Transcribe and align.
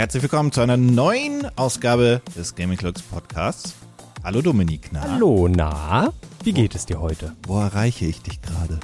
Herzlich 0.00 0.22
willkommen 0.22 0.50
zu 0.50 0.62
einer 0.62 0.78
neuen 0.78 1.46
Ausgabe 1.58 2.22
des 2.34 2.54
Gaming 2.54 2.78
Clocks 2.78 3.02
Podcasts. 3.02 3.74
Hallo 4.24 4.40
Dominik, 4.40 4.88
na? 4.92 5.02
Hallo, 5.02 5.46
na? 5.46 6.10
Wie 6.42 6.54
geht 6.54 6.74
es 6.74 6.86
dir 6.86 7.02
heute? 7.02 7.36
Wo 7.46 7.60
erreiche 7.60 8.06
ich 8.06 8.22
dich 8.22 8.40
gerade? 8.40 8.80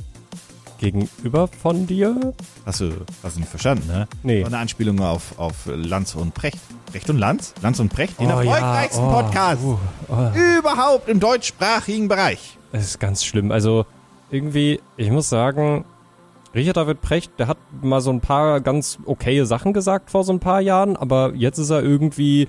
Gegenüber 0.76 1.48
von 1.48 1.86
dir? 1.86 2.34
Hast 2.66 2.80
du, 2.80 2.92
hast 3.22 3.36
du 3.36 3.40
nicht 3.40 3.48
verstanden, 3.48 3.86
ne? 3.86 4.06
Nee. 4.24 4.42
War 4.42 4.48
eine 4.48 4.58
Anspielung 4.58 5.00
auf, 5.00 5.38
auf 5.38 5.54
Lanz 5.64 6.14
und 6.14 6.34
Precht. 6.34 6.58
Precht 6.92 7.08
und 7.08 7.16
Lanz? 7.16 7.54
Lanz 7.62 7.80
und 7.80 7.88
Precht, 7.88 8.20
den 8.20 8.26
Oh, 8.26 8.42
ja, 8.42 8.54
erfolgreichsten 8.54 9.04
oh, 9.04 9.10
Podcast 9.10 9.62
uh, 9.64 9.78
oh. 10.10 10.58
überhaupt 10.58 11.08
im 11.08 11.18
deutschsprachigen 11.18 12.08
Bereich. 12.08 12.58
Es 12.72 12.84
ist 12.84 13.00
ganz 13.00 13.24
schlimm. 13.24 13.52
Also, 13.52 13.86
irgendwie, 14.30 14.82
ich 14.98 15.10
muss 15.10 15.30
sagen, 15.30 15.86
Richard 16.54 16.76
David 16.76 17.00
Precht, 17.02 17.32
der 17.38 17.48
hat 17.48 17.58
mal 17.82 18.00
so 18.00 18.10
ein 18.10 18.20
paar 18.20 18.60
ganz 18.60 18.98
okaye 19.04 19.44
Sachen 19.44 19.72
gesagt 19.72 20.10
vor 20.10 20.24
so 20.24 20.32
ein 20.32 20.40
paar 20.40 20.60
Jahren, 20.60 20.96
aber 20.96 21.34
jetzt 21.34 21.58
ist 21.58 21.70
er 21.70 21.82
irgendwie 21.82 22.48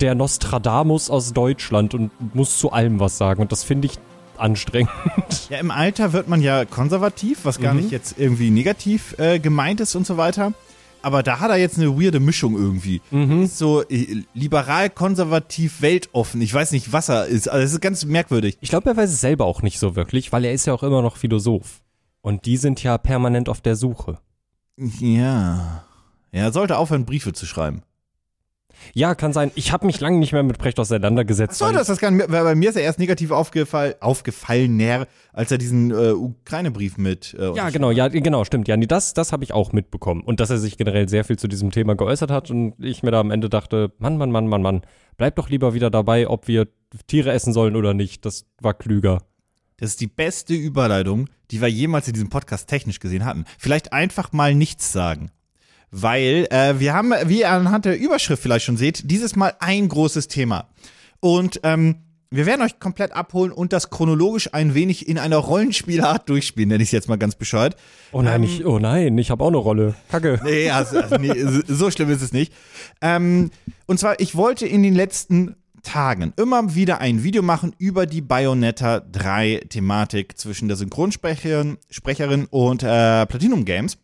der 0.00 0.14
Nostradamus 0.14 1.10
aus 1.10 1.32
Deutschland 1.32 1.94
und 1.94 2.10
muss 2.34 2.58
zu 2.58 2.72
allem 2.72 3.00
was 3.00 3.18
sagen. 3.18 3.42
Und 3.42 3.52
das 3.52 3.62
finde 3.62 3.86
ich 3.86 3.98
anstrengend. 4.38 4.90
Ja, 5.50 5.58
im 5.58 5.70
Alter 5.70 6.12
wird 6.14 6.26
man 6.28 6.40
ja 6.40 6.64
konservativ, 6.64 7.40
was 7.44 7.60
gar 7.60 7.74
Mhm. 7.74 7.80
nicht 7.80 7.90
jetzt 7.92 8.18
irgendwie 8.18 8.50
negativ 8.50 9.14
äh, 9.18 9.38
gemeint 9.38 9.80
ist 9.80 9.94
und 9.94 10.06
so 10.06 10.16
weiter. 10.16 10.52
Aber 11.02 11.22
da 11.22 11.38
hat 11.38 11.50
er 11.50 11.58
jetzt 11.58 11.76
eine 11.78 12.00
weirde 12.00 12.18
Mischung 12.18 12.56
irgendwie. 12.56 13.02
Mhm. 13.10 13.42
Ist 13.42 13.58
so 13.58 13.82
äh, 13.82 14.22
liberal, 14.32 14.88
konservativ, 14.88 15.82
weltoffen. 15.82 16.40
Ich 16.40 16.54
weiß 16.54 16.72
nicht, 16.72 16.92
was 16.94 17.10
er 17.10 17.26
ist. 17.26 17.46
Also 17.48 17.62
es 17.64 17.72
ist 17.74 17.80
ganz 17.82 18.06
merkwürdig. 18.06 18.56
Ich 18.62 18.70
glaube, 18.70 18.88
er 18.90 18.96
weiß 18.96 19.10
es 19.10 19.20
selber 19.20 19.44
auch 19.44 19.60
nicht 19.60 19.78
so 19.78 19.96
wirklich, 19.96 20.32
weil 20.32 20.46
er 20.46 20.52
ist 20.54 20.66
ja 20.66 20.72
auch 20.72 20.82
immer 20.82 21.02
noch 21.02 21.18
Philosoph. 21.18 21.80
Und 22.24 22.46
die 22.46 22.56
sind 22.56 22.82
ja 22.82 22.96
permanent 22.96 23.50
auf 23.50 23.60
der 23.60 23.76
Suche. 23.76 24.18
Ja. 24.78 25.84
Er 26.32 26.52
sollte 26.52 26.78
aufhören, 26.78 27.04
Briefe 27.04 27.34
zu 27.34 27.44
schreiben. 27.44 27.82
Ja, 28.94 29.14
kann 29.14 29.34
sein. 29.34 29.50
Ich 29.56 29.72
habe 29.72 29.84
mich 29.84 30.00
lange 30.00 30.18
nicht 30.18 30.32
mehr 30.32 30.42
mit 30.42 30.56
Precht 30.56 30.80
auseinandergesetzt. 30.80 31.52
Achso, 31.52 31.66
weil- 31.66 31.72
das 31.74 31.82
ist 31.82 31.88
das 31.90 31.98
gar 31.98 32.10
nicht, 32.10 32.30
weil 32.32 32.42
bei 32.42 32.54
mir 32.54 32.70
ist 32.70 32.76
er 32.76 32.82
erst 32.82 32.98
negativ 32.98 33.30
aufgefallen, 33.30 33.92
aufgefallener, 34.00 35.06
als 35.34 35.52
er 35.52 35.58
diesen 35.58 35.90
äh, 35.90 36.12
Ukraine-Brief 36.12 36.96
mit. 36.96 37.34
Äh, 37.38 37.54
Ja, 37.54 37.68
genau, 37.68 37.90
ja, 37.90 38.08
genau, 38.08 38.42
stimmt. 38.44 38.68
Ja, 38.68 38.76
nee, 38.78 38.86
das, 38.86 39.12
das 39.12 39.30
habe 39.32 39.44
ich 39.44 39.52
auch 39.52 39.72
mitbekommen. 39.72 40.22
Und 40.22 40.40
dass 40.40 40.48
er 40.48 40.56
sich 40.58 40.78
generell 40.78 41.08
sehr 41.10 41.24
viel 41.24 41.38
zu 41.38 41.46
diesem 41.46 41.72
Thema 41.72 41.94
geäußert 41.94 42.30
hat 42.30 42.50
und 42.50 42.74
ich 42.82 43.02
mir 43.02 43.10
da 43.10 43.20
am 43.20 43.30
Ende 43.30 43.50
dachte, 43.50 43.92
Mann, 43.98 44.16
Mann, 44.16 44.30
Mann, 44.32 44.48
Mann, 44.48 44.62
Mann, 44.62 44.82
bleib 45.18 45.36
doch 45.36 45.50
lieber 45.50 45.74
wieder 45.74 45.90
dabei, 45.90 46.26
ob 46.26 46.48
wir 46.48 46.68
Tiere 47.06 47.32
essen 47.32 47.52
sollen 47.52 47.76
oder 47.76 47.92
nicht. 47.92 48.24
Das 48.24 48.46
war 48.62 48.72
klüger. 48.72 49.20
Das 49.76 49.90
ist 49.90 50.00
die 50.00 50.06
beste 50.06 50.54
Überleitung, 50.54 51.28
die 51.50 51.60
wir 51.60 51.68
jemals 51.68 52.06
in 52.06 52.14
diesem 52.14 52.28
Podcast 52.30 52.68
technisch 52.68 53.00
gesehen 53.00 53.24
hatten. 53.24 53.44
Vielleicht 53.58 53.92
einfach 53.92 54.32
mal 54.32 54.54
nichts 54.54 54.92
sagen. 54.92 55.30
Weil 55.90 56.46
äh, 56.50 56.78
wir 56.80 56.92
haben, 56.94 57.12
wie 57.26 57.40
ihr 57.40 57.50
anhand 57.50 57.84
der 57.84 57.98
Überschrift 57.98 58.42
vielleicht 58.42 58.64
schon 58.64 58.76
seht, 58.76 59.10
dieses 59.10 59.36
Mal 59.36 59.54
ein 59.60 59.88
großes 59.88 60.28
Thema. 60.28 60.68
Und 61.20 61.60
ähm, 61.62 61.96
wir 62.30 62.46
werden 62.46 62.62
euch 62.62 62.80
komplett 62.80 63.12
abholen 63.12 63.52
und 63.52 63.72
das 63.72 63.90
chronologisch 63.90 64.52
ein 64.52 64.74
wenig 64.74 65.08
in 65.08 65.18
einer 65.18 65.36
Rollenspielart 65.36 66.28
durchspielen, 66.28 66.68
nenne 66.68 66.82
ich 66.82 66.88
es 66.88 66.92
jetzt 66.92 67.08
mal 67.08 67.16
ganz 67.16 67.36
bescheuert. 67.36 67.76
Oh 68.10 68.22
nein, 68.22 68.42
Ähm, 68.42 68.48
ich, 68.48 68.64
oh 68.66 68.80
nein, 68.80 69.16
ich 69.18 69.30
habe 69.30 69.44
auch 69.44 69.48
eine 69.48 69.56
Rolle. 69.56 69.94
Kacke. 70.08 70.40
Nee, 70.44 70.70
also, 70.70 70.98
also 70.98 71.16
nee, 71.16 71.32
so- 71.68 71.90
schlimm 71.92 72.10
ist 72.10 72.22
es 72.22 72.32
nicht. 72.32 72.52
Ähm, 73.00 73.50
und 73.86 74.00
zwar, 74.00 74.18
ich 74.18 74.34
wollte 74.34 74.66
in 74.66 74.82
den 74.82 74.94
letzten 74.94 75.54
Tagen 75.84 76.32
immer 76.36 76.74
wieder 76.74 77.00
ein 77.00 77.22
Video 77.22 77.42
machen 77.42 77.74
über 77.78 78.06
die 78.06 78.20
Bayonetta 78.20 79.00
3 79.00 79.66
Thematik 79.68 80.36
zwischen 80.36 80.66
der 80.66 80.76
Synchronsprecherin 80.76 81.78
Sprecherin 81.88 82.46
und 82.50 82.82
äh, 82.82 83.26
Platinum 83.26 83.64
Games. 83.64 83.98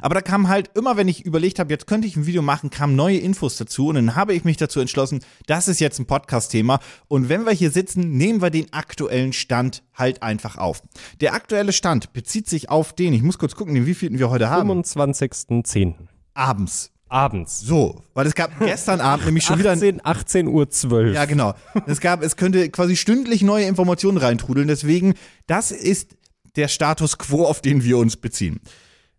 Aber 0.00 0.14
da 0.14 0.20
kam 0.20 0.48
halt 0.48 0.70
immer, 0.76 0.96
wenn 0.96 1.08
ich 1.08 1.24
überlegt 1.26 1.58
habe, 1.58 1.70
jetzt 1.70 1.86
könnte 1.86 2.06
ich 2.06 2.16
ein 2.16 2.26
Video 2.26 2.42
machen, 2.42 2.70
kamen 2.70 2.96
neue 2.96 3.18
Infos 3.18 3.56
dazu 3.56 3.88
und 3.88 3.96
dann 3.96 4.14
habe 4.14 4.34
ich 4.34 4.44
mich 4.44 4.56
dazu 4.56 4.80
entschlossen, 4.80 5.20
das 5.46 5.68
ist 5.68 5.80
jetzt 5.80 5.98
ein 5.98 6.06
Podcast-Thema 6.06 6.80
und 7.08 7.28
wenn 7.28 7.44
wir 7.44 7.52
hier 7.52 7.70
sitzen, 7.70 8.16
nehmen 8.16 8.40
wir 8.40 8.50
den 8.50 8.72
aktuellen 8.72 9.32
Stand 9.32 9.82
halt 9.94 10.22
einfach 10.22 10.56
auf. 10.56 10.82
Der 11.20 11.34
aktuelle 11.34 11.72
Stand 11.72 12.12
bezieht 12.12 12.48
sich 12.48 12.70
auf 12.70 12.92
den, 12.92 13.12
ich 13.12 13.22
muss 13.22 13.38
kurz 13.38 13.54
gucken, 13.54 13.74
den 13.74 13.86
wievielten 13.86 14.18
wir 14.18 14.30
heute 14.30 14.48
haben. 14.48 14.70
25.10. 14.70 15.94
Abends. 16.34 16.92
Abends. 17.10 17.60
So, 17.60 18.02
weil 18.14 18.26
es 18.26 18.34
gab 18.34 18.58
gestern 18.60 19.00
Abend 19.00 19.26
nämlich 19.26 19.44
schon 19.44 19.58
wieder 19.58 19.72
ein 19.72 19.78
18, 19.78 20.00
18 20.04 20.46
Uhr 20.46 20.70
12. 20.70 21.14
ja, 21.14 21.24
genau. 21.24 21.54
Es 21.86 22.00
gab, 22.00 22.22
es 22.22 22.36
könnte 22.36 22.70
quasi 22.70 22.96
stündlich 22.96 23.42
neue 23.42 23.66
Informationen 23.66 24.16
reintrudeln. 24.16 24.68
Deswegen, 24.68 25.14
das 25.46 25.72
ist 25.72 26.16
der 26.56 26.68
Status 26.68 27.18
quo, 27.18 27.44
auf 27.46 27.60
den 27.60 27.84
wir 27.84 27.98
uns 27.98 28.16
beziehen. 28.16 28.60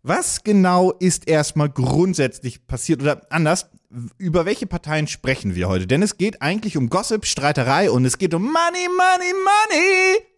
Was 0.04 0.44
genau 0.44 0.92
ist 0.92 1.28
erstmal 1.28 1.70
grundsätzlich 1.70 2.66
passiert 2.66 3.02
oder 3.02 3.22
anders? 3.30 3.70
Über 4.18 4.46
welche 4.46 4.68
Parteien 4.68 5.08
sprechen 5.08 5.54
wir 5.54 5.68
heute? 5.68 5.86
Denn 5.86 6.02
es 6.02 6.18
geht 6.18 6.42
eigentlich 6.42 6.78
um 6.78 6.90
Gossip, 6.90 7.26
Streiterei 7.26 7.92
und 7.92 8.06
es 8.06 8.18
geht 8.18 8.34
um 8.34 8.44
Money, 8.44 8.88
Money, 8.88 9.34
Money. 9.34 10.31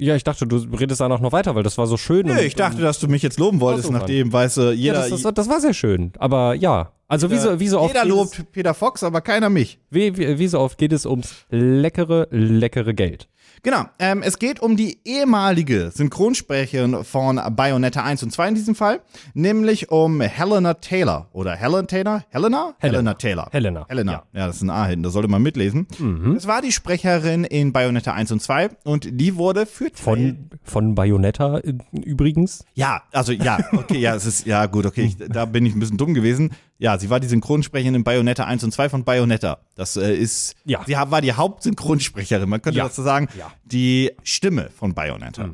Ja, 0.00 0.14
ich 0.16 0.24
dachte, 0.24 0.46
du 0.46 0.56
redest 0.56 1.00
danach 1.00 1.20
noch 1.20 1.32
weiter, 1.32 1.54
weil 1.54 1.62
das 1.62 1.76
war 1.78 1.86
so 1.86 1.96
schön. 1.96 2.26
Nö, 2.26 2.32
und- 2.32 2.40
ich 2.40 2.54
dachte, 2.54 2.80
dass 2.80 2.98
du 2.98 3.08
mich 3.08 3.22
jetzt 3.22 3.38
loben 3.38 3.60
wolltest, 3.60 3.90
nachdem, 3.90 4.32
weißt 4.32 4.56
du, 4.58 4.60
ja, 4.62 4.70
jeder, 4.72 5.08
das, 5.08 5.22
das, 5.22 5.34
das 5.34 5.48
war 5.48 5.60
sehr 5.60 5.74
schön. 5.74 6.12
Aber 6.18 6.54
ja, 6.54 6.92
also 7.08 7.30
wie 7.30 7.38
so, 7.38 7.58
wie 7.58 7.68
so 7.68 7.80
oft 7.80 7.94
jeder 7.94 8.04
lobt 8.06 8.52
Peter 8.52 8.74
Fox, 8.74 9.02
aber 9.02 9.20
keiner 9.20 9.48
mich. 9.48 9.78
Wie, 9.90 10.16
wie, 10.16 10.38
wie 10.38 10.46
so 10.48 10.60
oft 10.60 10.78
geht 10.78 10.92
es 10.92 11.06
ums 11.06 11.34
leckere, 11.50 12.28
leckere 12.30 12.92
Geld. 12.94 13.28
Genau, 13.62 13.84
ähm, 13.98 14.22
es 14.22 14.38
geht 14.38 14.60
um 14.60 14.76
die 14.76 14.98
ehemalige 15.04 15.90
Synchronsprecherin 15.92 17.04
von 17.04 17.40
Bayonetta 17.56 18.02
1 18.04 18.22
und 18.22 18.30
2 18.32 18.48
in 18.48 18.54
diesem 18.54 18.74
Fall, 18.74 19.00
nämlich 19.34 19.90
um 19.90 20.20
Helena 20.20 20.74
Taylor. 20.74 21.28
Oder 21.32 21.54
Helen 21.54 21.86
Taylor? 21.86 22.24
Helena? 22.30 22.74
Helena. 22.78 23.14
Taylor. 23.14 23.48
Helena, 23.50 23.86
Helena. 23.88 24.12
ja. 24.12 24.22
Ja, 24.32 24.46
das 24.46 24.56
ist 24.56 24.62
ein 24.62 24.70
A 24.70 24.86
hinten, 24.86 25.02
da 25.02 25.10
sollte 25.10 25.28
man 25.28 25.42
mitlesen. 25.42 25.86
Das 26.34 26.46
war 26.46 26.62
die 26.62 26.72
Sprecherin 26.72 27.44
in 27.44 27.72
Bayonetta 27.72 28.12
1 28.12 28.32
und 28.32 28.40
2 28.42 28.70
und 28.84 29.08
die 29.20 29.36
wurde 29.36 29.66
für 29.66 29.88
Von, 29.92 30.50
von 30.62 30.94
Bayonetta 30.94 31.58
äh, 31.58 31.74
übrigens. 31.92 32.64
Ja, 32.74 33.02
also 33.12 33.32
ja, 33.32 33.58
okay, 33.72 33.98
ja, 33.98 34.14
es 34.14 34.26
ist, 34.26 34.46
ja 34.46 34.66
gut, 34.66 34.86
okay, 34.86 35.02
ich, 35.02 35.16
da 35.16 35.44
bin 35.46 35.66
ich 35.66 35.74
ein 35.74 35.80
bisschen 35.80 35.96
dumm 35.98 36.14
gewesen. 36.14 36.50
Ja, 36.80 36.96
sie 36.96 37.10
war 37.10 37.18
die 37.18 37.26
Synchronsprecherin 37.26 37.94
in 37.96 38.04
Bayonetta 38.04 38.44
1 38.44 38.62
und 38.62 38.70
2 38.72 38.88
von 38.88 39.02
Bayonetta. 39.04 39.58
Das 39.74 39.96
äh, 39.96 40.14
ist, 40.14 40.54
Ja. 40.64 40.80
sie 40.86 40.94
war 40.94 41.20
die 41.20 41.32
Hauptsynchronsprecherin, 41.32 42.48
man 42.48 42.62
könnte 42.62 42.78
Ja. 42.78 42.84
dazu 42.84 43.02
sagen, 43.02 43.28
Ja. 43.36 43.50
die 43.64 44.12
Stimme 44.22 44.70
von 44.70 44.94
Bayonetta. 44.94 45.50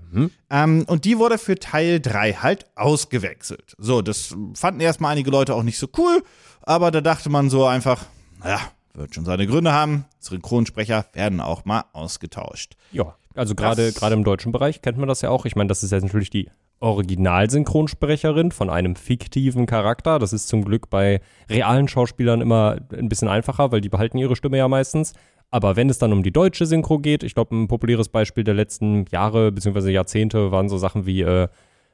Ähm, 0.51 0.85
und 0.87 1.05
die 1.07 1.19
wurde 1.19 1.39
für 1.39 1.55
Teil 1.57 2.01
3 2.01 2.35
halt 2.35 2.67
ausgewechselt. 2.75 3.75
So, 3.79 4.03
das 4.03 4.35
fanden 4.55 4.81
erstmal 4.81 5.13
einige 5.13 5.31
Leute 5.31 5.55
auch 5.55 5.63
nicht 5.63 5.79
so 5.79 5.89
cool, 5.97 6.23
aber 6.63 6.91
da 6.91 7.01
dachte 7.01 7.31
man 7.31 7.49
so 7.51 7.65
einfach, 7.67 8.05
naja, 8.41 8.61
wird 8.93 9.15
schon 9.15 9.25
seine 9.25 9.47
Gründe 9.47 9.73
haben. 9.73 10.05
Synchronsprecher 10.21 11.07
werden 11.15 11.41
auch 11.41 11.65
mal 11.65 11.85
ausgetauscht. 11.95 12.75
Ja, 12.93 13.15
also 13.35 13.55
gerade 13.55 13.93
gerade 13.93 14.15
im 14.15 14.25
deutschen 14.25 14.53
Bereich 14.53 14.83
kennt 14.83 14.99
man 14.99 15.09
das 15.09 15.21
ja 15.23 15.31
auch. 15.31 15.47
Ich 15.47 15.57
meine, 15.57 15.69
das 15.69 15.83
ist 15.83 15.91
jetzt 15.91 16.05
natürlich 16.05 16.31
die 16.31 16.51
Originalsynchronsprecherin 16.81 18.51
von 18.53 18.71
einem 18.71 18.97
fiktiven 18.97 19.67
Charakter. 19.67 20.19
Das 20.19 20.33
ist 20.33 20.49
zum 20.49 20.65
Glück 20.65 20.91
bei 20.91 21.21
realen 21.51 21.89
Schauspielern 21.89 22.41
immer 22.41 22.77
ein 22.93 23.09
bisschen 23.09 23.29
einfacher, 23.29 23.73
weil 23.73 23.81
die 23.81 23.89
behalten 23.89 24.19
ihre 24.19 24.37
Stimme 24.37 24.59
ja 24.59 24.69
meistens. 24.69 25.13
Aber 25.51 25.77
wenn 25.77 25.89
es 25.89 25.99
dann 25.99 26.13
um 26.13 26.23
die 26.23 26.33
deutsche 26.33 26.67
Synchro 26.67 26.99
geht, 26.99 27.23
ich 27.23 27.35
glaube, 27.35 27.55
ein 27.55 27.69
populäres 27.69 28.09
Beispiel 28.09 28.45
der 28.45 28.55
letzten 28.55 29.05
Jahre 29.11 29.53
bzw. 29.53 29.91
Jahrzehnte 29.91 30.51
waren 30.51 30.69
so 30.69 30.79
Sachen 30.79 31.07
wie 31.07 31.23
äh, 31.23 31.49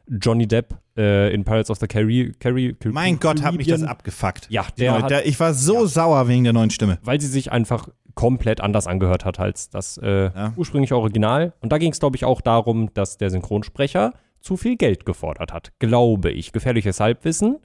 Johnny 0.09 0.47
Depp 0.49 0.77
äh, 0.97 1.33
in 1.35 1.45
Pirates 1.45 1.71
of 1.71 1.79
the 1.79 1.87
Caribbean. 1.87 2.35
Carri 2.39 2.75
Mein 2.87 3.21
Gott, 3.21 3.43
hat 3.43 3.55
mich 3.55 3.67
das 3.67 3.83
abgefuckt. 3.83 4.47
Ja, 4.51 4.65
der 4.79 4.93
neue- 4.93 5.03
hat- 5.03 5.11
der, 5.11 5.27
ich 5.27 5.39
war 5.39 5.53
so 5.53 5.87
sauer 5.87 6.27
wegen 6.27 6.45
der 6.45 6.53
neuen 6.53 6.71
Stimme. 6.71 6.99
weil 7.03 7.21
sie 7.21 7.27
sich 7.27 7.53
einfach 7.53 7.89
komplett 8.15 8.61
anders 8.61 8.87
angehört 8.87 9.25
hat 9.25 9.39
als 9.39 9.69
das 9.71 9.99
äh, 9.99 10.31
Ja. 10.35 10.53
ursprüngliche 10.57 10.97
Original. 10.97 11.53
Und 11.61 11.71
da 11.71 11.79
ging 11.79 11.93
es, 11.93 12.01
glaube 12.01 12.17
ich, 12.17 12.25
auch 12.25 12.41
darum, 12.41 12.93
dass 12.95 13.19
der 13.19 13.31
Synchronsprecher 13.31 14.13
zu 14.41 14.57
viel 14.57 14.77
Geld 14.77 15.05
gefordert 15.05 15.53
hat. 15.53 15.73
Glaube 15.79 16.31
ich. 16.31 16.53
Gefährliches 16.53 17.01
Halbwissen. 17.01 17.59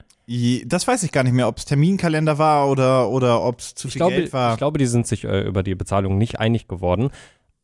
Das 0.65 0.87
weiß 0.87 1.03
ich 1.03 1.11
gar 1.11 1.23
nicht 1.23 1.33
mehr, 1.33 1.47
ob 1.47 1.57
es 1.57 1.65
Terminkalender 1.65 2.37
war 2.39 2.69
oder, 2.69 3.09
oder 3.09 3.43
ob 3.43 3.59
es 3.59 3.75
zu 3.75 3.87
Ich 3.87 3.93
viel 3.93 3.99
glaube, 3.99 4.15
Geld 4.15 4.33
war. 4.33 4.53
ich 4.53 4.57
glaube, 4.57 4.79
die 4.79 4.87
sind 4.87 5.05
sich 5.05 5.23
äh, 5.23 5.41
über 5.41 5.61
die 5.61 5.75
Bezahlung 5.75 6.17
nicht 6.17 6.39
einig 6.39 6.67
geworden. 6.67 7.09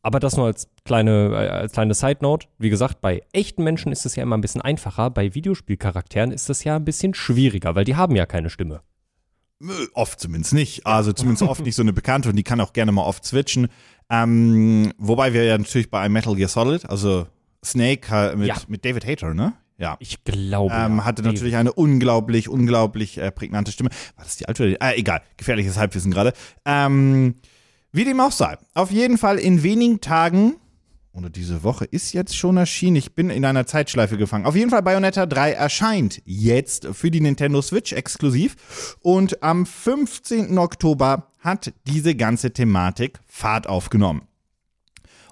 Aber 0.02 0.18
das 0.20 0.36
nur 0.36 0.46
als 0.46 0.68
kleine, 0.84 1.30
äh, 1.32 1.48
als 1.48 1.72
kleine 1.72 1.94
Side-Note. 1.94 2.46
Wie 2.58 2.70
gesagt, 2.70 3.00
bei 3.00 3.22
echten 3.32 3.64
Menschen 3.64 3.90
ist 3.92 4.06
es 4.06 4.16
ja 4.16 4.22
immer 4.22 4.36
ein 4.36 4.40
bisschen 4.40 4.60
einfacher. 4.60 5.10
Bei 5.10 5.34
Videospielcharakteren 5.34 6.30
ist 6.32 6.50
es 6.50 6.62
ja 6.64 6.76
ein 6.76 6.84
bisschen 6.84 7.14
schwieriger, 7.14 7.74
weil 7.74 7.84
die 7.84 7.96
haben 7.96 8.14
ja 8.14 8.26
keine 8.26 8.50
Stimme. 8.50 8.80
Äh, 9.60 9.66
Oft 9.94 10.20
zumindest 10.20 10.54
nicht. 10.54 10.86
Also 10.86 11.12
zumindest 11.12 11.42
oft 11.42 11.64
nicht 11.64 11.74
so 11.76 11.82
eine 11.82 11.92
Bekannte 11.92 12.28
und 12.28 12.36
die 12.36 12.42
kann 12.44 12.60
auch 12.60 12.72
gerne 12.72 12.92
mal 12.92 13.02
oft 13.04 13.24
switchen. 13.24 13.68
Ähm, 14.10 14.92
wobei 14.98 15.32
wir 15.32 15.44
ja 15.44 15.56
natürlich 15.58 15.90
bei 15.90 16.00
einem 16.00 16.14
Metal 16.14 16.34
Gear 16.36 16.48
Solid, 16.48 16.88
also 16.88 17.26
Snake 17.64 18.34
mit, 18.36 18.48
Ja. 18.48 18.56
mit 18.68 18.84
David 18.84 19.04
Hayter, 19.06 19.34
ne? 19.34 19.54
Ja. 19.78 19.96
Ich 20.00 20.22
glaube. 20.24 20.72
Ähm, 20.74 20.98
ja. 20.98 21.04
hatte 21.04 21.22
Nee. 21.22 21.28
natürlich 21.28 21.56
eine 21.56 21.72
unglaublich, 21.72 22.48
unglaublich 22.48 23.18
äh, 23.18 23.30
prägnante 23.32 23.72
Stimme. 23.72 23.90
War 24.16 24.24
das 24.24 24.36
die 24.36 24.46
alte? 24.46 24.80
Äh, 24.80 24.98
egal, 24.98 25.22
gefährliches 25.36 25.76
Halbwissen 25.76 26.10
gerade. 26.12 26.32
Ähm, 26.64 27.36
wie 27.92 28.04
dem 28.04 28.20
auch 28.20 28.32
sei. 28.32 28.56
Auf 28.74 28.90
jeden 28.90 29.18
Fall 29.18 29.38
in 29.38 29.62
wenigen 29.62 30.00
Tagen 30.00 30.54
oder 31.14 31.28
diese 31.28 31.62
Woche 31.62 31.84
ist 31.84 32.12
jetzt 32.14 32.34
schon 32.36 32.56
erschienen. 32.56 32.96
Ich 32.96 33.14
bin 33.14 33.28
in 33.28 33.44
einer 33.44 33.66
Zeitschleife 33.66 34.16
gefangen. 34.16 34.46
Auf 34.46 34.56
jeden 34.56 34.70
Fall 34.70 34.82
Bayonetta 34.82 35.26
3 35.26 35.52
erscheint 35.52 36.22
jetzt 36.24 36.86
für 36.92 37.10
die 37.10 37.20
Nintendo 37.20 37.60
Switch 37.60 37.92
exklusiv. 37.92 38.96
Und 39.02 39.42
am 39.42 39.66
15. 39.66 40.56
Oktober 40.56 41.26
hat 41.40 41.74
diese 41.86 42.14
ganze 42.14 42.52
Thematik 42.52 43.18
Fahrt 43.26 43.66
aufgenommen. 43.66 44.22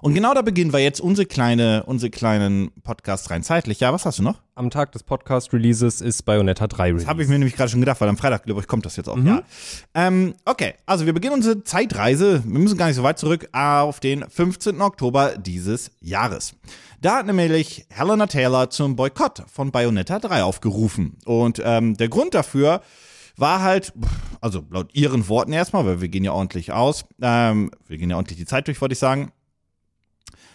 Und 0.01 0.15
genau 0.15 0.33
da 0.33 0.41
beginnen 0.41 0.73
wir 0.73 0.79
jetzt 0.79 0.99
unsere 0.99 1.27
kleine, 1.27 1.83
unsere 1.85 2.09
kleinen 2.09 2.71
Podcast 2.81 3.29
rein 3.29 3.43
zeitlich. 3.43 3.81
Ja, 3.81 3.93
was 3.93 4.03
hast 4.03 4.17
du 4.17 4.23
noch? 4.23 4.41
Am 4.55 4.71
Tag 4.71 4.91
des 4.93 5.03
Podcast-Releases 5.03 6.01
ist 6.01 6.23
Bayonetta 6.23 6.65
3 6.65 6.85
Release. 6.85 7.05
Das 7.05 7.09
habe 7.09 7.21
ich 7.21 7.29
mir 7.29 7.37
nämlich 7.37 7.55
gerade 7.55 7.69
schon 7.69 7.81
gedacht, 7.81 8.01
weil 8.01 8.09
am 8.09 8.17
Freitag, 8.17 8.43
glaube 8.45 8.61
ich, 8.61 8.67
kommt 8.67 8.83
das 8.83 8.95
jetzt 8.95 9.07
auch. 9.07 9.17
Ja. 9.19 9.43
Ähm, 9.93 10.33
okay, 10.45 10.73
also 10.87 11.05
wir 11.05 11.13
beginnen 11.13 11.35
unsere 11.35 11.63
Zeitreise. 11.63 12.43
Wir 12.43 12.59
müssen 12.59 12.79
gar 12.79 12.87
nicht 12.87 12.95
so 12.95 13.03
weit 13.03 13.19
zurück 13.19 13.47
auf 13.51 13.99
den 13.99 14.27
15. 14.27 14.81
Oktober 14.81 15.37
dieses 15.37 15.91
Jahres. 16.01 16.55
Da 16.99 17.17
hat 17.17 17.27
nämlich 17.27 17.85
Helena 17.89 18.25
Taylor 18.25 18.71
zum 18.71 18.95
Boykott 18.95 19.43
von 19.53 19.71
Bayonetta 19.71 20.17
3 20.17 20.41
aufgerufen. 20.41 21.17
Und 21.25 21.61
ähm, 21.63 21.95
der 21.95 22.09
Grund 22.09 22.33
dafür 22.33 22.81
war 23.37 23.61
halt, 23.61 23.93
also 24.41 24.63
laut 24.71 24.95
ihren 24.95 25.27
Worten 25.27 25.53
erstmal, 25.53 25.85
weil 25.85 26.01
wir 26.01 26.09
gehen 26.09 26.23
ja 26.23 26.31
ordentlich 26.31 26.71
aus, 26.71 27.05
ähm, 27.21 27.69
wir 27.87 27.99
gehen 27.99 28.09
ja 28.09 28.15
ordentlich 28.15 28.39
die 28.39 28.45
Zeit 28.45 28.67
durch, 28.67 28.81
wollte 28.81 28.93
ich 28.93 28.99
sagen, 28.99 29.31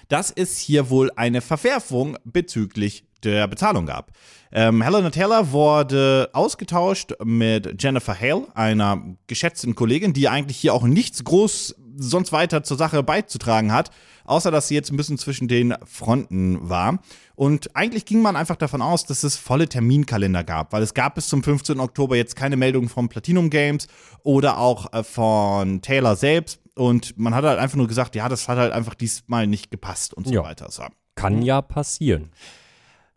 dass 0.08 0.30
es 0.30 0.58
hier 0.58 0.90
wohl 0.90 1.10
eine 1.16 1.40
Verwerfung 1.40 2.16
bezüglich 2.24 3.04
der 3.22 3.48
Bezahlung 3.48 3.86
gab. 3.86 4.12
Ähm, 4.52 4.82
Helena 4.82 5.10
Taylor 5.10 5.52
wurde 5.52 6.30
ausgetauscht 6.32 7.12
mit 7.24 7.82
Jennifer 7.82 8.18
Hale, 8.18 8.46
einer 8.54 9.02
geschätzten 9.26 9.74
Kollegin, 9.74 10.12
die 10.12 10.28
eigentlich 10.28 10.58
hier 10.58 10.74
auch 10.74 10.84
nichts 10.84 11.24
groß 11.24 11.74
sonst 11.98 12.32
weiter 12.32 12.62
zur 12.62 12.76
Sache 12.76 13.02
beizutragen 13.02 13.72
hat, 13.72 13.90
außer 14.24 14.50
dass 14.50 14.68
sie 14.68 14.74
jetzt 14.74 14.90
ein 14.90 14.96
bisschen 14.96 15.18
zwischen 15.18 15.48
den 15.48 15.74
Fronten 15.84 16.68
war. 16.68 16.98
Und 17.34 17.74
eigentlich 17.74 18.04
ging 18.04 18.22
man 18.22 18.36
einfach 18.36 18.56
davon 18.56 18.82
aus, 18.82 19.04
dass 19.04 19.24
es 19.24 19.36
volle 19.36 19.68
Terminkalender 19.68 20.44
gab, 20.44 20.72
weil 20.72 20.82
es 20.82 20.94
gab 20.94 21.14
bis 21.14 21.28
zum 21.28 21.42
15. 21.42 21.80
Oktober 21.80 22.16
jetzt 22.16 22.36
keine 22.36 22.56
Meldungen 22.56 22.88
von 22.88 23.08
Platinum 23.08 23.50
Games 23.50 23.88
oder 24.22 24.58
auch 24.58 24.92
äh, 24.92 25.02
von 25.02 25.82
Taylor 25.82 26.16
selbst. 26.16 26.60
Und 26.76 27.18
man 27.18 27.34
hat 27.34 27.44
halt 27.44 27.58
einfach 27.58 27.76
nur 27.76 27.88
gesagt, 27.88 28.14
ja, 28.14 28.28
das 28.28 28.46
hat 28.48 28.58
halt 28.58 28.72
einfach 28.72 28.94
diesmal 28.94 29.46
nicht 29.46 29.70
gepasst 29.70 30.14
und 30.14 30.28
so 30.28 30.34
Ja. 30.34 30.44
weiter. 30.44 30.70
So. 30.70 30.84
Kann 31.16 31.42
ja 31.42 31.62
passieren. 31.62 32.30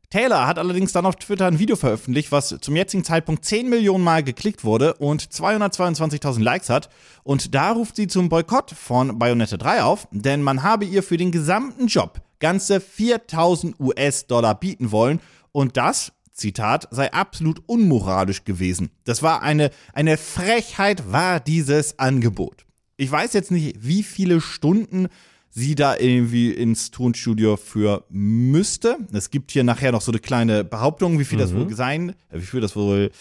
Taylor 0.10 0.48
hat 0.48 0.58
allerdings 0.58 0.92
dann 0.92 1.06
auf 1.06 1.18
Twitter 1.18 1.46
ein 1.46 1.60
Video 1.60 1.76
veröffentlicht, 1.76 2.32
was 2.32 2.56
zum 2.62 2.76
jetzigen 2.76 3.04
Zeitpunkt 3.04 3.46
10 3.46 3.70
Millionen 3.70 4.04
Mal 4.04 4.24
geklickt 4.24 4.64
wurde 4.64 4.96
und 4.96 5.22
222.000 5.22 6.42
Likes 6.42 6.70
hat. 6.70 6.90
Und 7.24 7.54
da 7.54 7.74
ruft 7.74 7.96
sie 7.96 8.08
zum 8.08 8.28
Boykott 8.28 8.72
von 8.72 9.20
Bayonetta 9.20 9.58
3 9.58 9.84
auf, 9.84 10.08
denn 10.12 10.42
man 10.42 10.64
habe 10.64 10.86
ihr 10.86 11.04
für 11.04 11.18
den 11.18 11.32
gesamten 11.32 11.86
Job 11.88 12.22
ganze 12.40 12.80
4000 12.82 13.80
US-Dollar 13.80 14.56
bieten 14.56 14.92
wollen. 14.92 15.20
Und 15.52 15.78
das, 15.78 16.12
Zitat, 16.34 16.88
sei 16.90 17.12
absolut 17.14 17.62
unmoralisch 17.68 18.46
gewesen. 18.46 18.90
Das 19.04 19.22
war 19.22 19.44
eine, 19.44 19.70
eine 19.94 20.18
Frechheit, 20.18 21.12
war 21.12 21.40
dieses 21.40 22.00
Angebot. 22.00 22.66
Ich 23.00 23.10
weiß 23.10 23.32
jetzt 23.32 23.50
nicht, 23.50 23.78
wie 23.80 24.04
viele 24.04 24.42
Stunden 24.42 25.08
sie 25.50 25.74
da 25.74 25.96
irgendwie 25.96 26.52
ins 26.52 26.92
Tonstudio 26.92 27.56
für 27.56 28.04
müsste. 28.10 28.98
Es 29.14 29.30
gibt 29.30 29.52
hier 29.52 29.64
nachher 29.64 29.94
noch 29.94 30.02
so 30.02 30.12
eine 30.12 30.20
kleine 30.20 30.66
Behauptung, 30.66 31.18
wie 31.18 31.24
viel 31.24 31.40
das 31.40 31.56
wohl 31.56 31.74
sein, 31.74 32.10
äh, 32.28 32.42
wie 32.42 32.46
viel 32.46 32.60
das 32.60 32.76
wohl 32.76 33.12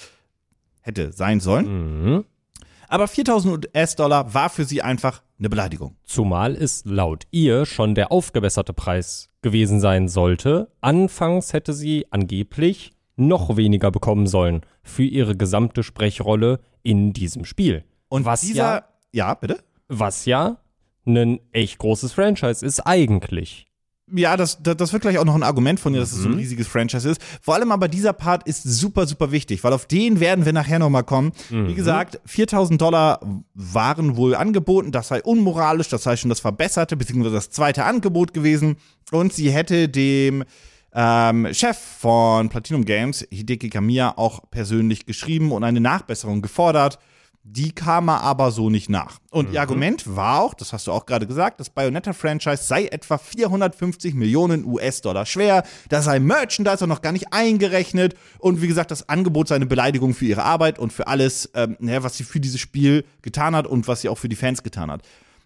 hätte 0.81 1.13
sein 1.13 1.39
sollen. 1.39 2.15
Mhm. 2.17 2.25
Aber 2.89 3.07
4000 3.07 3.69
US-Dollar 3.69 4.35
war 4.35 4.51
für 4.51 4.65
sie 4.65 4.83
einfach 4.83 5.23
eine 5.39 5.49
Beleidigung. 5.49 5.95
Zumal 6.05 6.57
es 6.57 6.85
laut 6.85 7.29
ihr 7.31 7.65
schon 7.65 7.95
der 7.95 8.11
aufgebesserte 8.11 8.73
Preis 8.73 9.31
gewesen 9.43 9.79
sein 9.79 10.09
sollte. 10.09 10.73
Anfangs 10.81 11.53
hätte 11.53 11.73
sie 11.73 12.05
angeblich 12.11 12.91
noch 13.15 13.57
weniger 13.57 13.93
bekommen 13.93 14.27
sollen 14.27 14.63
für 14.83 15.05
ihre 15.05 15.37
gesamte 15.37 15.85
Sprechrolle 15.85 16.59
in 16.83 17.13
diesem 17.13 17.45
Spiel. 17.45 17.85
Und 18.09 18.25
was 18.25 18.41
dieser, 18.41 18.75
ja, 18.75 18.85
ja, 19.13 19.35
bitte? 19.35 19.61
Was 19.89 20.25
ja 20.27 20.59
ein 21.07 21.41
echt 21.53 21.79
großes 21.79 22.13
Franchise 22.13 22.65
ist 22.65 22.81
eigentlich. 22.81 23.65
Ja, 24.11 24.39
das, 24.39 24.63
das, 24.63 24.77
das 24.79 24.93
wird 24.95 25.03
gleich 25.03 25.19
auch 25.19 25.25
noch 25.27 25.35
ein 25.35 25.43
Argument 25.43 25.79
von 25.79 25.93
dir, 25.93 26.01
dass 26.01 26.13
es 26.13 26.19
Mhm. 26.19 26.23
so 26.23 26.29
ein 26.31 26.35
riesiges 26.37 26.67
Franchise 26.67 27.09
ist. 27.11 27.21
Vor 27.43 27.55
allem 27.55 27.71
aber 27.73 27.89
dieser 27.89 28.15
Part 28.15 28.47
ist 28.49 28.63
super, 28.63 29.07
super 29.07 29.33
wichtig, 29.33 29.63
weil 29.65 29.73
auf 29.75 29.85
den 29.87 30.19
werden 30.21 30.47
wir 30.47 30.55
nachher 30.55 30.79
nochmal 30.79 31.05
kommen. 31.05 31.33
Mhm. 31.51 31.69
Wie 31.69 31.75
gesagt, 31.75 32.19
4000 32.25 32.81
Dollar 32.81 33.21
waren 33.55 34.17
wohl 34.17 34.35
angeboten, 34.35 34.93
das 34.93 35.09
sei 35.09 35.23
unmoralisch, 35.23 35.89
das 35.89 36.03
sei 36.05 36.17
schon 36.17 36.31
das 36.31 36.41
verbesserte, 36.41 36.97
beziehungsweise 36.97 37.35
das 37.35 37.51
zweite 37.51 37.85
Angebot 37.85 38.33
gewesen. 38.33 38.77
Und 39.13 39.35
sie 39.35 39.51
hätte 39.51 39.91
dem 39.91 40.45
ähm, 40.95 41.49
Chef 41.53 41.77
von 41.77 42.49
Platinum 42.49 42.87
Games, 42.87 43.27
Hideki 43.31 43.69
Kamiya, 43.69 44.15
auch 44.17 44.51
persönlich 44.51 45.05
geschrieben 45.05 45.53
und 45.53 45.65
eine 45.65 45.81
Nachbesserung 45.81 46.41
gefordert. 46.41 46.99
Die 47.51 47.73
kam 47.73 48.09
er 48.09 48.21
aber 48.21 48.51
so 48.51 48.69
nicht 48.69 48.91
nach. 48.91 49.19
Und 49.31 49.53
ihr 49.53 49.61
Argument 49.61 50.05
war 50.17 50.41
auch, 50.43 50.53
das 50.55 50.73
hast 50.75 50.87
du 50.87 50.93
auch 50.93 51.07
gerade 51.07 51.27
gesagt, 51.27 51.61
das 51.61 51.71
Bayonetta-Franchise 51.71 52.63
sei 52.63 52.87
etwa 52.87 53.17
450 53.17 54.15
Millionen 54.15 54.65
US-Dollar 54.67 55.25
schwer. 55.25 55.63
Da 55.89 56.03
sei 56.03 56.21
Merchandise 56.21 56.85
auch 56.85 56.89
noch 56.89 57.01
gar 57.01 57.13
nicht 57.13 57.33
eingerechnet. 57.33 58.15
Und 58.39 58.61
wie 58.61 58.69
gesagt, 58.69 58.91
das 58.91 59.09
Angebot 59.09 59.49
sei 59.49 59.57
eine 59.57 59.67
Beleidigung 59.67 60.13
für 60.15 60.27
ihre 60.27 60.43
Arbeit 60.45 60.79
und 60.79 60.93
für 60.93 61.07
alles, 61.07 61.51
ähm, 61.55 61.77
naja, 61.81 62.03
was 62.03 62.17
sie 62.19 62.25
für 62.25 62.39
dieses 62.39 62.61
Spiel 62.61 63.05
getan 63.23 63.57
hat 63.57 63.67
und 63.67 63.89
was 63.89 64.03
sie 64.03 64.09
auch 64.11 64.19
für 64.19 64.29
die 64.29 64.37
Fans 64.37 64.63
getan 64.63 64.91
hat. 64.91 65.03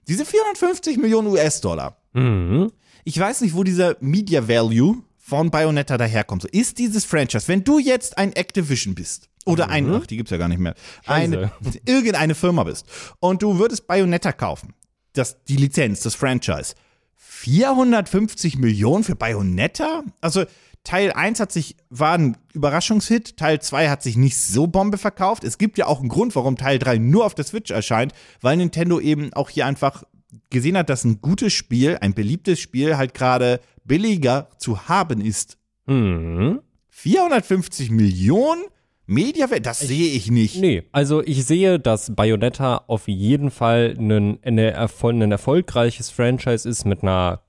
Diese 0.08 0.25
450 0.25 0.96
Millionen 0.99 1.28
US-Dollar, 1.28 1.96
Mhm. 2.14 2.72
ich 3.04 3.19
weiß 3.19 3.40
nicht, 3.43 3.54
wo 3.54 3.62
dieser 3.62 3.96
Media 4.00 4.46
Value 4.49 4.96
von 5.19 5.50
Bayonetta 5.50 5.96
daherkommt. 5.96 6.43
So, 6.43 6.49
Ist 6.49 6.78
dieses 6.78 7.04
Franchise, 7.04 7.46
wenn 7.46 7.62
du 7.64 7.78
jetzt 7.78 8.19
ein 8.19 8.32
Activision 8.32 8.94
bist 8.96 9.28
oder 9.44 9.69
ein, 9.69 9.93
ach, 9.93 10.06
die 10.06 10.17
gibt's 10.17 10.31
ja 10.31 10.37
gar 10.37 10.49
nicht 10.49 10.61
mehr, 10.61 10.75
eine, 11.06 11.53
irgendeine 11.85 12.35
Firma 12.35 12.65
bist 12.65 12.87
und 13.21 13.43
du 13.43 13.59
würdest 13.59 13.87
Bayonetta 13.87 14.33
kaufen, 14.33 14.75
das, 15.12 15.44
die 15.44 15.56
Lizenz, 15.56 16.00
das 16.00 16.15
Franchise, 16.15 16.75
450 17.17 18.59
Millionen 18.59 19.05
für 19.05 19.17
Bayonetta? 19.17 20.05
Also 20.21 20.44
Teil 20.85 21.12
1 21.12 21.39
hat 21.39 21.53
sich, 21.53 21.77
war 21.91 22.19
ein 22.19 22.37
Überraschungshit, 22.53 23.37
Teil 23.37 23.61
2 23.61 23.89
hat 23.89 24.03
sich 24.03 24.17
nicht 24.17 24.37
so 24.37 24.67
Bombe 24.67 24.99
verkauft. 24.99 25.45
Es 25.45 25.59
gibt 25.59 25.79
ja 25.79 25.87
auch 25.87 26.00
einen 26.00 26.09
Grund, 26.09 26.35
warum 26.35 26.56
Teil 26.56 26.79
3 26.79 26.99
nur 26.99 27.25
auf 27.25 27.35
der 27.35 27.45
Switch 27.45 27.71
erscheint, 27.71 28.12
weil 28.41 28.56
Nintendo 28.56 28.99
eben 28.99 29.33
auch 29.33 29.50
hier 29.50 29.67
einfach 29.67 30.03
gesehen 30.50 30.77
hat, 30.77 30.91
dass 30.91 31.05
ein 31.05 31.21
gutes 31.21 31.53
Spiel, 31.53 31.99
ein 32.00 32.15
beliebtes 32.15 32.59
Spiel 32.59 32.97
halt 32.97 33.15
gerade 33.15 33.61
billiger 33.85 34.49
zu 34.59 34.88
haben 34.88 35.21
ist. 35.21 35.59
Mhm. 35.87 36.61
450 36.91 37.90
Millionen 37.90 38.62
Mediawert, 39.06 39.66
das 39.66 39.80
sehe 39.80 40.12
ich 40.12 40.30
nicht. 40.30 40.56
Nee, 40.61 40.85
also 40.92 41.23
ich 41.23 41.44
sehe, 41.44 41.78
dass 41.80 42.14
Bayonetta 42.14 42.85
auf 42.87 43.09
jeden 43.09 43.50
Fall 43.50 43.94
ein, 43.99 44.38
eine 44.42 44.76
ein 44.78 45.32
erfolgreiches 45.32 46.11
Franchise 46.11 46.68
ist 46.68 46.85
mit 46.85 47.02
einer 47.02 47.42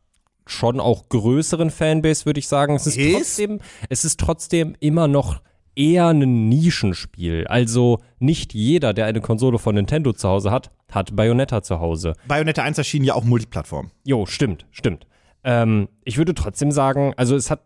schon 0.46 0.80
auch 0.80 1.08
größeren 1.10 1.70
Fanbase, 1.70 2.26
würde 2.26 2.40
ich 2.40 2.48
sagen. 2.48 2.76
Es 2.76 2.88
ist, 2.88 2.98
Ist? 2.98 3.14
trotzdem, 3.14 3.60
es 3.90 4.04
ist 4.04 4.20
trotzdem 4.20 4.76
immer 4.80 5.08
noch 5.08 5.42
eher 5.76 6.08
ein 6.08 6.50
Nischenspiel. 6.50 7.48
Also 7.48 8.00
nicht 8.20 8.54
jeder, 8.54 8.94
der 8.94 9.06
eine 9.06 9.22
Konsole 9.22 9.60
von 9.60 9.76
Nintendo 9.76 10.14
zu 10.14 10.28
Hause 10.30 10.52
hat, 10.52 10.72
hat 10.92 11.16
Bayonetta 11.16 11.64
zu 11.64 11.80
Hause. 11.80 12.14
Bayonetta 12.28 12.64
1 12.64 12.78
erschien 12.78 13.04
ja 13.04 13.14
auch 13.16 13.24
Multiplattform. 13.24 13.92
Jo, 14.04 14.26
stimmt, 14.26 14.66
stimmt. 14.72 15.08
Ähm, 15.44 15.90
ich 16.04 16.18
würde 16.18 16.34
trotzdem 16.34 16.72
sagen, 16.72 17.14
also 17.18 17.36
es 17.36 17.50
hat, 17.50 17.62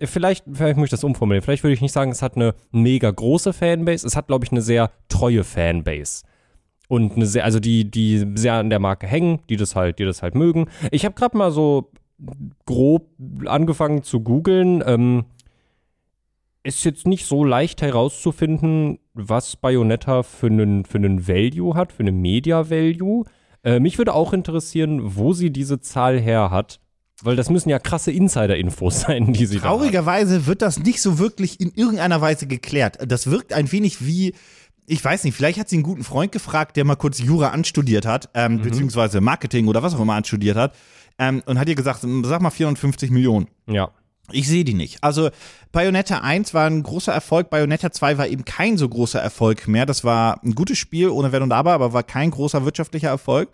vielleicht, 0.00 0.44
vielleicht 0.52 0.76
muss 0.76 0.86
ich 0.86 0.90
das 0.90 1.04
umformulieren, 1.04 1.42
vielleicht 1.42 1.62
würde 1.62 1.74
ich 1.74 1.80
nicht 1.80 1.92
sagen, 1.92 2.10
es 2.10 2.22
hat 2.22 2.36
eine 2.36 2.54
mega 2.70 3.10
große 3.10 3.52
Fanbase, 3.52 4.06
es 4.06 4.16
hat, 4.16 4.26
glaube 4.26 4.44
ich, 4.44 4.52
eine 4.52 4.62
sehr 4.62 4.90
treue 5.08 5.44
Fanbase. 5.44 6.24
Und 6.88 7.16
eine 7.16 7.26
sehr, 7.26 7.44
also 7.44 7.58
die, 7.58 7.90
die 7.90 8.24
sehr 8.36 8.54
an 8.54 8.70
der 8.70 8.78
Marke 8.78 9.06
hängen, 9.06 9.40
die 9.48 9.56
das 9.56 9.74
halt, 9.74 9.98
die 9.98 10.04
das 10.04 10.22
halt 10.22 10.34
mögen. 10.36 10.66
Ich 10.92 11.04
habe 11.04 11.16
gerade 11.16 11.36
mal 11.36 11.50
so 11.50 11.90
grob 12.64 13.10
angefangen 13.46 14.02
zu 14.02 14.20
googeln. 14.20 14.84
Ähm, 14.86 15.24
ist 16.62 16.84
jetzt 16.84 17.06
nicht 17.06 17.26
so 17.26 17.44
leicht 17.44 17.82
herauszufinden, 17.82 18.98
was 19.14 19.56
Bayonetta 19.56 20.22
für 20.22 20.46
einen, 20.46 20.84
für 20.84 20.98
einen 20.98 21.26
Value 21.26 21.74
hat, 21.74 21.92
für 21.92 22.02
einen 22.02 22.20
Media-Value. 22.20 23.24
Äh, 23.64 23.80
mich 23.80 23.98
würde 23.98 24.14
auch 24.14 24.32
interessieren, 24.32 25.00
wo 25.16 25.32
sie 25.32 25.50
diese 25.50 25.80
Zahl 25.80 26.20
her 26.20 26.50
hat, 26.50 26.80
weil 27.22 27.36
das 27.36 27.50
müssen 27.50 27.68
ja 27.68 27.78
krasse 27.78 28.10
Insider-Infos 28.12 29.00
sein, 29.06 29.32
die 29.32 29.46
sie. 29.46 29.58
Traurigerweise 29.58 30.46
wird 30.46 30.62
das 30.62 30.78
nicht 30.78 31.00
so 31.00 31.18
wirklich 31.18 31.60
in 31.60 31.72
irgendeiner 31.74 32.20
Weise 32.20 32.46
geklärt. 32.46 32.98
Das 33.06 33.30
wirkt 33.30 33.52
ein 33.52 33.70
wenig 33.72 34.04
wie, 34.04 34.34
ich 34.86 35.04
weiß 35.04 35.24
nicht, 35.24 35.34
vielleicht 35.34 35.58
hat 35.58 35.68
sie 35.68 35.76
einen 35.76 35.82
guten 35.82 36.04
Freund 36.04 36.32
gefragt, 36.32 36.76
der 36.76 36.84
mal 36.84 36.96
kurz 36.96 37.18
Jura 37.18 37.48
anstudiert 37.48 38.06
hat, 38.06 38.28
ähm, 38.34 38.60
beziehungsweise 38.62 39.20
Marketing 39.20 39.68
oder 39.68 39.82
was 39.82 39.94
auch 39.94 40.00
immer 40.00 40.14
anstudiert 40.14 40.56
hat, 40.56 40.76
ähm, 41.18 41.42
und 41.46 41.58
hat 41.58 41.68
ihr 41.68 41.74
gesagt, 41.74 42.00
sag 42.22 42.40
mal 42.42 42.50
450 42.50 43.10
Millionen. 43.10 43.48
Ja. 43.66 43.90
Ich 44.32 44.48
sehe 44.48 44.64
die 44.64 44.74
nicht. 44.74 45.04
Also 45.04 45.30
Bayonetta 45.70 46.18
1 46.18 46.52
war 46.52 46.66
ein 46.66 46.82
großer 46.82 47.12
Erfolg, 47.12 47.48
Bayonetta 47.48 47.92
2 47.92 48.18
war 48.18 48.26
eben 48.26 48.44
kein 48.44 48.76
so 48.76 48.88
großer 48.88 49.20
Erfolg 49.20 49.68
mehr. 49.68 49.86
Das 49.86 50.02
war 50.02 50.42
ein 50.42 50.56
gutes 50.56 50.78
Spiel, 50.78 51.10
ohne 51.10 51.30
Wenn 51.30 51.42
und 51.42 51.52
Aber, 51.52 51.72
aber 51.72 51.92
war 51.92 52.02
kein 52.02 52.32
großer 52.32 52.64
wirtschaftlicher 52.64 53.08
Erfolg. 53.08 53.50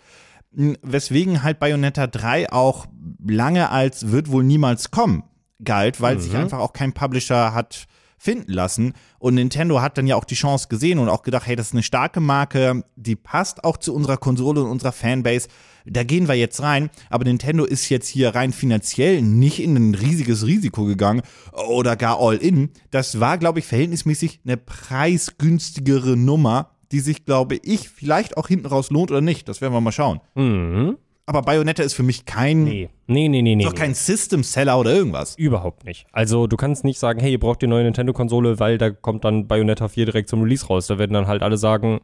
Weswegen 0.52 1.42
halt 1.42 1.59
Bayonetta 1.59 2.06
3 2.06 2.52
auch 2.52 2.87
lange 3.25 3.71
als 3.71 4.11
wird 4.11 4.30
wohl 4.30 4.44
niemals 4.44 4.90
kommen 4.90 5.25
galt, 5.64 6.00
weil 6.00 6.18
sich 6.18 6.35
einfach 6.35 6.59
auch 6.59 6.73
kein 6.73 6.92
Publisher 6.92 7.54
hat 7.54 7.87
finden 8.23 8.52
lassen. 8.52 8.92
Und 9.18 9.35
Nintendo 9.35 9.80
hat 9.80 9.99
dann 9.99 10.06
ja 10.06 10.14
auch 10.14 10.25
die 10.25 10.37
Chance 10.37 10.68
gesehen 10.68 11.00
und 11.00 11.09
auch 11.09 11.23
gedacht, 11.23 11.47
hey, 11.47 11.56
das 11.56 11.68
ist 11.68 11.73
eine 11.73 11.82
starke 11.82 12.21
Marke, 12.21 12.85
die 12.94 13.16
passt 13.16 13.64
auch 13.64 13.76
zu 13.76 13.92
unserer 13.92 14.16
Konsole 14.16 14.62
und 14.62 14.71
unserer 14.71 14.92
Fanbase. 14.92 15.49
Da 15.87 16.04
gehen 16.04 16.28
wir 16.28 16.35
jetzt 16.35 16.62
rein. 16.62 16.88
Aber 17.11 17.25
Nintendo 17.25 17.64
ist 17.64 17.88
jetzt 17.88 18.06
hier 18.06 18.32
rein 18.32 18.52
finanziell 18.52 19.23
nicht 19.23 19.61
in 19.61 19.75
ein 19.75 19.94
riesiges 19.97 20.47
Risiko 20.47 20.85
gegangen 20.85 21.23
oder 21.68 21.97
gar 21.97 22.21
all 22.21 22.37
in. 22.37 22.71
Das 22.92 23.18
war, 23.18 23.38
glaube 23.38 23.59
ich, 23.59 23.66
verhältnismäßig 23.66 24.40
eine 24.44 24.56
preisgünstigere 24.56 26.16
Nummer, 26.16 26.71
die 26.92 27.00
sich, 27.00 27.25
glaube 27.25 27.58
ich, 27.62 27.88
vielleicht 27.88 28.37
auch 28.37 28.49
hinten 28.49 28.66
raus 28.66 28.90
lohnt 28.90 29.11
oder 29.11 29.20
nicht. 29.20 29.49
Das 29.49 29.61
werden 29.61 29.72
wir 29.72 29.80
mal 29.80 29.92
schauen. 29.92 30.20
Mhm. 30.34 30.99
Aber 31.25 31.42
Bayonetta 31.42 31.82
ist 31.82 31.94
für 31.94 32.02
mich 32.02 32.25
kein, 32.25 32.64
Nee. 32.64 32.90
Nee, 33.06 33.28
nee, 33.28 33.42
nee, 33.42 33.54
nee. 33.54 33.64
doch 33.64 33.75
kein 33.75 33.94
System-Seller 33.94 34.78
oder 34.78 34.92
irgendwas. 34.92 35.37
Überhaupt 35.37 35.84
nicht. 35.84 36.06
Also 36.12 36.46
du 36.46 36.56
kannst 36.56 36.84
nicht 36.84 36.99
sagen, 36.99 37.20
hey, 37.20 37.32
ihr 37.32 37.40
braucht 37.40 37.62
die 37.62 37.66
neue 37.66 37.84
Nintendo-Konsole, 37.84 38.58
weil 38.58 38.78
da 38.78 38.90
kommt 38.90 39.25
dann 39.25 39.46
Bayonetta 39.46 39.88
4 39.88 40.06
direkt 40.06 40.28
zum 40.28 40.42
Release 40.42 40.66
raus. 40.66 40.87
Da 40.88 40.99
werden 40.99 41.12
dann 41.12 41.26
halt 41.26 41.42
alle 41.42 41.56
sagen, 41.56 42.00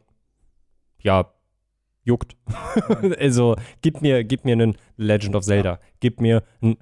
ja, 1.01 1.31
juckt. 2.03 2.35
also 3.19 3.55
gib 3.81 4.01
mir, 4.01 4.23
gib 4.23 4.45
mir 4.45 4.53
einen 4.53 4.77
Legend 4.97 5.35
of 5.35 5.43
Zelda. 5.43 5.79
Gib 5.99 6.21
mir 6.21 6.43
ein 6.61 6.77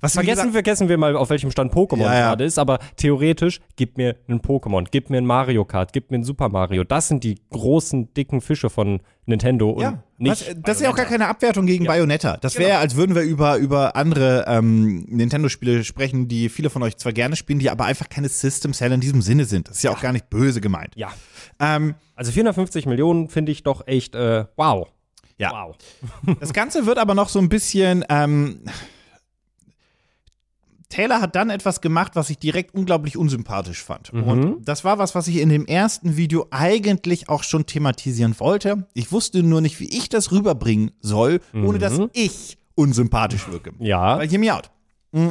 Was 0.00 0.14
Vergessen, 0.14 0.52
vergessen 0.52 0.88
wir 0.88 0.98
mal, 0.98 1.16
auf 1.16 1.30
welchem 1.30 1.50
Stand 1.50 1.72
Pokémon 1.72 2.00
Ja, 2.02 2.14
ja. 2.14 2.28
gerade 2.28 2.44
ist, 2.44 2.58
aber 2.58 2.78
theoretisch, 2.96 3.60
gib 3.76 3.96
mir 3.96 4.16
einen 4.28 4.40
Pokémon, 4.40 4.86
gib 4.90 5.10
mir 5.10 5.18
ein 5.18 5.26
Mario 5.26 5.64
Kart, 5.64 5.92
gib 5.92 6.10
mir 6.10 6.18
ein 6.18 6.24
Super 6.24 6.48
Mario. 6.48 6.84
Das 6.84 7.08
sind 7.08 7.24
die 7.24 7.40
großen, 7.50 8.12
dicken 8.14 8.40
Fische 8.40 8.70
von 8.70 9.00
Nintendo 9.26 9.70
und 9.70 9.80
Ja, 9.82 10.02
nicht. 10.18 10.30
was, 10.48 10.54
das 10.62 10.76
ist 10.76 10.82
ja 10.82 10.90
auch 10.90 10.96
gar 10.96 11.06
keine 11.06 11.28
Abwertung 11.28 11.64
gegen 11.66 11.86
Bayonetta. 11.86 12.36
Das 12.36 12.58
wäre, 12.58 12.78
als 12.78 12.94
würden 12.96 13.14
wir 13.14 13.22
über, 13.22 13.56
über 13.56 13.96
andere 13.96 14.44
ähm, 14.46 15.04
Nintendo-Spiele 15.08 15.82
sprechen, 15.84 16.28
die 16.28 16.48
viele 16.50 16.68
von 16.70 16.82
euch 16.82 16.96
zwar 16.98 17.12
gerne 17.12 17.36
spielen, 17.36 17.58
die 17.58 17.70
aber 17.70 17.86
einfach 17.86 18.08
keine 18.08 18.28
System-Seller 18.28 18.96
in 18.96 19.00
diesem 19.00 19.22
Sinne 19.22 19.44
sind. 19.46 19.68
Das 19.68 19.76
ist 19.78 19.82
ja, 19.82 19.92
auch 19.92 20.00
gar 20.00 20.12
nicht 20.12 20.28
böse 20.28 20.60
gemeint. 20.60 20.92
Ja. 20.96 21.12
Ähm, 21.58 21.94
Also 22.16 22.32
450 22.32 22.86
Millionen 22.86 23.28
finde 23.28 23.52
ich 23.52 23.62
doch 23.62 23.86
echt, 23.86 24.14
äh, 24.14 24.44
wow. 24.56 24.88
ja. 25.38 25.50
Wow. 25.52 25.76
Das 26.40 26.52
Ganze 26.52 26.84
wird 26.86 26.98
aber 26.98 27.14
noch 27.14 27.28
so 27.30 27.38
ein 27.38 27.48
bisschen. 27.48 28.04
Ähm, 28.10 28.60
Taylor 30.94 31.20
hat 31.20 31.34
dann 31.34 31.50
etwas 31.50 31.80
gemacht, 31.80 32.12
was 32.14 32.30
ich 32.30 32.38
direkt 32.38 32.72
unglaublich 32.72 33.16
unsympathisch 33.16 33.82
fand. 33.82 34.12
Und 34.12 34.64
das 34.64 34.84
war 34.84 34.98
was, 34.98 35.16
was 35.16 35.26
ich 35.26 35.38
in 35.38 35.48
dem 35.48 35.66
ersten 35.66 36.16
Video 36.16 36.46
eigentlich 36.52 37.28
auch 37.28 37.42
schon 37.42 37.66
thematisieren 37.66 38.38
wollte. 38.38 38.86
Ich 38.94 39.10
wusste 39.10 39.42
nur 39.42 39.60
nicht, 39.60 39.80
wie 39.80 39.88
ich 39.88 40.08
das 40.08 40.30
rüberbringen 40.30 40.92
soll, 41.00 41.40
ohne 41.52 41.80
dass 41.80 42.00
ich 42.12 42.58
unsympathisch 42.76 43.48
wirke. 43.48 43.72
Ja. 43.80 44.18
Weil 44.18 44.28
hear 44.28 44.38
me 44.38 44.54
out. 44.54 44.70
Mm. 45.10 45.30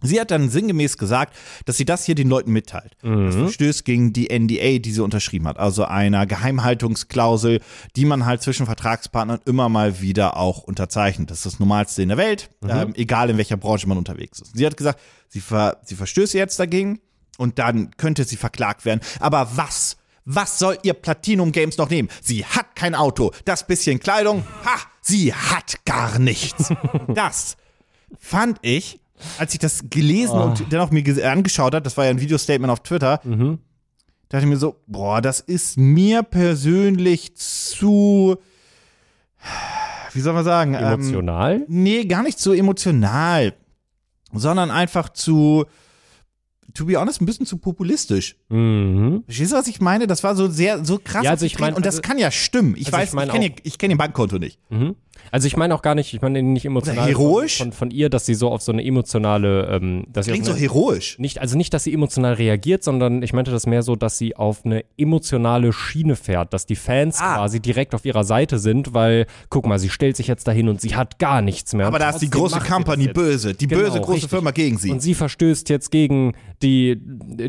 Sie 0.00 0.20
hat 0.20 0.30
dann 0.30 0.48
sinngemäß 0.48 0.96
gesagt, 0.96 1.34
dass 1.64 1.76
sie 1.76 1.84
das 1.84 2.04
hier 2.04 2.14
den 2.14 2.28
Leuten 2.28 2.52
mitteilt. 2.52 2.96
Das 3.02 3.34
verstößt 3.34 3.84
gegen 3.84 4.12
die 4.12 4.28
NDA, 4.28 4.78
die 4.78 4.92
sie 4.92 5.02
unterschrieben 5.02 5.48
hat. 5.48 5.58
Also 5.58 5.84
einer 5.84 6.24
Geheimhaltungsklausel, 6.26 7.60
die 7.96 8.04
man 8.04 8.24
halt 8.24 8.42
zwischen 8.42 8.66
Vertragspartnern 8.66 9.40
immer 9.44 9.68
mal 9.68 10.00
wieder 10.00 10.36
auch 10.36 10.62
unterzeichnet. 10.62 11.30
Das 11.30 11.38
ist 11.38 11.46
das 11.46 11.58
Normalste 11.58 12.02
in 12.02 12.08
der 12.10 12.18
Welt, 12.18 12.50
ähm, 12.66 12.92
egal 12.94 13.30
in 13.30 13.36
welcher 13.38 13.56
Branche 13.56 13.88
man 13.88 13.98
unterwegs 13.98 14.40
ist. 14.40 14.56
Sie 14.56 14.64
hat 14.66 14.76
gesagt, 14.76 15.00
sie, 15.28 15.40
ver 15.40 15.78
sie 15.84 15.96
verstößt 15.96 16.34
jetzt 16.34 16.60
dagegen 16.60 17.00
und 17.36 17.58
dann 17.58 17.90
könnte 17.96 18.24
sie 18.24 18.36
verklagt 18.36 18.84
werden. 18.84 19.00
Aber 19.20 19.50
was? 19.56 19.96
Was 20.30 20.58
soll 20.58 20.78
ihr 20.82 20.92
Platinum 20.92 21.52
Games 21.52 21.78
noch 21.78 21.88
nehmen? 21.88 22.10
Sie 22.22 22.44
hat 22.44 22.76
kein 22.76 22.94
Auto, 22.94 23.32
das 23.46 23.66
bisschen 23.66 23.98
Kleidung, 23.98 24.44
ha, 24.64 24.76
sie 25.00 25.32
hat 25.32 25.84
gar 25.86 26.18
nichts. 26.18 26.72
Das 27.08 27.56
fand 28.18 28.58
ich, 28.62 29.00
als 29.38 29.52
ich 29.52 29.58
das 29.58 29.84
gelesen 29.90 30.36
und 30.38 30.72
dann 30.72 30.80
auch 30.80 30.90
mir 30.90 31.02
ges- 31.02 31.22
angeschaut 31.22 31.74
habe, 31.74 31.82
das 31.82 31.96
war 31.96 32.04
ja 32.04 32.10
ein 32.10 32.20
Videostatement 32.20 32.70
auf 32.70 32.80
Twitter, 32.82 33.20
dachte 34.28 34.44
ich 34.44 34.50
mir 34.50 34.56
so, 34.56 34.76
boah, 34.86 35.20
das 35.22 35.40
ist 35.40 35.76
mir 35.78 36.22
persönlich 36.22 37.34
zu, 37.36 38.36
wie 40.12 40.20
soll 40.20 40.34
man 40.34 40.44
sagen? 40.44 40.74
Ähm, 40.74 40.82
Emotional? 41.00 41.64
nee, 41.68 42.04
gar 42.04 42.22
nicht 42.22 42.38
so 42.38 42.52
emotional, 42.52 43.54
sondern 44.32 44.70
einfach 44.70 45.08
zu, 45.10 45.64
to 46.74 46.84
be 46.84 46.96
honest, 46.98 47.20
ein 47.22 47.26
bisschen 47.26 47.46
zu 47.46 47.58
populistisch. 47.58 48.36
Mhm. 48.48 49.22
Verstehst 49.26 49.52
du, 49.52 49.56
was 49.56 49.66
ich 49.68 49.80
meine? 49.80 50.06
Das 50.06 50.22
war 50.24 50.34
so 50.36 50.48
sehr, 50.48 50.84
so 50.84 50.98
krass. 51.02 51.24
Ja, 51.24 51.30
also 51.30 51.46
ich 51.46 51.58
mein, 51.58 51.74
und 51.74 51.86
das 51.86 51.96
also- 51.96 52.02
kann 52.02 52.18
ja 52.18 52.30
stimmen. 52.30 52.74
Ich 52.76 52.86
also 52.88 52.98
weiß, 52.98 53.08
ich 53.08 53.14
mein 53.14 53.28
ich 53.28 53.32
kenne 53.32 53.46
ihr, 53.46 53.72
kenn 53.78 53.90
ihr 53.90 53.96
Bankkonto 53.98 54.38
nicht. 54.38 54.58
Mhm. 54.70 54.96
Also 55.30 55.46
ich 55.46 55.56
meine 55.56 55.74
auch 55.74 55.82
gar 55.82 55.94
nicht, 55.94 56.14
ich 56.14 56.20
meine 56.22 56.42
nicht 56.42 56.64
emotional. 56.64 56.98
Oder 56.98 57.06
heroisch? 57.08 57.58
Von, 57.58 57.66
von, 57.72 57.72
von 57.72 57.90
ihr, 57.90 58.08
dass 58.10 58.26
sie 58.26 58.34
so 58.34 58.50
auf 58.50 58.62
so 58.62 58.72
eine 58.72 58.84
emotionale, 58.84 59.66
ähm, 59.70 60.04
dass 60.12 60.26
sie 60.26 60.32
Klingt 60.32 60.46
so 60.46 60.54
heroisch. 60.54 61.18
nicht, 61.18 61.40
also 61.40 61.56
nicht, 61.56 61.72
dass 61.74 61.84
sie 61.84 61.92
emotional 61.94 62.34
reagiert, 62.34 62.82
sondern 62.84 63.22
ich 63.22 63.32
meinte 63.32 63.50
das 63.50 63.66
mehr 63.66 63.82
so, 63.82 63.96
dass 63.96 64.18
sie 64.18 64.36
auf 64.36 64.64
eine 64.64 64.84
emotionale 64.96 65.72
Schiene 65.72 66.16
fährt, 66.16 66.52
dass 66.52 66.66
die 66.66 66.76
Fans 66.76 67.18
Ah. 67.20 67.36
quasi 67.36 67.60
direkt 67.60 67.94
auf 67.94 68.04
ihrer 68.04 68.24
Seite 68.24 68.58
sind, 68.58 68.94
weil, 68.94 69.26
guck 69.50 69.66
mal, 69.66 69.78
sie 69.78 69.88
stellt 69.90 70.16
sich 70.16 70.26
jetzt 70.28 70.46
dahin 70.48 70.68
und 70.68 70.80
sie 70.80 70.94
hat 70.96 71.18
gar 71.18 71.42
nichts 71.42 71.74
mehr. 71.74 71.86
Aber 71.86 71.98
da 71.98 72.10
ist 72.10 72.18
die 72.20 72.30
große 72.30 72.58
das 72.58 72.68
Company 72.68 73.08
böse. 73.08 73.54
Die 73.54 73.66
Genau, 73.66 73.82
böse 73.82 73.98
große 74.00 74.12
richtig. 74.12 74.30
Firma 74.30 74.50
gegen 74.52 74.78
sie. 74.78 74.90
Und 74.90 75.00
sie 75.00 75.14
verstößt 75.14 75.68
jetzt 75.68 75.90
gegen 75.90 76.34
die, 76.62 77.00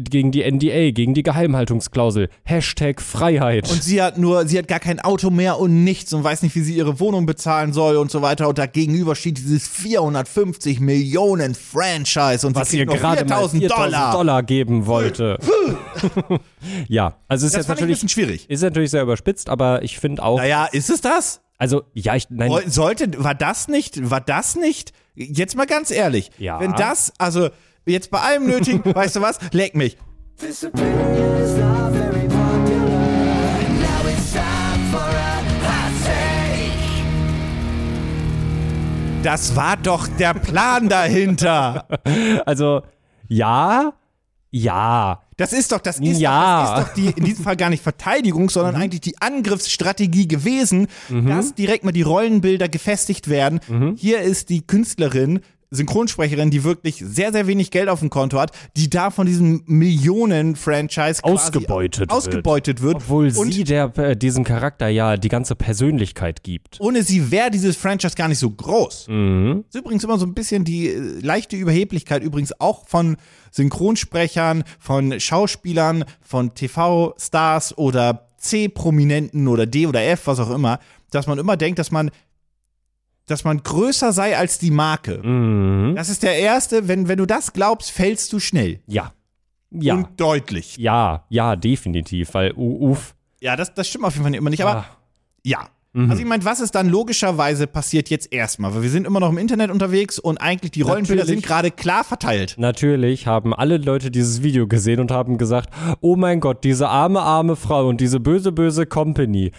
gegen 0.10 0.32
die 0.32 0.44
NDA, 0.50 0.92
gegen 0.92 1.14
die 1.14 1.24
Geheimhaltungsklausel. 1.24 2.30
Hashtag 2.44 3.02
Freiheit. 3.02 3.70
Und 3.70 3.84
sie 3.84 4.02
hat 4.02 4.18
nur, 4.18 4.48
sie 4.48 4.58
hat 4.58 4.68
gar 4.68 4.80
kein 4.80 5.00
Auto 5.00 5.30
mehr 5.30 5.60
und 5.60 5.84
nichts 5.84 6.14
und 6.14 6.24
weiß 6.24 6.44
nicht, 6.44 6.56
wie 6.56 6.62
sie 6.62 6.76
ihre 6.76 7.00
Wohnung 7.00 7.26
bezahlen 7.60 7.74
soll 7.74 7.98
und 7.98 8.12
so 8.12 8.22
weiter. 8.22 8.48
Und 8.48 8.58
da 8.58 8.66
gegenüber 8.66 9.16
steht 9.16 9.38
dieses 9.38 9.68
450 9.68 10.80
Millionen 10.80 11.56
Franchise 11.56 12.46
und 12.48 12.56
was 12.56 12.70
sie 12.70 12.80
ihr 12.80 12.86
gerade 12.86 13.26
mal 13.26 13.38
4000 13.50 13.62
4000 13.64 13.72
Dollar. 13.94 14.12
Dollar. 14.14 14.44
geben 14.44 14.86
wollte. 14.86 15.38
ja, 16.88 17.16
also 17.28 17.46
ist 17.46 17.54
Das 17.54 17.60
jetzt 17.60 17.68
fand 17.68 17.80
ich 17.80 17.84
ein 17.84 17.90
natürlich 17.90 17.96
bisschen 17.98 18.10
schwierig. 18.10 18.50
ist 18.50 18.62
natürlich 18.62 18.92
sehr 18.92 19.04
überspitzt, 19.04 19.50
aber 19.50 19.84
ich 19.84 20.00
finde 20.00 20.24
auch, 20.24 20.38
Naja, 20.38 20.66
ist 20.72 20.90
es 20.90 21.02
das? 21.02 21.42
also 21.58 21.84
ja, 21.94 22.16
ich 22.16 22.28
nein, 22.30 22.52
Sollte, 22.68 23.24
war 23.24 23.36
das 23.36 23.68
nicht, 23.68 24.10
war 24.10 24.22
das 24.22 24.56
nicht, 24.56 24.94
jetzt 25.16 25.56
mal 25.56 25.66
ganz 25.66 25.92
ehrlich, 25.92 26.32
Ja. 26.38 26.60
wenn 26.60 26.74
das, 26.74 27.12
also 27.18 27.50
jetzt 27.86 28.12
bei 28.12 28.20
allem 28.20 28.46
Nötigen, 28.48 28.84
weißt 28.96 29.18
du 29.18 29.22
was, 29.22 29.40
leck 29.52 29.76
mich. 29.76 29.98
Das 39.24 39.56
war 39.56 39.76
doch 39.78 40.08
der 40.08 40.34
Plan 40.34 40.88
dahinter. 40.90 41.88
also 42.46 42.82
ja, 43.28 43.94
ja, 44.52 45.22
Das 45.38 45.54
ist 45.54 45.72
doch, 45.72 45.80
das 45.80 46.00
ist, 46.00 46.20
Ja. 46.20 46.64
doch, 46.64 46.70
das 46.76 46.80
ist 46.80 46.88
doch 46.88 46.94
die, 46.96 47.20
in 47.20 47.26
diesem 47.26 47.44
Fall 47.44 47.56
gar 47.56 47.70
nicht 47.70 47.84
Verteidigung, 47.84 48.50
sondern 48.50 48.76
eigentlich 48.76 49.02
die 49.02 49.22
Angriffsstrategie 49.22 50.28
gewesen, 50.28 50.88
dass 51.10 51.54
direkt 51.54 51.84
mal 51.84 51.92
die 51.92 52.02
Rollenbilder 52.02 52.68
gefestigt 52.68 53.28
werden. 53.30 53.60
Hier 53.96 54.22
ist 54.22 54.50
die 54.50 54.66
Künstlerin, 54.66 55.42
Synchronsprecherin, 55.72 56.50
die 56.50 56.64
wirklich 56.64 57.04
sehr, 57.06 57.32
sehr 57.32 57.46
wenig 57.46 57.70
Geld 57.70 57.90
auf 57.90 58.00
dem 58.00 58.10
Konto 58.10 58.40
hat, 58.40 58.52
die 58.76 58.90
da 58.90 59.12
von 59.12 59.28
diesem 59.28 59.62
Millionen-Franchise 59.66 61.22
quasi 61.22 61.34
Ausgebeutet 61.34 62.00
wird. 62.00 62.12
ausgebeutet 62.12 62.82
wird. 62.82 62.96
obwohl 62.98 63.32
und 63.38 63.54
sie 63.54 63.64
der 63.64 63.96
äh, 63.98 64.16
diesem 64.16 64.44
Charakter 64.44 64.88
ja 64.88 65.18
die 65.18 65.30
ganze 65.30 65.56
Persönlichkeit 65.56 66.44
gibt. 66.44 66.80
ohne 66.82 67.04
sie 67.04 67.32
wäre 67.32 67.52
dieses 67.52 67.76
Franchise 67.76 68.16
gar 68.16 68.28
nicht 68.28 68.40
so 68.40 68.50
groß. 68.50 69.08
Mhm. 69.10 69.64
Das 69.68 69.76
ist 69.76 69.82
übrigens 69.82 70.04
immer 70.04 70.18
so 70.18 70.26
ein 70.26 70.34
bisschen 70.34 70.64
die 70.64 70.88
äh, 70.88 71.20
leichte 71.22 71.56
Überheblichkeit, 71.56 72.24
übrigens 72.24 72.60
auch 72.60 72.88
von 72.88 73.18
Synchronsprechern, 73.52 74.64
von 74.80 75.20
Schauspielern, 75.20 76.06
von 76.22 76.54
TV-Stars 76.56 77.78
oder 77.78 78.30
C-Prominenten 78.38 79.48
oder 79.48 79.66
D 79.66 79.86
oder 79.86 80.04
F, 80.04 80.26
was 80.26 80.40
auch 80.40 80.52
immer, 80.52 80.80
dass 81.12 81.28
man 81.28 81.38
immer 81.38 81.58
denkt, 81.58 81.80
dass 81.80 81.92
man 81.92 82.12
dass 83.30 83.44
man 83.44 83.62
größer 83.64 84.12
sei 84.14 84.38
als 84.38 84.60
die 84.60 84.72
Marke. 84.72 85.22
Mhm. 85.24 85.96
Das 85.96 86.10
ist 86.10 86.24
der 86.24 86.38
erste, 86.38 86.88
wenn, 86.88 87.08
wenn 87.08 87.18
du 87.18 87.26
das 87.26 87.54
glaubst, 87.54 87.92
fällst 87.92 88.32
du 88.34 88.40
schnell. 88.40 88.80
Ja. 88.88 89.12
Ja. 89.72 89.94
Und 89.96 90.20
deutlich. 90.20 90.78
ja, 90.78 91.26
ja, 91.30 91.56
definitiv, 91.56 92.34
weil 92.34 92.54
uh, 92.56 92.90
uff. 92.92 93.14
Ja, 93.40 93.56
das, 93.56 93.74
das 93.74 93.88
stimmt 93.88 94.04
auf 94.06 94.14
jeden 94.16 94.26
Fall 94.26 94.34
immer 94.34 94.50
nicht, 94.50 94.64
aber 94.64 94.80
Ah. 94.80 94.86
ja. 95.44 95.70
Also 95.96 96.22
ich 96.22 96.26
meine, 96.26 96.46
was 96.46 96.60
ist 96.60 96.76
dann 96.76 96.88
logischerweise 96.88 97.66
passiert 97.66 98.12
jetzt 98.12 98.32
erstmal? 98.32 98.76
Weil 98.76 98.84
wir 98.84 98.90
sind 98.92 99.08
immer 99.08 99.20
noch 99.20 99.30
im 99.32 99.40
Internet 99.40 99.72
unterwegs 99.72 100.20
und 100.20 100.38
eigentlich 100.38 100.70
die 100.70 100.84
Rollenbilder 100.84 101.24
Natürlich. 101.24 101.42
sind 101.42 101.48
gerade 101.48 101.72
klar 101.72 102.04
verteilt. 102.04 102.56
Natürlich 102.60 103.26
haben 103.26 103.56
alle 103.56 103.78
Leute 103.78 104.12
dieses 104.12 104.44
Video 104.44 104.68
gesehen 104.68 105.00
und 105.00 105.10
haben 105.10 105.40
gesagt, 105.40 105.72
oh 106.02 106.16
mein 106.16 106.42
Gott, 106.42 106.64
diese 106.64 106.88
arme, 106.90 107.22
arme 107.22 107.56
Frau 107.56 107.88
und 107.88 108.00
diese 108.02 108.20
böse, 108.20 108.52
böse 108.52 108.86
Company. 108.86 109.52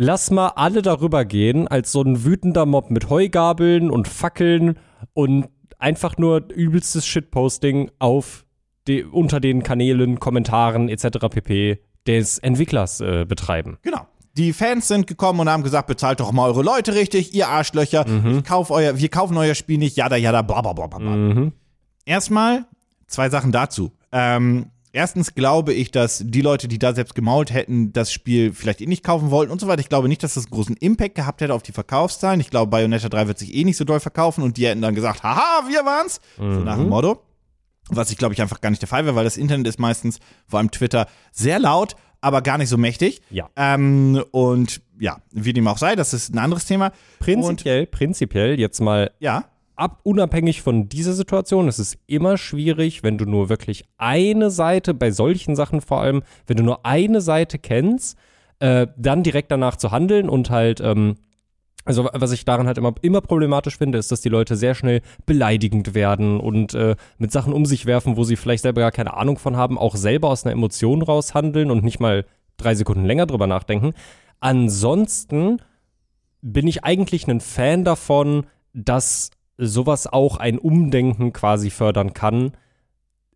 Lass 0.00 0.30
mal 0.30 0.52
alle 0.54 0.80
darüber 0.80 1.24
gehen, 1.24 1.66
als 1.66 1.90
so 1.90 2.02
ein 2.02 2.24
wütender 2.24 2.66
Mob 2.66 2.88
mit 2.88 3.10
Heugabeln 3.10 3.90
und 3.90 4.06
Fackeln 4.06 4.78
und 5.12 5.48
einfach 5.80 6.16
nur 6.18 6.48
übelstes 6.52 7.04
Shitposting 7.04 7.90
auf 7.98 8.46
die, 8.86 9.02
unter 9.02 9.40
den 9.40 9.64
Kanälen, 9.64 10.20
Kommentaren 10.20 10.88
etc. 10.88 11.18
pp. 11.28 11.80
des 12.06 12.38
Entwicklers 12.38 13.00
äh, 13.00 13.24
betreiben. 13.24 13.78
Genau. 13.82 14.06
Die 14.36 14.52
Fans 14.52 14.86
sind 14.86 15.08
gekommen 15.08 15.40
und 15.40 15.48
haben 15.48 15.64
gesagt, 15.64 15.88
bezahlt 15.88 16.20
doch 16.20 16.30
mal 16.30 16.46
eure 16.46 16.62
Leute 16.62 16.94
richtig, 16.94 17.34
ihr 17.34 17.48
Arschlöcher. 17.48 18.06
Ich 18.38 18.44
kauf 18.44 18.70
euer, 18.70 18.96
wir 18.98 19.08
kaufen 19.08 19.36
euer 19.36 19.56
Spiel 19.56 19.78
nicht, 19.78 19.96
jada, 19.96 20.14
jada, 20.14 20.42
bla, 20.42 20.60
bla, 20.62 20.74
bla, 20.74 20.86
bla. 20.86 20.98
bla. 20.98 21.50
Erstmal 22.04 22.66
zwei 23.08 23.30
Sachen 23.30 23.50
dazu. 23.50 23.90
Ähm, 24.12 24.66
erstens 24.92 25.34
glaube 25.34 25.72
ich, 25.72 25.90
dass 25.90 26.22
die 26.24 26.40
Leute, 26.40 26.68
die 26.68 26.78
da 26.78 26.94
selbst 26.94 27.14
gemault 27.14 27.52
hätten, 27.52 27.92
das 27.92 28.12
Spiel 28.12 28.52
vielleicht 28.52 28.80
eh 28.80 28.86
nicht 28.86 29.04
kaufen 29.04 29.30
wollten 29.30 29.52
und 29.52 29.60
so 29.60 29.68
weiter. 29.68 29.80
Ich 29.80 29.88
glaube 29.88 30.08
nicht, 30.08 30.22
dass 30.22 30.34
das 30.34 30.44
einen 30.44 30.52
großen 30.52 30.76
Impact 30.76 31.14
gehabt 31.14 31.40
hätte 31.40 31.54
auf 31.54 31.62
die 31.62 31.72
Verkaufszahlen. 31.72 32.40
Ich 32.40 32.50
glaube, 32.50 32.70
Bayonetta 32.70 33.08
3 33.08 33.28
wird 33.28 33.38
sich 33.38 33.54
eh 33.54 33.64
nicht 33.64 33.76
so 33.76 33.84
doll 33.84 34.00
verkaufen 34.00 34.42
und 34.42 34.56
die 34.56 34.66
hätten 34.66 34.82
dann 34.82 34.94
gesagt, 34.94 35.22
haha, 35.22 35.68
wir 35.68 35.84
waren's. 35.84 36.20
So 36.36 36.44
nach 36.44 36.76
dem 36.76 36.88
Motto. 36.88 37.22
Was 37.90 38.10
ich 38.10 38.18
glaube 38.18 38.34
ich 38.34 38.42
einfach 38.42 38.60
gar 38.60 38.70
nicht 38.70 38.82
der 38.82 38.88
Fall 38.88 39.04
wäre, 39.04 39.16
weil 39.16 39.24
das 39.24 39.36
Internet 39.36 39.66
ist 39.66 39.78
meistens, 39.78 40.18
vor 40.46 40.58
allem 40.58 40.70
Twitter, 40.70 41.06
sehr 41.32 41.58
laut, 41.58 41.96
aber 42.20 42.42
gar 42.42 42.58
nicht 42.58 42.68
so 42.68 42.76
mächtig. 42.76 43.22
Ja. 43.30 43.48
Ähm, 43.56 44.22
und 44.30 44.82
ja, 45.00 45.18
wie 45.32 45.52
dem 45.52 45.66
auch 45.68 45.78
sei, 45.78 45.96
das 45.96 46.12
ist 46.12 46.34
ein 46.34 46.38
anderes 46.38 46.66
Thema. 46.66 46.86
Und 46.86 46.92
Prinzipiell, 47.20 47.86
prinzipiell 47.86 48.60
jetzt 48.60 48.80
mal 48.80 49.10
ja, 49.20 49.44
ab, 49.78 50.00
unabhängig 50.02 50.62
von 50.62 50.88
dieser 50.88 51.12
Situation, 51.12 51.68
es 51.68 51.78
ist 51.78 51.98
immer 52.06 52.36
schwierig, 52.36 53.02
wenn 53.02 53.18
du 53.18 53.24
nur 53.24 53.48
wirklich 53.48 53.84
eine 53.96 54.50
Seite, 54.50 54.94
bei 54.94 55.10
solchen 55.10 55.56
Sachen 55.56 55.80
vor 55.80 56.00
allem, 56.00 56.22
wenn 56.46 56.56
du 56.56 56.62
nur 56.62 56.84
eine 56.84 57.20
Seite 57.20 57.58
kennst, 57.58 58.18
äh, 58.60 58.86
dann 58.96 59.22
direkt 59.22 59.50
danach 59.50 59.76
zu 59.76 59.90
handeln 59.90 60.28
und 60.28 60.50
halt, 60.50 60.80
ähm, 60.80 61.16
also 61.84 62.08
was 62.12 62.32
ich 62.32 62.44
daran 62.44 62.66
halt 62.66 62.76
immer, 62.76 62.94
immer 63.02 63.20
problematisch 63.20 63.78
finde, 63.78 63.98
ist, 63.98 64.12
dass 64.12 64.20
die 64.20 64.28
Leute 64.28 64.56
sehr 64.56 64.74
schnell 64.74 65.00
beleidigend 65.26 65.94
werden 65.94 66.38
und 66.38 66.74
äh, 66.74 66.96
mit 67.16 67.32
Sachen 67.32 67.52
um 67.52 67.64
sich 67.64 67.86
werfen, 67.86 68.16
wo 68.16 68.24
sie 68.24 68.36
vielleicht 68.36 68.62
selber 68.62 68.82
gar 68.82 68.92
keine 68.92 69.14
Ahnung 69.14 69.38
von 69.38 69.56
haben, 69.56 69.78
auch 69.78 69.96
selber 69.96 70.28
aus 70.28 70.44
einer 70.44 70.52
Emotion 70.52 71.02
raus 71.02 71.34
handeln 71.34 71.70
und 71.70 71.84
nicht 71.84 72.00
mal 72.00 72.26
drei 72.58 72.74
Sekunden 72.74 73.04
länger 73.04 73.26
drüber 73.26 73.46
nachdenken. 73.46 73.94
Ansonsten 74.40 75.62
bin 76.42 76.66
ich 76.66 76.84
eigentlich 76.84 77.26
ein 77.26 77.40
Fan 77.40 77.84
davon, 77.84 78.46
dass 78.74 79.30
sowas 79.58 80.06
auch 80.06 80.36
ein 80.36 80.58
Umdenken 80.58 81.32
quasi 81.32 81.70
fördern 81.70 82.14
kann 82.14 82.52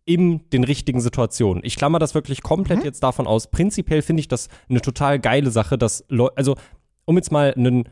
in 0.05 0.49
den 0.49 0.63
richtigen 0.63 0.99
Situationen. 1.01 1.63
Ich 1.63 1.75
klammer 1.75 1.99
das 1.99 2.15
wirklich 2.15 2.41
komplett 2.41 2.83
jetzt 2.83 3.03
davon 3.03 3.27
aus. 3.27 3.47
Prinzipiell 3.47 4.01
finde 4.01 4.21
ich 4.21 4.27
das 4.27 4.49
eine 4.69 4.81
total 4.81 5.19
geile 5.19 5.51
Sache, 5.51 5.77
dass 5.77 6.03
Leute, 6.09 6.37
also 6.37 6.55
um 7.05 7.15
jetzt 7.17 7.31
mal 7.31 7.53
einen 7.53 7.89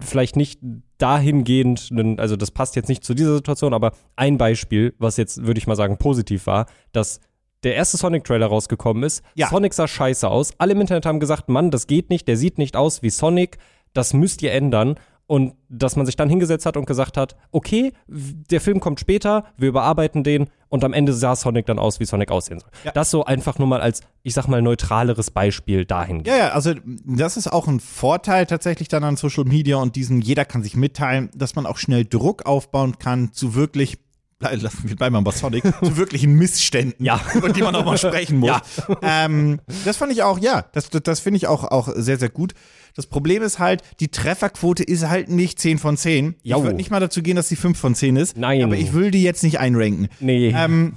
vielleicht 0.00 0.36
nicht 0.36 0.60
dahingehend, 0.96 1.92
also 2.16 2.36
das 2.36 2.50
passt 2.50 2.74
jetzt 2.74 2.88
nicht 2.88 3.04
zu 3.04 3.12
dieser 3.12 3.34
Situation, 3.34 3.74
aber 3.74 3.92
ein 4.16 4.38
Beispiel, 4.38 4.94
was 4.98 5.18
jetzt, 5.18 5.44
würde 5.44 5.58
ich 5.58 5.66
mal 5.66 5.76
sagen, 5.76 5.98
positiv 5.98 6.46
war, 6.46 6.64
dass 6.92 7.20
der 7.62 7.74
erste 7.74 7.98
Sonic-Trailer 7.98 8.46
rausgekommen 8.46 9.02
ist. 9.02 9.22
Ja. 9.34 9.48
Sonic 9.48 9.74
sah 9.74 9.88
scheiße 9.88 10.26
aus. 10.26 10.52
Alle 10.56 10.72
im 10.72 10.80
Internet 10.80 11.04
haben 11.04 11.20
gesagt, 11.20 11.50
Mann, 11.50 11.70
das 11.70 11.86
geht 11.86 12.08
nicht, 12.08 12.28
der 12.28 12.38
sieht 12.38 12.56
nicht 12.56 12.76
aus 12.76 13.02
wie 13.02 13.10
Sonic, 13.10 13.58
das 13.92 14.14
müsst 14.14 14.40
ihr 14.40 14.52
ändern. 14.52 14.94
Und 15.28 15.54
dass 15.68 15.96
man 15.96 16.06
sich 16.06 16.14
dann 16.14 16.28
hingesetzt 16.28 16.66
hat 16.66 16.76
und 16.76 16.86
gesagt 16.86 17.16
hat, 17.16 17.34
okay, 17.50 17.92
der 18.06 18.60
Film 18.60 18.78
kommt 18.78 19.00
später, 19.00 19.44
wir 19.56 19.68
überarbeiten 19.70 20.22
den 20.22 20.46
und 20.68 20.84
am 20.84 20.92
Ende 20.92 21.12
sah 21.14 21.34
Sonic 21.34 21.66
dann 21.66 21.80
aus, 21.80 21.98
wie 21.98 22.04
Sonic 22.04 22.30
aussehen 22.30 22.60
soll. 22.60 22.70
Ja. 22.84 22.92
Das 22.92 23.10
so 23.10 23.24
einfach 23.24 23.58
nur 23.58 23.66
mal 23.66 23.80
als, 23.80 24.02
ich 24.22 24.34
sag 24.34 24.46
mal, 24.46 24.62
neutraleres 24.62 25.32
Beispiel 25.32 25.84
dahingehend. 25.84 26.28
Ja, 26.28 26.36
ja, 26.36 26.48
also 26.50 26.74
das 27.04 27.36
ist 27.36 27.52
auch 27.52 27.66
ein 27.66 27.80
Vorteil 27.80 28.46
tatsächlich 28.46 28.86
dann 28.86 29.02
an 29.02 29.16
Social 29.16 29.44
Media 29.44 29.78
und 29.78 29.96
diesen, 29.96 30.20
jeder 30.20 30.44
kann 30.44 30.62
sich 30.62 30.76
mitteilen, 30.76 31.28
dass 31.34 31.56
man 31.56 31.66
auch 31.66 31.78
schnell 31.78 32.04
Druck 32.04 32.46
aufbauen 32.46 32.98
kann 33.00 33.32
zu 33.32 33.56
wirklich, 33.56 33.98
ble- 34.40 34.58
lass 34.62 34.84
mich 34.84 34.94
bleiben 34.94 35.24
bei 35.24 35.32
Sonic, 35.32 35.64
zu 35.82 35.96
wirklichen 35.96 36.34
Missständen, 36.34 37.04
Ja. 37.04 37.20
über 37.34 37.48
die 37.48 37.62
man 37.62 37.74
auch 37.74 37.84
mal 37.84 37.98
sprechen 37.98 38.38
muss. 38.38 38.50
Ja. 38.50 38.62
Ähm, 39.02 39.58
das 39.84 39.96
fand 39.96 40.12
ich 40.12 40.22
auch, 40.22 40.38
ja, 40.38 40.66
das, 40.72 40.88
das, 40.88 41.02
das 41.02 41.18
finde 41.20 41.38
ich 41.38 41.48
auch, 41.48 41.64
auch 41.64 41.88
sehr, 41.96 42.16
sehr 42.18 42.28
gut. 42.30 42.54
Das 42.96 43.06
Problem 43.06 43.42
ist 43.42 43.58
halt, 43.58 43.82
die 44.00 44.08
Trefferquote 44.08 44.82
ist 44.82 45.06
halt 45.06 45.28
nicht 45.28 45.60
10 45.60 45.78
von 45.78 45.96
10. 45.98 46.34
Jau. 46.42 46.56
Ich 46.56 46.64
würde 46.64 46.76
nicht 46.76 46.90
mal 46.90 46.98
dazu 46.98 47.22
gehen, 47.22 47.36
dass 47.36 47.48
die 47.48 47.56
5 47.56 47.78
von 47.78 47.94
10 47.94 48.16
ist. 48.16 48.36
Nein. 48.36 48.64
Aber 48.64 48.76
ich 48.76 48.94
will 48.94 49.10
die 49.10 49.22
jetzt 49.22 49.42
nicht 49.42 49.60
einranken. 49.60 50.08
Nee. 50.18 50.54
Ähm, 50.56 50.94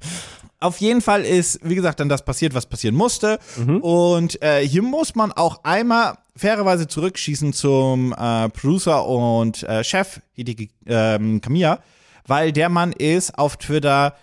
auf 0.60 0.78
jeden 0.78 1.02
Fall 1.02 1.22
ist, 1.22 1.60
wie 1.62 1.74
gesagt, 1.74 2.00
dann 2.00 2.08
das 2.08 2.24
passiert, 2.24 2.54
was 2.54 2.64
passieren 2.64 2.94
musste. 2.94 3.38
Und 3.80 4.42
äh, 4.42 4.66
hier 4.66 4.82
muss 4.82 5.14
man 5.14 5.32
auch 5.32 5.62
einmal 5.64 6.16
fairerweise 6.34 6.88
zurückschießen 6.88 7.52
zum 7.52 8.14
äh, 8.18 8.48
Producer 8.48 9.06
und 9.06 9.62
äh, 9.64 9.84
Chef 9.84 10.20
Hideki 10.32 10.70
ähm, 10.86 11.42
Kamiya, 11.42 11.80
weil 12.26 12.52
der 12.52 12.70
Mann 12.70 12.92
ist 12.92 13.38
auf 13.38 13.58
Twitter 13.58 14.14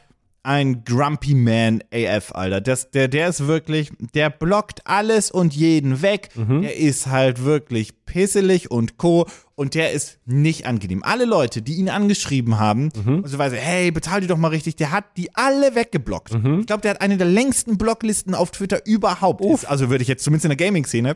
ein 0.43 0.84
Grumpy 0.84 1.36
Man 1.36 1.84
AF, 1.93 2.32
Alter. 2.34 2.62
Das, 2.62 2.91
der, 2.91 3.08
der 3.08 3.27
ist 3.30 3.45
wirklich, 3.47 3.91
der 4.15 4.30
blockt 4.30 4.82
alles 4.86 5.30
und 5.32 5.56
jeden 5.56 6.01
weg. 6.01 6.30
Der 6.62 6.75
ist 6.77 7.08
halt 7.08 7.43
wirklich 7.43 8.06
pisselig 8.06 8.71
und 8.71 8.97
co. 8.97 9.27
Und 9.56 9.75
der 9.75 9.91
ist 9.91 10.19
nicht 10.25 10.65
angenehm. 10.65 11.04
Alle 11.04 11.25
Leute, 11.25 11.62
die 11.62 11.75
ihn 11.75 11.89
angeschrieben 11.89 12.60
haben, 12.60 12.89
und 13.06 13.27
so 13.27 13.38
weise, 13.38 13.58
hey, 13.58 13.91
bezahl 13.91 14.19
die 14.21 14.27
doch 14.27 14.38
mal 14.38 14.47
richtig, 14.47 14.75
der 14.75 14.91
hat 14.91 15.06
die 15.17 15.36
alle 15.36 15.75
weggeblockt. 15.75 16.34
Ich 16.34 16.65
glaube, 16.65 16.82
der 16.82 16.91
hat 16.91 17.01
eine 17.01 17.17
der 17.17 17.27
längsten 17.27 17.77
Blocklisten 17.77 18.34
auf 18.34 18.49
Twitter 18.49 18.86
überhaupt. 18.88 19.45
Ist, 19.45 19.65
also 19.65 19.89
würde 19.91 20.01
ich 20.01 20.08
jetzt 20.08 20.23
zumindest 20.23 20.45
in 20.45 20.58
der 20.58 20.65
Gaming-Szene. 20.65 21.15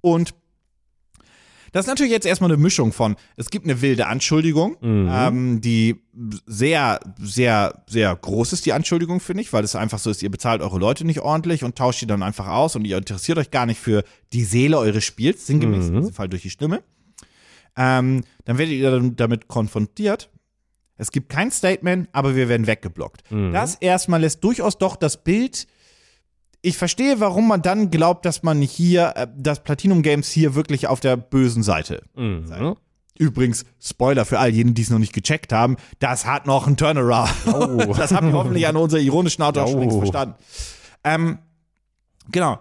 Und 0.00 0.34
das 1.78 1.86
ist 1.86 1.90
natürlich 1.90 2.10
jetzt 2.10 2.26
erstmal 2.26 2.50
eine 2.50 2.60
Mischung 2.60 2.92
von, 2.92 3.14
es 3.36 3.50
gibt 3.50 3.64
eine 3.64 3.80
wilde 3.80 4.08
Anschuldigung, 4.08 4.76
ähm, 4.82 5.60
die 5.60 6.02
sehr, 6.44 6.98
sehr, 7.20 7.84
sehr 7.86 8.16
groß 8.16 8.52
ist, 8.52 8.66
die 8.66 8.72
Anschuldigung, 8.72 9.20
finde 9.20 9.44
ich, 9.44 9.52
weil 9.52 9.62
es 9.62 9.76
einfach 9.76 10.00
so 10.00 10.10
ist, 10.10 10.20
ihr 10.24 10.30
bezahlt 10.30 10.60
eure 10.60 10.80
Leute 10.80 11.04
nicht 11.04 11.20
ordentlich 11.20 11.62
und 11.62 11.78
tauscht 11.78 12.00
die 12.00 12.08
dann 12.08 12.24
einfach 12.24 12.48
aus 12.48 12.74
und 12.74 12.84
ihr 12.84 12.98
interessiert 12.98 13.38
euch 13.38 13.52
gar 13.52 13.64
nicht 13.64 13.78
für 13.78 14.02
die 14.32 14.42
Seele 14.42 14.76
eures 14.76 15.04
Spiels, 15.04 15.46
sinngemäß 15.46 15.86
in 15.86 15.94
diesem 16.00 16.14
Fall 16.14 16.28
durch 16.28 16.42
die 16.42 16.50
Stimme. 16.50 16.82
Ähm, 17.76 18.24
dann 18.44 18.58
werdet 18.58 18.74
ihr 18.74 19.12
damit 19.14 19.46
konfrontiert. 19.46 20.30
Es 20.96 21.12
gibt 21.12 21.28
kein 21.28 21.52
Statement, 21.52 22.08
aber 22.10 22.34
wir 22.34 22.48
werden 22.48 22.66
weggeblockt. 22.66 23.22
Das 23.52 23.76
erstmal 23.76 24.20
lässt 24.20 24.42
durchaus 24.42 24.78
doch 24.78 24.96
das 24.96 25.22
Bild 25.22 25.68
ich 26.62 26.76
verstehe, 26.76 27.20
warum 27.20 27.46
man 27.48 27.62
dann 27.62 27.90
glaubt, 27.90 28.24
dass 28.24 28.42
man 28.42 28.60
hier, 28.62 29.12
äh, 29.16 29.26
dass 29.36 29.62
Platinum 29.62 30.02
Games 30.02 30.28
hier 30.30 30.54
wirklich 30.54 30.86
auf 30.88 31.00
der 31.00 31.16
bösen 31.16 31.62
Seite. 31.62 32.02
Mhm. 32.16 32.76
Übrigens, 33.16 33.64
Spoiler 33.82 34.24
für 34.24 34.38
all 34.38 34.50
jene, 34.50 34.72
die 34.72 34.82
es 34.82 34.90
noch 34.90 34.98
nicht 35.00 35.12
gecheckt 35.12 35.52
haben, 35.52 35.76
das 35.98 36.24
hat 36.24 36.46
noch 36.46 36.66
einen 36.68 36.76
Turnaround. 36.76 37.28
das 37.98 38.12
habt 38.12 38.24
ihr 38.24 38.32
hoffentlich 38.32 38.66
an 38.66 38.76
unserer 38.76 39.00
ironischen 39.00 39.42
Art 39.42 39.58
auch 39.58 39.72
Oh. 39.74 39.98
verstanden. 39.98 40.34
Ähm, 41.04 41.38
genau. 42.30 42.58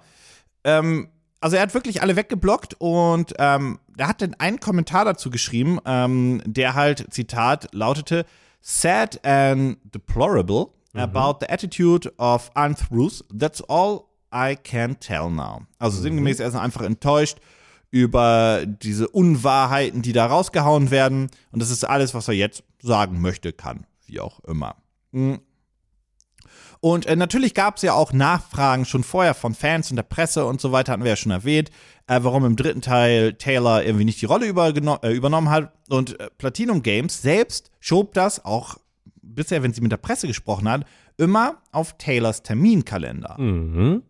Ähm, 0.63 1.09
also 1.39 1.55
er 1.57 1.61
hat 1.61 1.73
wirklich 1.75 2.01
alle 2.01 2.15
weggeblockt 2.15 2.75
und 2.79 3.33
ähm, 3.37 3.79
er 3.97 4.07
hat 4.07 4.21
dann 4.23 4.33
einen 4.39 4.59
Kommentar 4.59 5.05
dazu 5.05 5.29
geschrieben, 5.29 5.79
ähm, 5.85 6.41
der 6.45 6.73
halt, 6.73 7.05
Zitat, 7.13 7.69
lautete, 7.73 8.25
sad 8.59 9.23
and 9.23 9.77
deplorable 9.93 10.69
about 10.99 11.39
the 11.41 11.49
attitude 11.49 12.11
of 12.17 12.51
untruth. 12.55 13.23
That's 13.33 13.61
all 13.61 14.05
I 14.33 14.55
can 14.55 14.99
tell 14.99 15.29
now. 15.29 15.61
Also 15.79 16.01
sinngemäß, 16.01 16.39
er 16.39 16.47
ist 16.47 16.55
einfach 16.55 16.81
enttäuscht 16.81 17.39
über 17.89 18.65
diese 18.65 19.07
Unwahrheiten, 19.07 20.01
die 20.01 20.13
da 20.13 20.25
rausgehauen 20.25 20.91
werden. 20.91 21.29
Und 21.51 21.61
das 21.61 21.69
ist 21.69 21.83
alles, 21.83 22.13
was 22.13 22.27
er 22.27 22.33
jetzt 22.33 22.63
sagen 22.81 23.21
möchte, 23.21 23.53
kann. 23.53 23.85
Wie 24.05 24.19
auch 24.19 24.39
immer. 24.41 24.75
Mhm. 25.11 25.39
Und 26.79 27.05
äh, 27.07 27.15
natürlich 27.15 27.53
gab 27.53 27.77
es 27.77 27.81
ja 27.81 27.93
auch 27.93 28.13
Nachfragen 28.13 28.85
schon 28.85 29.03
vorher 29.03 29.33
von 29.33 29.55
Fans 29.55 29.89
und 29.89 29.95
der 29.95 30.03
Presse 30.03 30.45
und 30.45 30.61
so 30.61 30.71
weiter, 30.71 30.93
hatten 30.93 31.03
wir 31.03 31.09
ja 31.09 31.15
schon 31.15 31.31
erwähnt, 31.31 31.71
äh, 32.05 32.19
warum 32.21 32.45
im 32.45 32.55
dritten 32.55 32.81
Teil 32.81 33.33
Taylor 33.33 33.83
irgendwie 33.83 34.05
nicht 34.05 34.21
die 34.21 34.25
Rolle 34.25 34.47
äh, 34.47 35.13
übernommen 35.13 35.49
hat. 35.49 35.73
Und 35.89 36.19
äh, 36.19 36.29
Platinum 36.37 36.83
Games 36.83 37.21
selbst 37.21 37.71
schob 37.79 38.13
das 38.13 38.45
auch 38.45 38.77
bisher, 39.27 39.63
wenn 39.63 39.73
sie 39.73 39.81
mit 39.81 39.91
der 39.91 39.97
Presse 39.97 40.27
gesprochen 40.27 40.69
hat, 40.69 40.85
immer 41.17 41.57
auf 41.71 41.97
Taylors 41.97 42.43
Terminkalender. 42.43 43.35
Mhm. 43.39 44.03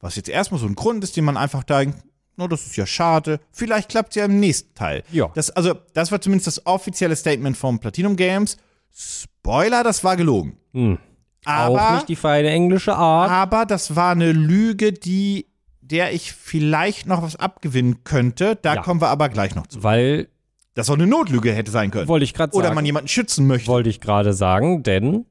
Was 0.00 0.16
jetzt 0.16 0.28
erstmal 0.28 0.60
so 0.60 0.66
ein 0.66 0.74
Grund 0.74 1.02
ist, 1.04 1.16
den 1.16 1.24
man 1.24 1.36
einfach 1.36 1.64
denkt, 1.64 1.98
no, 2.36 2.46
das 2.48 2.66
ist 2.66 2.76
ja 2.76 2.86
schade. 2.86 3.40
Vielleicht 3.50 3.88
klappt 3.88 4.10
es 4.10 4.16
ja 4.16 4.26
im 4.26 4.38
nächsten 4.40 4.74
Teil. 4.74 5.02
Ja. 5.10 5.30
Das, 5.34 5.50
also, 5.50 5.74
das 5.94 6.12
war 6.12 6.20
zumindest 6.20 6.46
das 6.48 6.66
offizielle 6.66 7.16
Statement 7.16 7.56
von 7.56 7.78
Platinum 7.78 8.14
Games. 8.16 8.58
Spoiler, 8.92 9.82
das 9.84 10.04
war 10.04 10.16
gelogen. 10.16 10.56
Mhm. 10.72 10.98
Aber, 11.44 11.90
auch 11.90 11.94
nicht 11.94 12.08
die 12.08 12.16
feine 12.16 12.50
englische 12.50 12.94
Art. 12.96 13.30
aber 13.30 13.66
das 13.66 13.94
war 13.94 14.12
eine 14.12 14.32
Lüge, 14.32 14.92
die, 14.92 15.46
der 15.80 16.12
ich 16.12 16.32
vielleicht 16.32 17.06
noch 17.06 17.22
was 17.22 17.36
abgewinnen 17.36 18.02
könnte. 18.04 18.56
Da 18.60 18.74
Ja. 18.74 18.82
kommen 18.82 19.00
wir 19.00 19.08
aber 19.08 19.28
gleich 19.28 19.54
noch 19.54 19.66
zu. 19.68 19.82
Weil, 19.82 20.28
Das 20.76 20.90
auch 20.90 20.94
eine 20.94 21.06
Notlüge 21.06 21.52
hätte 21.52 21.70
sein 21.70 21.90
können. 21.90 22.06
wollte 22.06 22.24
ich 22.24 22.34
gerade 22.34 22.52
sagen. 22.52 22.64
Oder 22.64 22.74
man 22.74 22.84
jemanden 22.84 23.08
schützen 23.08 23.46
möchte. 23.46 23.66
wollte 23.66 23.88
ich 23.88 24.00
gerade 24.00 24.32
sagen, 24.32 24.82
denn 24.82 25.24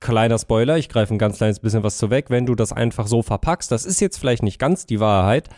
kleiner 0.00 0.38
Spoiler, 0.38 0.76
ich 0.76 0.90
greife 0.90 1.14
ein 1.14 1.18
ganz 1.18 1.38
kleines 1.38 1.60
bisschen 1.60 1.82
was 1.82 1.96
zu 1.96 2.10
weg, 2.10 2.26
wenn 2.28 2.46
du 2.46 2.54
das 2.54 2.72
einfach 2.72 3.06
so 3.06 3.22
verpackst, 3.22 3.72
das 3.72 3.86
ist 3.86 4.00
jetzt 4.00 4.18
vielleicht 4.18 4.42
nicht 4.42 4.58
ganz 4.58 4.84
die 4.84 5.00
Wahrheit, 5.00 5.48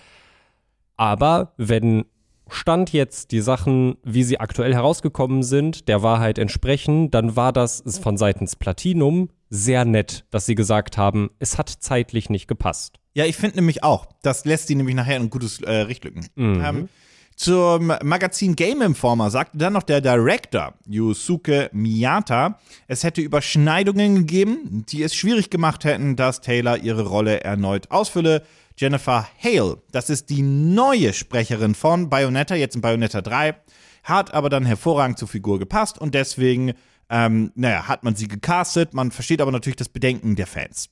aber 0.97 1.53
wenn 1.57 2.05
Stand 2.49 2.93
jetzt 2.93 3.33
die 3.33 3.41
Sachen, 3.41 3.97
wie 4.05 4.23
sie 4.23 4.41
aktuell 4.41 4.73
herausgekommen 4.73 5.43
sind, 5.43 5.89
der 5.89 6.03
Wahrheit 6.03 6.39
entsprechen, 6.39 7.11
dann 7.11 7.37
war 7.37 7.53
das 7.53 7.83
von 8.01 8.17
seitens 8.17 8.57
Platinum 8.57 9.31
sehr 9.51 9.85
nett, 9.85 10.25
dass 10.31 10.47
sie 10.47 10.55
gesagt 10.55 10.97
haben, 10.97 11.31
es 11.41 11.59
hat 11.59 11.69
zeitlich 11.69 12.31
nicht 12.31 12.47
gepasst. 12.47 13.01
Ja, 13.15 13.25
ich 13.25 13.37
finde 13.37 13.57
nämlich 13.57 13.83
auch. 13.83 14.07
Das 14.23 14.45
lässt 14.45 14.69
sie 14.69 14.77
nämlich 14.77 14.95
nachher 14.95 15.17
in 15.17 15.29
gutes 15.29 15.61
äh, 15.61 15.73
Richtlücken. 15.73 16.27
Ähm, 16.37 16.89
zum 17.39 17.93
Magazin 18.03 18.57
Game 18.57 18.83
Informer 18.83 19.31
sagte 19.31 19.59
dann 19.59 19.73
noch 19.73 19.85
der 19.85 20.01
Director 20.01 20.75
Yusuke 20.89 21.71
Miyata, 21.73 22.59
es 22.89 23.05
hätte 23.05 23.21
Überschneidungen 23.21 24.17
gegeben, 24.17 24.85
die 24.89 25.05
es 25.05 25.15
schwierig 25.15 25.49
gemacht 25.49 25.85
hätten, 25.85 26.17
dass 26.17 26.41
Taylor 26.41 26.79
ihre 26.79 27.07
Rolle 27.07 27.45
erneut 27.45 27.93
ausfülle. 27.93 28.43
Jennifer 28.77 29.29
Hale, 29.41 29.81
das 29.93 30.11
ist 30.11 30.31
die 30.31 30.43
neue 30.43 31.13
Sprecherin 31.13 31.77
von 31.77 32.11
Bayonetta, 32.11 32.57
jetzt 32.57 32.75
in 32.75 32.81
Bayonetta 32.81 33.21
3, 33.21 33.55
hat 34.03 34.35
aber 34.35 34.51
dann 34.51 34.67
hervorragend 34.67 35.19
zur 35.19 35.29
Figur 35.29 35.61
gepasst 35.61 35.97
und 35.97 36.17
deswegen, 36.17 36.73
ähm, 37.09 37.53
naja, 37.55 37.87
hat 37.87 38.03
man 38.03 38.17
sie 38.17 38.27
gecastet. 38.27 38.95
Man 38.95 39.13
versteht 39.13 39.41
aber 39.41 39.53
natürlich 39.53 39.77
das 39.77 39.89
Bedenken 39.89 40.35
der 40.35 40.49
Fans. 40.49 40.91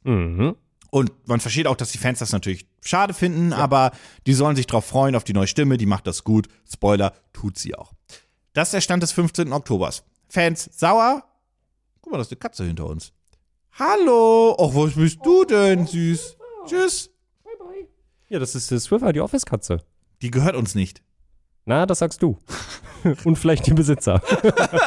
Und 0.97 1.13
man 1.29 1.41
versteht 1.41 1.67
auch, 1.67 1.77
dass 1.77 1.93
die 1.93 1.99
Fans 1.99 2.21
das 2.21 2.33
natürlich 2.33 2.67
schade 2.81 3.13
finden, 3.13 3.53
aber 3.53 3.91
die 4.27 4.33
sollen 4.33 4.57
sich 4.57 4.67
drauf 4.67 4.87
freuen, 4.87 5.15
auf 5.15 5.25
die 5.25 5.35
neue 5.35 5.47
Stimme, 5.47 5.77
die 5.77 5.85
macht 5.85 6.07
das 6.07 6.25
gut. 6.25 6.49
Spoiler, 6.67 7.13
tut 7.35 7.59
sie 7.59 7.75
auch. 7.75 7.93
Das 8.55 8.69
ist 8.69 8.73
der 8.73 8.81
Stand 8.81 9.03
des 9.03 9.13
15. 9.13 9.53
Oktobers. 9.53 10.05
Fans 10.27 10.71
sauer? 10.73 11.23
Guck 12.01 12.13
mal, 12.13 12.17
da 12.17 12.23
ist 12.23 12.33
eine 12.33 12.39
Katze 12.39 12.65
hinter 12.65 12.87
uns. 12.87 13.13
Hallo! 13.73 14.57
Och, 14.59 14.75
was 14.75 14.95
bist 14.95 15.19
du 15.23 15.45
denn, 15.45 15.87
süß? 15.87 16.39
Tschüss. 16.65 17.11
Ja, 18.31 18.39
das 18.39 18.55
ist 18.55 18.73
das 18.73 18.85
Swiffer, 18.85 19.13
die 19.13 19.21
Office-Katze. 19.21 19.85
Die 20.23 20.31
gehört 20.31 20.57
uns 20.57 20.75
nicht. 20.75 21.03
Na, 21.67 21.85
das 21.85 21.99
sagst 21.99 22.23
du. 22.23 22.39
Und 23.25 23.37
vielleicht 23.37 23.67
die 23.67 23.75
Besitzer. 23.75 24.23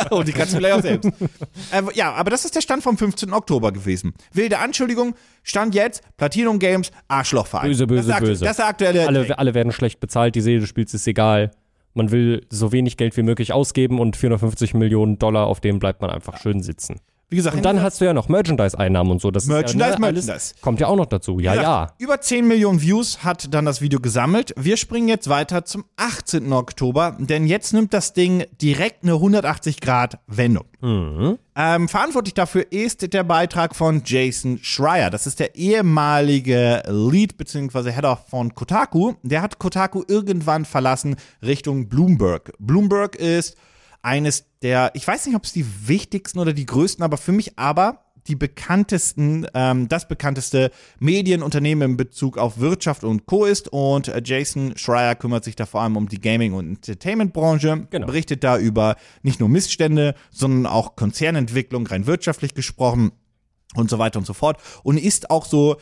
Und 0.10 0.28
die 0.28 0.32
Katze 0.32 0.58
vielleicht 0.58 0.76
auch 0.76 0.82
selbst. 0.82 1.12
äh, 1.72 1.82
ja, 1.94 2.14
aber 2.14 2.32
das 2.32 2.46
ist 2.46 2.56
der 2.56 2.62
Stand 2.62 2.84
vom 2.84 2.98
15. 2.98 3.32
Oktober 3.34 3.72
gewesen. 3.72 4.14
Wilde 4.34 4.60
Anschuldigung, 4.60 5.16
Stand 5.44 5.76
jetzt, 5.76 6.04
Platinum 6.18 6.58
Games, 6.60 6.92
Arschlochverein. 7.08 7.68
Böse, 7.68 7.86
böse, 7.86 8.10
das 8.10 8.20
böse. 8.20 8.46
Das 8.46 8.52
ist 8.52 8.60
der 8.60 8.68
aktuelle. 8.68 9.08
Alle, 9.08 9.38
alle 9.38 9.54
werden 9.54 9.72
schlecht 9.72 10.00
bezahlt, 10.00 10.36
die 10.36 10.42
Seele 10.42 10.62
des 10.62 10.70
Spiels 10.70 10.94
ist 10.94 11.08
egal. 11.08 11.52
Man 11.94 12.12
will 12.12 12.46
so 12.50 12.72
wenig 12.72 12.98
Geld 12.98 13.18
wie 13.18 13.24
möglich 13.24 13.52
ausgeben 13.52 14.00
und 14.00 14.16
450 14.16 14.74
Millionen 14.74 15.20
Dollar, 15.20 15.48
auf 15.48 15.60
denen 15.60 15.80
bleibt 15.80 16.02
man 16.02 16.10
einfach 16.10 16.38
schön 16.38 16.62
sitzen. 16.62 17.02
Wie 17.32 17.36
gesagt, 17.36 17.56
Und 17.56 17.64
dann 17.64 17.82
hast 17.82 18.02
du 18.02 18.06
ja 18.06 18.14
noch 18.14 18.28
Merchandise-Einnahmen 18.28 19.12
und 19.12 19.22
so. 19.22 19.30
Das 19.30 19.46
Merchandise, 19.46 19.90
ist 19.90 19.94
ja, 19.94 20.00
ne, 20.00 20.12
Merchandise. 20.14 20.56
kommt 20.62 20.80
ja 20.80 20.88
auch 20.88 20.96
noch 20.96 21.06
dazu. 21.06 21.40
Ja, 21.40 21.54
Ja, 21.54 21.62
ja. 21.62 21.94
Über 22.00 22.20
10 22.20 22.48
Millionen 22.48 22.82
Views 22.82 23.24
hat 23.24 23.54
dann 23.54 23.66
das 23.66 23.82
Video 23.82 24.00
gesammelt. 24.00 24.54
Wir 24.58 24.78
springen 24.78 25.08
jetzt 25.08 25.30
weiter 25.30 25.64
zum 25.64 25.86
18. 25.98 26.52
Oktober, 26.52 27.16
denn 27.20 27.46
jetzt 27.46 27.72
nimmt 27.74 27.94
das 27.94 28.14
Ding 28.14 28.46
direkt 28.62 29.04
eine 29.04 29.14
180-Grad-Wendung. 29.14 30.66
Ähm, 30.82 31.90
verantwortlich 31.90 32.34
dafür 32.34 32.72
ist 32.72 33.14
der 33.14 33.24
Beitrag 33.24 33.76
von 33.76 34.02
Jason 34.06 34.60
Schreier. 34.62 35.10
Das 35.10 35.28
ist 35.28 35.40
der 35.40 35.56
ehemalige 35.56 36.82
Lead 36.88 37.38
bzw. 37.38 37.92
Header 37.92 38.16
von 38.16 38.56
Kotaku. 38.56 39.14
Der 39.22 39.42
hat 39.42 39.60
Kotaku 39.60 40.04
irgendwann 40.08 40.66
verlassen 40.66 41.16
Richtung 41.44 41.90
Bloomberg. 41.90 42.54
Bloomberg 42.60 43.16
ist 43.18 43.56
eines 44.02 44.46
der, 44.62 44.92
ich 44.94 45.08
weiß 45.08 45.26
nicht, 45.26 45.36
ob 45.36 45.44
es 45.46 45.54
die 45.54 45.66
wichtigsten 45.88 46.40
oder 46.40 46.54
die 46.54 46.66
größten, 46.66 47.04
aber 47.04 47.18
für 47.18 47.32
mich 47.32 47.58
aber 47.58 48.06
die 48.28 48.36
bekanntesten, 48.36 49.48
ähm, 49.54 49.90
das 49.90 50.08
bekannteste 50.08 50.72
Medienunternehmen 51.00 51.92
in 51.92 51.98
Bezug 51.98 52.38
auf 52.38 52.60
Wirtschaft 52.60 53.04
und 53.04 53.26
Co. 53.26 53.46
ist. 53.46 53.70
Und 53.70 54.08
äh, 54.08 54.22
Jason 54.24 54.78
Schreier 54.78 55.16
kümmert 55.16 55.44
sich 55.44 55.56
da 55.56 55.66
vor 55.66 55.82
allem 55.82 55.98
um 55.98 56.08
die 56.08 56.22
Gaming- 56.22 56.54
und 56.54 56.68
Entertainment-Branche, 56.68 57.88
Genau. 57.90 58.08
berichtet 58.08 58.44
da 58.44 58.58
über 58.58 58.96
nicht 59.24 59.40
nur 59.40 59.50
Missstände, 59.50 60.16
sondern 60.30 60.66
auch 60.72 60.96
Konzernentwicklung, 60.96 61.88
rein 61.88 62.06
wirtschaftlich 62.06 62.54
gesprochen 62.54 63.12
und 63.76 63.90
so 63.90 63.98
weiter 63.98 64.20
und 64.20 64.26
so 64.26 64.34
fort. 64.34 64.60
Und 64.84 64.98
ist 64.98 65.32
auch 65.32 65.46
so 65.46 65.78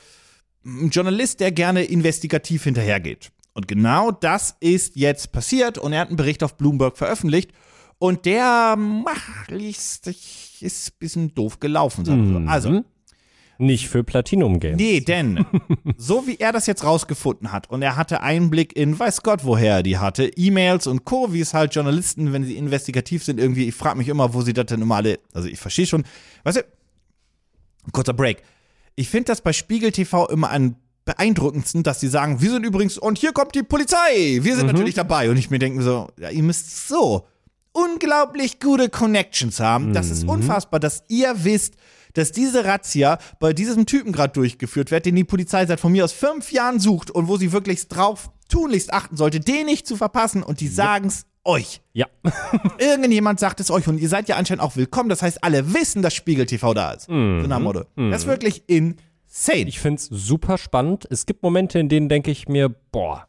ein 0.65 0.89
Journalist, 0.89 1.39
der 1.41 1.51
gerne 1.51 1.83
investigativ 1.83 2.63
hinterhergeht. 2.63 3.31
Und 3.53 3.67
genau 3.67 4.11
das 4.11 4.55
ist 4.59 4.95
jetzt 4.95 5.31
passiert 5.31 5.77
und 5.77 5.91
er 5.91 6.01
hat 6.01 6.09
einen 6.09 6.17
Bericht 6.17 6.43
auf 6.43 6.55
Bloomberg 6.57 6.97
veröffentlicht 6.97 7.51
und 7.99 8.25
der 8.25 8.75
mach, 8.77 9.47
ist, 9.49 10.07
ein 10.07 10.93
bisschen 10.99 11.33
doof 11.33 11.59
gelaufen. 11.59 12.05
So. 12.05 12.13
Also, 12.49 12.83
Nicht 13.57 13.89
für 13.89 14.03
Platinum 14.03 14.59
Games. 14.59 14.77
nee, 14.77 14.99
denn 14.99 15.45
so 15.97 16.27
wie 16.27 16.37
er 16.37 16.51
das 16.51 16.67
jetzt 16.67 16.83
rausgefunden 16.83 17.51
hat 17.51 17.69
und 17.69 17.81
er 17.81 17.95
hatte 17.95 18.21
Einblick 18.21 18.75
in 18.75 18.97
weiß 18.97 19.23
Gott 19.23 19.43
woher 19.43 19.77
er 19.77 19.83
die 19.83 19.97
hatte, 19.97 20.25
E-Mails 20.25 20.85
und 20.85 21.05
Co., 21.05 21.33
wie 21.33 21.41
es 21.41 21.53
halt 21.53 21.73
Journalisten, 21.73 22.33
wenn 22.33 22.43
sie 22.43 22.55
investigativ 22.55 23.23
sind, 23.23 23.39
irgendwie, 23.39 23.67
ich 23.67 23.75
frage 23.75 23.97
mich 23.97 24.09
immer, 24.09 24.33
wo 24.33 24.41
sie 24.41 24.53
das 24.53 24.67
denn 24.67 24.81
immer 24.81 24.97
alle, 24.97 25.19
also 25.33 25.47
ich 25.47 25.59
verstehe 25.59 25.87
schon, 25.87 26.03
weißt 26.43 26.57
du, 26.57 26.61
kurzer 27.91 28.13
Break. 28.13 28.43
Ich 28.95 29.09
finde 29.09 29.25
das 29.25 29.41
bei 29.41 29.53
Spiegel 29.53 29.91
TV 29.91 30.27
immer 30.27 30.51
am 30.51 30.75
beeindruckendsten, 31.05 31.83
dass 31.83 31.99
sie 31.99 32.09
sagen, 32.09 32.41
wir 32.41 32.51
sind 32.51 32.65
übrigens, 32.65 32.97
und 32.97 33.17
hier 33.17 33.31
kommt 33.31 33.55
die 33.55 33.63
Polizei, 33.63 34.39
wir 34.41 34.55
sind 34.55 34.67
natürlich 34.67 34.93
dabei. 34.93 35.29
Und 35.31 35.37
ich 35.37 35.49
mir 35.49 35.57
denke 35.57 35.81
so, 35.81 36.09
ja, 36.19 36.29
ihr 36.29 36.43
müsst 36.43 36.87
so 36.87 37.25
unglaublich 37.71 38.59
gute 38.59 38.89
Connections 38.89 39.59
haben. 39.59 39.93
Das 39.93 40.09
ist 40.09 40.27
unfassbar, 40.27 40.79
dass 40.79 41.03
ihr 41.07 41.43
wisst, 41.43 41.75
dass 42.13 42.31
diese 42.31 42.65
Razzia 42.65 43.19
bei 43.39 43.53
diesem 43.53 43.85
Typen 43.85 44.11
gerade 44.11 44.33
durchgeführt 44.33 44.91
wird, 44.91 45.05
den 45.05 45.15
die 45.15 45.23
Polizei 45.23 45.65
seit 45.65 45.79
von 45.79 45.91
mir 45.91 46.03
aus 46.03 46.13
fünf 46.13 46.51
Jahren 46.51 46.79
sucht 46.79 47.11
und 47.11 47.27
wo 47.27 47.37
sie 47.37 47.51
wirklich 47.51 47.87
drauf 47.87 48.31
tunlichst 48.49 48.91
achten 48.91 49.17
sollte, 49.17 49.39
den 49.39 49.67
nicht 49.67 49.85
zu 49.85 49.95
verpassen 49.95 50.41
und 50.41 50.59
die 50.59 50.67
sagen's 50.67 51.25
euch. 51.43 51.81
Ja. 51.93 52.07
Irgendjemand 52.79 53.39
sagt 53.39 53.59
es 53.59 53.69
euch 53.71 53.87
und 53.87 53.99
ihr 53.99 54.09
seid 54.09 54.27
ja 54.29 54.35
anscheinend 54.35 54.63
auch 54.63 54.75
willkommen. 54.75 55.09
Das 55.09 55.21
heißt, 55.21 55.43
alle 55.43 55.73
wissen, 55.73 56.01
dass 56.01 56.13
Spiegel 56.13 56.45
TV 56.45 56.73
da 56.73 56.91
ist. 56.93 57.05
So 57.05 57.13
nach 57.13 57.59
Motto. 57.59 57.83
Das 57.95 58.23
ist 58.23 58.27
wirklich 58.27 58.63
insane. 58.67 59.67
Ich 59.67 59.79
find's 59.79 60.05
super 60.11 60.57
spannend. 60.57 61.07
Es 61.09 61.25
gibt 61.25 61.43
Momente, 61.43 61.79
in 61.79 61.89
denen 61.89 62.09
denke 62.09 62.31
ich 62.31 62.47
mir, 62.47 62.69
boah, 62.69 63.25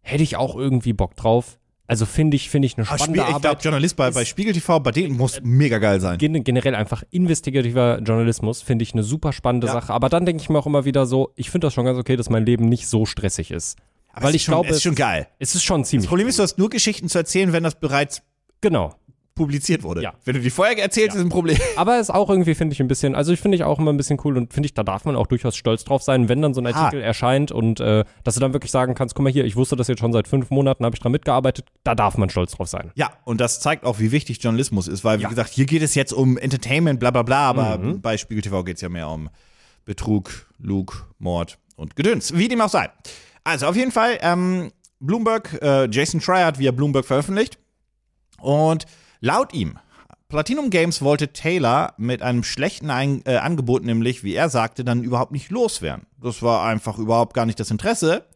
hätte 0.00 0.22
ich 0.22 0.36
auch 0.36 0.56
irgendwie 0.56 0.92
Bock 0.92 1.14
drauf. 1.16 1.58
Also 1.90 2.04
finde 2.04 2.36
ich, 2.36 2.50
finde 2.50 2.66
ich 2.66 2.76
eine 2.76 2.86
Aber 2.86 2.98
spannende 2.98 3.20
Spiel, 3.22 3.34
ich 3.34 3.40
glaube, 3.40 3.48
Arbeit. 3.48 3.64
Journalist 3.64 3.96
bei, 3.96 4.10
bei 4.10 4.24
Spiegel 4.26 4.52
TV, 4.52 4.78
bei 4.78 4.90
denen 4.90 5.16
muss 5.16 5.40
mega 5.42 5.78
geil 5.78 6.00
sein. 6.00 6.18
Gen 6.18 6.44
generell 6.44 6.74
einfach 6.74 7.02
investigativer 7.10 7.98
Journalismus 8.00 8.60
finde 8.60 8.82
ich 8.82 8.92
eine 8.92 9.02
super 9.02 9.32
spannende 9.32 9.68
Ja. 9.68 9.72
Sache. 9.72 9.92
Aber 9.94 10.10
dann 10.10 10.26
denke 10.26 10.42
ich 10.42 10.50
mir 10.50 10.58
auch 10.58 10.66
immer 10.66 10.84
wieder 10.84 11.06
so, 11.06 11.32
ich 11.34 11.50
finde 11.50 11.66
das 11.66 11.74
schon 11.74 11.86
ganz 11.86 11.98
okay, 11.98 12.16
dass 12.16 12.28
mein 12.28 12.44
Leben 12.44 12.68
nicht 12.68 12.88
so 12.88 13.06
stressig 13.06 13.50
ist. 13.50 13.78
Aber 14.12 14.26
Weil 14.26 14.34
ich 14.34 14.42
schon, 14.44 14.52
glaube, 14.52 14.68
es 14.68 14.76
ist 14.76 14.82
schon 14.82 14.94
geil. 14.96 15.28
Es 15.38 15.54
ist 15.54 15.64
schon 15.64 15.84
ziemlich. 15.84 16.04
Das 16.04 16.08
Problem 16.10 16.28
ist, 16.28 16.38
du 16.38 16.42
hast 16.42 16.58
nur 16.58 16.68
Geschichten 16.68 17.08
zu 17.08 17.18
erzählen, 17.18 17.52
wenn 17.52 17.62
das 17.62 17.80
bereits 17.80 18.22
Genau. 18.60 18.94
Publiziert 19.38 19.82
wurde. 19.82 20.02
Ja. 20.02 20.12
Wenn 20.26 20.34
du 20.34 20.40
die 20.40 20.50
vorher 20.50 20.76
erzählst, 20.78 21.16
ist 21.16 21.22
ein 21.22 21.30
Problem. 21.30 21.56
Aber 21.76 21.98
es 21.98 22.10
auch 22.10 22.28
irgendwie 22.28 22.54
finde 22.54 22.74
ich 22.74 22.80
ein 22.80 22.88
bisschen, 22.88 23.14
also 23.14 23.32
ich 23.32 23.40
finde 23.40 23.56
ich 23.56 23.64
auch 23.64 23.78
immer 23.78 23.90
ein 23.92 23.96
bisschen 23.96 24.18
cool 24.24 24.36
und 24.36 24.52
finde 24.52 24.66
ich, 24.66 24.74
da 24.74 24.82
darf 24.82 25.06
man 25.06 25.16
auch 25.16 25.26
durchaus 25.26 25.56
stolz 25.56 25.84
drauf 25.84 26.02
sein, 26.02 26.28
wenn 26.28 26.42
dann 26.42 26.52
so 26.54 26.60
ein. 26.60 26.66
Artikel 26.66 27.00
erscheint 27.00 27.50
und 27.50 27.80
äh, 27.80 28.04
dass 28.24 28.34
du 28.34 28.40
dann 28.40 28.52
wirklich 28.52 28.70
sagen 28.70 28.94
kannst, 28.94 29.14
guck 29.14 29.24
mal 29.24 29.32
hier, 29.32 29.46
ich 29.46 29.56
wusste 29.56 29.74
das 29.76 29.88
jetzt 29.88 30.00
schon 30.00 30.12
seit 30.12 30.28
fünf 30.28 30.50
Monaten, 30.50 30.84
habe 30.84 30.94
ich 30.94 31.00
dran 31.00 31.12
mitgearbeitet, 31.12 31.64
da 31.84 31.94
darf 31.94 32.18
man 32.18 32.28
stolz 32.28 32.52
drauf 32.52 32.68
sein. 32.68 32.90
Ja, 32.94 33.10
und 33.24 33.40
das 33.40 33.60
zeigt 33.60 33.84
auch, 33.86 33.98
wie 34.00 34.12
wichtig 34.12 34.42
Journalismus 34.42 34.86
ist, 34.88 35.04
weil, 35.04 35.18
wie 35.18 35.22
Ja. 35.22 35.28
gesagt, 35.30 35.50
hier 35.50 35.64
geht 35.64 35.80
es 35.82 35.94
jetzt 35.94 36.12
um 36.12 36.36
Entertainment, 36.36 37.00
bla 37.00 37.10
bla 37.10 37.22
bla, 37.22 37.48
aber 37.48 37.78
Mhm. 37.78 38.00
bei 38.02 38.16
Spiegel 38.18 38.42
TV 38.42 38.64
geht 38.64 38.76
es 38.76 38.82
ja 38.82 38.88
mehr 38.90 39.08
um 39.08 39.30
Betrug, 39.84 40.46
Lug, 40.58 41.08
Mord 41.18 41.58
und 41.76 41.96
Gedöns. 41.96 42.36
Wie 42.36 42.48
dem 42.48 42.60
auch 42.60 42.68
sei. 42.68 42.88
Also, 43.44 43.66
auf 43.66 43.76
jeden 43.76 43.92
Fall, 43.92 44.18
ähm, 44.20 44.72
Bloomberg, 45.00 45.58
äh, 45.62 45.88
Jason 45.90 46.20
Schreier 46.20 46.46
hat 46.46 46.58
via 46.58 46.72
Bloomberg 46.72 47.04
veröffentlicht 47.06 47.56
und 48.40 48.84
laut 49.20 49.54
ihm 49.54 49.78
Platinum 50.28 50.68
Games 50.68 51.00
wollte 51.00 51.32
Taylor 51.32 51.94
mit 51.96 52.20
einem 52.20 52.44
schlechten 52.44 52.90
Ein 52.90 53.22
äh, 53.24 53.36
Angebot, 53.36 53.82
nämlich, 53.82 54.24
wie 54.24 54.34
er 54.34 54.50
sagte, 54.50 54.84
dann 54.84 55.02
überhaupt 55.02 55.32
nicht 55.32 55.50
loswerden. 55.50 56.04
Das 56.20 56.42
war 56.42 56.66
einfach 56.66 56.98
überhaupt 56.98 57.32
gar 57.32 57.46
nicht 57.46 57.58
das 57.58 57.70
Interesse. 57.70 58.26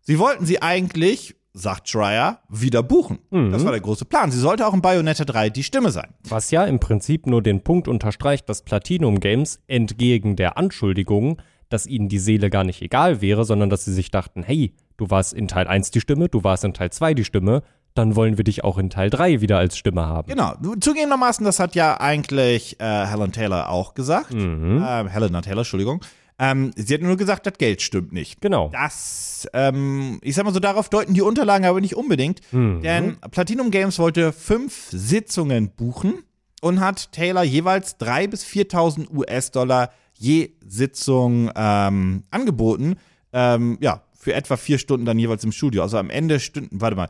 Sie 0.00 0.20
wollten 0.20 0.46
sie 0.46 0.62
eigentlich, 0.62 1.34
sagt 1.54 1.88
Schreier, 1.88 2.38
wieder 2.48 2.84
buchen. 2.84 3.18
Das 3.50 3.64
war 3.64 3.72
der 3.72 3.80
große 3.80 4.04
Plan. 4.04 4.30
Sie 4.30 4.38
sollte 4.38 4.64
auch 4.64 4.74
in 4.74 4.80
Bayonetta 4.80 5.24
3 5.24 5.50
die 5.50 5.64
Stimme 5.64 5.90
sein. 5.90 6.14
Was 6.22 6.52
ja 6.52 6.64
im 6.64 6.78
Prinzip 6.78 7.26
nur 7.26 7.42
den 7.42 7.64
Punkt 7.64 7.88
unterstreicht, 7.88 8.48
dass 8.48 8.62
Platinum 8.62 9.18
Games 9.18 9.60
entgegen 9.66 10.36
der 10.36 10.56
Anschuldigung, 10.56 11.42
dass 11.68 11.86
ihnen 11.86 12.08
die 12.08 12.20
Seele 12.20 12.48
gar 12.48 12.62
nicht 12.62 12.80
egal 12.80 13.20
wäre, 13.20 13.44
sondern 13.44 13.70
dass 13.70 13.84
sie 13.84 13.92
sich 13.92 14.12
dachten, 14.12 14.44
hey, 14.44 14.72
du 14.96 15.10
warst 15.10 15.34
in 15.34 15.48
Teil 15.48 15.66
1 15.66 15.90
die 15.90 16.00
Stimme, 16.00 16.28
du 16.28 16.44
warst 16.44 16.62
in 16.62 16.74
Teil 16.74 16.90
2 16.90 17.14
die 17.14 17.24
Stimme, 17.24 17.64
dann 17.94 18.16
wollen 18.16 18.36
wir 18.36 18.44
dich 18.44 18.64
auch 18.64 18.78
in 18.78 18.90
Teil 18.90 19.10
3 19.10 19.40
wieder 19.40 19.58
als 19.58 19.76
Stimme 19.76 20.06
haben. 20.06 20.28
Genau. 20.28 20.54
Zugegebenermaßen, 20.80 21.44
das 21.44 21.58
hat 21.58 21.74
ja 21.74 22.00
eigentlich 22.00 22.78
äh, 22.80 23.06
Helen 23.06 23.32
Taylor 23.32 23.70
auch 23.70 23.94
gesagt. 23.94 24.34
Ähm, 24.34 25.08
Helena 25.08 25.40
Taylor, 25.40 25.58
Entschuldigung. 25.60 26.04
Ähm, 26.38 26.70
sie 26.76 26.94
hat 26.94 27.00
nur 27.00 27.16
gesagt, 27.16 27.46
das 27.46 27.54
Geld 27.58 27.82
stimmt 27.82 28.12
nicht. 28.12 28.40
Genau. 28.40 28.68
Das, 28.68 29.48
ähm, 29.52 30.20
ich 30.22 30.36
sag 30.36 30.44
mal 30.44 30.54
so, 30.54 30.60
darauf 30.60 30.88
deuten 30.88 31.12
die 31.14 31.22
Unterlagen 31.22 31.64
aber 31.64 31.80
nicht 31.80 31.96
unbedingt. 31.96 32.40
Denn 32.52 33.16
Platinum 33.32 33.72
Games 33.72 33.98
wollte 33.98 34.32
fünf 34.32 34.88
Sitzungen 34.90 35.70
buchen 35.70 36.22
und 36.60 36.80
hat 36.80 37.10
Taylor 37.12 37.42
jeweils 37.42 37.98
3.000 37.98 38.28
bis 38.28 38.44
4.000 38.44 39.10
US-Dollar 39.10 39.90
je 40.14 40.50
Sitzung 40.66 41.50
ähm, 41.56 42.22
angeboten. 42.30 42.96
Ähm, 43.32 43.78
ja, 43.80 44.02
für 44.14 44.34
etwa 44.34 44.56
vier 44.56 44.78
Stunden 44.78 45.06
dann 45.06 45.18
jeweils 45.18 45.44
im 45.44 45.52
Studio. 45.52 45.82
Also 45.82 45.98
am 45.98 46.10
Ende 46.10 46.40
stünden, 46.40 46.80
warte 46.80 46.96
mal, 46.96 47.08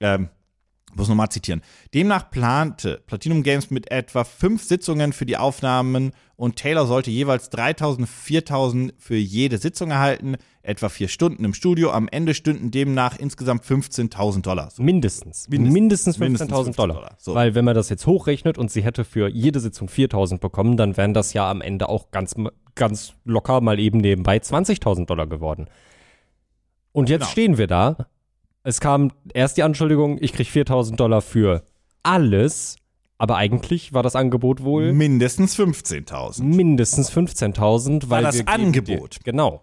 ähm, 0.00 0.28
muss 0.94 1.08
nochmal 1.08 1.28
zitieren. 1.28 1.60
Demnach 1.92 2.30
plante 2.30 3.02
Platinum 3.06 3.42
Games 3.42 3.70
mit 3.70 3.90
etwa 3.90 4.24
fünf 4.24 4.62
Sitzungen 4.64 5.12
für 5.12 5.26
die 5.26 5.36
Aufnahmen 5.36 6.12
und 6.36 6.56
Taylor 6.56 6.86
sollte 6.86 7.10
jeweils 7.10 7.50
3000, 7.50 8.08
4000 8.08 8.94
für 8.96 9.16
jede 9.16 9.58
Sitzung 9.58 9.90
erhalten, 9.90 10.36
etwa 10.62 10.88
vier 10.88 11.08
Stunden 11.08 11.44
im 11.44 11.52
Studio. 11.52 11.90
Am 11.90 12.08
Ende 12.08 12.32
stünden 12.32 12.70
demnach 12.70 13.18
insgesamt 13.18 13.64
15.000 13.64 14.40
Dollar. 14.42 14.70
So. 14.70 14.82
Mindestens. 14.82 15.48
Mindestens. 15.48 15.74
Mindestens, 15.74 16.18
Mindestens 16.18 16.50
15.000 16.52 16.76
Dollar. 16.76 17.10
15.000 17.10 17.14
So. 17.18 17.34
Weil 17.34 17.54
wenn 17.54 17.64
man 17.66 17.74
das 17.74 17.90
jetzt 17.90 18.06
hochrechnet 18.06 18.56
und 18.56 18.70
sie 18.70 18.82
hätte 18.82 19.04
für 19.04 19.28
jede 19.28 19.60
Sitzung 19.60 19.88
4.000 19.88 20.38
bekommen, 20.38 20.78
dann 20.78 20.96
wären 20.96 21.12
das 21.12 21.34
ja 21.34 21.50
am 21.50 21.60
Ende 21.60 21.90
auch 21.90 22.10
ganz, 22.10 22.34
ganz 22.74 23.12
locker 23.24 23.60
mal 23.60 23.78
eben 23.78 23.98
nebenbei 23.98 24.38
20.000 24.38 25.04
Dollar 25.06 25.26
geworden. 25.26 25.66
Und 26.92 27.10
jetzt 27.10 27.20
Genau. 27.20 27.30
stehen 27.32 27.58
wir 27.58 27.66
da. 27.66 28.08
Es 28.66 28.80
kam 28.80 29.12
erst 29.32 29.56
die 29.58 29.62
Anschuldigung, 29.62 30.18
ich 30.20 30.32
krieg 30.32 30.48
4.000 30.48 30.96
Dollar 30.96 31.22
für 31.22 31.62
alles, 32.02 32.74
aber 33.16 33.36
eigentlich 33.36 33.92
war 33.92 34.02
das 34.02 34.16
Angebot 34.16 34.64
wohl 34.64 34.92
Mindestens 34.92 35.56
15.000. 35.56 36.42
mindestens 36.42 37.12
15.000, 37.12 38.10
weil 38.10 38.24
das 38.24 38.34
wir 38.34 38.42
geben 38.42 38.64
Angebot. 38.64 39.18
Genau. 39.22 39.62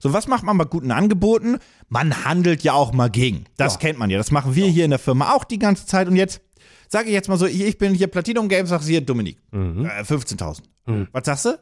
So, 0.00 0.12
was 0.12 0.28
macht 0.28 0.44
man 0.44 0.56
bei 0.56 0.66
guten 0.66 0.92
Angeboten? 0.92 1.58
Man 1.88 2.24
handelt 2.24 2.62
ja 2.62 2.74
auch 2.74 2.92
mal 2.92 3.10
gegen. 3.10 3.46
Das 3.56 3.80
kennt 3.80 3.98
man 3.98 4.08
ja. 4.08 4.18
Das 4.18 4.30
machen 4.30 4.54
wir 4.54 4.68
hier 4.68 4.84
in 4.84 4.90
der 4.90 5.00
Firma 5.00 5.32
auch 5.32 5.42
die 5.42 5.58
ganze 5.58 5.86
Zeit. 5.86 6.06
Und 6.06 6.14
jetzt 6.14 6.40
sage 6.88 7.08
ich 7.08 7.12
jetzt 7.12 7.28
mal 7.28 7.36
so, 7.36 7.46
ich 7.46 7.60
ich 7.60 7.76
bin 7.76 7.92
hier 7.92 8.06
Platinum 8.06 8.48
Games, 8.48 8.68
sag 8.70 8.82
hier 8.82 9.00
Dominik. 9.00 9.42
Mhm. 9.50 9.84
Äh, 9.84 10.02
15.000. 10.02 10.60
Mhm. 10.86 11.08
Was 11.10 11.26
sagst 11.26 11.46
du? 11.46 11.58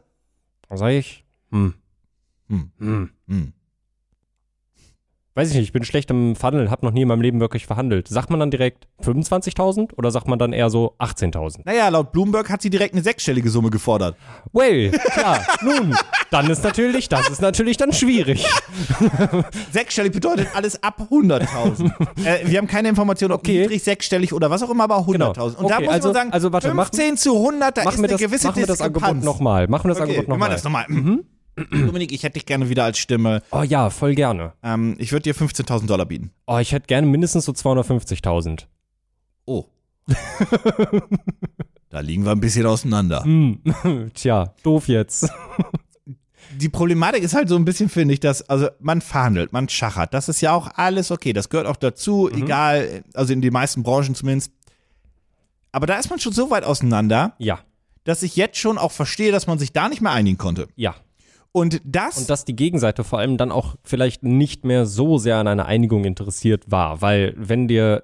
Was 0.69 0.79
sag 0.79 0.91
ich? 0.91 1.25
Hm. 1.49 1.73
Hm. 2.49 3.09
Hm. 3.27 3.53
Weiß 5.35 5.49
ich 5.49 5.55
nicht, 5.55 5.63
ich 5.63 5.71
bin 5.73 5.83
schlecht 5.83 6.11
im 6.11 6.35
Verhandeln, 6.35 6.69
habe 6.69 6.85
noch 6.85 6.93
nie 6.93 7.01
in 7.01 7.07
meinem 7.07 7.21
Leben 7.21 7.39
wirklich 7.39 7.65
verhandelt. 7.65 8.07
Sagt 8.07 8.29
man 8.29 8.39
dann 8.39 8.51
direkt 8.51 8.87
25.000 9.03 9.95
oder 9.97 10.11
sagt 10.11 10.27
man 10.27 10.37
dann 10.37 10.53
eher 10.53 10.69
so 10.69 10.93
18.000? 10.99 11.61
Naja, 11.65 11.89
laut 11.89 12.11
Bloomberg 12.11 12.51
hat 12.51 12.61
sie 12.61 12.69
direkt 12.69 12.93
eine 12.93 13.01
sechsstellige 13.01 13.49
Summe 13.49 13.71
gefordert. 13.71 14.15
Well, 14.51 14.91
klar, 14.91 15.39
nun, 15.63 15.95
dann 16.29 16.47
ist 16.51 16.63
natürlich, 16.63 17.09
das 17.09 17.29
ist 17.29 17.41
natürlich 17.41 17.77
dann 17.77 17.91
schwierig. 17.93 18.45
Sechsstellig 19.71 20.11
bedeutet 20.13 20.49
alles 20.53 20.81
ab 20.83 21.07
100.000. 21.11 21.91
äh, 22.25 22.47
wir 22.47 22.59
haben 22.59 22.67
keine 22.67 22.89
Information, 22.89 23.31
ob 23.31 23.39
Okay. 23.39 23.61
niedrig, 23.61 23.81
sechsstellig 23.83 24.33
oder 24.33 24.51
was 24.51 24.61
auch 24.61 24.69
immer, 24.69 24.83
aber 24.83 24.97
100.000. 24.99 25.11
Genau. 25.13 25.31
Und 25.33 25.69
da 25.69 25.77
Okay, 25.77 25.85
muss 25.85 25.93
also- 25.95 26.07
man 26.09 26.13
sagen, 26.15 26.31
also 26.33 26.53
warte, 26.53 26.69
15 26.71 27.17
zu 27.17 27.35
100, 27.35 27.75
da 27.77 27.81
ist 27.89 27.97
eine 27.97 28.07
das, 28.07 28.19
gewisse 28.21 28.47
machen 28.47 28.59
wir 28.59 28.67
das 28.67 28.81
Angebot 28.81 29.23
nochmal. 29.23 29.67
Machen 29.67 29.85
wir 29.85 29.89
das 29.95 29.97
Okay, 29.97 30.11
Angebot 30.11 30.27
wir 30.27 30.37
machen 30.37 30.39
nochmal. 30.63 30.85
das 30.85 30.91
nochmal. 31.03 31.23
Dominik, 31.55 32.11
ich 32.11 32.23
hätte 32.23 32.33
dich 32.33 32.45
gerne 32.45 32.69
wieder 32.69 32.83
als 32.83 32.97
Stimme. 32.97 33.41
Oh 33.51 33.61
ja, 33.61 33.89
voll 33.89 34.15
gerne. 34.15 34.53
Ähm, 34.63 34.95
ich 34.97 35.11
würde 35.11 35.23
dir 35.23 35.35
15.000 35.35 35.85
Dollar 35.85 36.05
bieten. 36.05 36.31
Oh, 36.47 36.57
ich 36.57 36.71
hätte 36.71 36.87
gerne 36.87 37.05
mindestens 37.07 37.45
so 37.45 37.51
250.000. 37.51 38.65
Oh. 39.45 39.65
da 41.89 41.99
liegen 41.99 42.25
wir 42.25 42.31
ein 42.31 42.39
bisschen 42.39 42.65
auseinander. 42.65 43.23
Hm. 43.23 43.61
Tja, 44.13 44.53
doof 44.63 44.87
jetzt. 44.87 45.29
Die 46.57 46.69
Problematik 46.69 47.23
ist 47.23 47.33
halt 47.33 47.49
so 47.49 47.55
ein 47.55 47.65
bisschen, 47.65 47.89
finde 47.89 48.13
ich, 48.13 48.19
dass, 48.19 48.47
also 48.49 48.67
man 48.79 49.01
verhandelt, 49.01 49.53
man 49.53 49.69
schachert. 49.69 50.13
Das 50.13 50.29
ist 50.29 50.41
ja 50.41 50.53
auch 50.53 50.69
alles 50.75 51.09
okay. 51.09 51.33
Das 51.33 51.49
gehört 51.49 51.67
auch 51.67 51.77
dazu, 51.77 52.29
egal, 52.31 53.03
also 53.13 53.33
in 53.33 53.41
den 53.41 53.53
meisten 53.53 53.81
Branchen 53.81 54.13
zumindest. 54.13 54.51
Aber 55.71 55.87
da 55.87 55.95
ist 55.97 56.09
man 56.09 56.19
schon 56.19 56.33
so 56.33 56.51
weit 56.51 56.63
auseinander, 56.63 57.33
Ja, 57.39 57.59
dass 58.03 58.21
ich 58.21 58.35
jetzt 58.35 58.57
schon 58.57 58.77
auch 58.77 58.91
verstehe, 58.91 59.31
dass 59.31 59.47
man 59.47 59.57
sich 59.57 59.71
da 59.71 59.87
nicht 59.89 60.01
mehr 60.01 60.11
einigen 60.11 60.37
konnte. 60.37 60.67
ja. 60.75 60.95
Und 61.53 61.81
das, 61.85 62.17
Und 62.17 62.29
dass 62.31 62.45
die 62.45 62.55
Gegenseite 62.55 63.03
vor 63.03 63.19
allem 63.19 63.37
dann 63.37 63.51
auch 63.51 63.75
vielleicht 63.83 64.23
nicht 64.23 64.65
mehr 64.65 64.85
so 64.87 65.19
sehr 65.19 65.37
an 65.37 65.47
einer 65.47 65.67
Einigung 65.67 66.03
interessiert 66.03 66.69
war. 66.71 67.01
Weil 67.01 67.35
wenn 67.37 67.67
dir, 67.67 68.03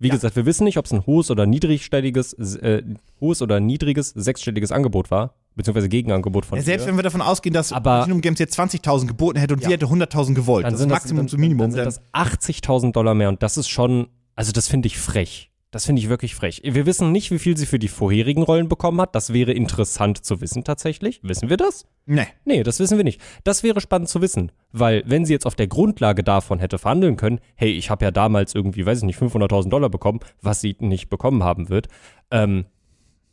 wie 0.00 0.08
gesagt, 0.08 0.34
wir 0.34 0.46
wissen 0.46 0.64
nicht, 0.64 0.78
ob 0.78 0.84
es 0.84 0.92
ein 0.92 1.06
hohes 1.06 1.30
oder 1.30 1.46
niedrigstelliges, 1.46 2.32
äh, 2.34 2.82
hohes 3.20 3.40
oder 3.40 3.60
niedriges, 3.60 4.10
sechsstelliges 4.10 4.72
Angebot 4.72 5.12
war, 5.12 5.34
beziehungsweise 5.54 5.88
Gegenangebot 5.88 6.44
von 6.44 6.58
ja, 6.58 6.64
selbst 6.64 6.86
dir. 6.86 6.90
wenn 6.90 6.96
wir 6.96 7.04
davon 7.04 7.22
ausgehen, 7.22 7.54
dass 7.54 7.72
Aber- 7.72 7.98
Platinum 7.98 8.20
Games 8.20 8.40
jetzt 8.40 8.58
20.000 8.58 9.06
geboten 9.06 9.38
hätte 9.38 9.54
und 9.54 9.62
sie 9.62 9.70
hätte 9.70 9.86
100.000 9.86 10.34
gewollt, 10.34 10.64
dann 10.66 10.72
das 10.72 10.80
sind 10.80 10.90
Maximum 10.90 11.26
das, 11.26 11.30
zum 11.30 11.40
Minimum, 11.40 11.70
Dann 11.70 11.72
sind 11.72 11.84
das 11.86 12.00
80.000 12.12 12.92
Dollar 12.96 13.14
mehr 13.14 13.28
und 13.28 13.44
das 13.44 13.56
ist 13.56 13.68
schon, 13.68 14.08
also 14.34 14.50
das 14.50 14.66
finde 14.66 14.88
ich 14.88 14.98
frech. 14.98 15.47
Das 15.70 15.84
finde 15.84 16.00
ich 16.00 16.08
wirklich 16.08 16.34
frech. 16.34 16.62
Wir 16.64 16.86
wissen 16.86 17.12
nicht, 17.12 17.30
wie 17.30 17.38
viel 17.38 17.54
sie 17.56 17.66
für 17.66 17.78
die 17.78 17.88
vorherigen 17.88 18.42
Rollen 18.42 18.68
bekommen 18.70 19.00
hat. 19.02 19.14
Das 19.14 19.34
wäre 19.34 19.52
interessant 19.52 20.24
zu 20.24 20.40
wissen 20.40 20.64
tatsächlich. 20.64 21.20
Wissen 21.22 21.50
wir 21.50 21.58
das? 21.58 21.86
nee. 22.06 22.26
Nee, 22.46 22.62
das 22.62 22.80
wissen 22.80 22.96
wir 22.96 23.04
nicht. 23.04 23.20
Das 23.44 23.62
wäre 23.62 23.82
spannend 23.82 24.08
zu 24.08 24.22
wissen, 24.22 24.50
weil 24.72 25.02
wenn 25.04 25.26
sie 25.26 25.34
jetzt 25.34 25.44
auf 25.44 25.56
der 25.56 25.66
Grundlage 25.66 26.24
davon 26.24 26.58
hätte 26.58 26.78
verhandeln 26.78 27.16
können, 27.16 27.38
hey, 27.54 27.70
ich 27.70 27.90
habe 27.90 28.02
ja 28.02 28.10
damals 28.10 28.54
irgendwie, 28.54 28.86
weiß 28.86 28.98
ich 28.98 29.04
nicht, 29.04 29.18
500.000 29.18 29.68
Dollar 29.68 29.90
bekommen, 29.90 30.20
was 30.40 30.62
sie 30.62 30.74
nicht 30.80 31.10
bekommen 31.10 31.44
haben 31.44 31.68
wird. 31.68 31.88
Ähm, 32.30 32.64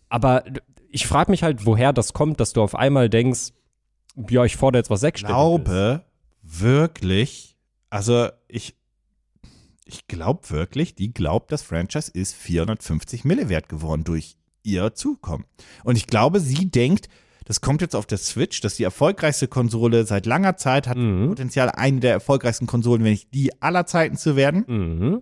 aber 0.09 0.43
ich 0.89 1.07
frage 1.07 1.31
mich 1.31 1.41
halt, 1.41 1.65
woher 1.65 1.93
das 1.93 2.11
kommt, 2.11 2.41
dass 2.41 2.51
du 2.51 2.61
auf 2.61 2.75
einmal 2.75 3.09
denkst, 3.09 3.51
ja, 4.29 4.43
ich 4.43 4.57
fordere 4.57 4.79
jetzt 4.81 4.89
was 4.89 4.99
Ich 4.99 5.01
sechsstelliges. 5.01 5.37
glaube 5.37 6.03
wirklich, 6.41 7.55
also 7.89 8.27
ich, 8.47 8.75
ich 9.85 10.07
glaube 10.07 10.49
wirklich, 10.49 10.95
die 10.95 11.13
glaubt, 11.13 11.51
das 11.51 11.61
Franchise 11.61 12.09
ist 12.11 12.33
450 12.35 13.23
Mille 13.23 13.49
wert 13.49 13.69
geworden 13.69 14.03
durch 14.03 14.35
ihr 14.63 14.93
Zukommen. 14.95 15.45
Und 15.83 15.95
ich 15.95 16.07
glaube, 16.07 16.39
sie 16.39 16.69
denkt, 16.71 17.07
das 17.45 17.61
kommt 17.61 17.81
jetzt 17.81 17.95
auf 17.95 18.07
der 18.07 18.17
Switch, 18.17 18.59
das 18.61 18.73
ist 18.73 18.79
die 18.79 18.83
erfolgreichste 18.83 19.47
Konsole 19.47 20.05
seit 20.05 20.25
langer 20.25 20.57
Zeit, 20.57 20.87
hat 20.87 20.97
Mhm. 20.97 21.27
Potenzial, 21.29 21.69
eine 21.69 21.99
der 21.99 22.13
erfolgreichsten 22.13 22.65
Konsolen, 22.65 23.03
wenn 23.03 23.11
nicht 23.11 23.31
die 23.35 23.61
aller 23.61 23.85
Zeiten 23.85 24.17
zu 24.17 24.35
werden. 24.35 24.65
Mhm. 24.67 25.21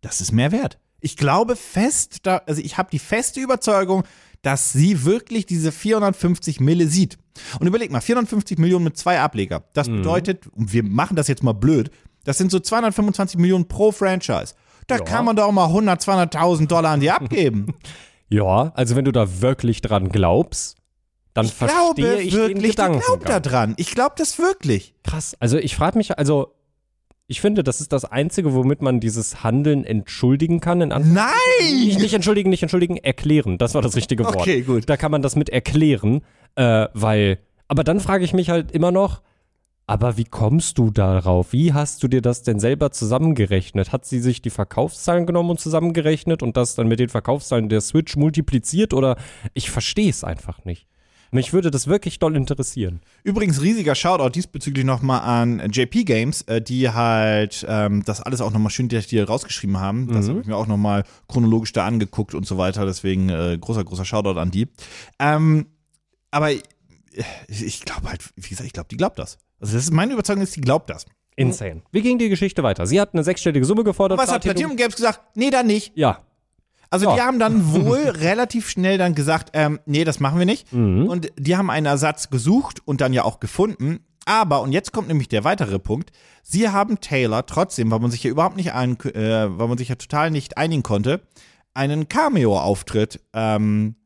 Das 0.00 0.20
ist 0.20 0.32
mehr 0.32 0.50
wert. 0.50 0.78
Ich 1.00 1.16
glaube 1.16 1.54
fest, 1.54 2.20
da, 2.24 2.38
also 2.46 2.60
ich 2.60 2.76
habe 2.78 2.90
die 2.90 2.98
feste 2.98 3.40
Überzeugung, 3.40 4.02
dass 4.42 4.72
sie 4.72 5.04
wirklich 5.04 5.46
diese 5.46 5.70
450 5.70 6.58
Mille 6.58 6.88
sieht. 6.88 7.18
Und 7.60 7.68
überleg 7.68 7.92
mal, 7.92 8.00
450 8.00 8.58
Millionen 8.58 8.84
mit 8.84 8.96
zwei 8.96 9.20
Ableger. 9.20 9.64
Das 9.72 9.88
Mhm. 9.88 9.98
bedeutet, 9.98 10.48
und 10.48 10.72
wir 10.72 10.82
machen 10.82 11.14
das 11.14 11.28
jetzt 11.28 11.44
mal 11.44 11.52
blöd, 11.52 11.90
das 12.24 12.38
sind 12.38 12.50
so 12.50 12.58
225 12.60 13.38
Millionen 13.38 13.68
pro 13.68 13.92
Franchise. 13.92 14.54
Da 14.86 14.96
Ja. 14.96 15.04
kann 15.04 15.24
man 15.24 15.36
doch 15.36 15.50
mal 15.52 15.66
100, 15.66 16.00
200.000 16.02 16.66
Dollar 16.66 16.90
an 16.92 17.00
die 17.00 17.10
abgeben. 17.10 17.74
Ja, 18.28 18.72
also 18.74 18.96
wenn 18.96 19.04
du 19.04 19.12
da 19.12 19.40
wirklich 19.40 19.80
dran 19.80 20.08
glaubst, 20.08 20.76
dann 21.34 21.46
Ich 21.46 21.52
verstehe 21.54 21.78
glaube 21.94 22.22
ich 22.22 22.30
den 22.30 22.38
wirklich, 22.40 22.62
die 22.62 22.68
Gedanken. 22.70 23.00
glaubt 23.00 23.28
da 23.28 23.40
dran. 23.40 23.74
Ich 23.78 23.90
glaube 23.92 24.14
das 24.18 24.38
wirklich. 24.38 24.94
Krass. 25.02 25.36
Also 25.40 25.58
ich 25.58 25.76
frage 25.76 25.96
mich, 25.98 26.18
also 26.18 26.54
ich 27.26 27.40
finde, 27.40 27.62
das 27.62 27.80
ist 27.80 27.92
das 27.92 28.04
Einzige, 28.04 28.52
womit 28.52 28.82
man 28.82 29.00
dieses 29.00 29.42
Handeln 29.42 29.84
entschuldigen 29.84 30.60
kann. 30.60 30.80
In 30.82 30.92
Anführungszeichen. 30.92 31.76
nicht, 31.78 31.92
Nein! 31.94 32.02
nicht 32.02 32.14
entschuldigen, 32.14 32.50
nicht 32.50 32.62
entschuldigen, 32.62 32.96
erklären. 32.98 33.56
Das 33.56 33.74
war 33.74 33.80
das 33.80 33.96
richtige 33.96 34.24
Wort. 34.24 34.36
Okay, 34.36 34.60
gut. 34.62 34.88
Da 34.88 34.96
kann 34.98 35.10
man 35.10 35.22
das 35.22 35.36
mit 35.36 35.48
erklären, 35.48 36.22
äh, 36.56 36.88
weil. 36.92 37.38
Aber 37.68 37.84
dann 37.84 38.00
frage 38.00 38.24
ich 38.24 38.34
mich 38.34 38.50
halt 38.50 38.72
immer 38.72 38.90
noch, 38.90 39.22
aber 39.86 40.16
wie 40.16 40.24
kommst 40.24 40.78
du 40.78 40.90
darauf? 40.90 41.52
Wie 41.52 41.72
hast 41.72 42.02
du 42.02 42.08
dir 42.08 42.22
das 42.22 42.42
denn 42.42 42.60
selber 42.60 42.92
zusammengerechnet? 42.92 43.92
Hat 43.92 44.04
sie 44.04 44.20
sich 44.20 44.40
die 44.40 44.50
Verkaufszahlen 44.50 45.26
genommen 45.26 45.50
und 45.50 45.60
zusammengerechnet 45.60 46.42
und 46.42 46.56
das 46.56 46.74
dann 46.74 46.88
mit 46.88 47.00
den 47.00 47.08
Verkaufszahlen 47.08 47.68
der 47.68 47.80
Switch 47.80 48.16
multipliziert 48.16 48.94
oder 48.94 49.16
ich 49.54 49.70
verstehe 49.70 50.10
es 50.10 50.24
einfach 50.24 50.64
nicht. 50.64 50.86
Mich 51.34 51.54
würde 51.54 51.70
das 51.70 51.86
wirklich 51.86 52.18
doll 52.18 52.36
interessieren. 52.36 53.00
Übrigens 53.24 53.62
riesiger 53.62 53.94
Shoutout 53.94 54.28
diesbezüglich 54.28 54.84
nochmal 54.84 55.20
an 55.22 55.70
JP 55.70 56.04
Games, 56.04 56.42
äh, 56.42 56.60
die 56.60 56.90
halt 56.90 57.64
ähm, 57.66 58.04
das 58.04 58.20
alles 58.20 58.42
auch 58.42 58.52
nochmal 58.52 58.70
schön 58.70 58.90
hier 58.90 59.26
rausgeschrieben 59.26 59.80
haben. 59.80 60.08
Das 60.08 60.28
habe 60.28 60.40
ich 60.40 60.46
mir 60.46 60.56
auch 60.56 60.66
nochmal 60.66 61.04
chronologisch 61.28 61.72
da 61.72 61.86
angeguckt 61.86 62.34
und 62.34 62.46
so 62.46 62.58
weiter. 62.58 62.84
Deswegen 62.84 63.30
äh, 63.30 63.56
großer, 63.58 63.82
großer 63.82 64.04
Shoutout 64.04 64.38
an 64.38 64.50
die. 64.50 64.68
Ähm, 65.18 65.68
aber 66.30 66.52
ich, 66.52 66.62
ich 67.48 67.80
glaube 67.80 68.10
halt, 68.10 68.22
wie 68.36 68.50
gesagt, 68.50 68.66
ich 68.66 68.74
glaube, 68.74 68.88
die 68.90 68.98
glaubt 68.98 69.18
das. 69.18 69.38
Also 69.62 69.74
das 69.76 69.84
ist 69.84 69.92
meine 69.92 70.12
Überzeugung, 70.12 70.42
ist, 70.42 70.56
die 70.56 70.60
glaubt 70.60 70.90
das. 70.90 71.06
Insane. 71.36 71.82
Wie 71.92 72.02
ging 72.02 72.18
die 72.18 72.28
Geschichte 72.28 72.62
weiter? 72.62 72.86
Sie 72.86 73.00
hat 73.00 73.14
eine 73.14 73.24
sechsstellige 73.24 73.64
Summe 73.64 73.84
gefordert. 73.84 74.18
Was 74.18 74.30
hat 74.30 74.42
Platinum 74.42 74.76
Games 74.76 74.96
gesagt? 74.96 75.20
Nee, 75.34 75.48
dann 75.50 75.66
nicht. 75.66 75.92
Ja. 75.96 76.18
Also 76.90 77.06
Ja. 77.06 77.14
die 77.14 77.20
haben 77.22 77.38
dann 77.38 77.72
wohl 77.86 78.00
relativ 78.00 78.68
schnell 78.68 78.98
dann 78.98 79.14
gesagt, 79.14 79.50
ähm, 79.54 79.80
nee, 79.86 80.04
das 80.04 80.20
machen 80.20 80.38
wir 80.38 80.44
nicht. 80.44 80.70
Und 80.72 81.32
die 81.38 81.56
haben 81.56 81.70
einen 81.70 81.86
Ersatz 81.86 82.28
gesucht 82.28 82.80
und 82.84 83.00
dann 83.00 83.14
ja 83.14 83.24
auch 83.24 83.40
gefunden. 83.40 84.00
Aber, 84.26 84.60
und 84.62 84.72
jetzt 84.72 84.92
kommt 84.92 85.08
nämlich 85.08 85.28
der 85.28 85.42
weitere 85.44 85.78
Punkt, 85.78 86.10
sie 86.42 86.68
haben 86.68 87.00
Taylor 87.00 87.46
trotzdem, 87.46 87.90
weil 87.90 87.98
man 88.00 88.10
sich 88.10 88.22
ja 88.22 88.30
überhaupt 88.30 88.56
nicht 88.56 88.72
ein, 88.74 88.98
äh, 89.00 89.58
weil 89.58 89.68
man 89.68 89.78
sich 89.78 89.88
ja 89.88 89.94
total 89.96 90.30
nicht 90.30 90.58
einigen 90.58 90.82
konnte, 90.82 91.22
einen 91.74 92.08
Cameo-Auftritt 92.08 93.20
ähm, 93.32 93.96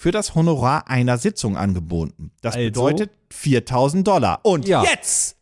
für 0.00 0.12
das 0.12 0.34
Honorar 0.34 0.88
einer 0.88 1.18
Sitzung 1.18 1.58
angeboten. 1.58 2.30
Das 2.40 2.54
Also? 2.54 2.68
bedeutet 2.68 3.10
4000 3.28 4.08
Dollar. 4.08 4.40
Und 4.44 4.66
Ja. 4.66 4.82
jetzt 4.82 5.36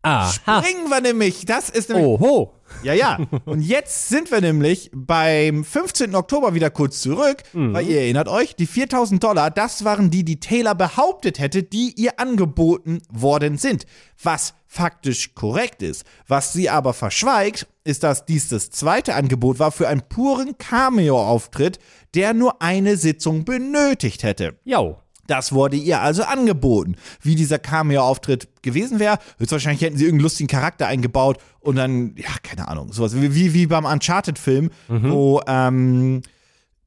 Aha. 0.00 0.32
springen 0.32 0.88
wir 0.88 1.02
nämlich, 1.02 1.44
das 1.44 1.68
ist 1.68 1.90
nämlich 1.90 2.06
Oho. 2.06 2.54
Ja, 2.82 2.92
ja. 2.94 3.18
Und 3.44 3.60
jetzt 3.62 4.08
sind 4.08 4.30
wir 4.30 4.40
nämlich 4.40 4.90
beim 4.94 5.64
15. 5.64 6.14
Oktober 6.14 6.54
wieder 6.54 6.70
kurz 6.70 7.00
zurück, 7.00 7.42
weil 7.52 7.86
ihr 7.88 8.00
erinnert 8.02 8.28
euch, 8.28 8.54
die 8.54 8.66
4000 8.66 9.22
Dollar, 9.22 9.50
das 9.50 9.84
waren 9.84 10.10
die, 10.10 10.24
die 10.24 10.40
Taylor 10.40 10.74
behauptet 10.74 11.38
hätte, 11.38 11.62
die 11.62 11.92
ihr 11.96 12.20
angeboten 12.20 13.00
worden 13.10 13.58
sind. 13.58 13.86
Was 14.22 14.54
faktisch 14.68 15.34
korrekt 15.34 15.82
ist. 15.82 16.04
Was 16.28 16.52
sie 16.52 16.68
aber 16.68 16.92
verschweigt, 16.92 17.66
ist, 17.84 18.02
dass 18.04 18.26
dies 18.26 18.48
das 18.48 18.70
zweite 18.70 19.14
Angebot 19.14 19.58
war 19.58 19.72
für 19.72 19.88
einen 19.88 20.02
puren 20.02 20.58
Cameo-Auftritt, 20.58 21.78
der 22.14 22.34
nur 22.34 22.60
eine 22.62 22.96
Sitzung 22.96 23.44
benötigt 23.44 24.22
hätte. 24.22 24.58
Jau. 24.64 25.02
Das 25.28 25.52
wurde 25.52 25.76
ihr 25.76 26.00
also 26.00 26.24
angeboten. 26.24 26.96
Wie 27.22 27.36
dieser 27.36 27.60
Cameo-Auftritt 27.60 28.48
gewesen 28.62 28.98
wäre, 28.98 29.18
höchstwahrscheinlich 29.38 29.82
hätten 29.82 29.96
sie 29.96 30.04
irgendeinen 30.04 30.24
lustigen 30.24 30.48
Charakter 30.48 30.88
eingebaut 30.88 31.38
und 31.60 31.76
dann, 31.76 32.16
ja, 32.16 32.30
keine 32.42 32.66
Ahnung, 32.66 32.92
sowas 32.92 33.14
wie, 33.14 33.34
wie, 33.34 33.54
wie 33.54 33.66
beim 33.66 33.84
Uncharted-Film, 33.84 34.70
wo, 34.88 35.40
ähm, 35.46 36.22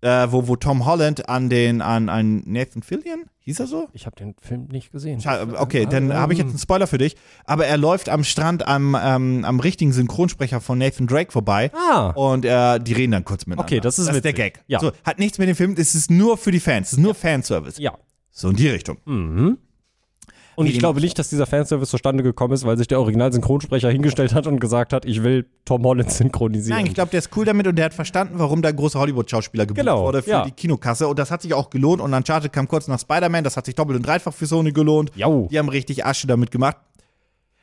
äh, 0.01 0.27
wo, 0.30 0.47
wo 0.47 0.56
Tom 0.56 0.86
Holland 0.86 1.30
an 1.30 1.49
den, 1.49 1.82
an, 1.82 2.10
an 2.10 2.41
Nathan 2.45 2.82
Fillion, 2.82 3.25
hieß 3.41 3.60
er 3.60 3.67
so? 3.67 3.88
Ich 3.93 4.08
habe 4.08 4.15
den 4.15 4.36
Film 4.41 4.67
nicht 4.71 4.91
gesehen. 4.91 5.21
Okay, 5.58 5.86
dann 5.86 6.13
habe 6.13 6.34
ich 6.34 6.39
jetzt 6.39 6.49
einen 6.49 6.58
Spoiler 6.58 6.88
für 6.88 6.97
dich. 6.97 7.15
Aber 7.45 7.67
er 7.67 7.77
läuft 7.77 8.10
am 8.10 8.23
Strand 8.23 8.67
am, 8.67 8.97
ähm, 8.99 9.45
am 9.45 9.60
richtigen 9.60 9.93
Synchronsprecher 9.93 10.62
von 10.62 10.80
Nathan 10.80 11.06
Drake 11.06 11.32
vorbei. 11.32 11.71
Ah. 11.73 12.12
Und 12.15 12.45
äh, 12.45 12.80
die 12.80 12.93
reden 12.93 13.12
dann 13.12 13.25
kurz 13.25 13.45
miteinander. 13.45 13.71
Okay, 13.71 13.80
das 13.80 13.99
ist 13.99 14.08
das 14.08 14.15
ist 14.15 14.25
der. 14.25 14.34
Gag. 14.34 14.63
Ja. 14.67 14.80
So, 14.80 14.91
hat 15.04 15.19
nichts 15.19 15.38
mit 15.38 15.47
dem 15.47 15.56
Film, 15.56 15.75
es 15.77 15.93
ist 15.93 16.10
nur 16.10 16.38
für 16.38 16.51
die 16.51 16.60
Fans, 16.60 16.88
es 16.88 16.93
ist 16.93 16.99
nur 16.99 17.13
Fanservice. 17.13 17.80
Ja. 17.80 17.93
So 18.32 18.50
in 18.50 18.56
die 18.56 18.70
Richtung. 18.70 18.98
Und 20.56 20.67
Wie 20.67 20.72
ich 20.72 20.80
glaube 20.80 21.00
nicht, 21.00 21.17
dass 21.17 21.30
dieser 21.30 21.46
Fanservice 21.46 21.89
zustande 21.89 22.24
gekommen 22.24 22.54
ist, 22.54 22.65
weil 22.65 22.78
sich 22.78 22.88
der 22.88 23.00
Original-Synchronsprecher 23.00 23.89
hingestellt 23.89 24.34
hat 24.34 24.48
und 24.48 24.60
gesagt 24.60 24.94
hat, 24.94 25.06
ich 25.06 25.24
will 25.24 25.46
Tom 25.65 25.84
Holland 25.86 26.12
synchronisieren. 26.12 26.78
Nein, 26.78 26.88
ich 26.88 26.94
glaube, 26.94 27.10
der 27.12 27.20
ist 27.20 27.36
cool 27.36 27.46
damit 27.46 27.67
und 27.67 27.76
der 27.78 27.86
hat 27.86 27.94
verstanden, 27.94 28.36
warum 28.38 28.62
da 28.62 28.70
ein 28.70 28.76
großer 28.76 29.00
Hollywood-Schauspieler 29.00 29.65
gebucht 29.65 29.80
Genau, 29.86 30.04
wurde 30.04 30.22
für 30.22 30.30
ja. 30.30 30.46
die 30.46 30.52
Kinokasse. 30.52 31.08
Und 31.08 31.17
das 31.17 31.32
hat 31.32 31.41
sich 31.41 31.54
auch 31.54 31.70
gelohnt. 31.70 32.02
Und 32.02 32.13
Uncharted 32.13 32.52
kam 32.52 32.67
kurz 32.67 32.88
nach 32.88 33.00
Spider-Man, 33.00 33.44
das 33.44 33.56
hat 33.58 33.65
sich 33.65 33.76
doppelt 33.76 33.98
und 33.98 34.06
dreifach 34.06 34.34
für 34.34 34.46
Sony 34.46 34.72
gelohnt. 34.72 35.12
Jau. 35.15 35.48
Die 35.50 35.58
haben 35.58 35.70
richtig 35.70 36.06
Asche 36.06 36.28
damit 36.28 36.52
gemacht. 36.52 36.78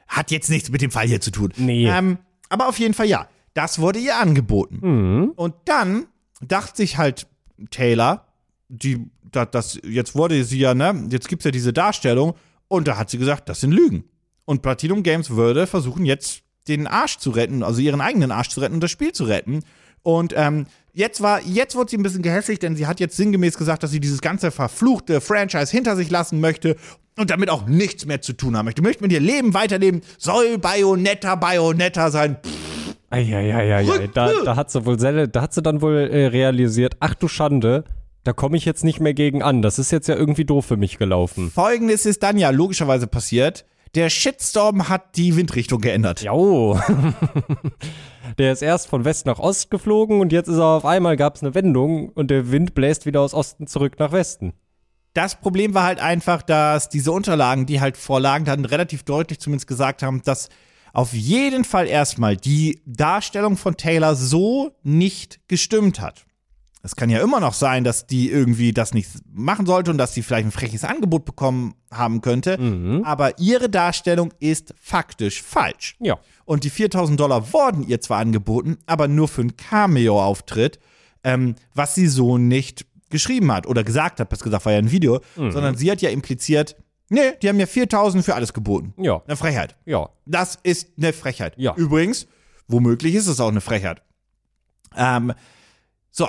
Hat 0.09 0.31
jetzt 0.31 0.49
nichts 0.49 0.71
mit 0.71 0.81
dem 0.81 0.91
Fall 0.91 1.07
hier 1.07 1.21
zu 1.21 1.31
tun. 1.31 1.53
Nee. 1.57 1.89
Ähm, 1.89 2.19
aber 2.49 2.69
auf 2.69 2.79
jeden 2.79 2.95
Fall 2.95 3.07
ja. 3.07 3.29
Das 3.53 3.79
wurde 3.81 3.99
ihr 3.99 4.17
angeboten. 4.19 4.79
Mhm. 4.81 5.33
Und 5.37 5.55
dann 5.67 6.07
dachte 6.41 6.79
sich 6.79 6.97
halt 6.97 7.27
Taylor, 7.71 8.25
die, 8.69 9.11
das, 9.33 9.49
das, 9.51 9.79
jetzt 9.85 10.15
wurde 10.15 10.45
sie 10.45 10.59
ja, 10.59 10.75
ne, 10.75 11.07
jetzt 11.11 11.29
gibt's 11.29 11.45
ja 11.45 11.51
diese 11.51 11.73
Darstellung. 11.73 12.35
Und 12.69 12.87
da 12.87 12.99
hat 12.99 13.11
sie 13.11 13.19
gesagt, 13.19 13.49
das 13.49 13.61
sind 13.61 13.73
Lügen. 13.73 14.05
Und 14.45 14.63
Platinum 14.63 15.03
Games 15.03 15.31
würde 15.31 15.67
versuchen, 15.67 16.05
jetzt 16.05 16.43
den 16.69 16.87
Arsch 16.87 17.19
zu 17.19 17.31
retten, 17.31 17.63
also 17.63 17.81
ihren 17.81 18.01
eigenen 18.01 18.31
Arsch 18.31 18.51
zu 18.51 18.61
retten 18.61 18.75
und 18.75 18.83
das 18.83 18.91
Spiel 18.91 19.13
zu 19.13 19.25
retten. 19.25 19.61
Und 20.03 20.35
ähm, 20.37 20.67
jetzt 20.93 21.23
war, 21.23 21.43
jetzt 21.43 21.75
wurde 21.75 21.91
sie 21.91 21.97
ein 21.97 22.03
bisschen 22.03 22.23
gehässig, 22.23 22.59
denn 22.59 22.77
sie 22.77 22.87
hat 22.87 23.01
jetzt 23.01 23.17
sinngemäß 23.17 23.57
gesagt, 23.57 23.83
dass 23.83 23.91
sie 23.91 24.01
dieses 24.01 24.21
ganze 24.21 24.51
verfluchte 24.51 25.21
Franchise 25.21 25.71
hinter 25.71 25.97
sich 25.97 26.11
lassen 26.11 26.41
möchte 26.41 26.77
und 27.19 27.31
damit 27.31 27.51
auch 27.51 27.67
nichts 27.67 28.07
mehr 28.07 28.21
zu 28.21 28.33
tun 28.33 28.57
haben 28.57 28.67
möchte. 28.67 28.83
Möchte 28.83 29.03
mit 29.03 29.13
ihr 29.13 29.21
Leben 29.21 29.55
weiterleben, 29.55 30.03
soll 30.19 30.59
Bayonetta 30.59 31.35
Bayonetta 31.35 32.11
sein. 32.11 32.37
Eieieiei, 33.11 34.09
da, 34.13 34.31
da 34.45 34.57
hat 34.57 34.71
sie 34.71 34.85
wohl 34.85 34.97
da 34.97 35.41
hat 35.41 35.55
sie 35.55 35.63
dann 35.63 35.81
wohl 35.81 35.95
äh, 35.95 36.27
realisiert, 36.27 36.97
ach 37.01 37.15
du 37.15 37.27
Schande, 37.27 37.85
da 38.29 38.35
komme 38.35 38.59
ich 38.59 38.67
jetzt 38.67 38.85
nicht 38.85 39.01
mehr 39.01 39.15
gegen 39.15 39.43
an. 39.43 39.63
Das 39.63 39.79
ist 39.79 39.91
jetzt 39.91 40.07
ja 40.07 40.15
irgendwie 40.15 40.45
doof 40.45 40.67
für 40.67 40.77
mich 40.77 40.99
gelaufen. 40.99 41.51
Folgendes 41.51 42.05
ist 42.05 42.23
dann 42.23 42.37
ja 42.37 42.51
logischerweise 42.51 43.07
passiert. 43.07 43.65
Der 43.95 44.11
Shitstorm 44.11 44.91
hat 44.91 45.17
die 45.17 45.35
Windrichtung 45.35 45.81
geändert. 45.81 46.21
Jau. 46.21 46.79
Der 48.39 48.53
ist 48.53 48.61
erst 48.61 48.89
von 48.89 49.07
West 49.07 49.25
nach 49.25 49.39
Ost 49.39 49.71
geflogen 49.71 50.21
und 50.21 50.31
jetzt 50.31 50.49
ist 50.49 50.59
er 50.59 50.77
auf 50.77 50.85
einmal, 50.85 51.17
gab 51.17 51.37
es 51.37 51.43
eine 51.43 51.55
Wendung 51.55 52.11
und 52.11 52.31
der 52.31 52.53
Wind 52.53 52.75
bläst 52.75 53.07
wieder 53.07 53.23
aus 53.23 53.33
Osten 53.33 53.67
zurück 53.67 53.99
nach 53.99 54.13
Westen. 54.13 54.53
Das 55.15 55.41
Problem 55.41 55.73
war 55.73 55.85
halt 55.85 55.99
einfach, 55.99 56.43
dass 56.43 56.91
diese 56.91 57.13
Unterlagen, 57.13 57.65
die 57.65 57.81
halt 57.81 57.97
vorlagen, 57.97 58.45
dann 58.45 58.67
relativ 58.67 59.05
deutlich 59.05 59.41
zumindest 59.41 59.69
gesagt 59.69 60.03
haben, 60.03 60.21
dass 60.23 60.51
auf 60.93 61.15
jeden 61.15 61.65
Fall 61.65 61.87
erstmal 61.87 62.37
die 62.37 62.83
Darstellung 62.85 63.57
von 63.57 63.79
Taylor 63.79 64.15
so 64.15 64.77
nicht 64.83 65.41
gestimmt 65.49 65.99
hat. 66.03 66.28
Es 66.83 66.97
kann 66.97 67.11
ja 67.11 67.21
immer 67.21 67.41
noch 67.41 67.55
sein, 67.55 67.85
dass 67.85 68.07
die 68.07 68.31
irgendwie 68.31 68.73
das 68.73 68.95
nicht 68.95 69.11
machen 69.33 69.67
sollte 69.67 69.91
und 69.91 69.99
dass 69.99 70.15
sie 70.15 70.23
vielleicht 70.23 70.47
ein 70.47 70.53
freches 70.53 70.85
Angebot 70.85 71.25
bekommen 71.25 71.75
haben 71.93 72.21
könnte. 72.21 73.03
Aber 73.05 73.39
ihre 73.39 73.69
Darstellung 73.69 74.33
ist 74.39 74.75
faktisch 74.81 75.43
falsch. 75.43 75.97
Ja. 75.99 76.19
Und 76.45 76.65
die 76.65 76.71
4000 76.71 77.19
Dollar 77.19 77.53
wurden 77.53 77.87
ihr 77.87 78.01
zwar 78.01 78.21
angeboten, 78.21 78.79
aber 78.87 79.09
nur 79.09 79.29
für 79.29 79.43
einen 79.43 79.57
Cameo-Auftritt, 79.57 80.79
ähm, 81.25 81.57
was 81.75 81.95
sie 81.95 82.07
so 82.07 82.39
nicht 82.39 82.87
geschrieben 83.11 83.51
hat 83.53 83.67
oder 83.67 83.85
gesagt 83.85 84.21
hat, 84.21 84.29
besser 84.29 84.45
gesagt, 84.45 84.65
war 84.65 84.73
ja 84.73 84.79
ein 84.79 84.91
Video, 84.91 85.21
sondern 85.35 85.77
sie 85.77 85.91
hat 85.91 86.01
ja 86.01 86.11
impliziert, 86.11 86.77
nee, 87.09 87.33
die 87.43 87.49
haben 87.49 87.59
ja 87.59 87.67
4000 87.67 88.25
für 88.25 88.35
alles 88.35 88.53
geboten. 88.53 88.95
Ja. 88.99 89.23
Eine 89.27 89.37
Frechheit. 89.37 89.77
Ja. 89.85 90.11
Das 90.27 90.59
ist 90.63 90.89
eine 90.97 91.13
Frechheit. 91.13 91.55
Ja. 91.57 91.75
Übrigens, 91.75 92.27
womöglich 92.67 93.15
ist 93.15 93.27
es 93.27 93.41
auch 93.41 93.49
eine 93.49 93.61
Frechheit. 93.61 94.03
Ähm, 94.97 95.33
so, 96.11 96.29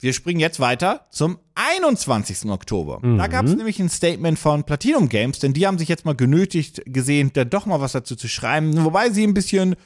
wir 0.00 0.12
springen 0.12 0.40
jetzt 0.40 0.60
weiter 0.60 1.06
zum 1.10 1.38
21. 1.54 2.50
Oktober. 2.50 3.00
Da 3.02 3.26
gab 3.26 3.46
es 3.46 3.54
nämlich 3.54 3.80
ein 3.80 3.88
Statement 3.88 4.38
von 4.38 4.64
Platinum 4.64 5.08
Games, 5.08 5.40
denn 5.40 5.54
die 5.54 5.66
haben 5.66 5.78
sich 5.78 5.88
jetzt 5.88 6.04
mal 6.04 6.14
genötigt 6.14 6.82
gesehen, 6.86 7.30
da 7.32 7.44
doch 7.44 7.66
mal 7.66 7.80
was 7.80 7.92
dazu 7.92 8.14
zu 8.14 8.28
schreiben, 8.28 8.84
wobei 8.84 9.10
sie 9.10 9.24
ein 9.24 9.34
bisschen 9.34 9.76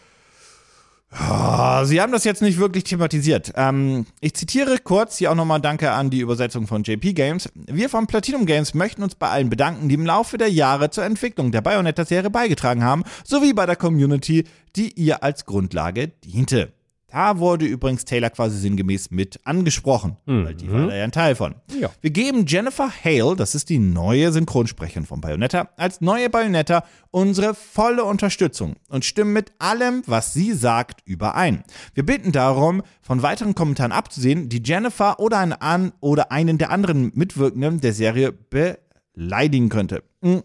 Ah, 1.14 1.85
Sie 1.85 2.01
haben 2.01 2.11
das 2.11 2.25
jetzt 2.25 2.40
nicht 2.40 2.59
wirklich 2.59 2.85
thematisiert. 2.85 3.53
Ähm, 3.55 4.07
ich 4.20 4.33
zitiere 4.33 4.79
kurz 4.79 5.18
hier 5.18 5.31
auch 5.31 5.35
nochmal 5.35 5.61
Danke 5.61 5.90
an 5.92 6.09
die 6.09 6.20
Übersetzung 6.20 6.66
von 6.66 6.85
JP 6.85 7.12
Games. 7.12 7.51
Wir 7.55 7.90
von 7.90 8.07
Platinum 8.07 8.46
Games 8.46 8.72
möchten 8.72 9.03
uns 9.03 9.14
bei 9.14 9.29
allen 9.29 9.51
bedanken, 9.51 9.90
die 9.90 9.94
im 9.94 10.07
Laufe 10.07 10.38
der 10.38 10.51
Jahre 10.51 10.88
zur 10.88 11.05
Entwicklung 11.05 11.53
der 11.53 11.61
Bayonetta-Serie 11.61 12.31
beigetragen 12.31 12.83
haben, 12.83 13.05
sowie 13.25 13.53
bei 13.53 13.66
der 13.66 13.77
Community, 13.77 14.44
die 14.75 14.90
ihr 14.92 15.22
als 15.22 15.44
Grundlage 15.44 16.09
diente. 16.25 16.72
Da 17.12 17.38
wurde 17.38 17.66
übrigens 17.66 18.07
Taylor 18.07 18.31
quasi 18.31 18.59
sinngemäß 18.59 19.11
mit 19.11 19.38
angesprochen, 19.44 20.16
weil 20.25 20.55
die 20.55 20.72
war 20.72 20.87
da 20.87 20.94
ja 20.96 21.05
ein 21.05 21.12
Teil 21.12 21.35
von. 21.35 21.57
Ja. 21.79 21.90
Wir 22.01 22.11
geben 22.11 22.46
Jennifer 22.46 22.90
Hale, 23.05 23.37
das 23.37 23.55
ist 23.55 23.68
die 23.68 23.79
neue 23.79 24.33
Synchronsprecherin 24.33 25.05
von 25.05 25.20
Bayonetta, 25.20 25.68
als 25.77 26.01
neue 26.01 26.31
Bayonetta 26.31 26.85
unsere 27.11 27.55
volle 27.55 28.05
Unterstützung 28.05 28.77
und 28.88 29.05
stimmen 29.05 29.35
mit 29.35 29.53
allem, 29.59 30.03
was 30.07 30.33
sie 30.33 30.55
sagt, 30.55 31.03
überein. 31.05 31.64
Wir 31.92 32.07
bitten 32.07 32.33
darum, 32.33 32.83
von 33.03 33.22
weiteren 33.22 33.55
Kommentaren 33.55 33.92
abzusehen, 33.92 34.48
die 34.48 34.62
Jennifer 34.64 35.20
oder 35.20 35.38
einen, 35.38 35.53
an 35.53 35.92
oder 36.01 36.33
einen 36.33 36.57
der 36.57 36.70
anderen 36.70 37.12
Mitwirkenden 37.14 37.83
der 37.83 37.92
Serie 37.92 38.33
beleidigen 38.33 39.68
könnte. 39.68 40.03
Mhm. 40.22 40.44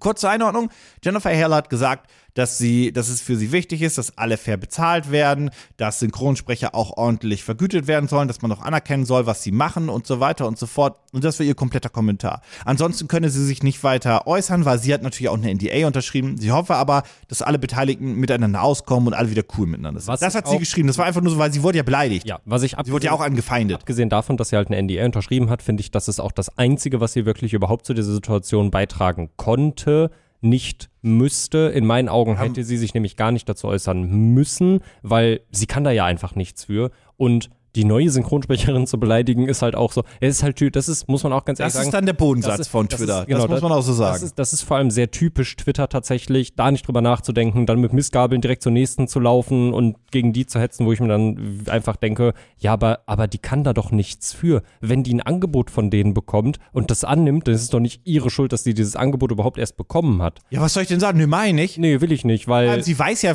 Kurze 0.00 0.28
Einordnung. 0.28 0.68
Jennifer 1.02 1.30
Hale 1.30 1.54
hat 1.54 1.70
gesagt, 1.70 2.10
dass 2.38 2.56
sie, 2.56 2.92
dass 2.92 3.08
es 3.08 3.20
für 3.20 3.34
sie 3.34 3.50
wichtig 3.50 3.82
ist, 3.82 3.98
dass 3.98 4.16
alle 4.16 4.36
fair 4.36 4.56
bezahlt 4.56 5.10
werden, 5.10 5.50
dass 5.76 5.98
Synchronsprecher 5.98 6.72
auch 6.72 6.96
ordentlich 6.96 7.42
vergütet 7.42 7.88
werden 7.88 8.08
sollen, 8.08 8.28
dass 8.28 8.42
man 8.42 8.52
auch 8.52 8.62
anerkennen 8.62 9.04
soll, 9.04 9.26
was 9.26 9.42
sie 9.42 9.50
machen 9.50 9.88
und 9.88 10.06
so 10.06 10.20
weiter 10.20 10.46
und 10.46 10.56
so 10.56 10.66
fort. 10.66 10.98
Und 11.12 11.24
das 11.24 11.40
war 11.40 11.46
ihr 11.46 11.56
kompletter 11.56 11.88
Kommentar. 11.88 12.42
Ansonsten 12.64 13.08
könne 13.08 13.28
sie 13.28 13.44
sich 13.44 13.64
nicht 13.64 13.82
weiter 13.82 14.28
äußern, 14.28 14.64
weil 14.64 14.78
sie 14.78 14.94
hat 14.94 15.02
natürlich 15.02 15.30
auch 15.30 15.36
eine 15.36 15.52
NDA 15.52 15.84
unterschrieben. 15.88 16.38
Sie 16.38 16.52
hoffe 16.52 16.76
aber, 16.76 17.02
dass 17.26 17.42
alle 17.42 17.58
Beteiligten 17.58 18.14
miteinander 18.14 18.62
auskommen 18.62 19.08
und 19.08 19.14
alle 19.14 19.30
wieder 19.30 19.42
cool 19.58 19.66
miteinander 19.66 20.00
sind. 20.00 20.12
Was 20.12 20.20
das 20.20 20.36
hat 20.36 20.46
sie 20.46 20.58
geschrieben. 20.58 20.86
Das 20.86 20.96
war 20.96 21.06
einfach 21.06 21.22
nur 21.22 21.32
so, 21.32 21.38
weil 21.38 21.52
sie 21.52 21.64
wurde 21.64 21.78
ja 21.78 21.82
beleidigt. 21.82 22.24
Ja, 22.24 22.38
was 22.44 22.62
ich 22.62 22.76
Sie 22.84 22.92
wurde 22.92 23.06
ja 23.06 23.12
auch 23.12 23.20
angefeindet. 23.20 23.78
Abgesehen 23.78 24.10
davon, 24.10 24.36
dass 24.36 24.50
sie 24.50 24.56
halt 24.56 24.68
eine 24.70 24.80
NDA 24.80 25.04
unterschrieben 25.04 25.50
hat, 25.50 25.60
finde 25.60 25.80
ich, 25.80 25.90
das 25.90 26.06
ist 26.06 26.20
auch 26.20 26.30
das 26.30 26.56
Einzige, 26.56 27.00
was 27.00 27.14
sie 27.14 27.26
wirklich 27.26 27.52
überhaupt 27.52 27.84
zu 27.84 27.94
dieser 27.94 28.12
Situation 28.12 28.70
beitragen 28.70 29.30
konnte, 29.36 30.12
nicht 30.40 30.90
müsste. 31.02 31.72
In 31.74 31.86
meinen 31.86 32.08
Augen 32.08 32.38
hätte 32.38 32.64
sie 32.64 32.76
sich 32.76 32.94
nämlich 32.94 33.16
gar 33.16 33.32
nicht 33.32 33.48
dazu 33.48 33.68
äußern 33.68 34.08
müssen, 34.34 34.80
weil 35.02 35.40
sie 35.50 35.66
kann 35.66 35.84
da 35.84 35.90
ja 35.90 36.04
einfach 36.04 36.34
nichts 36.34 36.64
für. 36.64 36.90
Und 37.16 37.50
die 37.78 37.84
neue 37.84 38.10
Synchronsprecherin 38.10 38.86
zu 38.86 38.98
beleidigen, 38.98 39.48
ist 39.48 39.62
halt 39.62 39.74
auch 39.76 39.92
so. 39.92 40.02
Es 40.20 40.36
ist 40.36 40.42
halt, 40.42 40.74
das 40.76 40.88
ist, 40.88 41.08
muss 41.08 41.22
man 41.22 41.32
auch 41.32 41.44
ganz 41.44 41.60
ehrlich 41.60 41.72
Das 41.72 41.74
sagen. 41.82 41.88
ist 41.88 41.94
dann 41.94 42.06
der 42.06 42.12
Bodensatz 42.12 42.52
das 42.52 42.60
ist- 42.60 42.68
von 42.68 42.88
das 42.88 42.98
Twitter. 42.98 43.20
ist- 43.20 43.26
genau, 43.28 43.40
das 43.42 43.50
muss 43.50 43.62
man 43.62 43.72
auch 43.72 43.82
so 43.82 43.92
sagen. 43.92 44.14
Das 44.14 44.22
ist, 44.22 44.38
das 44.38 44.52
ist 44.52 44.62
vor 44.62 44.76
allem 44.76 44.90
sehr 44.90 45.10
typisch 45.10 45.54
Twitter 45.56 45.88
tatsächlich, 45.88 46.56
da 46.56 46.70
nicht 46.70 46.86
drüber 46.86 47.00
nachzudenken, 47.00 47.64
dann 47.66 47.80
mit 47.80 47.92
Missgabeln 47.92 48.40
direkt 48.40 48.62
zur 48.64 48.72
nächsten 48.72 49.06
zu 49.06 49.20
laufen 49.20 49.72
und 49.72 49.96
gegen 50.10 50.32
die 50.32 50.44
zu 50.46 50.58
hetzen, 50.60 50.84
wo 50.86 50.92
ich 50.92 51.00
mir 51.00 51.08
dann 51.08 51.62
einfach 51.68 51.96
denke, 51.96 52.34
ja, 52.58 52.72
aber, 52.72 53.00
aber 53.06 53.28
die 53.28 53.38
kann 53.38 53.62
da 53.62 53.72
doch 53.72 53.92
nichts 53.92 54.32
für. 54.32 54.62
Wenn 54.80 55.04
die 55.04 55.14
ein 55.14 55.20
Angebot 55.20 55.70
von 55.70 55.88
denen 55.90 56.14
bekommt 56.14 56.58
und 56.72 56.90
das 56.90 57.04
annimmt, 57.04 57.46
dann 57.46 57.54
ist 57.54 57.62
es 57.62 57.70
doch 57.70 57.80
nicht 57.80 58.00
ihre 58.04 58.28
Schuld, 58.30 58.52
dass 58.52 58.64
sie 58.64 58.74
dieses 58.74 58.96
Angebot 58.96 59.30
überhaupt 59.30 59.58
erst 59.58 59.76
bekommen 59.76 60.20
hat. 60.22 60.40
ja, 60.50 60.60
was 60.60 60.74
soll 60.74 60.82
ich 60.82 60.88
denn 60.88 60.98
sagen? 61.00 61.18
Nö, 61.18 61.26
meine 61.28 61.62
ich. 61.62 61.78
Nee, 61.78 62.00
will 62.00 62.10
ich 62.10 62.24
nicht, 62.24 62.48
weil. 62.48 62.82
Sie 62.82 62.98
weiß 62.98 63.22
ja, 63.22 63.34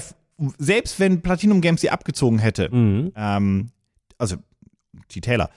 selbst 0.57 0.99
wenn 0.99 1.21
Platinum 1.21 1.61
Games 1.61 1.81
sie 1.81 1.89
abgezogen 1.91 2.39
hätte, 2.39 2.69
Mhm. 2.73 3.11
ähm, 3.15 3.69
also 4.17 4.35
die 5.11 5.21
Taylor, 5.21 5.49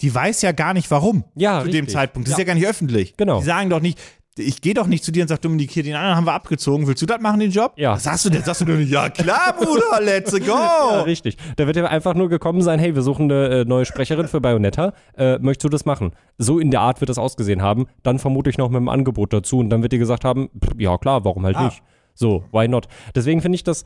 die 0.00 0.14
weiß 0.14 0.42
ja 0.42 0.52
gar 0.52 0.74
nicht 0.74 0.90
warum 0.90 1.24
Ja, 1.34 1.60
zu 1.60 1.66
dem 1.68 1.84
richtig. 1.84 1.94
Zeitpunkt. 1.94 2.28
Das 2.28 2.32
ist 2.32 2.38
Ja. 2.38 2.42
ja 2.44 2.46
gar 2.46 2.54
nicht 2.54 2.66
öffentlich. 2.66 3.16
Genau. 3.16 3.40
Die 3.40 3.46
sagen 3.46 3.70
doch 3.70 3.80
nicht, 3.80 3.98
Ich 4.40 4.60
gehe 4.60 4.72
doch 4.72 4.86
nicht 4.86 5.02
zu 5.02 5.10
dir 5.10 5.22
und 5.22 5.28
sag, 5.28 5.40
Dominik, 5.42 5.72
hier, 5.72 5.82
den 5.82 5.96
anderen 5.96 6.14
haben 6.14 6.24
wir 6.24 6.32
abgezogen. 6.32 6.86
Willst 6.86 7.02
du 7.02 7.06
das 7.06 7.20
machen, 7.20 7.40
den 7.40 7.50
Job? 7.50 7.72
Ja. 7.74 7.94
Was 7.94 8.04
sagst 8.04 8.24
du 8.24 8.30
denn? 8.30 8.44
Sagst 8.44 8.60
du 8.60 8.66
denn 8.66 8.86
ja 8.86 9.08
klar, 9.10 9.52
Bruder, 9.58 10.00
let's 10.00 10.30
go. 10.30 10.38
Ja, 10.46 11.00
richtig. 11.02 11.36
Da 11.56 11.66
wird 11.66 11.76
er 11.76 11.90
einfach 11.90 12.14
nur 12.14 12.28
gekommen 12.28 12.62
sein, 12.62 12.78
hey, 12.78 12.94
wir 12.94 13.02
suchen 13.02 13.24
eine 13.32 13.48
äh, 13.48 13.64
neue 13.64 13.84
Sprecherin 13.84 14.28
für 14.28 14.40
Bayonetta. 14.40 14.92
Äh, 15.16 15.38
möchtest 15.40 15.64
du 15.64 15.68
das 15.70 15.84
machen? 15.86 16.12
So 16.36 16.60
in 16.60 16.70
der 16.70 16.82
Art 16.82 17.00
wird 17.00 17.08
das 17.08 17.18
ausgesehen 17.18 17.62
haben. 17.62 17.86
Dann 18.04 18.20
vermute 18.20 18.48
ich 18.48 18.58
noch 18.58 18.68
mit 18.68 18.76
einem 18.76 18.88
Angebot 18.88 19.32
dazu 19.32 19.58
und 19.58 19.70
dann 19.70 19.82
wird 19.82 19.90
die 19.90 19.98
gesagt 19.98 20.24
haben, 20.24 20.50
pff, 20.64 20.70
ja 20.78 20.96
klar, 20.98 21.24
warum 21.24 21.44
halt 21.44 21.56
Ah. 21.56 21.64
nicht? 21.64 21.82
So, 22.14 22.44
why 22.52 22.68
not? 22.68 22.86
Deswegen 23.16 23.40
finde 23.42 23.56
ich 23.56 23.64
das 23.64 23.82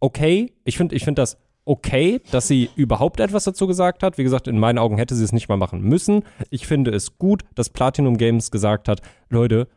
okay. 0.00 0.52
Ich 0.64 0.76
finde 0.76 0.94
ich 0.96 1.04
find 1.04 1.16
das 1.18 1.38
okay, 1.64 2.20
dass 2.30 2.48
sie 2.48 2.70
überhaupt 2.76 3.20
etwas 3.20 3.44
dazu 3.44 3.66
gesagt 3.66 4.02
hat. 4.02 4.18
Wie 4.18 4.22
gesagt, 4.24 4.48
in 4.48 4.58
meinen 4.58 4.78
Augen 4.78 4.98
hätte 4.98 5.14
sie 5.14 5.24
es 5.24 5.32
nicht 5.32 5.48
mal 5.48 5.56
machen 5.56 5.80
müssen. 5.80 6.24
Ich 6.50 6.66
finde 6.66 6.90
es 6.90 7.18
gut, 7.18 7.42
dass 7.54 7.70
Platinum 7.70 8.16
Games 8.18 8.50
gesagt 8.50 8.88
hat, 8.88 9.00
Leute, 9.30 9.68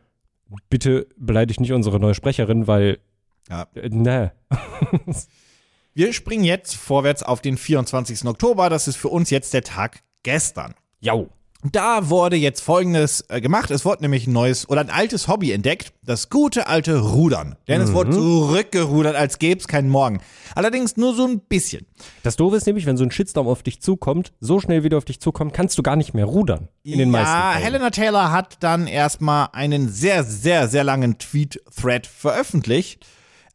bitte 0.70 1.06
beleidigt 1.16 1.60
nicht 1.60 1.72
unsere 1.72 1.98
neue 2.00 2.14
Sprecherin, 2.14 2.66
weil, 2.66 2.98
Ja. 3.48 3.66
ne. 3.74 4.32
Wir 5.94 6.12
springen 6.12 6.44
jetzt 6.44 6.76
vorwärts 6.76 7.22
auf 7.24 7.40
den 7.40 7.56
24. 7.56 8.24
Oktober. 8.26 8.70
Das 8.70 8.86
ist 8.86 8.96
für 8.96 9.08
uns 9.08 9.30
jetzt 9.30 9.52
der 9.52 9.64
Tag 9.64 10.02
gestern. 10.22 10.74
Jau. 11.00 11.28
Da 11.64 12.08
wurde 12.08 12.36
jetzt 12.36 12.60
folgendes 12.60 13.24
äh, 13.28 13.40
gemacht. 13.40 13.72
Es 13.72 13.84
wurde 13.84 14.02
nämlich 14.02 14.28
ein 14.28 14.32
neues 14.32 14.68
oder 14.68 14.80
ein 14.80 14.90
altes 14.90 15.26
Hobby 15.26 15.50
entdeckt. 15.50 15.92
Das 16.04 16.30
gute 16.30 16.68
alte 16.68 17.00
Rudern. 17.00 17.56
Denn 17.66 17.80
es 17.80 17.92
wurde 17.92 18.12
zurückgerudert, 18.12 19.16
als 19.16 19.40
gäbe 19.40 19.60
es 19.60 19.66
keinen 19.66 19.88
Morgen. 19.88 20.20
Allerdings 20.54 20.96
nur 20.96 21.16
so 21.16 21.26
ein 21.26 21.40
bisschen. 21.40 21.84
Das 22.22 22.36
Doofe 22.36 22.56
ist 22.56 22.66
nämlich, 22.66 22.86
wenn 22.86 22.96
so 22.96 23.02
ein 23.02 23.10
Shitstorm 23.10 23.48
auf 23.48 23.64
dich 23.64 23.82
zukommt, 23.82 24.32
so 24.38 24.60
schnell 24.60 24.84
wieder 24.84 24.98
auf 24.98 25.04
dich 25.04 25.20
zukommt, 25.20 25.52
kannst 25.52 25.76
du 25.76 25.82
gar 25.82 25.96
nicht 25.96 26.14
mehr 26.14 26.26
rudern. 26.26 26.68
In 26.84 26.98
den 26.98 27.10
meisten 27.10 27.34
ja, 27.34 27.50
Fällen. 27.50 27.64
Helena 27.64 27.90
Taylor 27.90 28.30
hat 28.30 28.58
dann 28.60 28.86
erstmal 28.86 29.48
einen 29.52 29.88
sehr, 29.88 30.22
sehr, 30.22 30.68
sehr 30.68 30.84
langen 30.84 31.18
Tweet-Thread 31.18 32.06
veröffentlicht. 32.06 33.04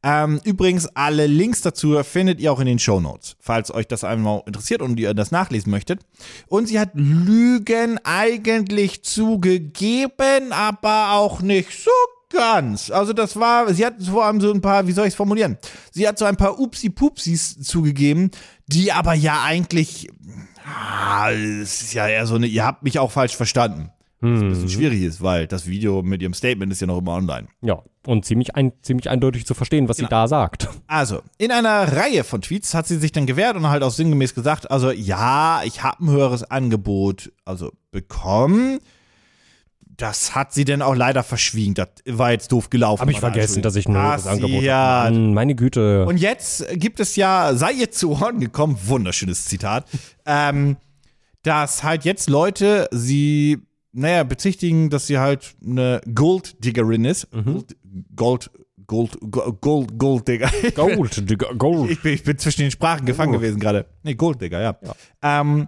Ähm, 0.03 0.41
übrigens, 0.43 0.87
alle 0.95 1.27
Links 1.27 1.61
dazu 1.61 2.03
findet 2.03 2.41
ihr 2.41 2.51
auch 2.51 2.59
in 2.59 2.65
den 2.65 2.79
Show 2.79 2.99
Notes, 2.99 3.37
falls 3.39 3.73
euch 3.73 3.87
das 3.87 4.03
einmal 4.03 4.43
interessiert 4.45 4.81
und 4.81 4.99
ihr 4.99 5.13
das 5.13 5.31
nachlesen 5.31 5.71
möchtet. 5.71 6.01
Und 6.47 6.67
sie 6.67 6.79
hat 6.79 6.89
Lügen 6.93 7.99
eigentlich 8.03 9.03
zugegeben, 9.03 10.51
aber 10.51 11.13
auch 11.13 11.41
nicht 11.41 11.71
so 11.71 11.91
ganz. 12.29 12.91
Also 12.91 13.13
das 13.13 13.39
war, 13.39 13.73
sie 13.73 13.85
hat 13.85 14.03
vor 14.03 14.25
allem 14.25 14.41
so 14.41 14.51
ein 14.51 14.61
paar, 14.61 14.87
wie 14.87 14.91
soll 14.91 15.05
ich 15.05 15.13
es 15.13 15.15
formulieren? 15.15 15.57
Sie 15.91 16.05
hat 16.05 16.17
so 16.17 16.25
ein 16.25 16.35
paar 16.35 16.59
Upsi-Pupsis 16.59 17.61
zugegeben, 17.61 18.31
die 18.67 18.91
aber 18.91 19.13
ja 19.13 19.43
eigentlich, 19.43 20.09
ah, 20.65 21.31
es 21.31 21.81
ist 21.81 21.93
ja 21.93 22.07
eher 22.09 22.25
so 22.25 22.35
eine, 22.35 22.47
ihr 22.47 22.65
habt 22.65 22.83
mich 22.83 22.99
auch 22.99 23.11
falsch 23.11 23.37
verstanden. 23.37 23.91
Was 24.23 24.41
ein 24.41 24.49
bisschen 24.49 24.69
schwierig 24.69 25.01
ist, 25.01 25.21
weil 25.21 25.47
das 25.47 25.67
Video 25.67 26.01
mit 26.01 26.21
ihrem 26.21 26.33
Statement 26.33 26.71
ist 26.71 26.79
ja 26.81 26.87
noch 26.87 26.97
immer 26.97 27.13
online. 27.13 27.47
Ja, 27.61 27.83
und 28.05 28.25
ziemlich, 28.25 28.55
ein, 28.55 28.71
ziemlich 28.81 29.09
eindeutig 29.09 29.45
zu 29.45 29.53
verstehen, 29.53 29.89
was 29.89 29.97
sie 29.97 30.05
da 30.05 30.27
sagt. 30.27 30.69
Also, 30.87 31.21
in 31.37 31.51
einer 31.51 31.95
Reihe 31.95 32.23
von 32.23 32.41
Tweets 32.41 32.73
hat 32.73 32.87
sie 32.87 32.97
sich 32.97 33.11
dann 33.11 33.25
gewehrt 33.25 33.55
und 33.55 33.67
halt 33.67 33.83
auch 33.83 33.91
sinngemäß 33.91 34.33
gesagt, 34.33 34.71
also 34.71 34.91
ja, 34.91 35.61
ich 35.65 35.83
habe 35.83 36.03
ein 36.03 36.09
höheres 36.09 36.43
Angebot 36.43 37.31
also 37.45 37.71
bekommen. 37.91 38.79
Das 39.95 40.33
hat 40.33 40.53
sie 40.53 40.65
denn 40.65 40.81
auch 40.81 40.95
leider 40.95 41.23
verschwiegen. 41.23 41.75
Das 41.75 41.89
war 42.07 42.31
jetzt 42.31 42.51
doof 42.51 42.69
gelaufen. 42.69 43.01
Habe 43.01 43.11
ich 43.11 43.19
vergessen, 43.19 43.61
dass 43.61 43.75
ich 43.75 43.87
ein 43.87 43.95
höheres. 43.95 44.25
Angebot 44.25 44.67
habe. 44.67 45.13
Mann, 45.13 45.33
Meine 45.33 45.55
Güte. 45.55 46.05
Und 46.05 46.17
jetzt 46.17 46.65
gibt 46.73 46.99
es 46.99 47.15
ja, 47.15 47.53
sei 47.53 47.73
ihr 47.73 47.91
zu 47.91 48.11
Ohren 48.11 48.39
gekommen, 48.39 48.77
wunderschönes 48.85 49.45
Zitat, 49.45 49.85
ähm, 50.25 50.77
dass 51.43 51.83
halt 51.83 52.05
jetzt 52.05 52.29
Leute 52.29 52.87
sie, 52.91 53.59
naja, 53.93 54.23
bezichtigen, 54.23 54.89
dass 54.89 55.07
sie 55.07 55.19
halt 55.19 55.55
eine 55.65 56.01
Gold-Diggerin 56.13 57.05
ist. 57.05 57.27
Gold, 57.31 57.75
Gold, 58.15 58.49
Gold, 58.87 59.17
Gold, 59.31 59.61
Gold, 59.61 59.97
Gold-Digger. 59.99 60.49
Gold, 60.75 61.29
Digga, 61.29 61.53
Gold. 61.53 61.91
Ich 61.91 62.01
bin, 62.01 62.13
ich 62.13 62.23
bin 62.23 62.37
zwischen 62.37 62.61
den 62.61 62.71
Sprachen 62.71 63.05
gefangen 63.05 63.33
Oh. 63.33 63.37
gewesen 63.37 63.59
gerade. 63.59 63.85
Nee, 64.03 64.15
Gold-Digger, 64.15 64.61
ja. 64.61 64.77
Ähm, 65.21 65.67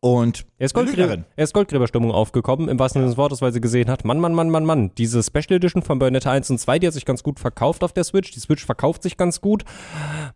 und 0.00 0.46
Er 0.58 0.66
ist, 0.66 0.74
Goldgräber, 0.74 1.24
er 1.34 1.44
ist 1.44 1.52
Goldgräberstimmung 1.54 2.12
aufgekommen, 2.12 2.68
im 2.68 2.78
wahrsten 2.78 3.00
Sinne 3.00 3.10
des 3.10 3.16
Wortes, 3.16 3.42
weil 3.42 3.52
sie 3.52 3.60
gesehen 3.60 3.90
hat, 3.90 4.04
Mann, 4.04 4.20
Mann, 4.20 4.32
Mann, 4.32 4.48
Mann, 4.48 4.64
Mann, 4.64 4.92
diese 4.96 5.24
Special 5.24 5.56
Edition 5.56 5.82
von 5.82 5.98
Bayonetta 5.98 6.30
1 6.30 6.50
und 6.50 6.58
2, 6.58 6.78
die 6.78 6.86
hat 6.86 6.94
sich 6.94 7.04
ganz 7.04 7.24
gut 7.24 7.40
verkauft 7.40 7.82
auf 7.82 7.92
der 7.92 8.04
Switch. 8.04 8.30
Die 8.30 8.38
Switch 8.38 8.64
verkauft 8.64 9.02
sich 9.02 9.16
ganz 9.16 9.40
gut. 9.40 9.64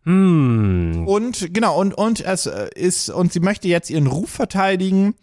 Hm. 0.02 1.04
Und 1.06 1.54
genau, 1.54 1.78
und, 1.80 1.94
und 1.94 2.20
es 2.24 2.46
äh, 2.46 2.70
ist, 2.74 3.08
und 3.10 3.32
sie 3.32 3.38
möchte 3.40 3.68
jetzt 3.68 3.88
ihren 3.88 4.08
Ruf 4.08 4.30
verteidigen, 4.30 5.14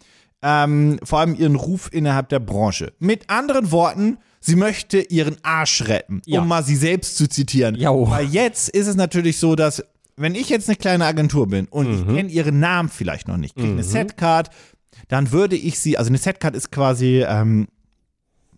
ähm, 0.42 0.98
vor 1.02 1.20
allem 1.20 1.34
ihren 1.34 1.56
Ruf 1.56 1.88
innerhalb 1.92 2.28
der 2.30 2.38
Branche. 2.40 2.92
Mit 2.98 3.28
anderen 3.28 3.70
Worten, 3.72 4.18
sie 4.40 4.56
möchte 4.56 5.00
ihren 5.00 5.36
Arsch 5.42 5.82
retten, 5.88 6.22
Ja. 6.26 6.40
um 6.40 6.48
mal 6.48 6.64
sie 6.64 6.76
selbst 6.76 7.16
zu 7.16 7.28
zitieren. 7.28 7.74
Jau. 7.74 8.08
Weil 8.10 8.26
jetzt 8.26 8.68
ist 8.70 8.86
es 8.86 8.96
natürlich 8.96 9.38
so, 9.38 9.54
dass, 9.54 9.84
wenn 10.16 10.34
ich 10.34 10.48
jetzt 10.48 10.68
eine 10.68 10.76
kleine 10.76 11.04
Agentur 11.04 11.46
bin 11.46 11.66
und 11.66 11.92
ich 11.92 12.06
kenne 12.06 12.30
ihren 12.30 12.58
Namen 12.60 12.88
vielleicht 12.88 13.28
noch 13.28 13.36
nicht, 13.36 13.54
kriege 13.54 13.72
eine 13.72 13.84
Setcard, 13.84 14.50
dann 15.08 15.32
würde 15.32 15.56
ich 15.56 15.78
sie, 15.78 15.98
also 15.98 16.08
eine 16.08 16.18
Setcard 16.18 16.54
ist 16.56 16.70
quasi 16.72 17.24
ähm, 17.26 17.68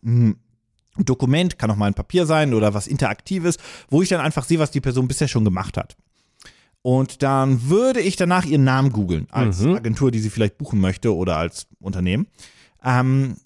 ein 0.04 0.36
Dokument, 0.98 1.58
kann 1.58 1.70
auch 1.70 1.76
mal 1.76 1.86
ein 1.86 1.94
Papier 1.94 2.26
sein 2.26 2.54
oder 2.54 2.74
was 2.74 2.86
Interaktives, 2.86 3.56
wo 3.88 4.02
ich 4.02 4.08
dann 4.08 4.20
einfach 4.20 4.44
sehe, 4.44 4.58
was 4.58 4.70
die 4.70 4.80
Person 4.80 5.08
bisher 5.08 5.28
schon 5.28 5.44
gemacht 5.44 5.76
hat. 5.76 5.96
Und 6.82 7.22
dann 7.22 7.68
würde 7.68 8.00
ich 8.00 8.16
danach 8.16 8.44
ihren 8.44 8.64
Namen 8.64 8.90
googeln, 8.92 9.28
als 9.30 9.64
Agentur, 9.64 10.10
die 10.10 10.18
sie 10.18 10.30
vielleicht 10.30 10.58
buchen 10.58 10.80
möchte 10.80 11.14
oder 11.14 11.36
als 11.36 11.66
Unternehmen. 11.80 12.26
Ähm, 12.84 13.36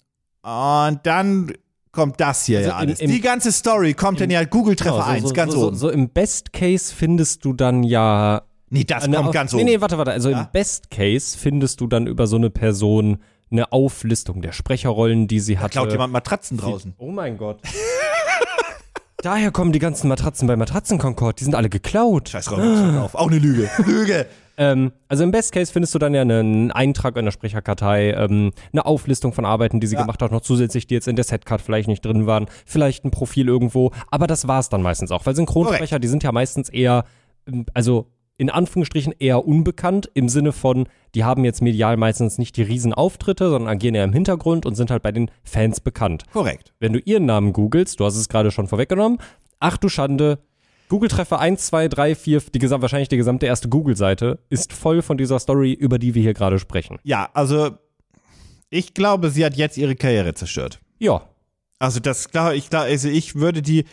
und 0.41 0.99
dann 1.03 1.53
kommt 1.91 2.19
das 2.19 2.45
hier 2.45 2.57
Also 2.59 2.69
ja 2.69 2.75
im- 2.75 2.87
alles. 2.89 2.99
im- 2.99 3.11
die 3.11 3.21
ganze 3.21 3.51
Story 3.51 3.93
kommt 3.93 4.19
dann 4.21 4.29
ja 4.31 4.43
Google 4.43 4.75
Treffer 4.75 4.93
Genau, 4.95 5.05
1, 5.05 5.21
so, 5.21 5.27
so, 5.29 5.33
ganz 5.33 5.53
so, 5.53 5.67
oben. 5.67 5.75
so 5.75 5.89
im 5.89 6.09
Best 6.09 6.51
Case 6.53 6.93
findest 6.95 7.45
du 7.45 7.53
dann 7.53 7.83
ja 7.83 8.41
nee, 8.69 8.83
das 8.83 9.03
eine 9.03 9.17
kommt 9.17 9.31
ganz 9.33 9.53
nee, 9.53 9.61
oben. 9.61 9.65
Nee, 9.69 9.81
warte, 9.81 9.97
warte. 9.99 10.11
Also 10.11 10.29
Ja? 10.29 10.41
im 10.41 10.47
Best 10.51 10.89
Case 10.89 11.37
findest 11.37 11.79
du 11.81 11.87
dann 11.87 12.07
über 12.07 12.25
so 12.27 12.35
eine 12.37 12.49
Person 12.49 13.17
eine 13.51 13.71
Auflistung 13.71 14.41
der 14.41 14.51
Sprecherrollen, 14.51 15.27
die 15.27 15.39
sie 15.39 15.57
hatte. 15.59 15.71
Klaut 15.73 15.91
jemand 15.91 16.11
Matratzen 16.11 16.57
draußen. 16.57 16.93
Oh 16.97 17.11
mein 17.11 17.37
Gott. 17.37 17.61
Daher 19.23 19.51
kommen 19.51 19.71
die 19.71 19.79
ganzen 19.79 20.07
Matratzen 20.09 20.47
bei 20.47 20.55
Matratzen 20.55 20.99
Concord. 20.99 21.39
Die 21.39 21.43
sind 21.43 21.55
alle 21.55 21.69
geklaut. 21.69 22.29
Scheiß 22.29 22.45
drauf, 22.45 23.15
auch 23.15 23.27
eine 23.27 23.39
Lüge. 23.39 23.67
Lüge. 23.85 24.27
Ähm, 24.59 24.91
also 25.07 25.23
im 25.23 25.31
Best 25.31 25.51
Case 25.53 25.71
findest 25.71 25.93
du 25.95 25.99
dann 25.99 26.13
ja 26.13 26.21
einen 26.21 26.71
Eintrag 26.71 27.15
in 27.17 27.25
der 27.25 27.31
Sprecherkartei, 27.31 28.11
ähm, 28.11 28.51
eine 28.71 28.85
Auflistung 28.85 29.33
von 29.33 29.45
Arbeiten, 29.45 29.79
die 29.79 29.87
sie 29.87 29.95
Ja. 29.95 30.01
gemacht 30.01 30.21
hat, 30.21 30.31
noch 30.31 30.41
zusätzlich, 30.41 30.85
die 30.87 30.93
jetzt 30.95 31.07
in 31.07 31.15
der 31.15 31.25
Setcard 31.25 31.61
vielleicht 31.61 31.87
nicht 31.87 32.05
drin 32.05 32.25
waren, 32.27 32.47
vielleicht 32.65 33.05
ein 33.05 33.11
Profil 33.11 33.47
irgendwo, 33.47 33.91
aber 34.09 34.25
das 34.27 34.47
war's 34.47 34.69
dann 34.69 34.81
meistens 34.81 35.11
auch, 35.11 35.25
weil 35.27 35.35
Synchronsprecher, 35.35 35.99
die 35.99 36.07
sind 36.07 36.23
ja 36.23 36.31
meistens 36.31 36.69
eher, 36.69 37.05
ähm, 37.47 37.65
also 37.75 38.07
in 38.37 38.49
Anführungsstrichen 38.49 39.13
eher 39.17 39.47
unbekannt 39.47 40.09
im 40.13 40.29
Sinne 40.29 40.51
von, 40.51 40.87
die 41.15 41.23
haben 41.23 41.43
jetzt 41.43 41.61
medial 41.61 41.97
meistens 41.97 42.37
nicht 42.37 42.55
die 42.57 42.61
riesen 42.63 42.93
Auftritte, 42.93 43.49
sondern 43.49 43.69
agieren 43.69 43.95
eher 43.95 44.03
im 44.03 44.13
Hintergrund 44.13 44.65
und 44.65 44.75
sind 44.75 44.91
halt 44.91 45.01
bei 45.03 45.11
den 45.11 45.31
Fans 45.43 45.79
bekannt. 45.81 46.23
Korrekt. 46.31 46.73
Wenn 46.79 46.93
du 46.93 46.99
ihren 46.99 47.25
Namen 47.25 47.53
googelst, 47.53 47.99
du 47.99 48.05
hast 48.05 48.15
es 48.15 48.29
gerade 48.29 48.51
schon 48.51 48.67
vorweggenommen, 48.67 49.19
ach 49.59 49.77
du 49.77 49.89
Schande, 49.89 50.39
Google-Treffer 50.89 51.39
1, 51.39 51.65
2, 51.65 51.87
3, 51.89 52.15
4, 52.15 52.41
die 52.53 52.59
gesam 52.59 52.81
wahrscheinlich 52.81 53.09
die 53.09 53.17
gesamte 53.17 53.45
erste 53.45 53.67
Google-Seite 53.67 54.39
ist 54.49 54.71
voll 54.71 55.01
von 55.01 55.17
dieser 55.17 55.39
Story, 55.39 55.73
über 55.73 55.99
die 55.99 56.15
wir 56.15 56.21
hier 56.21 56.33
gerade 56.33 56.59
sprechen. 56.59 56.97
Ja, 57.03 57.29
also 57.33 57.71
ich 58.69 58.93
glaube, 58.93 59.29
sie 59.29 59.43
hat 59.43 59.55
jetzt 59.55 59.77
ihre 59.77 59.95
Karriere 59.95 60.33
zerstört. 60.33 60.79
Ja, 60.99 61.23
Also 61.79 61.99
das 61.99 62.29
klar, 62.29 62.53
ich 62.53 62.69
glaube, 62.69 62.85
also 62.85 63.09
ich 63.09 63.35
würde 63.35 63.61
die, 63.61 63.85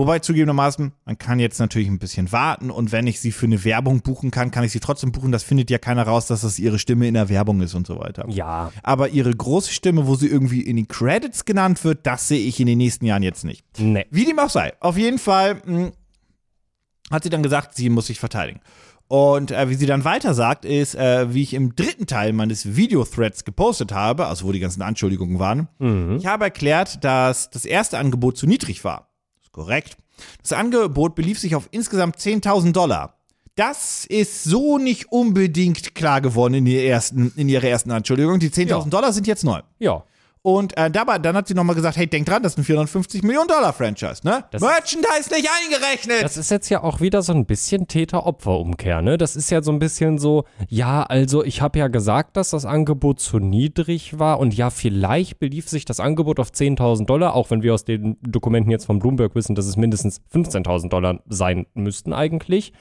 wobei 0.00 0.18
zugegebenermaßen, 0.18 0.92
man 1.04 1.18
kann 1.18 1.38
jetzt 1.38 1.60
natürlich 1.60 1.88
ein 1.88 1.98
bisschen 1.98 2.32
warten 2.32 2.70
und 2.70 2.90
wenn 2.90 3.06
ich 3.06 3.20
sie 3.20 3.30
für 3.32 3.46
eine 3.46 3.62
Werbung 3.64 4.00
buchen 4.00 4.30
kann, 4.30 4.50
kann 4.50 4.64
ich 4.64 4.72
sie 4.72 4.80
trotzdem 4.80 5.12
buchen. 5.12 5.30
Das 5.30 5.42
findet 5.42 5.70
ja 5.70 5.78
keiner 5.78 6.02
raus, 6.04 6.26
dass 6.26 6.40
das 6.40 6.58
ihre 6.58 6.78
Stimme 6.78 7.06
in 7.06 7.14
der 7.14 7.28
Werbung 7.28 7.60
ist 7.60 7.74
und 7.74 7.86
so 7.86 7.98
weiter. 8.00 8.24
ja. 8.28 8.72
Aber 8.82 9.08
ihre 9.10 9.30
große 9.30 9.72
Stimme, 9.72 10.06
wo 10.06 10.14
sie 10.14 10.26
irgendwie 10.28 10.62
in 10.62 10.76
den 10.76 10.88
Credits 10.88 11.44
genannt 11.44 11.84
wird, 11.84 12.06
das 12.06 12.26
sehe 12.28 12.40
ich 12.44 12.58
in 12.58 12.66
den 12.66 12.78
nächsten 12.78 13.04
Jahren 13.04 13.22
jetzt 13.22 13.44
nicht. 13.44 13.64
Nee. 13.78 14.06
Wie 14.10 14.24
dem 14.24 14.38
auch 14.38 14.50
sei. 14.50 14.72
Auf 14.80 14.96
jeden 14.96 15.18
Fall 15.18 15.60
mh, 15.64 15.92
hat 17.10 17.22
sie 17.22 17.30
dann 17.30 17.42
gesagt, 17.42 17.74
sie 17.76 17.90
muss 17.90 18.06
sich 18.06 18.18
verteidigen. 18.20 18.60
Und 19.08 19.50
äh, 19.50 19.68
wie 19.68 19.74
sie 19.74 19.86
dann 19.86 20.04
weiter 20.04 20.34
sagt, 20.34 20.64
ist, 20.64 20.94
äh, 20.94 21.34
wie 21.34 21.42
ich 21.42 21.54
im 21.54 21.74
dritten 21.74 22.06
Teil 22.06 22.32
meines 22.32 22.76
Video-Threads 22.76 23.44
gepostet 23.44 23.90
habe, 23.90 24.26
also 24.26 24.46
wo 24.46 24.52
die 24.52 24.60
ganzen 24.60 24.82
Anschuldigungen 24.82 25.40
waren, 25.40 25.66
ich 26.16 26.26
habe 26.26 26.44
erklärt, 26.44 27.02
dass 27.02 27.50
das 27.50 27.64
erste 27.64 27.98
Angebot 27.98 28.36
zu 28.38 28.46
niedrig 28.46 28.84
war. 28.84 29.09
Korrekt. 29.60 29.98
Das 30.40 30.54
Angebot 30.54 31.14
belief 31.14 31.38
sich 31.38 31.54
auf 31.54 31.68
insgesamt 31.70 32.16
10.000 32.16 32.72
Dollar. 32.72 33.12
Das 33.56 34.06
ist 34.06 34.44
so 34.44 34.78
nicht 34.78 35.12
unbedingt 35.12 35.94
klar 35.94 36.22
geworden 36.22 36.54
in, 36.54 36.64
der 36.64 36.86
ersten, 36.86 37.30
in 37.36 37.50
ihrer 37.50 37.64
ersten 37.64 37.90
Anschuldigung. 37.90 38.38
Die 38.38 38.48
10.000 38.48 38.68
Ja. 38.68 38.80
Dollar 38.84 39.12
sind 39.12 39.26
jetzt 39.26 39.44
neu. 39.44 39.60
Ja. 39.78 40.02
Und 40.42 40.74
äh, 40.78 40.90
dabei, 40.90 41.18
dann 41.18 41.36
hat 41.36 41.48
sie 41.48 41.54
nochmal 41.54 41.76
gesagt, 41.76 41.98
hey, 41.98 42.06
denk 42.06 42.24
dran, 42.24 42.42
das 42.42 42.52
ist 42.54 42.58
ein 42.58 42.64
450 42.64 43.22
Millionen 43.22 43.48
Dollar 43.48 43.74
Franchise, 43.74 44.22
ne? 44.24 44.44
Das- 44.50 44.62
Merchandise 44.62 45.28
nicht 45.34 45.48
eingerechnet. 45.64 46.22
Das 46.22 46.38
ist 46.38 46.50
jetzt 46.50 46.70
ja 46.70 46.82
auch 46.82 47.00
wieder 47.02 47.20
so 47.20 47.34
ein 47.34 47.44
bisschen 47.44 47.88
Täter-Opfer-Umkehr, 47.88 49.02
ne? 49.02 49.18
Das 49.18 49.36
ist 49.36 49.50
ja 49.50 49.62
so 49.62 49.70
ein 49.70 49.78
bisschen 49.78 50.16
so, 50.16 50.44
ja, 50.68 51.02
also 51.02 51.44
ich 51.44 51.60
habe 51.60 51.78
ja 51.78 51.88
gesagt, 51.88 52.38
dass 52.38 52.50
das 52.50 52.64
Angebot 52.64 53.20
zu 53.20 53.38
niedrig 53.38 54.18
war 54.18 54.38
und 54.38 54.54
ja, 54.54 54.70
vielleicht 54.70 55.38
belief 55.40 55.68
sich 55.68 55.84
das 55.84 56.00
Angebot 56.00 56.40
auf 56.40 56.48
10.000 56.50 57.04
Dollar, 57.04 57.34
auch 57.34 57.50
wenn 57.50 57.62
wir 57.62 57.74
aus 57.74 57.84
den 57.84 58.16
Dokumenten 58.22 58.70
jetzt 58.70 58.86
von 58.86 58.98
Bloomberg 58.98 59.34
wissen, 59.34 59.54
dass 59.54 59.66
es 59.66 59.76
mindestens 59.76 60.22
15.000 60.32 60.88
Dollar 60.88 61.20
sein 61.28 61.66
müssten 61.74 62.14
eigentlich. 62.14 62.72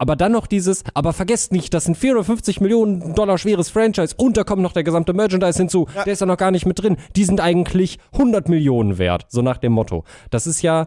Aber 0.00 0.16
dann 0.16 0.32
noch 0.32 0.46
dieses, 0.46 0.82
aber 0.94 1.12
vergesst 1.12 1.52
nicht, 1.52 1.74
das 1.74 1.84
sind 1.84 1.94
450 1.94 2.62
Millionen 2.62 3.14
Dollar 3.14 3.36
schweres 3.36 3.68
Franchise 3.68 4.14
und 4.16 4.38
da 4.38 4.44
kommt 4.44 4.62
noch 4.62 4.72
der 4.72 4.82
gesamte 4.82 5.12
Merchandise 5.12 5.58
hinzu. 5.58 5.88
Der 6.06 6.14
ist 6.14 6.20
ja 6.20 6.26
noch 6.26 6.38
gar 6.38 6.50
nicht 6.50 6.64
mit 6.64 6.80
drin. 6.80 6.96
Die 7.16 7.24
sind 7.24 7.38
eigentlich 7.38 7.98
100 8.12 8.48
Millionen 8.48 8.96
wert, 8.96 9.26
so 9.28 9.42
nach 9.42 9.58
dem 9.58 9.72
Motto. 9.72 10.04
Das 10.30 10.46
ist 10.46 10.62
ja, 10.62 10.86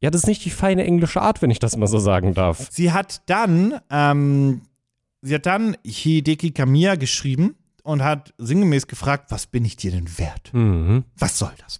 ja, 0.00 0.08
das 0.08 0.22
ist 0.22 0.26
nicht 0.26 0.42
die 0.46 0.50
feine 0.50 0.84
englische 0.84 1.20
Art, 1.20 1.42
wenn 1.42 1.50
ich 1.50 1.58
das 1.58 1.76
mal 1.76 1.86
so 1.86 1.98
sagen 1.98 2.32
darf. 2.32 2.68
Sie 2.70 2.92
hat 2.92 3.20
dann, 3.26 3.78
ähm, 3.90 4.62
sie 5.20 5.34
hat 5.34 5.44
dann 5.44 5.76
Hideki 5.84 6.52
Kamiya 6.52 6.94
geschrieben 6.94 7.56
und 7.82 8.02
hat 8.02 8.32
sinngemäß 8.38 8.86
gefragt, 8.86 9.26
was 9.30 9.46
bin 9.46 9.66
ich 9.66 9.76
dir 9.76 9.90
denn 9.90 10.08
wert? 10.16 10.48
Mhm. 10.54 11.04
Was 11.18 11.38
soll 11.38 11.52
das? 11.62 11.78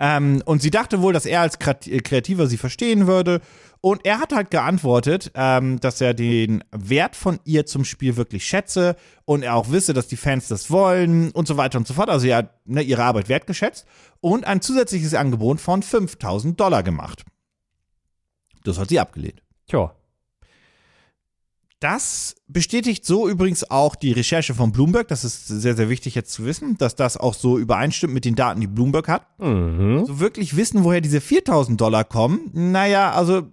Ähm, 0.00 0.42
und 0.46 0.62
sie 0.62 0.70
dachte 0.70 1.02
wohl, 1.02 1.12
dass 1.12 1.26
er 1.26 1.42
als 1.42 1.56
äh, 1.56 2.00
Kreativer 2.00 2.46
sie 2.46 2.56
verstehen 2.56 3.06
würde. 3.06 3.40
Und 3.82 4.04
er 4.04 4.18
hat 4.18 4.32
halt 4.34 4.50
geantwortet, 4.50 5.30
ähm, 5.34 5.78
dass 5.80 6.00
er 6.00 6.12
den 6.12 6.64
Wert 6.70 7.16
von 7.16 7.38
ihr 7.44 7.66
zum 7.66 7.84
Spiel 7.84 8.16
wirklich 8.16 8.44
schätze 8.44 8.96
und 9.24 9.42
er 9.42 9.54
auch 9.56 9.70
wisse, 9.70 9.94
dass 9.94 10.08
die 10.08 10.16
Fans 10.16 10.48
das 10.48 10.70
wollen 10.70 11.30
und 11.30 11.46
so 11.46 11.56
weiter 11.56 11.78
und 11.78 11.86
so 11.86 11.94
fort. 11.94 12.10
Also 12.10 12.26
er 12.26 12.38
hat 12.38 12.66
ne, 12.66 12.82
ihre 12.82 13.04
Arbeit 13.04 13.28
wertgeschätzt 13.28 13.86
und 14.20 14.46
ein 14.46 14.60
zusätzliches 14.60 15.14
Angebot 15.14 15.60
von 15.60 15.82
5000 15.82 16.58
Dollar 16.58 16.82
gemacht. 16.82 17.24
Das 18.64 18.78
hat 18.78 18.88
sie 18.88 19.00
abgelehnt. 19.00 19.42
Tja. 19.66 19.94
Das 21.80 22.34
bestätigt 22.46 23.06
so 23.06 23.26
übrigens 23.26 23.70
auch 23.70 23.96
die 23.96 24.12
Recherche 24.12 24.54
von 24.54 24.70
Bloomberg. 24.70 25.08
Das 25.08 25.24
ist 25.24 25.48
sehr, 25.48 25.74
sehr 25.74 25.88
wichtig 25.88 26.14
jetzt 26.14 26.30
zu 26.32 26.44
wissen, 26.44 26.76
dass 26.76 26.94
das 26.94 27.16
auch 27.16 27.32
so 27.32 27.58
übereinstimmt 27.58 28.12
mit 28.12 28.26
den 28.26 28.34
Daten, 28.34 28.60
die 28.60 28.66
Bloomberg 28.66 29.08
hat. 29.08 29.26
Mhm. 29.40 30.04
So 30.06 30.20
wirklich 30.20 30.56
wissen, 30.56 30.84
woher 30.84 31.00
diese 31.00 31.22
4000 31.22 31.80
Dollar 31.80 32.04
kommen. 32.04 32.50
Naja, 32.52 33.12
also 33.12 33.48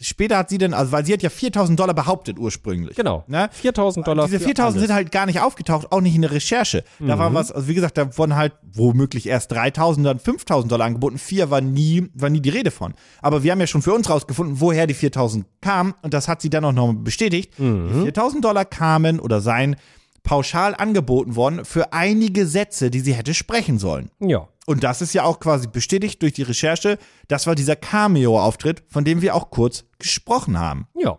später 0.00 0.38
hat 0.38 0.50
sie 0.50 0.58
denn, 0.58 0.74
also 0.74 0.92
weil 0.92 1.04
sie 1.04 1.12
hat 1.12 1.22
ja 1.22 1.30
4000 1.30 1.78
Dollar 1.78 1.94
behauptet 1.94 2.38
ursprünglich. 2.38 2.96
Genau. 2.96 3.24
Ne? 3.26 3.48
4000 3.52 4.06
Dollar. 4.06 4.26
Diese 4.26 4.38
für 4.38 4.46
4000 4.46 4.60
alles. 4.60 4.74
Mhm. 4.74 4.80
sind 4.86 4.94
halt 4.94 5.12
gar 5.12 5.26
nicht 5.26 5.40
aufgetaucht, 5.40 5.92
auch 5.92 6.00
nicht 6.00 6.14
in 6.14 6.22
der 6.22 6.32
Recherche. 6.32 6.84
Da 6.98 7.18
war 7.18 7.34
was, 7.34 7.52
also 7.52 7.68
wie 7.68 7.74
gesagt, 7.74 7.98
da 7.98 8.16
wurden 8.16 8.36
halt 8.36 8.54
womöglich 8.72 9.26
erst 9.26 9.52
3000, 9.52 10.06
dann 10.06 10.18
5000 10.18 10.72
Dollar 10.72 10.86
angeboten. 10.86 11.18
Vier 11.18 11.50
war 11.50 11.60
nie, 11.60 12.08
war 12.14 12.30
nie 12.30 12.40
die 12.40 12.50
Rede 12.50 12.70
von. 12.70 12.94
Aber 13.20 13.42
wir 13.42 13.52
haben 13.52 13.60
ja 13.60 13.66
schon 13.66 13.82
für 13.82 13.92
uns 13.92 14.08
rausgefunden, 14.08 14.60
woher 14.60 14.86
die 14.86 14.94
4000 14.94 15.46
kamen. 15.60 15.94
Und 16.02 16.14
das 16.14 16.28
hat 16.28 16.40
sie 16.42 16.50
dann 16.50 16.64
auch 16.64 16.72
noch 16.72 16.92
bestätigt. 16.92 17.58
Mhm. 17.58 17.88
Die 17.88 18.02
4000 18.02 18.44
Dollar 18.44 18.64
kamen 18.64 19.20
oder 19.20 19.40
seien 19.40 19.76
pauschal 20.22 20.74
angeboten 20.74 21.36
worden 21.36 21.64
für 21.64 21.92
einige 21.92 22.46
Sätze, 22.46 22.90
die 22.90 23.00
sie 23.00 23.14
hätte 23.14 23.34
sprechen 23.34 23.78
sollen. 23.78 24.10
Ja. 24.20 24.48
Und 24.70 24.84
das 24.84 25.02
ist 25.02 25.14
ja 25.14 25.24
auch 25.24 25.40
quasi 25.40 25.66
bestätigt 25.66 26.22
durch 26.22 26.34
die 26.34 26.44
Recherche. 26.44 26.96
Das 27.26 27.48
war 27.48 27.56
dieser 27.56 27.74
Cameo-Auftritt, 27.74 28.84
von 28.86 29.04
dem 29.04 29.20
wir 29.20 29.34
auch 29.34 29.50
kurz 29.50 29.84
gesprochen 29.98 30.60
haben. 30.60 30.86
Ja. 30.96 31.18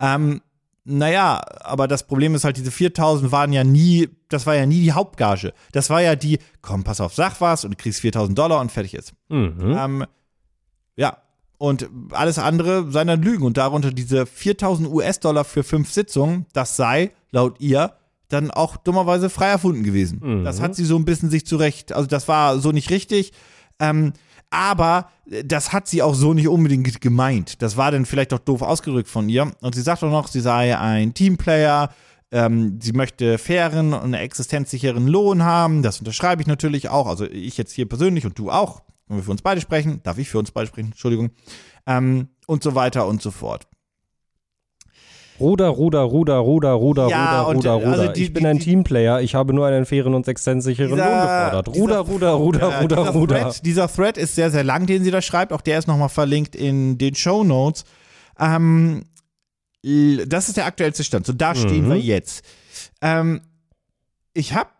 Ähm, 0.00 0.40
naja, 0.82 1.40
aber 1.60 1.86
das 1.86 2.08
Problem 2.08 2.34
ist 2.34 2.42
halt, 2.42 2.56
diese 2.56 2.72
4000 2.72 3.30
waren 3.30 3.52
ja 3.52 3.62
nie, 3.62 4.08
das 4.28 4.44
war 4.44 4.56
ja 4.56 4.66
nie 4.66 4.80
die 4.80 4.90
Hauptgage. 4.90 5.52
Das 5.70 5.88
war 5.88 6.02
ja 6.02 6.16
die, 6.16 6.40
komm, 6.62 6.82
pass 6.82 7.00
auf, 7.00 7.14
sag 7.14 7.40
was 7.40 7.64
und 7.64 7.70
du 7.70 7.76
kriegst 7.76 8.00
4000 8.00 8.36
Dollar 8.36 8.60
und 8.60 8.72
fertig 8.72 8.94
ist. 8.94 9.14
Mhm. 9.28 9.76
Ähm, 9.78 10.04
ja, 10.96 11.16
und 11.58 11.88
alles 12.10 12.40
andere 12.40 12.90
seien 12.90 13.06
dann 13.06 13.22
Lügen. 13.22 13.44
Und 13.44 13.56
darunter 13.56 13.92
diese 13.92 14.26
4000 14.26 14.88
US-Dollar 14.88 15.44
für 15.44 15.62
fünf 15.62 15.92
Sitzungen, 15.92 16.46
das 16.54 16.74
sei, 16.74 17.12
laut 17.30 17.60
ihr, 17.60 17.92
dann 18.30 18.50
auch 18.50 18.76
dummerweise 18.76 19.28
frei 19.28 19.48
erfunden 19.48 19.82
gewesen. 19.82 20.20
Das 20.44 20.60
hat 20.60 20.74
sie 20.74 20.84
so 20.84 20.96
ein 20.96 21.04
bisschen 21.04 21.30
sich 21.30 21.44
zurecht, 21.46 21.92
also 21.92 22.06
das 22.06 22.28
war 22.28 22.58
so 22.58 22.72
nicht 22.72 22.90
richtig. 22.90 23.32
Ähm, 23.78 24.12
aber 24.50 25.08
äh, 25.30 25.44
das 25.44 25.72
hat 25.72 25.88
sie 25.88 26.02
auch 26.02 26.14
so 26.14 26.34
nicht 26.34 26.48
unbedingt 26.48 27.00
gemeint. 27.00 27.62
Das 27.62 27.76
war 27.76 27.90
dann 27.90 28.04
vielleicht 28.04 28.34
auch 28.34 28.38
doof 28.38 28.62
ausgedrückt 28.62 29.08
von 29.08 29.28
ihr. 29.28 29.50
Und 29.60 29.74
sie 29.74 29.82
sagt 29.82 30.02
auch 30.02 30.10
noch, 30.10 30.28
sie 30.28 30.40
sei 30.40 30.76
ein 30.76 31.14
Teamplayer, 31.14 31.90
ähm, 32.32 32.78
sie 32.80 32.92
möchte 32.92 33.38
fairen 33.38 33.92
und 33.92 34.14
existenzsicheren 34.14 35.06
Lohn 35.06 35.44
haben. 35.44 35.82
Das 35.82 35.98
unterschreibe 35.98 36.42
ich 36.42 36.48
natürlich 36.48 36.88
auch. 36.88 37.06
Also 37.06 37.24
ich 37.24 37.56
jetzt 37.56 37.72
hier 37.72 37.88
persönlich 37.88 38.26
und 38.26 38.38
du 38.38 38.50
auch. 38.50 38.82
Wenn 39.08 39.18
wir 39.18 39.24
für 39.24 39.32
uns 39.32 39.42
beide 39.42 39.60
sprechen, 39.60 40.00
darf 40.04 40.18
ich 40.18 40.28
für 40.28 40.38
uns 40.38 40.52
beide 40.52 40.68
sprechen, 40.68 40.90
Entschuldigung. 40.92 41.30
Ähm, 41.86 42.28
und 42.46 42.62
so 42.62 42.74
weiter 42.74 43.06
und 43.06 43.22
so 43.22 43.30
fort. 43.30 43.66
Ruder, 45.40 45.68
Ruder, 45.68 46.00
Ruder, 46.00 46.36
Ruder, 46.36 46.70
Ruder, 46.72 47.08
Ja, 47.08 47.42
Ruder, 47.42 47.70
Ruder, 47.70 47.70
äh, 47.82 47.86
also 47.90 48.02
Ruder. 48.02 48.12
die- 48.12 48.22
ich 48.24 48.32
bin 48.32 48.46
ein 48.46 48.58
die- 48.58 48.64
Teamplayer. 48.64 49.20
Ich 49.22 49.34
habe 49.34 49.52
nur 49.54 49.66
einen 49.66 49.86
fairen 49.86 50.14
und 50.14 50.28
existenzsicheren 50.28 50.90
Lohn 50.90 50.98
gefordert. 50.98 51.68
Ruder, 51.68 51.98
Ruder, 52.00 52.30
Ruder, 52.32 52.68
Ja, 52.70 52.80
Ruder, 52.80 52.96
dieser 52.96 53.10
Ruder. 53.12 53.40
Thread, 53.40 53.64
dieser 53.66 53.88
Thread 53.88 54.18
ist 54.18 54.34
sehr, 54.34 54.50
sehr 54.50 54.64
lang, 54.64 54.86
den 54.86 55.02
sie 55.04 55.10
da 55.10 55.22
schreibt. 55.22 55.52
Auch 55.52 55.60
der 55.62 55.78
ist 55.78 55.88
nochmal 55.88 56.08
verlinkt 56.10 56.54
in 56.54 56.98
den 56.98 57.14
Show 57.14 57.42
Notes. 57.44 57.84
Ähm, 58.38 59.04
das 60.26 60.48
ist 60.48 60.56
der 60.56 60.66
aktuellste 60.66 61.04
Stand. 61.04 61.24
So, 61.26 61.32
da 61.32 61.54
stehen 61.54 61.86
Mhm. 61.86 61.90
wir 61.92 61.98
jetzt. 62.00 62.44
Ähm, 63.00 63.40
ich 64.34 64.54
habe 64.54 64.70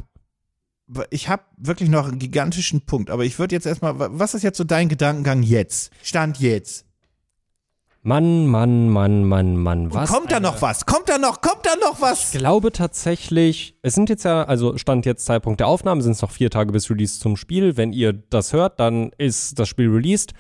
ich 1.11 1.29
habe 1.29 1.45
wirklich 1.57 1.89
noch 1.89 2.09
einen 2.09 2.19
gigantischen 2.19 2.81
Punkt, 2.81 3.11
aber 3.11 3.25
ich 3.25 3.39
würde 3.39 3.55
jetzt 3.55 3.65
erstmal, 3.65 3.95
was 3.97 4.35
ist 4.35 4.43
jetzt 4.43 4.59
so 4.59 4.65
dein 4.65 4.89
Gedankengang 4.89 5.45
jetzt? 5.45 5.93
Stand 6.03 6.41
jetzt. 6.41 6.85
Mann, 8.03 8.47
Mann, 8.47 8.89
Mann, 8.89 9.25
Mann, 9.25 9.57
Mann. 9.57 9.93
Was? 9.93 10.11
Kommt 10.11 10.33
da 10.33 10.41
noch 10.41 10.63
was? 10.63 10.87
Kommt 10.87 11.11
da 11.11 11.19
noch, 11.19 11.43
kommt 11.43 11.67
da 11.67 11.77
noch 11.77 12.01
was? 12.01 12.33
Ich 12.33 12.39
glaube 12.41 12.73
tatsächlich, 12.73 13.77
es 13.83 13.95
sind 13.95 14.09
jetzt 14.09 14.25
ja, 14.25 14.43
also 14.45 14.79
Stand 14.79 15.05
jetzt 15.05 15.27
Zeitpunkt 15.27 15.61
der 15.61 15.67
Aufnahme, 15.67 16.01
sind 16.01 16.13
es 16.13 16.23
noch 16.23 16.31
vier 16.31 16.49
Tage 16.49 16.73
bis 16.73 16.89
Release 16.89 17.21
zum 17.21 17.37
Spiel. 17.37 17.77
Wenn 17.77 17.93
ihr 17.93 18.15
das 18.15 18.55
hört, 18.55 18.81
dann 18.81 19.11
ist 19.19 19.59
das 19.59 19.69
Spiel 19.69 19.91
released. 19.91 20.33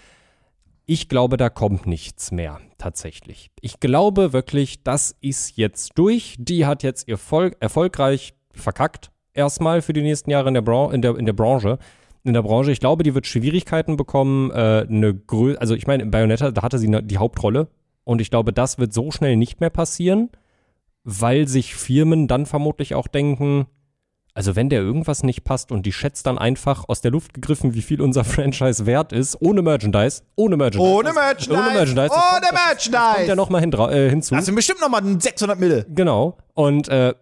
Ich 0.86 1.10
glaube, 1.10 1.36
da 1.36 1.50
kommt 1.50 1.86
nichts 1.86 2.32
mehr, 2.32 2.60
tatsächlich. 2.78 3.50
Ich 3.60 3.78
glaube 3.78 4.32
wirklich, 4.32 4.82
das 4.82 5.14
ist 5.20 5.58
jetzt 5.58 5.92
durch. 5.96 6.36
Die 6.38 6.64
hat 6.64 6.82
jetzt 6.82 7.08
ihr 7.08 7.18
Vol 7.18 7.54
erfolgreich 7.60 8.32
verkackt, 8.54 9.10
erstmal 9.34 9.82
für 9.82 9.92
die 9.92 10.02
nächsten 10.02 10.30
Jahre 10.30 10.48
in 10.48 10.54
der, 10.54 10.62
Bran 10.62 10.92
in 10.92 11.02
der, 11.02 11.14
in 11.14 11.26
der 11.26 11.34
Branche. 11.34 11.78
In 12.22 12.34
der 12.34 12.42
Branche. 12.42 12.70
Ich 12.70 12.80
glaube, 12.80 13.02
die 13.02 13.14
wird 13.14 13.26
Schwierigkeiten 13.26 13.96
bekommen, 13.96 14.50
äh, 14.50 14.86
eine 14.88 15.14
Grö 15.14 15.56
also 15.56 15.74
ich 15.74 15.86
meine, 15.86 16.02
in 16.02 16.10
Bayonetta, 16.10 16.50
da 16.50 16.62
hatte 16.62 16.78
sie 16.78 16.90
die 17.02 17.18
Hauptrolle. 17.18 17.68
Und 18.04 18.20
ich 18.20 18.30
glaube, 18.30 18.52
das 18.52 18.78
wird 18.78 18.92
so 18.92 19.10
schnell 19.10 19.36
nicht 19.36 19.60
mehr 19.60 19.70
passieren 19.70 20.30
weil 21.04 21.48
sich 21.48 21.74
Firmen 21.74 22.28
dann 22.28 22.46
vermutlich 22.46 22.94
auch 22.94 23.06
denken, 23.06 23.66
also 24.34 24.54
wenn 24.54 24.68
der 24.68 24.80
irgendwas 24.80 25.22
nicht 25.22 25.44
passt 25.44 25.72
und 25.72 25.86
die 25.86 25.92
schätzt 25.92 26.26
dann 26.26 26.38
einfach 26.38 26.84
aus 26.88 27.00
der 27.00 27.10
Luft 27.10 27.34
gegriffen, 27.34 27.74
wie 27.74 27.82
viel 27.82 28.00
unser 28.00 28.24
Franchise 28.24 28.86
wert 28.86 29.12
ist, 29.12 29.40
ohne 29.40 29.62
Merchandise, 29.62 30.22
ohne 30.36 30.56
Merchandise. 30.56 30.94
Ohne 30.94 31.12
Merchandise. 31.12 31.52
Ohne 31.52 31.72
Merchandise. 31.72 32.08
Das 32.08 32.32
Ohne 32.32 32.40
das 32.40 32.52
Merchandise. 32.52 33.14
kommt 33.16 33.28
ja 33.28 33.36
nochmal 33.36 33.60
hin, 33.60 33.72
äh, 33.72 34.10
hinzu. 34.10 34.34
Das 34.34 34.46
sind 34.46 34.54
bestimmt 34.54 34.80
nochmal 34.80 35.02
600 35.20 35.58
Mille. 35.58 35.86
Genau. 35.88 36.38
Und 36.54 36.88
äh, 36.88 37.14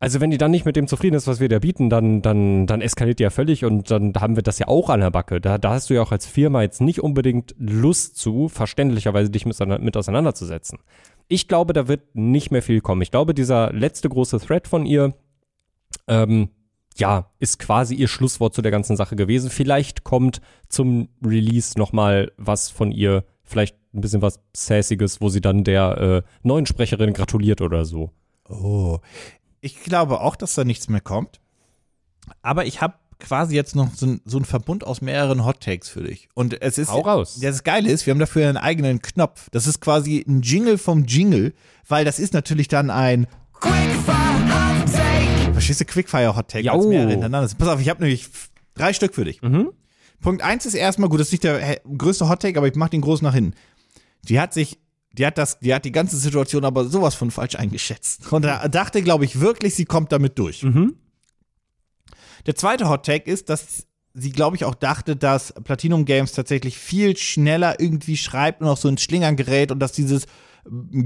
also 0.00 0.20
wenn 0.20 0.30
die 0.30 0.38
dann 0.38 0.52
nicht 0.52 0.64
mit 0.64 0.76
dem 0.76 0.86
zufrieden 0.86 1.16
ist, 1.16 1.26
was 1.26 1.40
wir 1.40 1.48
da 1.48 1.58
bieten, 1.58 1.90
dann, 1.90 2.22
dann, 2.22 2.66
dann 2.66 2.80
eskaliert 2.80 3.18
die 3.18 3.24
ja 3.24 3.30
völlig 3.30 3.64
und 3.64 3.90
dann 3.90 4.12
haben 4.14 4.36
wir 4.36 4.44
das 4.44 4.60
ja 4.60 4.68
auch 4.68 4.90
an 4.90 5.00
der 5.00 5.10
Backe. 5.10 5.40
Da, 5.40 5.58
da 5.58 5.70
hast 5.70 5.90
du 5.90 5.94
ja 5.94 6.02
auch 6.02 6.12
als 6.12 6.26
Firma 6.26 6.62
jetzt 6.62 6.80
nicht 6.80 7.00
unbedingt 7.00 7.54
Lust 7.58 8.16
zu, 8.16 8.48
verständlicherweise 8.48 9.30
dich 9.30 9.44
mit, 9.44 9.58
mit 9.80 9.96
auseinanderzusetzen. 9.96 10.78
Ich 11.26 11.48
glaube, 11.48 11.72
da 11.72 11.88
wird 11.88 12.14
nicht 12.14 12.52
mehr 12.52 12.62
viel 12.62 12.80
kommen. 12.80 13.02
Ich 13.02 13.10
glaube, 13.10 13.34
dieser 13.34 13.72
letzte 13.72 14.08
große 14.08 14.38
Thread 14.38 14.68
von 14.68 14.86
ihr, 14.86 15.14
ähm, 16.06 16.50
ja, 16.96 17.30
ist 17.40 17.58
quasi 17.58 17.94
ihr 17.94 18.08
Schlusswort 18.08 18.54
zu 18.54 18.62
der 18.62 18.72
ganzen 18.72 18.96
Sache 18.96 19.16
gewesen. 19.16 19.50
Vielleicht 19.50 20.04
kommt 20.04 20.40
zum 20.68 21.08
Release 21.24 21.76
nochmal 21.76 22.32
was 22.36 22.70
von 22.70 22.92
ihr, 22.92 23.24
vielleicht 23.42 23.76
ein 23.92 24.00
bisschen 24.00 24.22
was 24.22 24.40
Sassiges, 24.52 25.20
wo 25.20 25.28
sie 25.28 25.40
dann 25.40 25.64
der 25.64 25.98
äh, 25.98 26.22
neuen 26.42 26.66
Sprecherin 26.66 27.14
gratuliert 27.14 27.60
oder 27.60 27.84
so. 27.84 28.10
Oh. 28.48 28.98
Ich 29.60 29.80
glaube 29.82 30.20
auch, 30.20 30.36
dass 30.36 30.54
da 30.54 30.64
nichts 30.64 30.88
mehr 30.88 31.00
kommt. 31.00 31.40
Aber 32.42 32.66
ich 32.66 32.80
habe 32.80 32.94
quasi 33.18 33.54
jetzt 33.54 33.74
noch 33.74 33.92
so, 33.94 34.06
ein, 34.06 34.20
so 34.24 34.36
einen 34.38 34.44
Verbund 34.44 34.84
aus 34.84 35.00
mehreren 35.00 35.44
Hot 35.44 35.60
Takes 35.60 35.88
für 35.88 36.02
dich. 36.02 36.28
Und 36.34 36.60
es 36.62 36.78
ist. 36.78 36.90
Hau 36.90 37.00
raus. 37.00 37.38
Das 37.40 37.64
Geile 37.64 37.90
ist, 37.90 38.06
wir 38.06 38.12
haben 38.12 38.20
dafür 38.20 38.48
einen 38.48 38.56
eigenen 38.56 39.02
Knopf. 39.02 39.48
Das 39.50 39.66
ist 39.66 39.80
quasi 39.80 40.24
ein 40.26 40.42
Jingle 40.42 40.78
vom 40.78 41.04
Jingle, 41.04 41.52
weil 41.88 42.04
das 42.04 42.18
ist 42.18 42.32
natürlich 42.34 42.68
dann 42.68 42.90
ein. 42.90 43.26
Quickfire 43.54 44.14
Hot 44.14 44.92
Take. 44.92 45.52
Verstehst 45.52 45.80
du, 45.80 45.84
Quickfire 45.84 46.36
Hot 46.36 46.48
Take 46.48 46.64
Jau. 46.64 46.74
als 46.74 46.86
mehrere 46.86 47.10
hintereinander. 47.10 47.52
Pass 47.58 47.68
auf, 47.68 47.80
ich 47.80 47.88
habe 47.88 48.00
nämlich 48.00 48.28
drei 48.74 48.92
Stück 48.92 49.14
für 49.14 49.24
dich. 49.24 49.40
Punkt 50.20 50.42
eins 50.42 50.66
ist 50.66 50.74
erstmal, 50.74 51.08
gut, 51.08 51.20
das 51.20 51.28
ist 51.28 51.32
nicht 51.32 51.44
der 51.44 51.80
größte 51.96 52.28
Hot 52.28 52.40
Take, 52.40 52.58
aber 52.58 52.68
ich 52.68 52.74
mach 52.74 52.88
den 52.88 53.00
groß 53.00 53.22
nach 53.22 53.34
hinten. 53.34 53.54
Die 54.22 54.40
hat 54.40 54.52
sich, 54.52 54.78
die 55.18 55.26
hat 55.26 55.36
das, 55.36 55.58
die 55.58 55.74
hat 55.74 55.84
die 55.84 55.92
ganze 55.92 56.16
Situation 56.16 56.64
aber 56.64 56.84
sowas 56.84 57.14
von 57.14 57.30
falsch 57.30 57.56
eingeschätzt. 57.56 58.32
Und 58.32 58.42
da 58.42 58.68
dachte, 58.68 59.02
glaube 59.02 59.24
ich, 59.24 59.40
wirklich, 59.40 59.74
sie 59.74 59.84
kommt 59.84 60.12
damit 60.12 60.38
durch. 60.38 60.62
Der 62.46 62.54
zweite 62.54 62.88
Hot 62.88 63.04
Take 63.04 63.30
ist, 63.30 63.48
dass 63.50 63.86
sie, 64.14 64.30
glaube 64.30 64.56
ich, 64.56 64.64
auch 64.64 64.74
dachte, 64.74 65.16
dass 65.16 65.52
Platinum 65.64 66.04
Games 66.04 66.32
tatsächlich 66.32 66.78
viel 66.78 67.16
schneller 67.16 67.80
irgendwie 67.80 68.16
schreibt 68.16 68.62
und 68.62 68.68
auch 68.68 68.76
so 68.76 68.88
ins 68.88 69.02
Schlingern 69.02 69.36
gerät 69.36 69.70
und 69.70 69.80
dass 69.80 69.92
dieses 69.92 70.26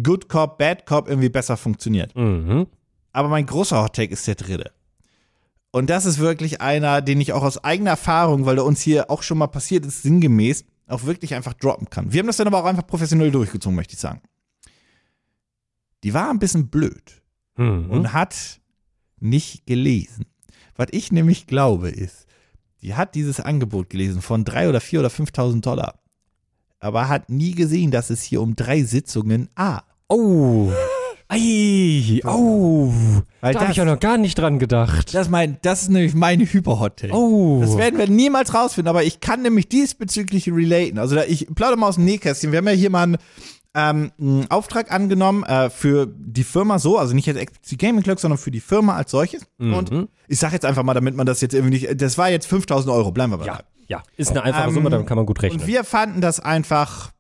Good 0.02 0.28
Cop, 0.28 0.58
Bad 0.58 0.86
Cop 0.86 1.08
irgendwie 1.08 1.28
besser 1.28 1.56
funktioniert. 1.56 2.14
Mhm. 2.16 2.66
Aber 3.12 3.28
mein 3.28 3.46
großer 3.46 3.82
Hot 3.82 3.94
Take 3.94 4.12
ist 4.12 4.26
der 4.26 4.34
dritte. 4.34 4.72
Und 5.70 5.88
das 5.88 6.04
ist 6.04 6.18
wirklich 6.18 6.60
einer, 6.60 7.00
den 7.00 7.20
ich 7.20 7.32
auch 7.32 7.42
aus 7.42 7.62
eigener 7.64 7.90
Erfahrung, 7.90 8.44
weil 8.44 8.56
der 8.56 8.64
uns 8.64 8.80
hier 8.82 9.10
auch 9.10 9.22
schon 9.22 9.38
mal 9.38 9.46
passiert 9.46 9.86
ist, 9.86 10.02
sinngemäß, 10.02 10.64
auch 10.92 11.04
wirklich 11.04 11.34
einfach 11.34 11.54
droppen 11.54 11.90
kann. 11.90 12.12
Wir 12.12 12.20
haben 12.20 12.26
das 12.26 12.36
dann 12.36 12.46
aber 12.46 12.60
auch 12.60 12.64
einfach 12.66 12.86
professionell 12.86 13.30
durchgezogen, 13.30 13.74
möchte 13.76 13.94
ich 13.94 14.00
sagen. 14.00 14.20
Die 16.04 16.14
war 16.14 16.30
ein 16.30 16.38
bisschen 16.38 16.68
blöd 16.68 17.22
Mhm. 17.56 17.90
und 17.90 18.12
hat 18.12 18.60
nicht 19.20 19.66
gelesen. 19.66 20.26
Was 20.74 20.88
ich 20.92 21.12
nämlich 21.12 21.46
glaube 21.46 21.90
ist, 21.90 22.26
die 22.80 22.94
hat 22.94 23.14
dieses 23.14 23.40
Angebot 23.40 23.90
gelesen 23.90 24.22
von 24.22 24.44
drei 24.44 24.68
oder 24.68 24.80
vier 24.80 25.00
oder 25.00 25.10
5.000 25.10 25.60
Dollar, 25.60 26.00
aber 26.80 27.08
hat 27.08 27.28
nie 27.28 27.52
gesehen, 27.52 27.90
dass 27.90 28.10
es 28.10 28.22
hier 28.22 28.40
um 28.40 28.56
drei 28.56 28.82
Sitzungen 28.82 29.48
A. 29.54 29.82
Oh. 30.08 30.72
Ei. 31.32 32.20
Weil 33.40 33.54
da 33.54 33.60
habe 33.60 33.70
ich 33.72 33.78
ja 33.78 33.84
noch 33.86 33.98
gar 33.98 34.18
nicht 34.18 34.38
dran 34.38 34.58
gedacht. 34.58 35.14
Das, 35.14 35.30
mein, 35.30 35.56
das 35.62 35.82
ist 35.82 35.90
nämlich 35.90 36.14
meine 36.14 36.44
Hyper-Hot-Take. 36.44 37.14
Oh. 37.14 37.60
Das 37.60 37.78
werden 37.78 37.98
wir 37.98 38.06
niemals 38.08 38.52
rausfinden, 38.54 38.88
aber 38.88 39.02
ich 39.04 39.20
kann 39.20 39.40
nämlich 39.40 39.68
diesbezüglich 39.68 40.48
relaten. 40.48 40.98
Also 40.98 41.14
da, 41.14 41.24
ich 41.24 41.46
plaudere 41.54 41.78
mal 41.78 41.88
aus 41.88 41.94
dem 41.94 42.04
Nähkästchen. 42.04 42.52
Wir 42.52 42.58
haben 42.58 42.66
ja 42.66 42.74
hier 42.74 42.90
mal 42.90 43.02
einen, 43.04 43.16
ähm, 43.74 44.12
einen 44.20 44.50
Auftrag 44.50 44.92
angenommen 44.92 45.42
äh, 45.44 45.70
für 45.70 46.06
die 46.06 46.44
Firma 46.44 46.78
so, 46.78 46.98
also 46.98 47.14
nicht 47.14 47.26
jetzt 47.26 47.38
explizit 47.38 47.78
Gaming 47.78 48.02
Clock, 48.02 48.20
sondern 48.20 48.36
für 48.36 48.50
die 48.50 48.60
Firma 48.60 48.96
als 48.96 49.10
solches. 49.10 49.42
Mhm. 49.56 49.74
Und 49.74 50.08
ich 50.28 50.38
sage 50.38 50.52
jetzt 50.52 50.66
einfach 50.66 50.82
mal, 50.82 50.94
damit 50.94 51.16
man 51.16 51.24
das 51.24 51.40
jetzt 51.40 51.54
irgendwie 51.54 51.80
nicht, 51.80 52.00
das 52.00 52.18
war 52.18 52.28
jetzt 52.30 52.46
5000 52.46 52.94
Euro, 52.94 53.10
bleiben 53.10 53.32
wir 53.32 53.38
bei 53.38 53.46
ja. 53.46 53.60
Ja. 53.88 54.02
Ist 54.16 54.30
eine 54.30 54.42
einfache 54.42 54.68
Ähm, 54.68 54.74
Summe, 54.74 54.90
damit 54.90 55.06
kann 55.06 55.16
man 55.16 55.26
gut 55.26 55.42
rechnen. 55.42 55.60
Und 55.60 55.66
wir 55.66 55.84
fanden 55.84 56.20
das 56.20 56.40
einfach, 56.40 57.10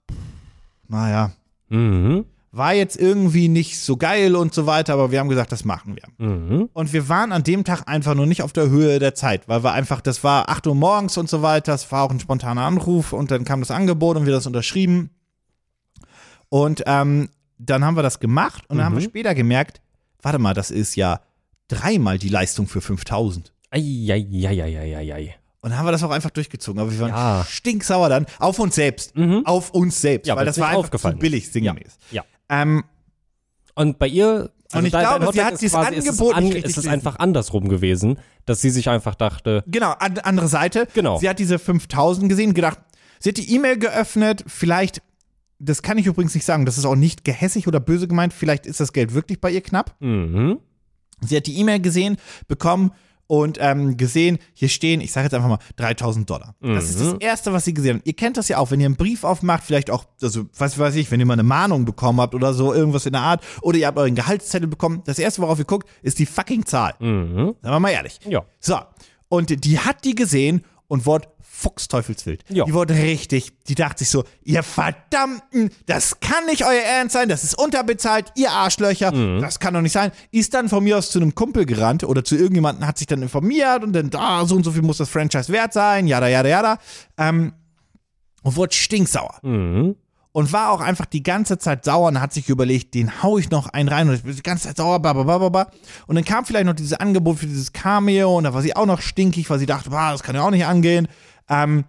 naja, 0.88 1.32
mhm. 1.70 2.24
War 2.54 2.74
jetzt 2.74 2.96
irgendwie 2.96 3.48
nicht 3.48 3.80
so 3.80 3.96
geil 3.96 4.36
und 4.36 4.52
so 4.52 4.66
weiter, 4.66 4.92
aber 4.92 5.10
wir 5.10 5.18
haben 5.20 5.30
gesagt, 5.30 5.52
das 5.52 5.64
machen 5.64 5.96
wir. 5.96 6.26
Mhm. 6.26 6.68
Und 6.74 6.92
wir 6.92 7.08
waren 7.08 7.32
an 7.32 7.42
dem 7.42 7.64
Tag 7.64 7.84
einfach 7.88 8.14
nur 8.14 8.26
nicht 8.26 8.42
auf 8.42 8.52
der 8.52 8.68
Höhe 8.68 8.98
der 8.98 9.14
Zeit, 9.14 9.48
weil 9.48 9.64
wir 9.64 9.72
einfach, 9.72 10.02
das 10.02 10.22
war 10.22 10.50
8 10.50 10.66
Uhr 10.66 10.74
morgens 10.74 11.16
und 11.16 11.30
so 11.30 11.40
weiter, 11.40 11.72
es 11.72 11.90
war 11.90 12.02
auch 12.02 12.10
ein 12.10 12.20
spontaner 12.20 12.60
Anruf 12.62 13.14
und 13.14 13.30
dann 13.30 13.44
kam 13.44 13.60
das 13.60 13.70
Angebot 13.70 14.18
und 14.18 14.26
wir 14.26 14.32
das 14.34 14.46
unterschrieben. 14.46 15.08
Und 16.50 16.82
ähm, 16.86 17.30
dann 17.58 17.84
haben 17.84 17.96
wir 17.96 18.02
das 18.02 18.20
gemacht 18.20 18.64
und 18.68 18.76
dann 18.76 18.84
haben 18.86 18.96
wir 18.96 19.02
später 19.02 19.34
gemerkt, 19.34 19.80
warte 20.20 20.38
mal, 20.38 20.52
das 20.52 20.70
ist 20.70 20.94
ja 20.94 21.20
dreimal 21.68 22.18
die 22.18 22.28
Leistung 22.28 22.66
für 22.68 22.82
5000. 22.82 23.50
Eieieiei. 23.70 25.36
Und 25.62 25.70
dann 25.70 25.78
haben 25.78 25.86
wir 25.86 25.92
das 25.92 26.02
auch 26.02 26.10
einfach 26.10 26.30
durchgezogen. 26.30 26.80
Aber 26.80 26.90
wir 26.92 26.98
waren 27.00 27.10
Ja. 27.10 27.46
stinksauer 27.48 28.08
dann 28.10 28.26
auf 28.38 28.58
uns 28.58 28.74
selbst. 28.74 29.14
Auf 29.44 29.70
uns 29.70 30.00
selbst. 30.02 30.26
Ja, 30.26 30.36
weil 30.36 30.44
das 30.44 30.58
war 30.58 30.68
einfach 30.68 30.80
aufgefallen 30.80 31.14
zu 31.14 31.20
billig, 31.20 31.50
sinngemäß. 31.50 31.98
Ja. 32.10 32.24
Ähm, 32.52 32.84
Und 33.74 33.98
bei 33.98 34.06
ihr. 34.06 34.50
also 34.70 34.78
Und 34.78 34.84
ich 34.86 34.92
glaube, 34.92 35.18
dein 35.18 35.26
Hot 35.26 35.34
sie 35.34 35.44
hat 35.44 35.60
dieses 35.60 35.74
es 35.74 35.88
ist 35.90 36.08
Angebot 36.08 36.34
an, 36.36 36.44
nicht 36.44 36.56
Es 36.58 36.64
ist 36.64 36.74
gelesen. 36.76 36.90
einfach 36.90 37.18
andersrum 37.18 37.68
gewesen, 37.68 38.18
dass 38.46 38.60
sie 38.60 38.70
sich 38.70 38.88
einfach 38.88 39.14
dachte, 39.14 39.64
Genau, 39.66 39.92
an, 39.98 40.18
andere 40.18 40.48
Seite. 40.48 40.86
Genau. 40.94 41.18
Sie 41.18 41.28
hat 41.28 41.38
diese 41.38 41.58
5000 41.58 42.28
gesehen, 42.28 42.54
gedacht, 42.54 42.78
sie 43.18 43.30
hat 43.30 43.36
die 43.38 43.54
E-Mail 43.54 43.78
geöffnet, 43.78 44.44
vielleicht, 44.46 45.02
das 45.58 45.82
kann 45.82 45.98
ich 45.98 46.06
übrigens 46.06 46.34
nicht 46.34 46.44
sagen, 46.44 46.66
das 46.66 46.78
ist 46.78 46.84
auch 46.84 46.94
nicht 46.96 47.24
gehässig 47.24 47.66
oder 47.68 47.80
böse 47.80 48.06
gemeint, 48.08 48.32
vielleicht 48.32 48.66
ist 48.66 48.80
das 48.80 48.92
Geld 48.92 49.14
wirklich 49.14 49.40
bei 49.40 49.50
ihr 49.50 49.60
knapp. 49.62 49.94
mhm. 50.00 50.58
Sie 51.24 51.36
hat 51.36 51.46
die 51.46 51.56
E-Mail 51.58 51.78
gesehen, 51.80 52.16
bekommen 52.48 52.90
und 53.32 53.56
ähm, 53.62 53.96
gesehen, 53.96 54.36
hier 54.52 54.68
stehen, 54.68 55.00
ich 55.00 55.10
sage 55.10 55.24
jetzt 55.24 55.32
einfach 55.32 55.48
mal 55.48 55.58
3000 55.76 56.28
Dollar. 56.28 56.54
Das 56.60 56.90
ist 56.90 57.00
das 57.00 57.14
Erste, 57.14 57.54
was 57.54 57.64
sie 57.64 57.72
gesehen 57.72 57.96
hat. 57.96 58.02
Ihr 58.04 58.12
kennt 58.12 58.36
das 58.36 58.48
ja 58.48 58.58
auch, 58.58 58.70
wenn 58.70 58.78
ihr 58.78 58.84
einen 58.84 58.96
Brief 58.96 59.24
aufmacht, 59.24 59.64
vielleicht 59.64 59.90
auch, 59.90 60.04
also 60.20 60.44
was 60.58 60.78
weiß 60.78 60.96
ich, 60.96 61.10
wenn 61.10 61.18
ihr 61.18 61.24
mal 61.24 61.32
eine 61.32 61.42
Mahnung 61.42 61.86
bekommen 61.86 62.20
habt 62.20 62.34
oder 62.34 62.52
so, 62.52 62.74
irgendwas 62.74 63.06
in 63.06 63.14
der 63.14 63.22
Art, 63.22 63.42
oder 63.62 63.78
ihr 63.78 63.86
habt 63.86 63.96
euren 63.96 64.14
Gehaltszettel 64.14 64.68
bekommen, 64.68 65.00
das 65.06 65.18
Erste, 65.18 65.40
worauf 65.40 65.58
ihr 65.58 65.64
guckt, 65.64 65.88
ist 66.02 66.18
die 66.18 66.26
fucking 66.26 66.66
Zahl. 66.66 66.92
Mhm. 66.98 67.54
Sagen 67.62 67.74
wir 67.74 67.80
mal 67.80 67.88
ehrlich. 67.88 68.20
Ja. 68.28 68.42
So, 68.60 68.76
und 69.30 69.64
die 69.64 69.78
hat 69.78 70.04
die 70.04 70.14
gesehen 70.14 70.62
und 70.88 71.06
wurde 71.06 71.28
fuchsteufelswild. 71.62 72.42
Ja. 72.48 72.64
Die 72.64 72.74
wurde 72.74 72.94
richtig, 72.94 73.52
die 73.68 73.74
dachte 73.74 74.00
sich 74.00 74.10
so, 74.10 74.24
ihr 74.42 74.62
verdammten, 74.62 75.70
das 75.86 76.20
kann 76.20 76.44
nicht 76.46 76.64
euer 76.64 76.82
Ernst 76.82 77.12
sein, 77.14 77.28
das 77.28 77.44
ist 77.44 77.56
unterbezahlt, 77.58 78.32
ihr 78.36 78.50
Arschlöcher, 78.50 79.12
Mhm. 79.12 79.40
das 79.40 79.60
kann 79.60 79.74
doch 79.74 79.80
nicht 79.80 79.92
sein. 79.92 80.10
Ist 80.30 80.54
dann 80.54 80.68
von 80.68 80.82
mir 80.84 80.98
aus 80.98 81.10
zu 81.10 81.18
einem 81.20 81.34
Kumpel 81.34 81.64
gerannt 81.66 82.04
oder 82.04 82.24
zu 82.24 82.36
irgendjemandem, 82.36 82.86
hat 82.86 82.98
sich 82.98 83.06
dann 83.06 83.22
informiert 83.22 83.82
und 83.84 83.92
dann, 83.92 84.10
da, 84.10 84.44
so 84.44 84.56
und 84.56 84.64
so 84.64 84.72
viel 84.72 84.82
muss 84.82 84.96
das 84.98 85.08
Franchise 85.08 85.52
wert 85.52 85.72
sein, 85.72 86.06
jada, 86.06 86.28
jada, 86.28 86.48
jada. 86.48 86.78
Ähm, 87.16 87.52
und 88.42 88.56
wurde 88.56 88.74
stinksauer. 88.74 89.38
Mhm. 89.42 89.94
Und 90.34 90.50
war 90.50 90.70
auch 90.72 90.80
einfach 90.80 91.04
die 91.04 91.22
ganze 91.22 91.58
Zeit 91.58 91.84
sauer 91.84 92.08
und 92.08 92.18
hat 92.18 92.32
sich 92.32 92.48
überlegt, 92.48 92.94
den 92.94 93.22
hau 93.22 93.36
ich 93.36 93.50
noch 93.50 93.68
einen 93.68 93.90
rein 93.90 94.08
und 94.08 94.14
ich 94.14 94.22
bin 94.22 94.34
die 94.34 94.42
ganze 94.42 94.66
Zeit 94.68 94.78
sauer, 94.78 94.98
bababababa. 94.98 95.70
Und 96.06 96.14
dann 96.16 96.24
kam 96.24 96.46
vielleicht 96.46 96.64
noch 96.64 96.72
dieses 96.74 96.94
Angebot 96.94 97.38
für 97.38 97.46
dieses 97.46 97.74
Cameo 97.74 98.38
und 98.38 98.44
da 98.44 98.54
war 98.54 98.62
sie 98.62 98.74
auch 98.74 98.86
noch 98.86 99.02
stinkig, 99.02 99.50
weil 99.50 99.58
sie 99.58 99.66
dachte, 99.66 99.90
bah, 99.90 100.10
das 100.12 100.22
kann 100.22 100.34
ja 100.34 100.42
auch 100.42 100.50
nicht 100.50 100.64
angehen. 100.64 101.06
Ähm, 101.52 101.84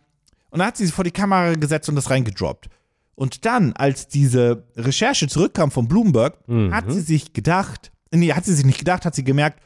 und 0.49 0.59
dann 0.59 0.68
hat 0.68 0.78
sie 0.78 0.86
sich 0.86 0.93
vor 0.93 1.03
die 1.03 1.11
Kamera 1.11 1.53
gesetzt 1.53 1.89
und 1.89 1.95
das 1.95 2.09
reingedroppt. 2.09 2.70
Und 3.16 3.45
dann, 3.45 3.74
als 3.74 4.07
diese 4.07 4.68
Recherche 4.76 5.28
zurückkam 5.28 5.72
von 5.72 5.88
Bloomberg, 5.88 6.38
hat 6.72 6.91
sie 6.91 7.01
sich 7.01 7.34
gedacht, 7.34 7.91
nee, 8.11 8.34
hat 8.34 8.45
sie 8.45 8.53
sich 8.53 8.66
nicht 8.66 8.80
gedacht, 8.80 9.05
hat 9.05 9.16
sie 9.16 9.24
gemerkt, 9.24 9.61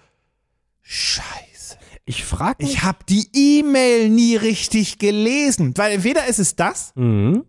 scheiße. 0.82 1.78
Ich 2.06 2.24
frage 2.24 2.64
mich. 2.64 2.74
Ich 2.74 2.84
habe 2.84 3.00
die 3.10 3.28
E-Mail 3.34 4.10
nie 4.10 4.36
richtig 4.38 4.98
gelesen. 5.00 5.74
Weil 5.78 5.94
entweder 5.94 6.26
ist 6.28 6.40
es 6.40 6.56
das, 6.56 6.92
Mhm. 6.96 7.44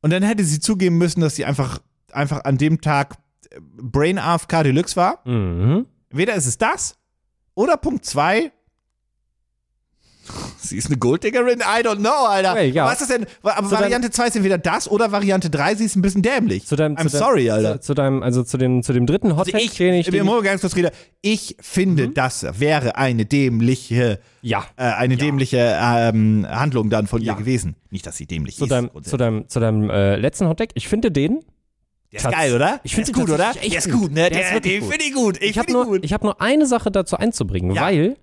und 0.00 0.10
dann 0.10 0.22
hätte 0.22 0.44
sie 0.44 0.60
zugeben 0.60 0.96
müssen, 0.98 1.20
dass 1.20 1.36
sie 1.36 1.44
einfach, 1.44 1.80
einfach 2.12 2.44
an 2.44 2.56
dem 2.58 2.80
Tag 2.80 3.16
äh, 3.50 3.60
Brain 3.60 4.18
AFK 4.18 4.62
Deluxe 4.62 4.96
war. 4.96 5.20
Mhm. 5.28 5.86
Entweder 6.10 6.34
ist 6.34 6.46
es 6.46 6.58
das, 6.58 6.96
oder 7.54 7.76
Punkt 7.76 8.04
zwei. 8.06 8.52
Sie 10.58 10.76
ist 10.76 10.86
eine 10.86 10.96
Golddiggerin? 10.96 11.60
I 11.60 11.82
don't 11.86 11.96
know, 11.98 12.26
Alter. 12.26 12.54
Well, 12.54 12.68
ja. 12.70 12.86
Was 12.86 13.00
ist 13.00 13.10
denn? 13.10 13.26
Aber 13.42 13.68
Zu 13.68 13.74
Variante 13.74 14.10
2 14.10 14.26
ist 14.28 14.36
entweder 14.36 14.58
das 14.58 14.90
oder 14.90 15.12
Variante 15.12 15.50
3, 15.50 15.74
sie 15.76 15.84
ist 15.84 15.96
ein 15.96 16.02
bisschen 16.02 16.22
dämlich. 16.22 16.66
Zu 16.66 16.76
deinem, 16.76 16.96
I'm 16.96 17.08
zu 17.08 17.16
sorry, 17.18 17.50
Alter. 17.50 17.80
Zu, 17.80 17.88
zu 17.88 17.94
deinem, 17.94 18.22
also 18.22 18.42
zu 18.42 18.56
dem, 18.56 18.82
zu 18.82 18.92
dem 18.92 19.06
dritten 19.06 19.36
Hot 19.36 19.46
Also 19.52 19.58
ich, 19.58 19.74
den 19.76 19.94
ich, 19.94 20.08
den, 20.08 20.26
ganz 20.42 20.60
kurz 20.62 20.76
rede. 20.76 20.92
Ich 21.20 21.56
finde, 21.60 22.08
das 22.08 22.46
wäre 22.58 22.96
eine 22.96 23.26
dämliche, 23.26 24.18
ja, 24.42 24.64
äh, 24.76 24.84
eine 24.84 25.16
dämliche 25.16 25.78
ähm, 25.80 26.46
Handlung 26.48 26.90
dann 26.90 27.06
von 27.06 27.20
Ja. 27.22 27.32
ihr 27.32 27.38
gewesen. 27.38 27.76
Nicht, 27.90 28.06
dass 28.06 28.16
sie 28.16 28.26
dämlich 28.26 28.56
zu 28.56 28.64
ist. 28.64 28.70
deinem, 28.70 28.90
zu 29.02 29.16
deinem, 29.16 29.48
zu 29.48 29.60
deinem 29.60 29.90
äh, 29.90 30.16
letzten 30.16 30.48
Hot. 30.48 30.60
Ich 30.74 30.88
finde 30.88 31.10
den, 31.10 31.40
der 32.12 32.20
ist 32.20 32.30
geil, 32.30 32.54
oder? 32.54 32.80
Ich 32.84 32.94
finde 32.94 33.10
ist 33.10 33.16
gut, 33.16 33.28
oder? 33.28 33.52
Der 33.54 33.78
ist 33.78 33.90
gut. 33.90 34.12
ne? 34.12 34.30
Der 34.30 34.40
ist 34.40 34.48
Der, 34.48 34.52
wirklich 34.54 34.80
den 34.80 34.88
finde 34.90 35.04
ich 35.04 35.12
gut. 35.14 35.36
Ich, 35.42 35.50
ich 35.50 35.58
habe 35.58 35.72
nur, 35.72 36.02
ich 36.04 36.12
hab 36.12 36.22
nur 36.22 36.40
eine 36.40 36.66
Sache 36.66 36.90
dazu 36.92 37.16
einzubringen, 37.16 37.74
Ja. 37.74 37.82
weil, 37.82 38.16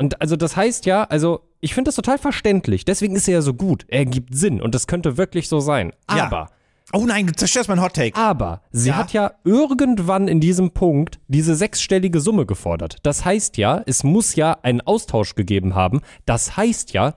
und 0.00 0.20
also 0.20 0.34
das 0.36 0.56
heißt 0.56 0.86
ja, 0.86 1.04
also 1.04 1.42
ich 1.60 1.74
finde 1.74 1.88
das 1.90 1.94
total 1.96 2.18
verständlich, 2.18 2.84
deswegen 2.84 3.14
ist 3.16 3.28
er 3.28 3.34
ja 3.34 3.42
so 3.42 3.54
gut, 3.54 3.84
er 3.88 4.04
gibt 4.06 4.34
Sinn 4.34 4.60
und 4.60 4.74
das 4.74 4.86
könnte 4.86 5.16
wirklich 5.16 5.48
so 5.48 5.60
sein, 5.60 5.92
Ja. 6.10 6.24
aber, 6.26 6.48
Oh 6.92 7.04
nein, 7.06 7.28
du 7.28 7.32
zerstörst 7.32 7.68
mein 7.68 7.80
Hot 7.80 7.94
Take. 7.94 8.18
aber, 8.18 8.62
sie 8.72 8.88
Ja. 8.88 8.96
hat 8.96 9.12
ja 9.12 9.30
irgendwann 9.44 10.26
in 10.26 10.40
diesem 10.40 10.72
Punkt 10.72 11.20
diese 11.28 11.54
sechsstellige 11.54 12.20
Summe 12.20 12.46
gefordert. 12.46 12.96
Das 13.04 13.24
heißt 13.24 13.58
ja, 13.58 13.80
es 13.86 14.02
muss 14.02 14.34
ja 14.34 14.56
einen 14.62 14.80
Austausch 14.80 15.36
gegeben 15.36 15.76
haben, 15.76 16.00
das 16.26 16.56
heißt 16.56 16.92
ja, 16.92 17.14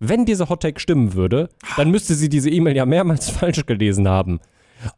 wenn 0.00 0.24
diese 0.24 0.48
Hot 0.48 0.62
Take 0.62 0.80
stimmen 0.80 1.12
würde, 1.14 1.48
dann 1.76 1.92
müsste 1.92 2.14
sie 2.16 2.28
diese 2.28 2.50
E-Mail 2.50 2.74
ja 2.74 2.84
mehrmals 2.84 3.30
falsch 3.30 3.64
gelesen 3.66 4.08
haben. 4.08 4.40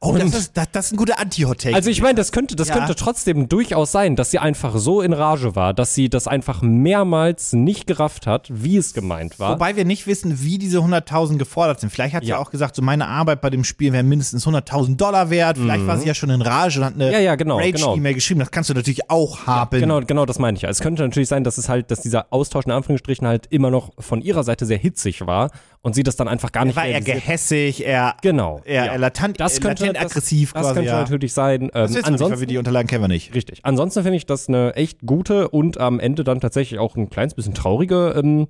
Oh, 0.00 0.16
das 0.16 0.34
ist, 0.34 0.56
das, 0.56 0.66
das 0.72 0.86
ist 0.86 0.92
ein 0.92 0.96
guter 0.96 1.18
Anti-Hot 1.18 1.60
Take. 1.62 1.74
Also 1.74 1.90
ich 1.90 2.00
meine, 2.00 2.14
das 2.14 2.32
könnte, 2.32 2.56
das 2.56 2.68
Ja. 2.68 2.74
könnte 2.78 2.94
trotzdem 2.94 3.48
durchaus 3.48 3.92
sein, 3.92 4.16
dass 4.16 4.30
sie 4.30 4.38
einfach 4.38 4.76
so 4.76 5.00
in 5.00 5.12
Rage 5.12 5.54
war, 5.56 5.74
dass 5.74 5.94
sie 5.94 6.08
das 6.08 6.26
einfach 6.28 6.62
mehrmals 6.62 7.52
nicht 7.52 7.86
gerafft 7.86 8.26
hat, 8.26 8.48
wie 8.50 8.76
es 8.76 8.94
gemeint 8.94 9.38
war. 9.38 9.52
Wobei 9.52 9.76
wir 9.76 9.84
nicht 9.84 10.06
wissen, 10.06 10.42
wie 10.42 10.58
diese 10.58 10.78
100.000 10.78 11.38
gefordert 11.38 11.80
sind. 11.80 11.90
Vielleicht 11.90 12.14
hat 12.14 12.22
sie 12.22 12.30
Ja. 12.30 12.38
auch 12.38 12.50
gesagt, 12.50 12.76
so 12.76 12.82
meine 12.82 13.08
Arbeit 13.08 13.40
bei 13.40 13.50
dem 13.50 13.64
Spiel 13.64 13.92
wäre 13.92 14.02
mindestens 14.02 14.46
100.000 14.46 14.96
Dollar 14.96 15.30
wert. 15.30 15.58
Vielleicht 15.58 15.86
war 15.86 15.98
sie 15.98 16.06
ja 16.06 16.14
schon 16.14 16.30
in 16.30 16.42
Rage 16.42 16.78
und 16.80 16.84
hat 16.86 16.94
eine 16.94 17.06
Mhm. 17.06 17.12
Ja, 17.12 17.18
ja, 17.18 17.34
genau, 17.34 17.58
genau. 17.58 17.88
Rage-E-Mail 17.90 18.14
geschrieben. 18.14 18.40
Das 18.40 18.50
kannst 18.50 18.70
du 18.70 18.74
natürlich 18.74 19.10
auch 19.10 19.46
haben. 19.46 19.80
Genau, 19.80 20.00
genau, 20.00 20.26
das 20.26 20.38
meine 20.38 20.56
ich. 20.56 20.62
ja. 20.62 20.68
Es 20.68 20.80
könnte 20.80 21.02
natürlich 21.02 21.28
sein, 21.28 21.44
dass 21.44 21.58
es 21.58 21.68
halt, 21.68 21.90
dass 21.90 22.00
dieser 22.00 22.26
Austausch 22.32 22.64
in 22.66 22.72
Anführungsstrichen 22.72 23.26
halt 23.26 23.46
immer 23.50 23.70
noch 23.70 23.92
von 23.98 24.20
ihrer 24.22 24.44
Seite 24.44 24.66
sehr 24.66 24.78
hitzig 24.78 25.26
war 25.26 25.50
und 25.84 25.94
sie 25.94 26.02
das 26.02 26.16
dann 26.16 26.28
einfach 26.28 26.50
gar 26.50 26.64
nicht 26.64 26.76
War 26.76 26.86
er 26.86 27.00
gehässig, 27.02 27.86
er, 27.86 28.16
Genau. 28.22 28.62
er, 28.64 28.86
ja. 28.86 28.92
er 28.92 28.98
latent, 28.98 29.38
das 29.38 29.60
könnte, 29.60 29.84
latent 29.84 29.96
das, 30.04 30.10
aggressiv 30.12 30.52
das 30.54 30.62
quasi. 30.62 30.74
könnte 30.74 30.88
ja. 30.90 30.98
natürlich 31.00 31.32
sein. 31.34 31.62
Ähm, 31.64 31.70
Das 31.72 31.90
wissen 31.90 31.94
wir 31.94 31.96
nicht, 31.98 32.04
weil 32.04 32.12
ansonsten, 32.26 32.46
die 32.48 32.58
Unterlagen 32.58 32.88
kennen 32.88 33.04
wir 33.04 33.08
nicht. 33.08 33.34
Richtig. 33.34 33.60
Ansonsten 33.62 34.02
finde 34.02 34.16
ich 34.16 34.24
das 34.26 34.48
eine 34.48 34.74
echt 34.76 35.00
gute 35.06 35.48
und 35.50 35.78
am 35.78 36.00
Ende 36.00 36.24
dann 36.24 36.40
tatsächlich 36.40 36.80
auch 36.80 36.96
ein 36.96 37.10
kleines 37.10 37.34
bisschen 37.34 37.52
traurige 37.54 38.14
ähm, 38.16 38.48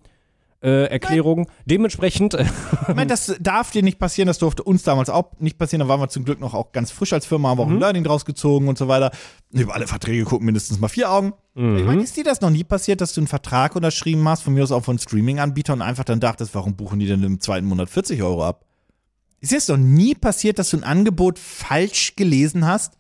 äh, 0.63 0.85
Erklärung. 0.87 1.49
Dementsprechend, 1.67 2.35
äh, 2.35 2.45
Ich 2.89 2.95
meine, 2.95 3.09
das 3.09 3.35
darf 3.41 3.71
dir 3.73 3.83
nicht 3.83 3.99
passieren, 3.99 4.29
das 4.29 4.39
durfte 4.39 4.63
uns 4.63 4.83
damals 4.85 5.11
auch 5.11 5.33
nicht 5.41 5.59
passieren. 5.59 5.81
Da 5.81 5.89
waren 5.89 6.01
wir 6.01 6.09
zum 6.09 6.25
Glück 6.25 6.41
noch 6.41 6.55
auch 6.55 6.71
ganz 6.73 6.91
frisch 6.93 7.13
als 7.13 7.27
Firma, 7.27 7.49
haben 7.51 7.59
wir 7.59 7.65
auch 7.65 7.67
Mhm. 7.69 7.75
ein 7.77 7.81
Learning 7.81 8.05
draus 8.05 8.25
gezogen 8.25 8.69
und 8.69 8.79
so 8.79 8.89
weiter. 8.89 9.11
Über 9.51 9.75
alle 9.75 9.87
Verträge 9.87 10.25
gucken 10.25 10.47
mindestens 10.47 10.79
mal 10.81 10.89
vier 10.89 11.11
Augen. 11.11 11.35
Mhm. 11.55 11.79
Ich 11.79 11.85
meine, 11.85 12.03
ist 12.03 12.17
dir 12.17 12.25
das 12.25 12.41
noch 12.41 12.51
nie 12.51 12.65
passiert, 12.65 13.01
dass 13.01 13.13
du 13.13 13.21
einen 13.21 13.29
Vertrag 13.29 13.77
unterschrieben 13.77 14.29
hast, 14.29 14.43
von 14.43 14.55
mir 14.55 14.63
aus 14.63 14.73
auch 14.73 14.85
von 14.85 14.99
Streaming-Anbietern 14.99 15.81
und 15.81 15.87
einfach 15.87 16.05
dann 16.05 16.21
dachtest, 16.21 16.55
warum 16.55 16.77
buchen 16.77 16.99
die 16.99 17.07
denn 17.07 17.23
im 17.23 17.41
zweiten 17.41 17.67
Monat 17.67 17.89
40 17.89 18.23
Euro 18.23 18.45
ab? 18.45 18.65
Ist 19.41 19.53
dir 19.53 19.57
das 19.57 19.69
noch 19.69 19.77
nie 19.77 20.15
passiert, 20.15 20.59
dass 20.59 20.71
du 20.71 20.79
ein 20.79 20.85
Angebot 20.85 21.39
falsch 21.39 22.17
gelesen 22.17 22.67
hast 22.67 22.95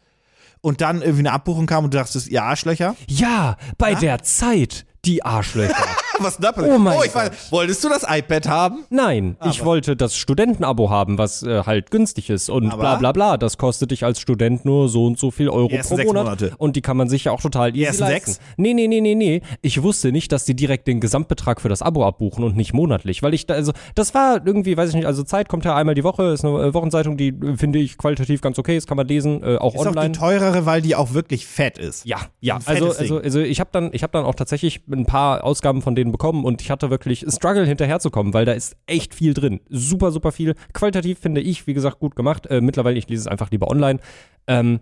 und 0.60 0.80
dann 0.80 1.02
irgendwie 1.02 1.20
eine 1.20 1.32
Abbuchung 1.32 1.66
kam 1.66 1.84
und 1.84 1.94
du 1.94 1.98
dachtest, 1.98 2.28
ihr 2.28 2.42
Arschlöcher? 2.42 2.96
Ja, 3.08 3.56
bei 3.78 3.94
der 3.94 4.22
Zeit, 4.22 4.86
die 5.04 5.24
Arschlöcher. 5.24 5.74
Was 6.20 6.38
ist 6.38 6.40
passiert? 6.40 6.74
Oh 6.74 6.78
mein 6.78 6.98
ich 7.04 7.14
weiß, 7.14 7.30
Gott. 7.30 7.52
wolltest 7.52 7.84
du 7.84 7.88
das 7.88 8.04
iPad 8.08 8.48
haben? 8.48 8.84
Nein, 8.90 9.36
ich 9.50 9.64
wollte 9.64 9.96
das 9.96 10.16
Studentenabo 10.16 10.90
haben, 10.90 11.18
was 11.18 11.42
äh, 11.42 11.62
halt 11.64 11.90
günstig 11.90 12.30
ist 12.30 12.48
und 12.50 12.68
Aber? 12.70 12.80
bla 12.80 12.96
bla 12.96 13.12
bla. 13.12 13.36
Das 13.36 13.58
kostet 13.58 13.90
dich 13.90 14.04
als 14.04 14.20
Student 14.20 14.64
nur 14.64 14.88
so 14.88 15.06
und 15.06 15.18
so 15.18 15.30
viel 15.30 15.48
Euro 15.48 15.68
Die 15.68 15.78
pro 15.78 15.96
sechs 15.96 16.06
Monat. 16.06 16.24
Monate. 16.24 16.52
Und 16.58 16.76
die 16.76 16.82
kann 16.82 16.96
man 16.96 17.08
sich 17.08 17.24
ja 17.24 17.32
auch 17.32 17.40
total 17.40 17.70
easy 17.70 17.84
ersten 17.84 18.02
leisten. 18.04 18.32
sechs? 18.32 18.40
Nee, 18.56 18.74
nee, 18.74 18.86
nee, 18.88 19.00
nee, 19.00 19.14
nee. 19.14 19.40
Ich 19.62 19.82
wusste 19.82 20.12
nicht, 20.12 20.32
dass 20.32 20.44
die 20.44 20.54
direkt 20.54 20.86
den 20.86 21.00
Gesamtbetrag 21.00 21.60
für 21.60 21.68
das 21.68 21.82
Abo 21.82 22.04
abbuchen 22.06 22.44
und 22.44 22.56
nicht 22.56 22.72
monatlich. 22.72 23.22
Weil 23.22 23.34
ich 23.34 23.46
da, 23.46 23.54
also, 23.54 23.72
das 23.94 24.14
war 24.14 24.40
irgendwie, 24.46 24.76
weiß 24.76 24.90
ich 24.90 24.94
nicht, 24.96 25.06
also 25.06 25.22
Zeit 25.22 25.48
kommt 25.48 25.64
ja 25.64 25.74
einmal 25.74 25.94
die 25.94 26.04
Woche, 26.04 26.24
ist 26.32 26.44
eine 26.44 26.58
äh, 26.68 26.74
Wochenzeitung, 26.74 27.16
die 27.16 27.28
äh, 27.28 27.56
finde 27.56 27.78
ich 27.78 27.98
qualitativ 27.98 28.40
ganz 28.40 28.58
okay 28.58 28.76
ist, 28.76 28.86
kann 28.86 28.96
man 28.96 29.06
lesen, 29.08 29.42
äh, 29.42 29.56
auch 29.56 29.74
Ist 29.74 29.80
online. 29.80 30.00
auch 30.00 30.04
die 30.04 30.12
teurere, 30.18 30.66
weil 30.66 30.82
die 30.82 30.94
auch 30.96 31.14
wirklich 31.14 31.46
fett 31.46 31.78
ist. 31.78 32.04
Ja, 32.04 32.18
ja. 32.40 32.58
Also, 32.66 32.92
also, 32.92 33.18
also 33.18 33.40
ich 33.40 33.60
habe 33.60 33.70
dann, 33.72 33.90
ich 33.92 34.02
habe 34.02 34.12
dann 34.12 34.24
auch 34.24 34.34
tatsächlich 34.34 34.82
ein 34.90 35.06
paar 35.06 35.44
Ausgaben 35.44 35.82
von 35.82 35.94
denen 35.94 36.03
bekommen 36.12 36.44
und 36.44 36.62
ich 36.62 36.70
hatte 36.70 36.90
wirklich 36.90 37.24
Struggle 37.28 37.66
hinterherzukommen, 37.66 38.34
weil 38.34 38.44
da 38.44 38.52
ist 38.52 38.76
echt 38.86 39.14
viel 39.14 39.34
drin. 39.34 39.60
Super, 39.68 40.10
super 40.10 40.32
viel. 40.32 40.54
Qualitativ 40.72 41.18
finde 41.18 41.40
ich, 41.40 41.66
wie 41.66 41.74
gesagt, 41.74 41.98
gut 41.98 42.16
gemacht. 42.16 42.46
Äh, 42.46 42.60
mittlerweile, 42.60 42.98
ich 42.98 43.08
lese 43.08 43.22
es 43.22 43.26
einfach 43.26 43.50
lieber 43.50 43.68
online. 43.70 44.00
Ähm, 44.46 44.80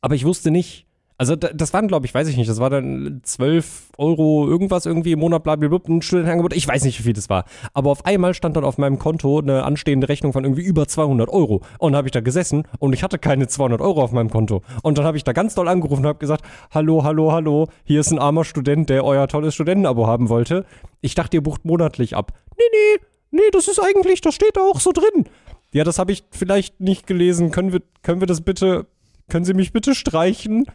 aber 0.00 0.14
ich 0.14 0.24
wusste 0.24 0.50
nicht, 0.50 0.85
also 1.18 1.34
da, 1.34 1.48
das 1.48 1.72
waren, 1.72 1.88
glaube 1.88 2.06
ich, 2.06 2.14
weiß 2.14 2.28
ich 2.28 2.36
nicht, 2.36 2.50
das 2.50 2.60
war 2.60 2.68
dann 2.68 3.20
12 3.22 3.90
Euro 3.96 4.46
irgendwas 4.46 4.84
irgendwie 4.84 5.12
im 5.12 5.20
Monat, 5.20 5.42
blablabla, 5.42 5.80
ein 5.88 6.02
Studentenangebot, 6.02 6.54
ich 6.54 6.68
weiß 6.68 6.84
nicht, 6.84 6.98
wie 6.98 7.04
viel 7.04 7.12
das 7.14 7.30
war. 7.30 7.44
Aber 7.72 7.90
auf 7.90 8.04
einmal 8.04 8.34
stand 8.34 8.56
dann 8.56 8.64
auf 8.64 8.76
meinem 8.76 8.98
Konto 8.98 9.38
eine 9.38 9.64
anstehende 9.64 10.08
Rechnung 10.08 10.32
von 10.32 10.44
irgendwie 10.44 10.62
über 10.62 10.86
200 10.86 11.28
Euro. 11.30 11.62
Und 11.78 11.96
habe 11.96 12.08
ich 12.08 12.12
da 12.12 12.20
gesessen 12.20 12.64
und 12.78 12.92
ich 12.92 13.02
hatte 13.02 13.18
keine 13.18 13.46
200 13.46 13.80
Euro 13.80 14.02
auf 14.02 14.12
meinem 14.12 14.30
Konto. 14.30 14.62
Und 14.82 14.98
dann 14.98 15.06
habe 15.06 15.16
ich 15.16 15.24
da 15.24 15.32
ganz 15.32 15.54
doll 15.54 15.68
angerufen 15.68 16.02
und 16.02 16.08
habe 16.08 16.18
gesagt, 16.18 16.44
hallo, 16.70 17.02
hallo, 17.02 17.32
hallo, 17.32 17.68
hier 17.84 18.00
ist 18.00 18.10
ein 18.10 18.18
armer 18.18 18.44
Student, 18.44 18.90
der 18.90 19.04
euer 19.04 19.26
tolles 19.28 19.54
Studentenabo 19.54 20.06
haben 20.06 20.28
wollte. 20.28 20.66
Ich 21.00 21.14
dachte, 21.14 21.38
ihr 21.38 21.42
bucht 21.42 21.64
monatlich 21.64 22.14
ab. 22.14 22.32
Nee, 22.58 22.64
nee, 22.72 23.06
nee, 23.30 23.50
das 23.52 23.68
ist 23.68 23.80
eigentlich, 23.80 24.20
das 24.20 24.34
steht 24.34 24.56
da 24.56 24.60
auch 24.60 24.80
so 24.80 24.92
drin. 24.92 25.24
Ja, 25.72 25.84
das 25.84 25.98
habe 25.98 26.12
ich 26.12 26.24
vielleicht 26.30 26.80
nicht 26.80 27.06
gelesen. 27.06 27.50
Können 27.50 27.72
wir, 27.72 27.80
können 28.02 28.20
wir 28.20 28.26
das 28.26 28.42
bitte, 28.42 28.86
können 29.28 29.44
Sie 29.44 29.54
mich 29.54 29.72
bitte 29.72 29.94
streichen? 29.94 30.66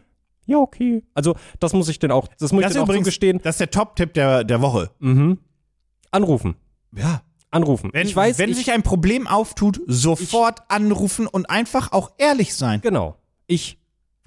Ja, 0.46 0.58
okay. 0.58 1.04
Also, 1.14 1.36
das 1.60 1.74
muss 1.74 1.88
ich 1.90 2.00
denn 2.00 2.12
auch, 2.12 2.28
das 2.40 2.52
muss 2.52 2.64
Das 2.64 2.72
ich 2.72 2.78
denn 2.78 2.90
auch 2.90 2.94
zugestehen. 2.94 3.40
das 3.44 3.56
ist 3.56 3.60
der 3.60 3.72
Top-Tipp 3.72 4.14
der, 4.14 4.44
der 4.44 4.62
Woche. 4.62 4.90
Mhm. 5.00 5.38
Anrufen. 6.12 6.56
Ja. 6.96 7.22
Anrufen. 7.52 7.90
Wenn, 7.94 8.08
ich 8.08 8.16
weiß, 8.16 8.38
wenn 8.38 8.50
ich, 8.50 8.58
sich 8.58 8.72
ein 8.72 8.82
Problem 8.82 9.28
auftut, 9.28 9.82
sofort 9.86 10.62
anrufen 10.70 11.28
und 11.28 11.50
einfach 11.50 11.92
auch 11.92 12.12
ehrlich 12.18 12.56
sein. 12.56 12.80
Genau. 12.82 13.18
Ich 13.46 13.78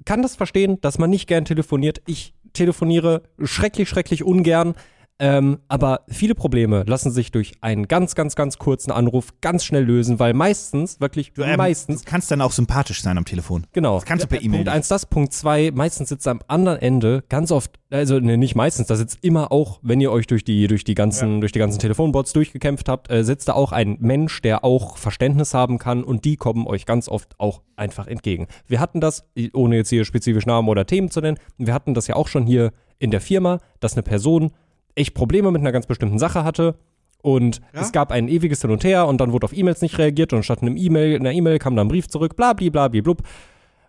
kann 0.05 0.21
das 0.21 0.35
verstehen, 0.35 0.79
dass 0.81 0.99
man 0.99 1.09
nicht 1.09 1.25
gern 1.27 1.43
telefoniert. 1.43 2.01
Ich 2.05 2.35
telefoniere 2.53 3.23
schrecklich, 3.43 3.89
schrecklich 3.89 4.23
ungern. 4.23 4.75
Ähm, 5.17 5.59
aber 5.69 6.01
viele 6.09 6.35
Probleme 6.35 6.83
lassen 6.87 7.09
sich 7.09 7.31
durch 7.31 7.53
einen 7.61 7.87
ganz, 7.87 8.15
ganz, 8.15 8.35
ganz 8.35 8.57
kurzen 8.57 8.91
Anruf 8.91 9.33
ganz 9.39 9.63
schnell 9.63 9.83
lösen, 9.83 10.19
weil 10.19 10.33
meistens, 10.33 10.99
wirklich 10.99 11.31
Du, 11.33 11.43
ähm, 11.43 11.55
meistens, 11.55 12.03
du 12.03 12.09
kannst 12.09 12.29
dann 12.31 12.41
auch 12.41 12.51
sympathisch 12.51 13.01
sein 13.01 13.17
am 13.17 13.23
Telefon. 13.23 13.65
Genau. 13.71 13.95
Das 13.95 14.05
kannst 14.05 14.25
du 14.25 14.27
per 14.27 14.39
Ja, 14.39 14.45
E-Mail 14.45 14.59
Punkt 14.59 14.69
eins 14.69 14.89
das, 14.89 15.05
Punkt 15.05 15.31
zwei 15.31 15.71
meistens 15.73 16.09
sitzt 16.09 16.27
am 16.27 16.41
anderen 16.47 16.79
Ende 16.79 17.23
ganz 17.29 17.51
oft, 17.51 17.79
also 17.89 18.19
ne, 18.19 18.37
nicht 18.37 18.55
meistens, 18.55 18.87
da 18.87 18.97
sitzt 18.97 19.19
immer 19.21 19.53
auch, 19.53 19.79
wenn 19.81 20.01
ihr 20.01 20.11
euch 20.11 20.27
durch 20.27 20.43
die, 20.43 20.67
durch 20.67 20.83
die 20.83 20.95
ganzen, 20.95 21.39
durch 21.39 21.53
die 21.53 21.59
ganzen 21.59 21.79
Telefonbots 21.79 22.33
durchgekämpft 22.33 22.89
habt, 22.89 23.09
äh, 23.09 23.23
sitzt 23.23 23.47
da 23.47 23.53
auch 23.53 23.71
ein 23.71 23.95
Mensch, 24.01 24.41
der 24.41 24.65
auch 24.65 24.97
Verständnis 24.97 25.53
haben 25.53 25.77
kann 25.77 26.03
und 26.03 26.25
die 26.25 26.35
kommen 26.35 26.67
euch 26.67 26.85
ganz 26.85 27.07
oft 27.07 27.39
auch 27.39 27.61
einfach 27.77 28.07
entgegen. 28.07 28.47
Wir 28.67 28.81
hatten 28.81 28.99
das, 28.99 29.25
ohne 29.53 29.77
jetzt 29.77 29.89
hier 29.89 30.03
spezifisch 30.03 30.45
Namen 30.45 30.67
oder 30.67 30.85
Themen 30.85 31.09
zu 31.09 31.21
nennen, 31.21 31.37
wir 31.57 31.73
hatten 31.73 31.93
das 31.93 32.07
ja 32.07 32.17
auch 32.17 32.27
schon 32.27 32.45
hier 32.45 32.71
in 32.99 33.11
der 33.11 33.21
Firma, 33.21 33.59
dass 33.79 33.93
eine 33.93 34.03
Person 34.03 34.51
echt 34.95 35.13
Probleme 35.13 35.51
mit 35.51 35.61
einer 35.61 35.71
ganz 35.71 35.85
bestimmten 35.87 36.19
Sache 36.19 36.43
hatte 36.43 36.75
und 37.21 37.61
Ja. 37.73 37.81
es 37.81 37.91
gab 37.91 38.11
ein 38.11 38.27
ewiges 38.27 38.61
Hin 38.61 38.71
und 38.71 38.83
Her 38.83 39.07
und 39.07 39.19
dann 39.19 39.31
wurde 39.31 39.45
auf 39.45 39.55
E-Mails 39.55 39.81
nicht 39.81 39.97
reagiert 39.97 40.33
und 40.33 40.43
statt 40.43 40.61
einem 40.61 40.77
E-Mail, 40.77 41.15
einer 41.19 41.31
E-Mail 41.31 41.59
kam 41.59 41.75
dann 41.75 41.87
ein 41.87 41.89
Brief 41.89 42.07
zurück, 42.07 42.35
bla 42.35 42.53
bla 42.53 42.69
bla 42.69 42.87
blub. 42.87 43.19
Und 43.19 43.25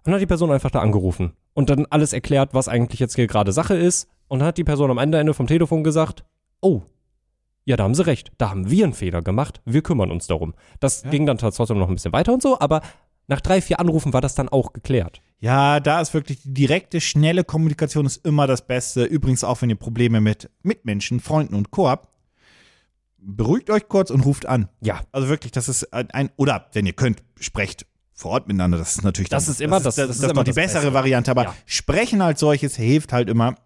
dann 0.04 0.14
hat 0.14 0.20
die 0.20 0.26
Person 0.26 0.50
einfach 0.52 0.70
da 0.70 0.80
angerufen 0.80 1.32
und 1.54 1.68
dann 1.68 1.86
alles 1.90 2.12
erklärt, 2.12 2.54
was 2.54 2.68
eigentlich 2.68 3.00
jetzt 3.00 3.16
hier 3.16 3.26
gerade 3.26 3.52
Sache 3.52 3.74
ist. 3.74 4.09
Und 4.28 4.38
dann 4.40 4.48
hat 4.48 4.59
die 4.59 4.64
Person 4.64 4.90
am 4.90 4.98
Ende 4.98 5.18
Ende 5.18 5.34
vom 5.34 5.46
Telefon 5.46 5.84
gesagt, 5.84 6.24
oh, 6.61 6.82
ja, 7.64 7.76
da 7.76 7.84
haben 7.84 7.94
sie 7.94 8.07
recht, 8.07 8.30
da 8.38 8.50
haben 8.50 8.70
wir 8.70 8.84
einen 8.84 8.92
Fehler 8.94 9.22
gemacht, 9.22 9.61
wir 9.64 9.82
kümmern 9.82 10.11
uns 10.12 10.28
darum. 10.28 10.54
Das 10.80 11.02
ging 11.11 11.26
dann 11.26 11.38
trotzdem 11.38 11.78
noch 11.78 11.88
ein 11.88 11.94
bisschen 11.94 12.12
weiter 12.12 12.32
und 12.32 12.40
so, 12.42 12.59
aber 12.61 12.80
nach 13.26 13.40
drei, 13.40 13.61
vier 13.61 13.80
Anrufen 13.80 14.12
war 14.12 14.20
das 14.20 14.36
dann 14.36 14.48
auch 14.48 14.72
geklärt. 14.72 15.20
Ja, 15.39 15.80
da 15.80 16.01
ist 16.01 16.14
wirklich 16.14 16.43
die 16.43 16.55
direkte, 16.55 17.01
schnelle 17.01 17.45
Kommunikation 17.45 18.07
ist 18.07 18.24
immer 18.24 18.47
das 18.47 18.66
Beste. 18.66 19.05
Übrigens 19.05 19.45
auch, 19.45 19.61
wenn 19.62 19.70
ihr 19.70 19.76
Probleme 19.76 20.20
mit 20.20 20.51
Mitmenschen, 20.62 21.20
Freunden 21.20 21.55
und 21.55 21.70
Co. 21.70 21.89
habt. 21.89 22.09
Beruhigt 23.18 23.70
euch 23.70 23.89
kurz 23.89 24.11
und 24.11 24.20
ruft 24.20 24.47
an. 24.47 24.68
Ja, 24.80 25.01
Also 25.12 25.28
wirklich, 25.28 25.53
das 25.53 25.68
ist 25.68 25.93
ein, 25.93 26.11
ein 26.12 26.30
oder 26.37 26.68
wenn 26.72 26.87
ihr 26.87 26.93
könnt, 26.93 27.22
sprecht 27.41 27.87
vor 28.14 28.30
Ort 28.32 28.47
miteinander. 28.47 28.78
Das 28.78 28.93
ist 28.97 29.03
natürlich 29.05 29.28
Das 29.28 29.45
dann- 29.47 29.53
ist 29.53 29.61
immer 29.61 29.76
das- 29.80 29.97
das, 29.97 30.09
das 30.09 30.16
ist 30.16 30.22
ist 30.22 30.30
immer 30.30 30.45
die 30.45 30.51
das 30.51 30.55
bessere 30.55 30.82
Beste. 30.82 30.95
Variante. 30.95 31.30
Aber 31.32 31.43
Ja. 31.45 31.55
sprechen 31.66 32.20
als 32.22 32.41
solches 32.41 32.76
hilft 32.76 33.12
halt 33.12 33.28
immer. 33.28 33.57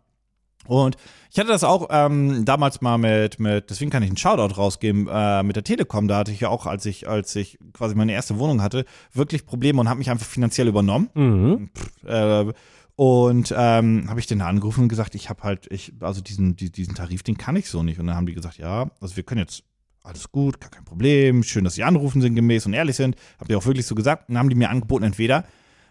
Und 0.66 0.96
ich 1.30 1.38
hatte 1.38 1.48
das 1.48 1.64
auch 1.64 1.88
ähm, 1.90 2.44
damals 2.44 2.80
mal 2.80 2.98
mit, 2.98 3.40
mit, 3.40 3.70
deswegen 3.70 3.90
kann 3.90 4.02
ich 4.02 4.08
einen 4.08 4.16
Shoutout 4.16 4.54
rausgeben, 4.54 5.08
äh, 5.11 5.42
mit 5.42 5.56
der 5.56 5.64
Telekom. 5.64 6.06
Da 6.06 6.18
hatte 6.18 6.32
ich 6.32 6.40
ja 6.40 6.48
auch, 6.48 6.66
als 6.66 6.86
ich, 6.86 7.08
als 7.08 7.34
ich 7.36 7.58
quasi 7.72 7.94
meine 7.94 8.12
erste 8.12 8.38
Wohnung 8.38 8.62
hatte, 8.62 8.84
wirklich 9.12 9.46
Probleme 9.46 9.80
und 9.80 9.88
habe 9.88 9.98
mich 9.98 10.11
einfach 10.11 10.26
finanziell 10.26 10.68
übernommen. 10.68 11.11
mhm. 11.14 11.70
Äh, 12.06 12.52
und 12.96 13.54
ähm, 13.56 14.11
habe 14.11 14.20
ich 14.20 14.26
den 14.26 14.40
da 14.40 14.46
angerufen 14.46 14.82
und 14.82 14.88
gesagt, 14.88 15.14
ich 15.14 15.30
habe 15.30 15.42
halt, 15.42 15.66
ich, 15.72 15.94
also 16.00 16.20
diesen, 16.20 16.56
die, 16.56 16.70
diesen 16.70 16.94
Tarif, 16.94 17.22
den 17.22 17.38
kann 17.38 17.56
ich 17.56 17.70
so 17.70 17.82
nicht. 17.82 17.98
Und 17.98 18.06
dann 18.06 18.14
haben 18.14 18.26
die 18.26 18.34
gesagt, 18.34 18.58
ja, 18.58 18.90
also 19.00 19.16
wir 19.16 19.22
können 19.22 19.40
jetzt, 19.40 19.62
alles 20.02 20.30
gut, 20.30 20.61
gar 20.61 20.68
kein 20.68 20.84
Problem, 20.84 21.42
schön, 21.42 21.64
dass 21.64 21.76
sie 21.76 21.82
anrufen 21.82 22.20
sind 22.20 22.34
gemäß 22.34 22.66
und 22.66 22.74
ehrlich 22.74 22.96
sind. 22.96 23.16
Habt 23.38 23.50
ihr 23.50 23.56
auch 23.56 23.64
wirklich 23.64 23.86
so 23.86 23.94
gesagt. 23.94 24.28
Und 24.28 24.34
dann 24.34 24.40
haben 24.40 24.50
die 24.50 24.54
mir 24.54 24.68
angeboten, 24.68 25.04
entweder 25.04 25.44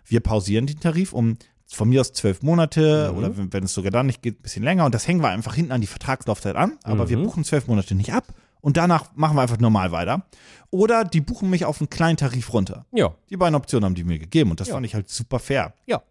wir 0.06 0.20
pausieren 0.20 0.68
den 0.68 0.80
Tarif 0.80 1.12
um 1.12 1.38
von 1.72 1.90
mir 1.90 2.02
aus 2.02 2.14
zwölf 2.14 2.42
Monate 2.42 3.10
Mhm. 3.12 3.18
oder 3.18 3.38
wenn, 3.38 3.54
wenn 3.54 3.64
es 3.64 3.74
sogar 3.74 3.92
dann 3.92 4.08
nicht 4.08 4.22
geht, 4.22 4.40
ein 4.40 4.42
bisschen 4.42 4.64
länger. 4.64 4.86
Und 4.86 4.96
das 4.96 5.08
hängen 5.08 5.22
wir 5.22 5.30
einfach 5.30 5.56
hinten 5.56 5.72
an 5.72 5.82
die 5.82 5.88
Vertragslaufzeit 5.88 6.56
an. 6.56 6.78
Aber 6.84 7.10
wir 7.10 7.18
Mhm. 7.18 7.24
buchen 7.24 7.44
zwölf 7.44 7.68
Monate 7.68 7.96
nicht 7.96 8.14
ab. 8.14 8.26
Und 8.62 8.76
danach 8.76 9.06
machen 9.16 9.38
wir 9.38 9.42
einfach 9.42 9.60
normal 9.60 9.92
weiter. 9.92 10.26
Oder 10.72 11.06
die 11.06 11.22
buchen 11.22 11.50
mich 11.50 11.64
auf 11.66 11.80
einen 11.80 11.90
kleinen 11.90 12.18
Tarif 12.18 12.52
runter. 12.54 12.86
Ja, 12.92 13.14
Die 13.30 13.38
beiden 13.38 13.56
Optionen 13.56 13.86
haben 13.86 13.96
die 13.96 14.04
mir 14.04 14.20
gegeben 14.20 14.52
und 14.52 14.60
das 14.60 14.68
Ja. 14.68 14.74
fand 14.74 14.86
ich 14.86 14.96
halt 14.96 15.10
super 15.10 15.40
fair. 15.40 15.74
ja. 15.86 16.02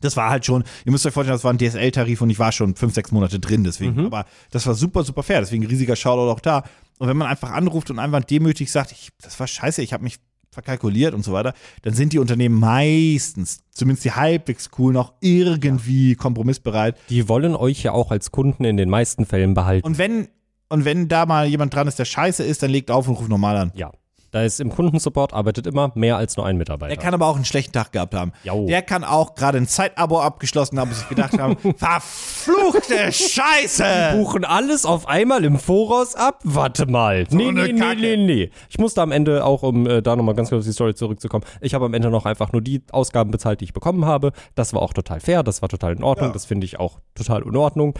Das 0.00 0.16
war 0.16 0.30
halt 0.30 0.46
schon, 0.46 0.64
ihr 0.86 0.92
müsst 0.92 1.04
euch 1.04 1.12
vorstellen, 1.12 1.34
das 1.34 1.44
war 1.44 1.52
ein 1.52 1.58
DSL-Tarif 1.58 2.22
und 2.22 2.30
ich 2.30 2.38
war 2.38 2.52
schon 2.52 2.74
fünf, 2.74 2.94
sechs 2.94 3.12
Monate 3.12 3.38
drin, 3.38 3.64
deswegen. 3.64 3.96
Mhm. 3.96 4.06
Aber 4.06 4.24
das 4.50 4.66
war 4.66 4.74
super, 4.74 5.04
super 5.04 5.22
fair, 5.22 5.40
deswegen 5.40 5.66
riesiger 5.66 5.94
Shoutout 5.94 6.30
auch 6.32 6.40
da. 6.40 6.62
Und 6.98 7.08
wenn 7.08 7.18
man 7.18 7.28
einfach 7.28 7.50
anruft 7.50 7.90
und 7.90 7.98
einfach 7.98 8.24
demütig 8.24 8.72
sagt, 8.72 8.92
ich, 8.92 9.10
das 9.20 9.38
war 9.38 9.46
scheiße, 9.46 9.82
ich 9.82 9.92
habe 9.92 10.02
mich 10.04 10.16
verkalkuliert 10.50 11.14
und 11.14 11.24
so 11.24 11.32
weiter, 11.32 11.54
dann 11.82 11.94
sind 11.94 12.12
die 12.12 12.18
Unternehmen 12.18 12.58
meistens, 12.58 13.60
zumindest 13.70 14.04
die 14.04 14.12
halbwegs 14.12 14.70
cool, 14.78 14.92
noch 14.92 15.14
irgendwie 15.20 16.14
kompromissbereit. 16.16 16.96
Die 17.08 17.28
wollen 17.28 17.54
euch 17.54 17.82
ja 17.82 17.92
auch 17.92 18.10
als 18.10 18.30
Kunden 18.30 18.64
in 18.64 18.76
den 18.76 18.90
meisten 18.90 19.26
Fällen 19.26 19.54
behalten. 19.54 19.86
Und 19.86 19.98
wenn, 19.98 20.28
und 20.68 20.84
wenn 20.84 21.08
da 21.08 21.26
mal 21.26 21.46
jemand 21.46 21.74
dran 21.74 21.86
ist, 21.88 21.98
der 21.98 22.04
scheiße 22.04 22.42
ist, 22.42 22.62
dann 22.62 22.70
legt 22.70 22.90
auf 22.90 23.08
und 23.08 23.14
ruft 23.14 23.28
normal 23.28 23.56
an. 23.56 23.72
ja. 23.74 23.92
Da 24.32 24.42
ist 24.44 24.60
im 24.60 24.70
Kundensupport 24.70 25.32
arbeitet 25.32 25.66
immer 25.66 25.90
mehr 25.94 26.16
als 26.16 26.36
nur 26.36 26.46
ein 26.46 26.56
Mitarbeiter. 26.56 26.94
Der 26.94 27.02
kann 27.02 27.14
aber 27.14 27.26
auch 27.26 27.34
einen 27.36 27.44
schlechten 27.44 27.72
Tag 27.72 27.90
gehabt 27.92 28.14
haben. 28.14 28.32
Jau. 28.44 28.66
Der 28.66 28.82
kann 28.82 29.02
auch 29.02 29.34
gerade 29.34 29.58
ein 29.58 29.66
Zeitabo 29.66 30.20
abgeschlossen 30.20 30.78
haben 30.78 30.90
und 30.90 30.94
sich 30.96 31.08
gedacht 31.08 31.38
haben, 31.38 31.56
verfluchte 31.76 33.12
Scheiße! 33.12 33.84
buchen 34.16 34.44
alles 34.44 34.84
auf 34.86 35.08
einmal 35.08 35.44
im 35.44 35.58
Voraus 35.58 36.14
ab? 36.14 36.40
Warte 36.44 36.86
mal. 36.86 37.26
nee, 37.30 37.48
eine 37.48 37.62
nee, 37.64 37.72
nee, 37.72 37.80
Kacke. 37.80 38.00
nee, 38.00 38.16
nee. 38.16 38.50
Ich 38.68 38.78
musste 38.78 39.02
am 39.02 39.12
Ende 39.12 39.44
auch, 39.44 39.62
um 39.62 39.86
äh, 39.86 40.02
da 40.02 40.16
nochmal 40.16 40.34
ganz 40.34 40.48
kurz 40.50 40.60
auf 40.60 40.66
die 40.66 40.72
Story 40.72 40.94
zurückzukommen, 40.94 41.44
ich 41.60 41.74
habe 41.74 41.84
am 41.86 41.94
Ende 41.94 42.10
noch 42.10 42.26
einfach 42.26 42.52
nur 42.52 42.62
die 42.62 42.82
Ausgaben 42.92 43.30
bezahlt, 43.30 43.60
die 43.60 43.64
ich 43.64 43.72
bekommen 43.72 44.04
habe. 44.04 44.32
Das 44.54 44.72
war 44.72 44.82
auch 44.82 44.92
total 44.92 45.20
fair, 45.20 45.42
das 45.42 45.62
war 45.62 45.68
total 45.68 45.92
in 45.96 46.02
Ordnung, 46.02 46.28
Ja. 46.28 46.32
das 46.32 46.44
finde 46.44 46.64
ich 46.66 46.78
auch 46.78 47.00
total 47.14 47.42
in 47.42 47.56
Ordnung. 47.56 47.94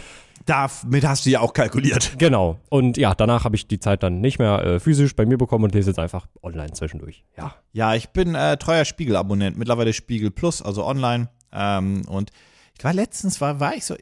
Damit 0.45 1.05
hast 1.05 1.25
du 1.25 1.29
ja 1.29 1.39
auch 1.41 1.53
kalkuliert. 1.53 2.15
Genau. 2.17 2.59
Und 2.69 2.97
ja, 2.97 3.13
danach 3.13 3.43
habe 3.45 3.55
ich 3.55 3.67
die 3.67 3.79
Zeit 3.79 4.03
dann 4.03 4.21
nicht 4.21 4.39
mehr 4.39 4.63
äh, 4.63 4.79
physisch 4.79 5.15
bei 5.15 5.25
mir 5.25 5.37
bekommen 5.37 5.63
und 5.65 5.73
lese 5.73 5.91
jetzt 5.91 5.99
einfach 5.99 6.27
online 6.41 6.71
zwischendurch. 6.73 7.23
Ja. 7.37 7.53
Ja, 7.73 7.95
ich 7.95 8.09
bin 8.09 8.35
äh, 8.35 8.57
treuer 8.57 8.85
Spiegel-Abonnent, 8.85 9.57
mittlerweile 9.57 9.93
Spiegel 9.93 10.31
Plus, 10.31 10.61
also 10.61 10.85
online. 10.85 11.29
Ähm, 11.51 12.03
und 12.07 12.31
ich 12.77 12.83
war 12.83 12.93
letztens, 12.93 13.39
war, 13.41 13.59
war 13.59 13.75
ich 13.75 13.85
so, 13.85 13.95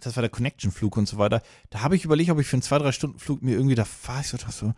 das 0.00 0.16
war 0.16 0.20
der 0.22 0.30
Connection-Flug 0.30 0.96
und 0.96 1.08
so 1.08 1.18
weiter. 1.18 1.42
Da 1.70 1.80
habe 1.82 1.96
ich 1.96 2.04
überlegt, 2.04 2.30
ob 2.30 2.38
ich 2.40 2.46
für 2.46 2.56
einen 2.56 2.62
2-3-Stunden-Flug 2.62 3.42
mir 3.42 3.52
irgendwie, 3.56 3.74
da 3.74 3.84
war 4.06 4.20
ich 4.20 4.28
so, 4.28 4.36
dachte 4.36 4.52
so, 4.52 4.72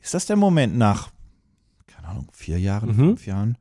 ist 0.00 0.14
das 0.14 0.26
der 0.26 0.36
Moment 0.36 0.76
nach, 0.76 1.10
keine 1.86 2.08
Ahnung, 2.08 2.28
vier 2.32 2.58
Jahren, 2.60 2.90
Mhm. 2.90 2.94
fünf 2.94 3.26
Jahren, 3.26 3.58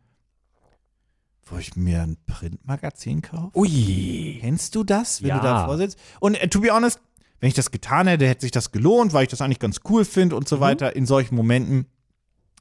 wo 1.50 1.58
ich 1.58 1.76
mir 1.76 2.02
ein 2.04 2.18
Printmagazin 2.28 3.22
kaufe. 3.22 3.58
Ui. 3.58 4.38
Kennst 4.42 4.76
du 4.76 4.84
das, 4.84 5.22
wenn 5.22 5.30
Ja. 5.30 5.38
du 5.40 5.44
davor 5.44 5.78
sitzt? 5.78 5.98
Und 6.20 6.36
äh, 6.42 6.48
to 6.48 6.62
be 6.62 6.70
honest, 6.72 7.00
wenn 7.40 7.48
ich 7.50 7.54
das 7.56 7.72
getan 7.72 8.08
hätte, 8.08 8.28
hätte 8.28 8.42
sich 8.42 8.52
das 8.52 8.72
gelohnt, 8.72 9.14
weil 9.14 9.24
ich 9.24 9.30
das 9.30 9.42
eigentlich 9.42 9.60
ganz 9.60 9.82
cool 9.90 10.06
finde 10.06 10.36
und 10.36 10.48
so 10.48 10.60
weiter 10.60 10.96
in 10.96 11.06
solchen 11.06 11.36
Momenten. 11.36 11.86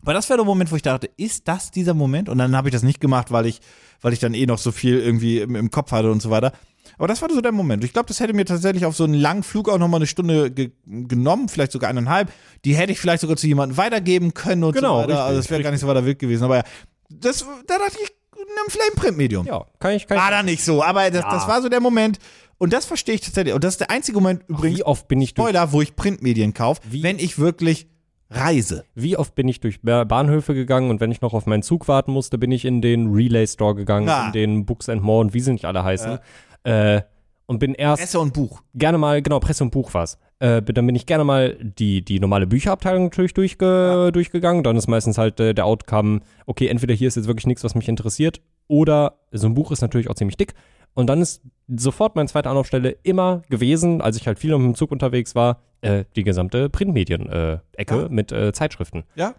Aber 0.02 0.12
das 0.12 0.28
wäre 0.28 0.36
der 0.38 0.44
Moment, 0.46 0.70
wo 0.70 0.76
ich 0.76 0.82
dachte, 0.82 1.08
ist 1.16 1.48
das 1.48 1.70
dieser 1.70 1.94
Moment? 1.94 2.28
Und 2.28 2.38
dann 2.38 2.54
habe 2.54 2.68
ich 2.68 2.72
das 2.72 2.82
nicht 2.82 3.00
gemacht, 3.00 3.30
weil 3.32 3.46
ich, 3.46 3.60
weil 4.02 4.12
ich 4.12 4.18
dann 4.18 4.34
eh 4.34 4.44
noch 4.46 4.58
so 4.58 4.70
viel 4.72 4.98
irgendwie 4.98 5.38
im, 5.40 5.56
im 5.56 5.70
Kopf 5.70 5.90
hatte 5.92 6.12
und 6.12 6.20
so 6.20 6.30
weiter. 6.30 6.52
Aber 6.98 7.08
das 7.08 7.20
war 7.22 7.30
so 7.32 7.40
der 7.40 7.50
Moment. 7.52 7.82
Ich 7.82 7.92
glaube, 7.92 8.06
das 8.06 8.20
hätte 8.20 8.32
mir 8.34 8.44
tatsächlich 8.44 8.84
auf 8.84 8.94
so 8.94 9.04
einen 9.04 9.14
langen 9.14 9.42
Flug 9.42 9.68
auch 9.68 9.78
nochmal 9.78 9.98
eine 9.98 10.06
Stunde 10.06 10.50
ge 10.50 10.70
genommen, 10.84 11.48
vielleicht 11.48 11.72
sogar 11.72 11.90
eineinhalb. 11.90 12.30
Die 12.64 12.76
hätte 12.76 12.92
ich 12.92 13.00
vielleicht 13.00 13.22
sogar 13.22 13.36
zu 13.36 13.46
jemandem 13.48 13.76
weitergeben 13.78 14.34
können 14.34 14.62
und 14.62 14.74
Genau, 14.74 14.96
so 14.96 15.02
weiter. 15.02 15.08
richtig, 15.08 15.24
also 15.24 15.40
das 15.40 15.50
wäre 15.50 15.62
gar 15.62 15.70
nicht 15.72 15.80
so 15.80 15.88
weiter 15.88 16.04
wild 16.04 16.18
gewesen. 16.18 16.44
Aber 16.44 16.58
ja, 16.58 16.64
das, 17.08 17.44
da 17.66 17.78
dachte 17.78 17.96
ich, 18.02 18.12
nimm 18.46 18.64
vielleicht 18.70 18.92
ein 18.92 18.96
Printmedium. 19.00 19.46
Ja, 19.46 19.66
kann 19.78 19.92
ich, 19.92 20.06
kann 20.06 20.16
War 20.18 20.24
ich. 20.30 20.36
da 20.36 20.42
nicht 20.42 20.64
so, 20.64 20.82
aber 20.82 21.10
das, 21.10 21.22
Ja. 21.22 21.30
das 21.30 21.48
war 21.48 21.62
so 21.62 21.68
der 21.68 21.80
Moment. 21.80 22.18
Und 22.58 22.72
das 22.72 22.86
verstehe 22.86 23.14
ich 23.14 23.20
tatsächlich. 23.20 23.54
Und 23.54 23.64
das 23.64 23.74
ist 23.74 23.80
der 23.80 23.90
einzige 23.90 24.18
Moment 24.18 24.42
übrigens, 24.48 24.78
Wie 24.78 24.82
oft 24.84 25.08
bin 25.08 25.20
ich 25.20 25.34
durch, 25.34 25.48
Spoiler, 25.48 25.72
wo 25.72 25.82
ich 25.82 25.94
Printmedien 25.94 26.54
kaufe, 26.54 26.80
Wie- 26.90 27.02
wenn 27.02 27.18
ich 27.18 27.38
wirklich 27.38 27.86
reise. 28.30 28.84
wie 28.94 29.16
oft 29.16 29.34
bin 29.34 29.46
ich 29.46 29.60
durch 29.60 29.82
Ba- 29.82 30.04
Bahnhöfe 30.04 30.54
gegangen 30.54 30.90
und 30.90 31.00
wenn 31.00 31.12
ich 31.12 31.20
noch 31.20 31.32
auf 31.34 31.46
meinen 31.46 31.62
Zug 31.62 31.86
warten 31.86 32.12
musste, 32.12 32.38
bin 32.38 32.50
ich 32.50 32.64
in 32.64 32.80
den 32.82 33.12
Relay 33.12 33.46
Store 33.46 33.74
gegangen, 33.74 34.08
Ja. 34.08 34.26
in 34.26 34.32
den 34.32 34.66
Books 34.66 34.88
and 34.88 35.02
More 35.02 35.20
und 35.20 35.34
wie 35.34 35.40
sie 35.40 35.52
nicht 35.52 35.64
alle 35.66 35.84
heißen. 35.84 36.18
Äh, 36.64 37.02
und 37.46 37.58
bin 37.58 37.74
erst 37.74 38.02
Presse 38.02 38.20
und 38.20 38.34
Buch. 38.34 38.62
gerne 38.74 38.98
mal, 38.98 39.22
genau, 39.22 39.38
Presse 39.40 39.64
und 39.64 39.70
Buch 39.70 39.92
war's. 39.94 40.18
Äh, 40.38 40.60
dann 40.62 40.86
bin 40.86 40.94
ich 40.94 41.06
gerne 41.06 41.24
mal 41.24 41.56
die, 41.60 42.02
die 42.04 42.20
normale 42.20 42.46
Bücherabteilung 42.46 43.04
natürlich 43.04 43.34
durchge 43.34 44.10
durchgegangen. 44.12 44.62
Dann 44.64 44.76
ist 44.76 44.86
meistens 44.88 45.16
halt 45.16 45.40
äh, 45.40 45.54
der 45.54 45.64
Outcome, 45.66 46.20
okay, 46.46 46.66
entweder 46.68 46.92
hier 46.94 47.08
ist 47.08 47.14
jetzt 47.16 47.26
wirklich 47.28 47.46
nichts, 47.46 47.64
was 47.64 47.74
mich 47.74 47.88
interessiert, 47.88 48.40
oder 48.68 49.14
so 49.32 49.46
ein 49.46 49.54
Buch 49.54 49.70
ist 49.72 49.80
natürlich 49.80 50.10
auch 50.10 50.14
ziemlich 50.14 50.36
dick. 50.36 50.54
Und 50.94 51.08
dann 51.08 51.20
ist 51.20 51.42
sofort 51.68 52.16
meine 52.16 52.26
zweite 52.28 52.48
Anlaufstelle 52.48 52.96
immer 53.02 53.42
gewesen, 53.50 54.00
als 54.00 54.16
ich 54.16 54.26
halt 54.26 54.38
viel 54.38 54.56
mit 54.56 54.66
dem 54.66 54.74
Zug 54.74 54.90
unterwegs 54.92 55.34
war, 55.34 55.60
äh, 55.82 56.04
die 56.16 56.24
gesamte 56.24 56.68
Printmedien-Ecke 56.70 57.96
Ja. 58.02 58.08
mit 58.08 58.32
äh, 58.32 58.52
Zeitschriften. 58.52 59.04
Ja. 59.14 59.34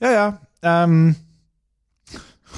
Ja, 0.00 0.12
ja. 0.12 0.40
Ähm, 0.62 1.16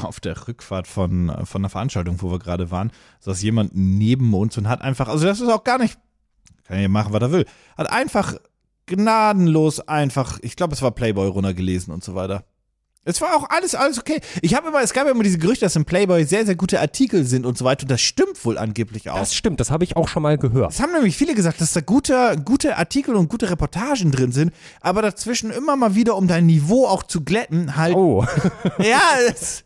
auf 0.03 0.21
der 0.21 0.49
Rückfahrt 0.49 0.87
von, 0.87 1.33
von 1.45 1.61
einer 1.61 1.71
Veranstaltung, 1.71 2.21
wo 2.21 2.31
wir 2.31 2.39
gerade 2.39 2.71
waren, 2.71 2.91
saß 3.21 3.43
jemand 3.43 3.73
neben 3.75 4.33
uns 4.35 4.57
und 4.59 4.69
hat 4.69 4.83
einfach, 4.83 5.09
also 5.09 5.27
das 5.27 5.41
ist 5.41 5.49
auch 5.49 5.65
gar 5.65 5.79
nicht, 5.79 5.99
kann 6.65 6.81
ja 6.81 6.89
machen, 6.89 7.13
was 7.13 7.23
er 7.23 7.33
will, 7.33 7.47
hat 7.77 7.91
einfach 7.91 8.35
gnadenlos 8.87 9.81
einfach, 9.81 10.39
ich 10.43 10.57
glaube, 10.57 10.75
es 10.75 10.83
war 10.83 10.91
Playboy 10.91 11.29
runtergelesen 11.29 11.93
und 11.93 12.05
so 12.05 12.15
weiter. 12.15 12.45
Es 13.07 13.21
war 13.21 13.37
auch 13.37 13.51
alles, 13.51 13.75
alles 13.75 13.99
okay. 13.99 14.21
Ich 14.41 14.55
habe 14.55 14.69
immer, 14.69 14.81
es 14.83 14.93
gab 14.95 15.05
ja 15.05 15.11
immer 15.13 15.23
diese 15.23 15.39
Gerüchte, 15.39 15.67
dass 15.67 15.77
im 15.77 15.85
Playboy 15.85 16.25
sehr, 16.25 16.47
sehr 16.47 16.57
gute 16.57 16.81
Artikel 16.81 17.25
sind 17.25 17.45
und 17.45 17.59
so 17.59 17.65
weiter. 17.65 17.83
Und 17.83 17.91
das 17.91 18.01
stimmt 18.01 18.43
wohl 18.45 18.57
angeblich 18.57 19.11
auch. 19.11 19.19
Das 19.19 19.35
stimmt, 19.35 19.61
das 19.61 19.71
habe 19.71 19.85
ich 19.85 19.97
auch 19.97 20.09
schon 20.09 20.23
mal 20.23 20.39
gehört. 20.39 20.73
Es 20.73 20.81
haben 20.81 20.93
nämlich 20.93 21.17
viele 21.17 21.35
gesagt, 21.35 21.61
dass 21.61 21.73
da 21.75 21.81
gute, 21.83 22.37
gute 22.45 22.79
Artikel 22.79 23.15
und 23.15 23.29
gute 23.29 23.51
Reportagen 23.51 24.11
drin 24.11 24.33
sind, 24.33 24.53
aber 24.81 25.03
dazwischen 25.03 25.51
immer 25.51 25.77
mal 25.77 25.95
wieder, 25.95 26.17
um 26.17 26.27
dein 26.29 26.47
Niveau 26.47 26.87
auch 26.87 27.03
zu 27.03 27.23
glätten, 27.23 27.77
halt. 27.77 27.95
Oh, 27.95 28.25
Ja, 28.79 29.01
es, 29.29 29.65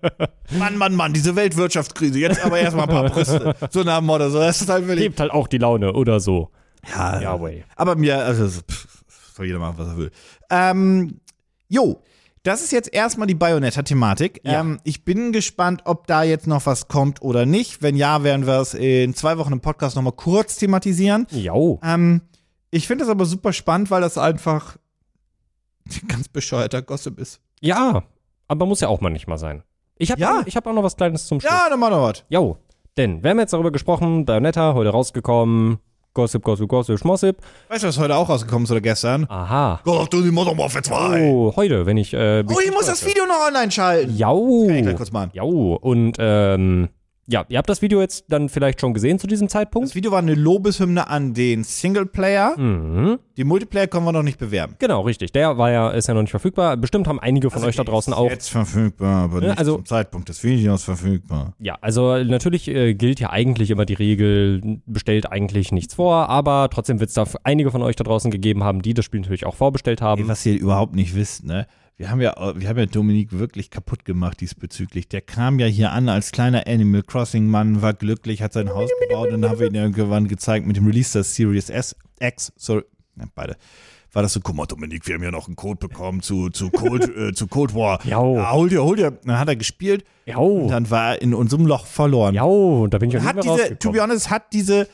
Mann, 0.58 0.76
Mann, 0.76 0.94
Mann, 0.94 1.12
diese 1.12 1.36
Weltwirtschaftskrise, 1.36 2.18
jetzt 2.18 2.44
aber 2.44 2.58
erstmal 2.58 2.88
ein 2.88 2.90
paar 2.90 3.10
Brüste. 3.10 3.54
So 3.70 3.82
nach 3.84 3.98
dem 3.98 4.06
Motto, 4.06 4.28
so, 4.30 4.40
das 4.40 4.60
ist 4.62 4.68
halt 4.68 4.86
wirklich. 4.88 5.04
hebt 5.04 5.20
halt 5.20 5.30
auch 5.30 5.46
die 5.46 5.58
Laune 5.58 5.92
oder 5.92 6.18
so. 6.18 6.50
Ja, 6.88 7.20
Ja, 7.20 7.40
way. 7.40 7.64
aber 7.76 7.94
mir, 7.94 8.18
also, 8.18 8.46
pff, 8.48 8.86
soll 9.36 9.46
jeder 9.46 9.58
machen, 9.60 9.74
was 9.78 9.88
er 9.88 9.96
will. 9.96 10.10
Ähm, 10.50 11.20
jo. 11.68 12.02
Das 12.42 12.62
ist 12.62 12.72
jetzt 12.72 12.92
erstmal 12.94 13.26
die 13.26 13.34
Bayonetta-Thematik. 13.34 14.40
Ja. 14.44 14.60
Ähm, 14.60 14.80
ich 14.84 15.04
bin 15.04 15.30
gespannt, 15.32 15.82
ob 15.84 16.06
da 16.06 16.22
jetzt 16.22 16.46
noch 16.46 16.64
was 16.64 16.88
kommt 16.88 17.20
oder 17.20 17.44
nicht. 17.44 17.82
Wenn 17.82 17.96
ja, 17.96 18.22
werden 18.22 18.46
wir 18.46 18.60
es 18.60 18.72
in 18.72 19.14
zwei 19.14 19.36
Wochen 19.36 19.52
im 19.52 19.60
Podcast 19.60 19.94
nochmal 19.96 20.14
kurz 20.14 20.56
thematisieren. 20.56 21.26
Jo. 21.30 21.78
Ähm, 21.84 22.22
ich 22.70 22.86
finde 22.86 23.04
das 23.04 23.10
aber 23.10 23.26
super 23.26 23.52
spannend, 23.52 23.90
weil 23.90 24.00
das 24.00 24.16
einfach 24.16 24.76
ganz 26.08 26.28
bescheuerter 26.28 26.80
Gossip 26.82 27.18
ist. 27.18 27.40
Ja, 27.60 28.04
aber 28.48 28.64
muss 28.66 28.80
ja 28.80 28.88
auch 28.88 29.00
mal 29.02 29.10
nicht 29.10 29.26
mal 29.26 29.38
sein. 29.38 29.62
Ich 29.96 30.10
habe 30.10 30.20
Ja. 30.20 30.42
ich 30.46 30.56
hab 30.56 30.66
auch 30.66 30.72
noch 30.72 30.82
was 30.82 30.96
Kleines 30.96 31.26
zum 31.26 31.40
Schluss. 31.40 31.52
Ja, 31.52 31.68
dann 31.68 31.78
mach 31.78 31.90
doch 31.90 32.02
was. 32.02 32.24
Jo, 32.30 32.56
denn 32.96 33.22
wir 33.22 33.30
haben 33.30 33.38
jetzt 33.38 33.52
darüber 33.52 33.70
gesprochen, 33.70 34.24
Bayonetta, 34.24 34.72
heute 34.72 34.88
rausgekommen, 34.90 35.78
Gossip, 36.12 36.42
Gossip, 36.42 36.68
Gossip, 36.68 36.98
Schmossip. 36.98 37.36
Weißt 37.68 37.84
du, 37.84 37.88
was 37.88 37.98
heute 37.98 38.16
auch 38.16 38.28
rausgekommen 38.28 38.64
ist 38.64 38.70
oder 38.72 38.80
gestern? 38.80 39.26
Aha. 39.28 39.80
Call 39.84 39.96
of 39.98 40.08
Duty 40.08 40.30
Modern 40.32 40.58
Warfare 40.58 40.82
2. 40.82 41.30
Oh, 41.30 41.52
heute, 41.54 41.86
wenn 41.86 41.96
ich. 41.96 42.12
Äh, 42.14 42.42
Oh, 42.48 42.58
ich 42.64 42.72
muss 42.72 42.86
das 42.86 43.04
Video 43.06 43.26
noch 43.26 43.46
online 43.46 43.70
schalten. 43.70 44.16
Jau. 44.16 44.64
Kann 44.66 44.76
ich 44.76 44.82
gleich 44.82 44.96
kurz 44.96 45.12
machen. 45.12 45.30
Jau. 45.34 45.74
Und 45.80 46.16
ähm, 46.18 46.88
ja, 47.30 47.44
ihr 47.48 47.58
habt 47.58 47.68
das 47.68 47.80
Video 47.80 48.00
jetzt 48.00 48.24
dann 48.28 48.48
vielleicht 48.48 48.80
schon 48.80 48.92
gesehen 48.92 49.18
zu 49.18 49.26
diesem 49.26 49.48
Zeitpunkt. 49.48 49.88
Das 49.88 49.94
Video 49.94 50.10
war 50.10 50.18
eine 50.18 50.34
Lobeshymne 50.34 51.08
an 51.08 51.32
den 51.32 51.62
Singleplayer. 51.62 52.58
Mhm. 52.58 53.18
Die 53.36 53.44
Multiplayer 53.44 53.86
können 53.86 54.04
wir 54.04 54.12
noch 54.12 54.24
nicht 54.24 54.38
bewerben. 54.38 54.74
Genau, 54.78 55.02
richtig. 55.02 55.32
Der 55.32 55.56
war 55.56 55.70
ja, 55.70 55.90
ist 55.90 56.08
ja 56.08 56.14
noch 56.14 56.22
nicht 56.22 56.32
verfügbar. 56.32 56.76
Bestimmt 56.76 57.06
haben 57.06 57.20
einige 57.20 57.50
von 57.50 57.62
euch 57.64 57.76
da 57.76 57.84
draußen 57.84 58.12
auch. 58.12 58.28
Jetzt 58.28 58.50
verfügbar, 58.50 59.24
aber 59.24 59.40
nicht 59.40 59.58
also- 59.58 59.76
zum 59.76 59.86
Zeitpunkt 59.86 60.28
des 60.28 60.42
Videos 60.42 60.82
verfügbar. 60.82 61.54
Ja, 61.60 61.78
also 61.80 62.16
natürlich 62.16 62.68
äh, 62.68 62.94
gilt 62.94 63.20
ja 63.20 63.30
eigentlich 63.30 63.70
immer 63.70 63.86
die 63.86 63.94
Regel, 63.94 64.80
bestellt 64.86 65.30
eigentlich 65.30 65.70
nichts 65.72 65.94
vor, 65.94 66.28
aber 66.28 66.68
trotzdem 66.70 66.98
wird 66.98 67.08
es 67.10 67.14
da 67.14 67.24
einige 67.44 67.70
von 67.70 67.82
euch 67.82 67.96
da 67.96 68.04
draußen 68.04 68.30
gegeben 68.30 68.64
haben, 68.64 68.82
die 68.82 68.94
das 68.94 69.04
Spiel 69.04 69.20
natürlich 69.20 69.46
auch 69.46 69.54
vorbestellt 69.54 70.02
haben. 70.02 70.22
Ey, 70.22 70.28
was 70.28 70.44
ihr 70.44 70.58
überhaupt 70.58 70.94
nicht 70.94 71.14
wisst, 71.14 71.44
ne? 71.44 71.66
Wir 72.00 72.10
haben 72.10 72.22
ja, 72.22 72.32
wir 72.56 72.66
haben 72.66 72.78
ja 72.78 72.86
Dominik 72.86 73.38
wirklich 73.38 73.68
kaputt 73.70 74.06
gemacht 74.06 74.40
diesbezüglich. 74.40 75.08
Der 75.08 75.20
kam 75.20 75.58
ja 75.58 75.66
hier 75.66 75.92
an 75.92 76.08
als 76.08 76.32
kleiner 76.32 76.66
Animal 76.66 77.02
Crossing 77.02 77.46
Mann, 77.46 77.82
war 77.82 77.92
glücklich, 77.92 78.40
hat 78.40 78.54
sein 78.54 78.70
Haus 78.70 78.88
gebaut 79.02 79.30
und 79.30 79.42
dann 79.42 79.50
haben 79.50 79.60
wir 79.60 79.66
ihn 79.66 79.74
irgendwann 79.74 80.26
gezeigt 80.26 80.66
mit 80.66 80.78
dem 80.78 80.86
Release 80.86 81.12
der 81.12 81.24
Series 81.24 81.68
S, 81.68 81.94
X, 82.18 82.54
sorry, 82.56 82.84
ja, 83.18 83.26
beide. 83.34 83.58
War 84.14 84.22
das 84.22 84.32
so, 84.32 84.40
guck 84.40 84.56
mal, 84.56 84.64
Dominik, 84.64 85.06
wir 85.06 85.14
haben 85.16 85.22
ja 85.22 85.30
noch 85.30 85.46
einen 85.46 85.56
Code 85.56 85.76
bekommen 85.88 86.22
zu, 86.22 86.48
zu, 86.48 86.70
Cold, 86.70 87.14
äh, 87.14 87.34
zu 87.34 87.46
Cold 87.48 87.74
War. 87.74 88.02
Jau. 88.06 88.36
Ja, 88.36 88.50
hol 88.50 88.70
dir, 88.70 88.82
hol 88.82 88.96
dir. 88.96 89.10
Dann 89.10 89.38
hat 89.38 89.48
er 89.48 89.56
gespielt 89.56 90.06
und 90.24 90.32
Jau, 90.32 90.68
dann 90.70 90.88
war 90.88 91.10
er 91.16 91.20
in 91.20 91.34
unserem 91.34 91.66
Loch 91.66 91.84
verloren. 91.84 92.34
jau, 92.34 92.86
da 92.86 92.96
bin 92.96 93.10
ich 93.10 93.18
auch 93.18 93.20
nicht 93.20 93.28
hat 93.28 93.44
mehr 93.44 93.56
diese, 93.58 93.78
to 93.78 93.92
be 93.92 94.00
honest, 94.00 94.30
hat 94.30 94.54
diese 94.54 94.88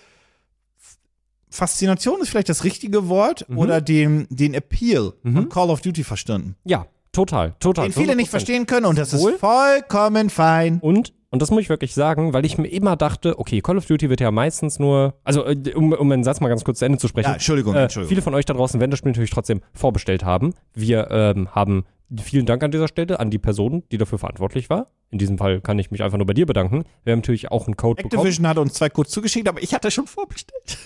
Faszination 1.51 2.21
ist 2.21 2.31
vielleicht 2.31 2.49
das 2.49 2.65
richtige 2.65 3.09
Wort 3.09 3.49
Mhm. 3.49 3.59
oder 3.59 3.81
den, 3.81 4.27
den 4.29 4.55
Appeal 4.55 5.13
von 5.23 5.49
Call 5.49 5.71
of 5.71 5.81
Duty 5.83 6.03
verstanden. 6.03 6.57
Ja, 6.65 6.87
total, 7.17 7.55
total. 7.59 7.89
Den 7.89 7.93
viele 7.93 8.17
nicht 8.17 8.29
100%. 8.29 8.31
verstehen 8.31 8.67
können 8.67 8.87
und 8.87 8.99
das 8.99 9.13
ist 9.13 9.23
Wohl? 9.23 9.39
vollkommen 9.39 10.31
fein. 10.31 10.79
Und, 10.81 11.13
und 11.31 11.43
das 11.43 11.51
muss 11.51 11.63
ich 11.63 11.69
wirklich 11.69 11.95
sagen, 11.95 12.33
weil 12.33 12.45
ich 12.45 12.59
mir 12.59 12.69
immer 12.69 12.97
dachte, 12.97 13.39
okay, 13.39 13.61
Call 13.61 13.79
of 13.79 13.87
Duty 13.87 14.11
wird 14.11 14.21
ja 14.21 14.31
meistens 14.31 14.79
nur, 14.79 15.15
also 15.25 15.45
äh, 15.47 15.75
um, 15.75 15.93
um 15.93 16.09
meinen 16.09 16.25
Satz 16.25 16.41
mal 16.41 16.49
ganz 16.49 16.65
kurz 16.65 16.81
zu 16.81 16.85
Ende 16.85 16.99
zu 16.99 17.09
sprechen. 17.09 17.29
Ja, 17.29 17.35
Entschuldigung, 17.35 17.75
äh, 17.75 17.85
Entschuldigung. 17.85 18.09
Viele 18.11 18.23
von 18.23 18.35
euch 18.35 18.45
da 18.45 18.55
draußen 18.55 18.79
werden 18.79 18.91
das 18.91 18.99
Spiel 18.99 19.13
natürlich 19.13 19.31
trotzdem 19.31 19.63
vorbestellt 19.73 20.25
haben. 20.25 20.55
Wir 20.75 21.09
ähm, 21.11 21.49
haben 21.55 21.85
vielen 22.23 22.47
Dank 22.47 22.63
an 22.63 22.71
dieser 22.71 22.89
Stelle 22.89 23.19
an 23.19 23.31
die 23.31 23.39
Person, 23.39 23.83
die 23.91 23.99
dafür 23.99 24.19
verantwortlich 24.19 24.71
war. 24.71 24.87
In 25.11 25.19
diesem 25.19 25.39
Fall 25.39 25.61
kann 25.61 25.79
ich 25.79 25.91
mich 25.91 26.03
einfach 26.03 26.19
nur 26.19 26.27
bei 26.27 26.35
dir 26.35 26.47
bedanken. 26.47 26.85
Wir 27.05 27.13
haben 27.13 27.21
natürlich 27.21 27.51
auch 27.51 27.67
einen 27.67 27.77
Code 27.77 28.03
bekommen. 28.03 28.21
Activision 28.21 28.47
hat 28.47 28.59
uns 28.59 28.75
zwei 28.75 28.91
Codes 28.91 29.13
zugeschickt, 29.13 29.49
aber 29.49 29.63
ich 29.63 29.75
hatte 29.75 29.91
schon 29.91 30.07
vorbestellt. 30.07 30.79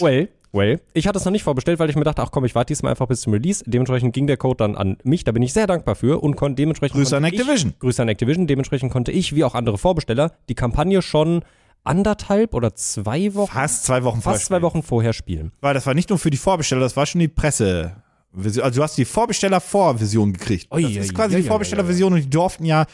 Well, 0.00 0.28
well. 0.56 0.80
Ich 0.94 1.06
hatte 1.06 1.18
es 1.18 1.24
noch 1.24 1.32
nicht 1.32 1.44
vorbestellt, 1.44 1.78
weil 1.78 1.90
ich 1.90 1.96
mir 1.96 2.04
dachte, 2.04 2.22
ach 2.22 2.30
komm, 2.32 2.44
ich 2.44 2.54
warte 2.54 2.68
diesmal 2.68 2.90
einfach 2.90 3.06
bis 3.06 3.20
zum 3.20 3.32
Release. 3.32 3.62
Dementsprechend 3.66 4.12
ging 4.14 4.26
der 4.26 4.36
Code 4.36 4.56
dann 4.56 4.74
an 4.76 4.96
mich. 5.04 5.22
Da 5.24 5.32
bin 5.32 5.42
ich 5.42 5.52
sehr 5.52 5.66
dankbar 5.66 5.94
für 5.94 6.22
und 6.22 6.36
konnte 6.36 6.56
dementsprechend. 6.56 6.96
Grüße 6.96 7.16
an 7.16 7.24
Activision. 7.24 7.70
Ich, 7.70 7.78
Grüße 7.78 8.02
an 8.02 8.08
Activision. 8.08 8.46
Dementsprechend 8.46 8.90
konnte 8.90 9.12
ich, 9.12 9.34
wie 9.34 9.44
auch 9.44 9.54
andere 9.54 9.78
Vorbesteller, 9.78 10.32
die 10.48 10.54
Kampagne 10.54 11.02
schon 11.02 11.44
anderthalb 11.84 12.54
oder 12.54 12.74
zwei 12.74 13.34
Wochen, 13.34 13.52
Fast 13.52 13.84
zwei 13.84 14.02
Wochen 14.02 14.20
vorher. 14.20 14.38
fast 14.38 14.46
zwei 14.46 14.62
Wochen 14.62 14.82
vorher 14.82 15.12
spielen. 15.12 15.52
Weil 15.60 15.74
das 15.74 15.86
war 15.86 15.94
nicht 15.94 16.10
nur 16.10 16.18
für 16.18 16.30
die 16.30 16.36
Vorbesteller, 16.36 16.80
das 16.80 16.96
war 16.96 17.06
schon 17.06 17.20
die 17.20 17.28
Presse. 17.28 17.96
Also 18.34 18.70
du 18.70 18.82
hast 18.82 18.98
die 18.98 19.04
Vorbesteller-Vorversion 19.04 20.32
gekriegt. 20.32 20.66
Ui, 20.72 20.82
das 20.82 20.90
ui, 20.90 20.98
ist 20.98 21.14
quasi 21.14 21.36
ui, 21.36 21.40
die 21.40 21.44
ui, 21.46 21.48
Vorbestellerversion 21.48 22.12
und 22.12 22.20
die 22.24 22.28
durften 22.30 22.64
ja 22.64 22.86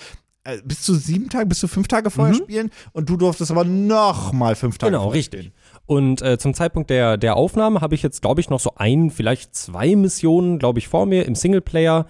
äh, 0.44 0.58
bis 0.64 0.82
zu 0.82 0.94
sieben 0.94 1.28
Tage, 1.30 1.46
bis 1.46 1.60
zu 1.60 1.68
fünf 1.68 1.88
Tage 1.88 2.10
vorher 2.10 2.34
spielen 2.34 2.70
und 2.92 3.08
du 3.08 3.16
durftest 3.16 3.50
aber 3.50 3.64
noch 3.64 4.32
mal 4.32 4.54
fünf 4.56 4.78
Tage 4.78 4.90
Genau, 4.92 5.04
vorher 5.04 5.18
richtig. 5.18 5.40
spielen. 5.40 5.54
Und 5.92 6.22
äh, 6.22 6.38
zum 6.38 6.54
Zeitpunkt 6.54 6.88
der, 6.88 7.18
der 7.18 7.36
Aufnahme 7.36 7.82
habe 7.82 7.94
ich 7.94 8.02
jetzt, 8.02 8.22
glaube 8.22 8.40
ich, 8.40 8.48
noch 8.48 8.60
so 8.60 8.72
ein, 8.76 9.10
vielleicht 9.10 9.54
zwei 9.54 9.94
Missionen, 9.94 10.58
glaube 10.58 10.78
ich, 10.78 10.88
vor 10.88 11.04
mir 11.04 11.26
im 11.26 11.34
Singleplayer. 11.34 12.06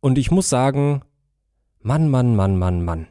Und 0.00 0.18
ich 0.18 0.32
muss 0.32 0.48
sagen, 0.48 1.02
Mann, 1.80 2.08
Mann, 2.08 2.34
Mann, 2.34 2.58
Mann, 2.58 2.84
Mann. 2.84 3.06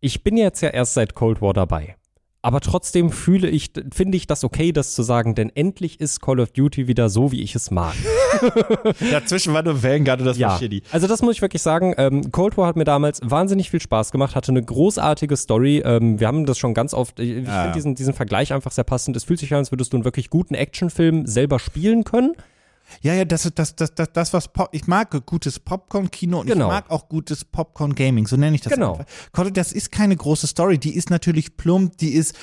Ich 0.00 0.24
bin 0.24 0.36
jetzt 0.36 0.60
ja 0.60 0.68
erst 0.68 0.92
seit 0.92 1.14
Cold 1.14 1.40
War 1.40 1.54
dabei. 1.54 1.96
Aber 2.42 2.60
trotzdem 2.60 3.10
fühle 3.10 3.48
ich, 3.48 3.72
finde 3.94 4.18
ich 4.18 4.26
das 4.26 4.44
okay, 4.44 4.72
das 4.72 4.92
zu 4.92 5.02
sagen, 5.02 5.34
denn 5.34 5.48
endlich 5.48 6.00
ist 6.00 6.20
Call 6.20 6.38
of 6.38 6.52
Duty 6.52 6.86
wieder 6.86 7.08
so, 7.08 7.32
wie 7.32 7.40
ich 7.40 7.54
es 7.54 7.70
mag. 7.70 7.94
Dazwischen 9.10 9.52
war 9.52 9.62
nur 9.62 9.82
Vanguard 9.82 10.20
und 10.20 10.26
das 10.26 10.38
war 10.40 10.52
Ja, 10.52 10.58
shitty. 10.58 10.82
also 10.90 11.06
das 11.06 11.22
muss 11.22 11.36
ich 11.36 11.42
wirklich 11.42 11.62
sagen. 11.62 11.94
Ähm, 11.96 12.30
Cold 12.32 12.56
War 12.56 12.66
hat 12.66 12.76
mir 12.76 12.84
damals 12.84 13.20
wahnsinnig 13.22 13.70
viel 13.70 13.80
Spaß 13.80 14.10
gemacht, 14.12 14.34
hatte 14.34 14.52
eine 14.52 14.62
großartige 14.62 15.36
Story. 15.36 15.82
Ähm, 15.84 16.20
wir 16.20 16.26
haben 16.26 16.46
das 16.46 16.58
schon 16.58 16.74
ganz 16.74 16.94
oft, 16.94 17.20
ich, 17.20 17.30
ich 17.38 17.46
Ja. 17.46 17.62
finde 17.62 17.74
diesen, 17.74 17.94
diesen 17.94 18.14
Vergleich 18.14 18.52
einfach 18.52 18.72
sehr 18.72 18.84
passend. 18.84 19.16
Es 19.16 19.24
fühlt 19.24 19.40
sich 19.40 19.52
an, 19.52 19.58
als 19.58 19.72
würdest 19.72 19.92
du 19.92 19.96
einen 19.96 20.04
wirklich 20.04 20.30
guten 20.30 20.54
Actionfilm 20.54 21.26
selber 21.26 21.58
spielen 21.58 22.04
können. 22.04 22.32
Ja, 23.00 23.14
ja, 23.14 23.24
das 23.24 23.46
ist 23.46 23.58
das, 23.58 23.74
das, 23.76 23.94
das, 23.94 24.12
das 24.12 24.32
was 24.34 24.48
Pop, 24.48 24.68
ich 24.72 24.86
mag 24.86 25.24
gutes 25.24 25.58
Popcorn-Kino 25.58 26.40
und 26.40 26.46
Genau. 26.46 26.66
ich 26.66 26.72
mag 26.72 26.90
auch 26.90 27.08
gutes 27.08 27.44
Popcorn-Gaming, 27.44 28.26
so 28.26 28.36
nenne 28.36 28.54
ich 28.56 28.60
das 28.60 28.74
Genau. 28.74 28.98
einfach. 29.32 29.50
Das 29.52 29.72
ist 29.72 29.90
keine 29.90 30.14
große 30.14 30.46
Story, 30.46 30.76
die 30.78 30.94
ist 30.94 31.08
natürlich 31.08 31.56
plump, 31.56 31.96
die 31.96 32.10
ist 32.12 32.34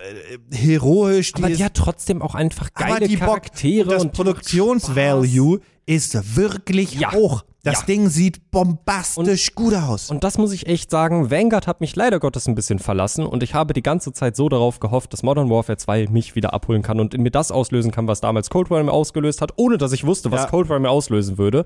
äh, 0.00 0.56
heroisch, 0.56 1.32
die 1.32 1.42
Aber 1.42 1.50
ist 1.52 1.58
die 1.58 1.64
hat 1.64 1.74
trotzdem 1.74 2.22
auch 2.22 2.34
einfach 2.34 2.72
geile 2.74 3.08
Bock- 3.08 3.18
Charaktere 3.18 3.84
und 3.84 3.92
das 3.92 4.02
und 4.04 4.12
Produktionsvalue 4.12 5.60
ist 5.86 6.36
wirklich 6.36 6.94
Ja. 6.94 7.12
hoch. 7.12 7.44
Das 7.64 7.80
Ja. 7.80 7.86
Ding 7.86 8.08
sieht 8.08 8.50
bombastisch 8.50 9.54
gut 9.54 9.74
aus. 9.74 10.10
Und 10.10 10.22
das 10.22 10.38
muss 10.38 10.52
ich 10.52 10.66
echt 10.68 10.90
sagen, 10.90 11.30
Vanguard 11.30 11.66
hat 11.66 11.80
mich 11.80 11.96
leider 11.96 12.20
Gottes 12.20 12.46
ein 12.46 12.54
bisschen 12.54 12.78
verlassen 12.78 13.26
und 13.26 13.42
ich 13.42 13.52
habe 13.52 13.74
die 13.74 13.82
ganze 13.82 14.12
Zeit 14.12 14.36
so 14.36 14.48
darauf 14.48 14.80
gehofft, 14.80 15.12
dass 15.12 15.22
Modern 15.22 15.50
Warfare 15.50 15.76
2 15.76 16.06
mich 16.08 16.34
wieder 16.36 16.54
abholen 16.54 16.82
kann 16.82 17.00
und 17.00 17.14
in 17.14 17.22
mir 17.22 17.30
das 17.32 17.50
auslösen 17.50 17.90
kann, 17.90 18.06
was 18.06 18.20
damals 18.20 18.48
Cold 18.48 18.70
War 18.70 18.82
mir 18.82 18.92
ausgelöst 18.92 19.42
hat, 19.42 19.52
ohne 19.56 19.76
dass 19.76 19.92
ich 19.92 20.04
wusste, 20.06 20.30
was 20.30 20.42
Ja. 20.44 20.46
Cold 20.48 20.68
War 20.68 20.78
mir 20.78 20.90
auslösen 20.90 21.36
würde. 21.36 21.64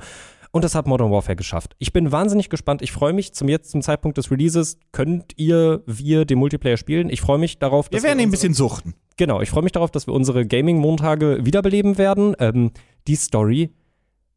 Und 0.53 0.65
das 0.65 0.75
hat 0.75 0.87
Modern 0.87 1.11
Warfare 1.11 1.35
geschafft. 1.35 1.75
Ich 1.79 1.93
bin 1.95 2.13
wahnsinnig 2.13 2.51
gespannt. 2.51 2.83
Ich 2.83 2.93
freue 2.93 3.15
mich 3.15 3.33
zum 3.33 3.49
jetzt 3.49 3.71
zum 3.71 3.81
Zeitpunkt 3.81 4.19
des 4.19 4.31
Releases 4.31 4.79
könnt 4.93 5.33
ihr 5.37 5.83
wir 5.87 6.27
den 6.27 6.39
Multiplayer 6.39 6.77
spielen. 6.77 7.09
Ich 7.09 7.23
freue 7.23 7.39
mich 7.39 7.59
darauf, 7.59 7.91
wir 7.91 7.97
dass 7.97 8.05
werden 8.05 8.21
ihn 8.21 8.29
ein 8.29 8.31
bisschen 8.31 8.53
suchten. 8.53 8.95
Genau, 9.17 9.41
ich 9.41 9.49
freue 9.51 9.63
mich 9.63 9.73
darauf, 9.73 9.91
dass 9.91 10.07
wir 10.07 10.13
unsere 10.15 10.47
Gaming-Montage 10.47 11.39
wiederbeleben 11.43 11.97
werden. 11.97 12.37
Ähm, 12.39 12.71
die 13.07 13.17
Story, 13.17 13.71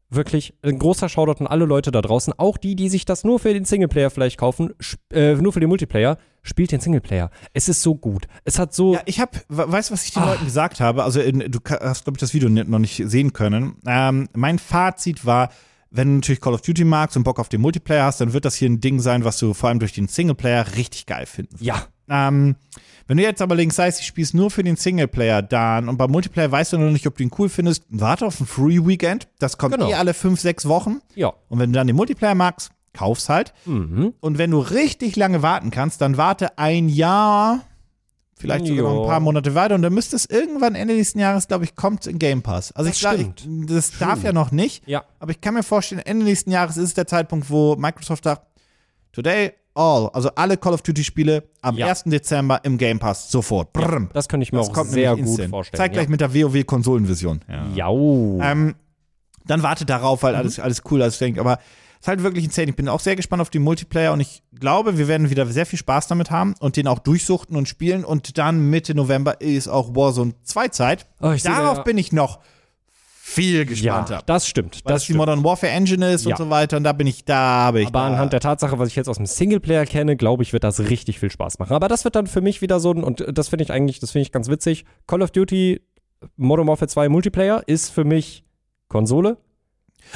wirklich 0.08 0.54
ein 0.62 0.78
großer 0.78 1.08
Shoutout 1.10 1.40
an 1.40 1.46
alle 1.46 1.66
Leute 1.66 1.90
da 1.90 2.00
draußen, 2.00 2.32
auch 2.38 2.56
die, 2.56 2.76
die 2.76 2.88
sich 2.88 3.04
das 3.04 3.24
nur 3.24 3.38
für 3.38 3.52
den 3.52 3.66
Singleplayer 3.66 4.08
vielleicht 4.10 4.38
kaufen, 4.38 4.72
äh, 5.12 5.34
nur 5.34 5.52
für 5.52 5.60
den 5.60 5.68
Multiplayer, 5.68 6.16
spielt 6.42 6.72
den 6.72 6.80
Singleplayer. 6.80 7.30
Es 7.52 7.68
ist 7.68 7.82
so 7.82 7.94
gut. 7.94 8.26
Es 8.44 8.58
hat 8.58 8.72
so. 8.72 8.94
Ja, 8.94 9.00
ich 9.04 9.20
habe, 9.20 9.32
weißt 9.48 9.90
du, 9.90 9.92
was 9.92 10.04
ich 10.04 10.12
den 10.12 10.22
Ah. 10.22 10.30
Leuten 10.32 10.44
gesagt 10.46 10.80
habe? 10.80 11.04
Also, 11.04 11.20
in, 11.20 11.40
du 11.50 11.58
hast, 11.68 12.04
glaube 12.04 12.16
ich, 12.16 12.20
das 12.20 12.32
Video 12.32 12.48
noch 12.48 12.78
nicht 12.78 13.02
sehen 13.06 13.32
können. 13.34 13.76
Ähm, 13.86 14.28
mein 14.32 14.58
Fazit 14.58 15.26
war, 15.26 15.50
wenn 15.90 16.08
du 16.08 16.14
natürlich 16.16 16.40
Call 16.40 16.54
of 16.54 16.62
Duty 16.62 16.84
magst 16.84 17.16
und 17.16 17.22
Bock 17.22 17.38
auf 17.38 17.48
den 17.48 17.60
Multiplayer 17.60 18.04
hast, 18.04 18.20
dann 18.20 18.32
wird 18.32 18.44
das 18.44 18.54
hier 18.54 18.68
ein 18.68 18.80
Ding 18.80 19.00
sein, 19.00 19.24
was 19.24 19.38
du 19.38 19.54
vor 19.54 19.68
allem 19.68 19.78
durch 19.78 19.92
den 19.92 20.08
Singleplayer 20.08 20.76
richtig 20.76 21.06
geil 21.06 21.26
finden 21.26 21.52
wirst. 21.54 21.62
ja, 21.64 21.86
Ähm, 22.08 22.56
wenn 23.08 23.16
du 23.18 23.22
jetzt 23.22 23.40
aber 23.40 23.54
links 23.54 23.78
heißt, 23.78 24.00
ich 24.00 24.06
spiel's 24.06 24.34
nur 24.34 24.50
für 24.50 24.64
den 24.64 24.74
Singleplayer 24.76 25.40
dann 25.42 25.88
und 25.88 25.96
beim 25.96 26.10
Multiplayer 26.10 26.50
weißt 26.50 26.72
du 26.72 26.78
noch 26.78 26.90
nicht, 26.90 27.06
ob 27.06 27.16
du 27.16 27.22
ihn 27.22 27.30
cool 27.38 27.48
findest, 27.48 27.84
warte 27.88 28.26
auf 28.26 28.40
ein 28.40 28.46
Free 28.46 28.84
Weekend. 28.84 29.28
Das 29.38 29.58
kommt 29.58 29.74
Genau. 29.74 29.88
eh 29.88 29.94
alle 29.94 30.12
fünf, 30.12 30.40
sechs 30.40 30.66
Wochen. 30.66 31.00
ja. 31.14 31.32
Und 31.48 31.58
wenn 31.60 31.72
du 31.72 31.78
dann 31.78 31.86
den 31.86 31.94
Multiplayer 31.96 32.34
magst, 32.34 32.70
kauf's 32.92 33.28
halt. 33.28 33.52
Mhm. 33.64 34.14
Und 34.20 34.38
wenn 34.38 34.50
du 34.50 34.58
richtig 34.58 35.14
lange 35.16 35.42
warten 35.42 35.70
kannst, 35.70 36.00
dann 36.00 36.16
warte 36.16 36.58
ein 36.58 36.88
Jahr, 36.88 37.60
vielleicht 38.38 38.66
sogar 38.66 38.84
noch 38.84 38.94
Ja. 38.94 39.00
ein 39.02 39.08
paar 39.08 39.20
Monate 39.20 39.54
weiter 39.54 39.74
und 39.74 39.82
dann 39.82 39.94
müsste 39.94 40.14
es 40.16 40.26
irgendwann 40.26 40.74
Ende 40.74 40.94
nächsten 40.94 41.18
Jahres, 41.18 41.48
glaube 41.48 41.64
ich, 41.64 41.74
kommt 41.74 42.06
in 42.06 42.18
Game 42.18 42.42
Pass. 42.42 42.72
Also 42.72 42.88
Das 42.88 42.96
ich 42.96 43.00
glaube, 43.00 43.32
stimmt. 43.36 43.70
das 43.70 43.98
darf 43.98 44.22
ja 44.22 44.32
noch 44.32 44.50
nicht, 44.50 44.86
Ja. 44.86 45.04
aber 45.20 45.30
ich 45.30 45.40
kann 45.40 45.54
mir 45.54 45.62
vorstellen, 45.62 46.00
Ende 46.04 46.24
nächsten 46.24 46.50
Jahres 46.50 46.76
ist 46.76 46.84
es 46.88 46.94
der 46.94 47.06
Zeitpunkt, 47.06 47.48
wo 47.50 47.76
Microsoft 47.76 48.24
sagt, 48.24 48.42
today 49.12 49.52
all, 49.74 50.08
also 50.12 50.30
alle 50.36 50.56
Call 50.56 50.72
of 50.74 50.82
Duty 50.82 51.04
Spiele 51.04 51.44
am 51.62 51.76
Ja. 51.76 51.86
1. 51.86 52.04
Dezember 52.10 52.60
im 52.64 52.78
Game 52.78 52.98
Pass, 52.98 53.30
sofort. 53.30 53.72
Brrm. 53.72 54.08
Das 54.12 54.28
könnte 54.28 54.44
ich 54.44 54.52
mir 54.52 54.58
Das 54.58 54.70
auch 54.70 54.84
sehr 54.84 55.10
gut 55.10 55.20
instant. 55.20 55.50
vorstellen. 55.50 55.78
Zeig 55.78 55.92
gleich 55.92 56.08
mit 56.08 56.20
der 56.20 56.32
WoW-Konsolenvision. 56.34 57.40
Ja. 57.48 57.66
Jau. 57.74 58.38
Ähm, 58.42 58.74
dann 59.46 59.62
warte 59.62 59.84
darauf, 59.84 60.22
Mhm. 60.22 60.26
weil 60.26 60.34
alles, 60.36 60.58
alles 60.58 60.82
cool 60.90 61.00
ist, 61.02 61.20
denke 61.20 61.40
Aber 61.40 61.58
ist 62.06 62.08
halt 62.08 62.22
wirklich 62.22 62.44
insane. 62.44 62.70
Ich 62.70 62.76
bin 62.76 62.88
auch 62.88 63.00
sehr 63.00 63.16
gespannt 63.16 63.42
auf 63.42 63.50
die 63.50 63.58
Multiplayer 63.58 64.12
und 64.12 64.20
ich 64.20 64.42
glaube, 64.58 64.96
wir 64.96 65.08
werden 65.08 65.28
wieder 65.30 65.44
sehr 65.46 65.66
viel 65.66 65.78
Spaß 65.78 66.06
damit 66.06 66.30
haben 66.30 66.54
und 66.60 66.76
den 66.76 66.86
auch 66.86 67.00
durchsuchten 67.00 67.56
und 67.56 67.68
spielen. 67.68 68.04
Und 68.04 68.38
dann 68.38 68.70
Mitte 68.70 68.94
November 68.94 69.40
ist 69.40 69.66
auch 69.68 69.94
Warzone 69.94 70.34
2 70.44 70.68
Zeit. 70.68 71.06
Oh, 71.20 71.32
ich 71.32 71.42
sehe 71.42 71.52
Darauf 71.52 71.78
da- 71.78 71.82
bin 71.82 71.98
ich 71.98 72.12
noch 72.12 72.38
viel 73.28 73.58
ja, 73.58 73.64
gespannter. 73.64 74.22
das 74.26 74.46
stimmt. 74.46 74.76
weil 74.84 74.92
Das 74.92 74.92
das 74.94 75.02
die 75.02 75.04
stimmt. 75.06 75.18
Modern 75.18 75.42
Warfare 75.44 75.72
Engine 75.72 76.12
ist 76.12 76.24
Ja. 76.24 76.30
und 76.30 76.38
so 76.38 76.48
weiter. 76.48 76.76
Und 76.76 76.84
da 76.84 76.92
bin 76.92 77.08
ich 77.08 77.24
da, 77.24 77.72
bin 77.72 77.82
ich 77.82 77.88
Aber 77.88 77.98
da. 78.00 78.06
anhand 78.06 78.32
der 78.32 78.38
Tatsache, 78.40 78.78
was 78.78 78.88
ich 78.88 78.94
jetzt 78.96 79.08
aus 79.08 79.16
dem 79.16 79.26
Singleplayer 79.26 79.84
kenne, 79.84 80.16
glaube 80.16 80.44
ich, 80.44 80.52
wird 80.52 80.62
das 80.62 80.78
richtig 80.78 81.18
viel 81.18 81.30
Spaß 81.30 81.58
machen. 81.58 81.72
Aber 81.74 81.88
das 81.88 82.04
wird 82.04 82.14
dann 82.14 82.28
für 82.28 82.40
mich 82.40 82.62
wieder 82.62 82.78
so 82.78 82.92
ein, 82.92 83.02
und 83.02 83.24
das 83.36 83.48
finde 83.48 83.64
ich 83.64 83.72
eigentlich, 83.72 83.98
das 83.98 84.12
finde 84.12 84.22
ich 84.22 84.30
ganz 84.32 84.48
witzig. 84.48 84.84
Call 85.08 85.22
of 85.22 85.32
Duty 85.32 85.80
Modern 86.36 86.68
Warfare 86.68 86.88
2 86.88 87.08
Multiplayer 87.08 87.64
ist 87.66 87.90
für 87.90 88.04
mich 88.04 88.44
Konsole. 88.88 89.38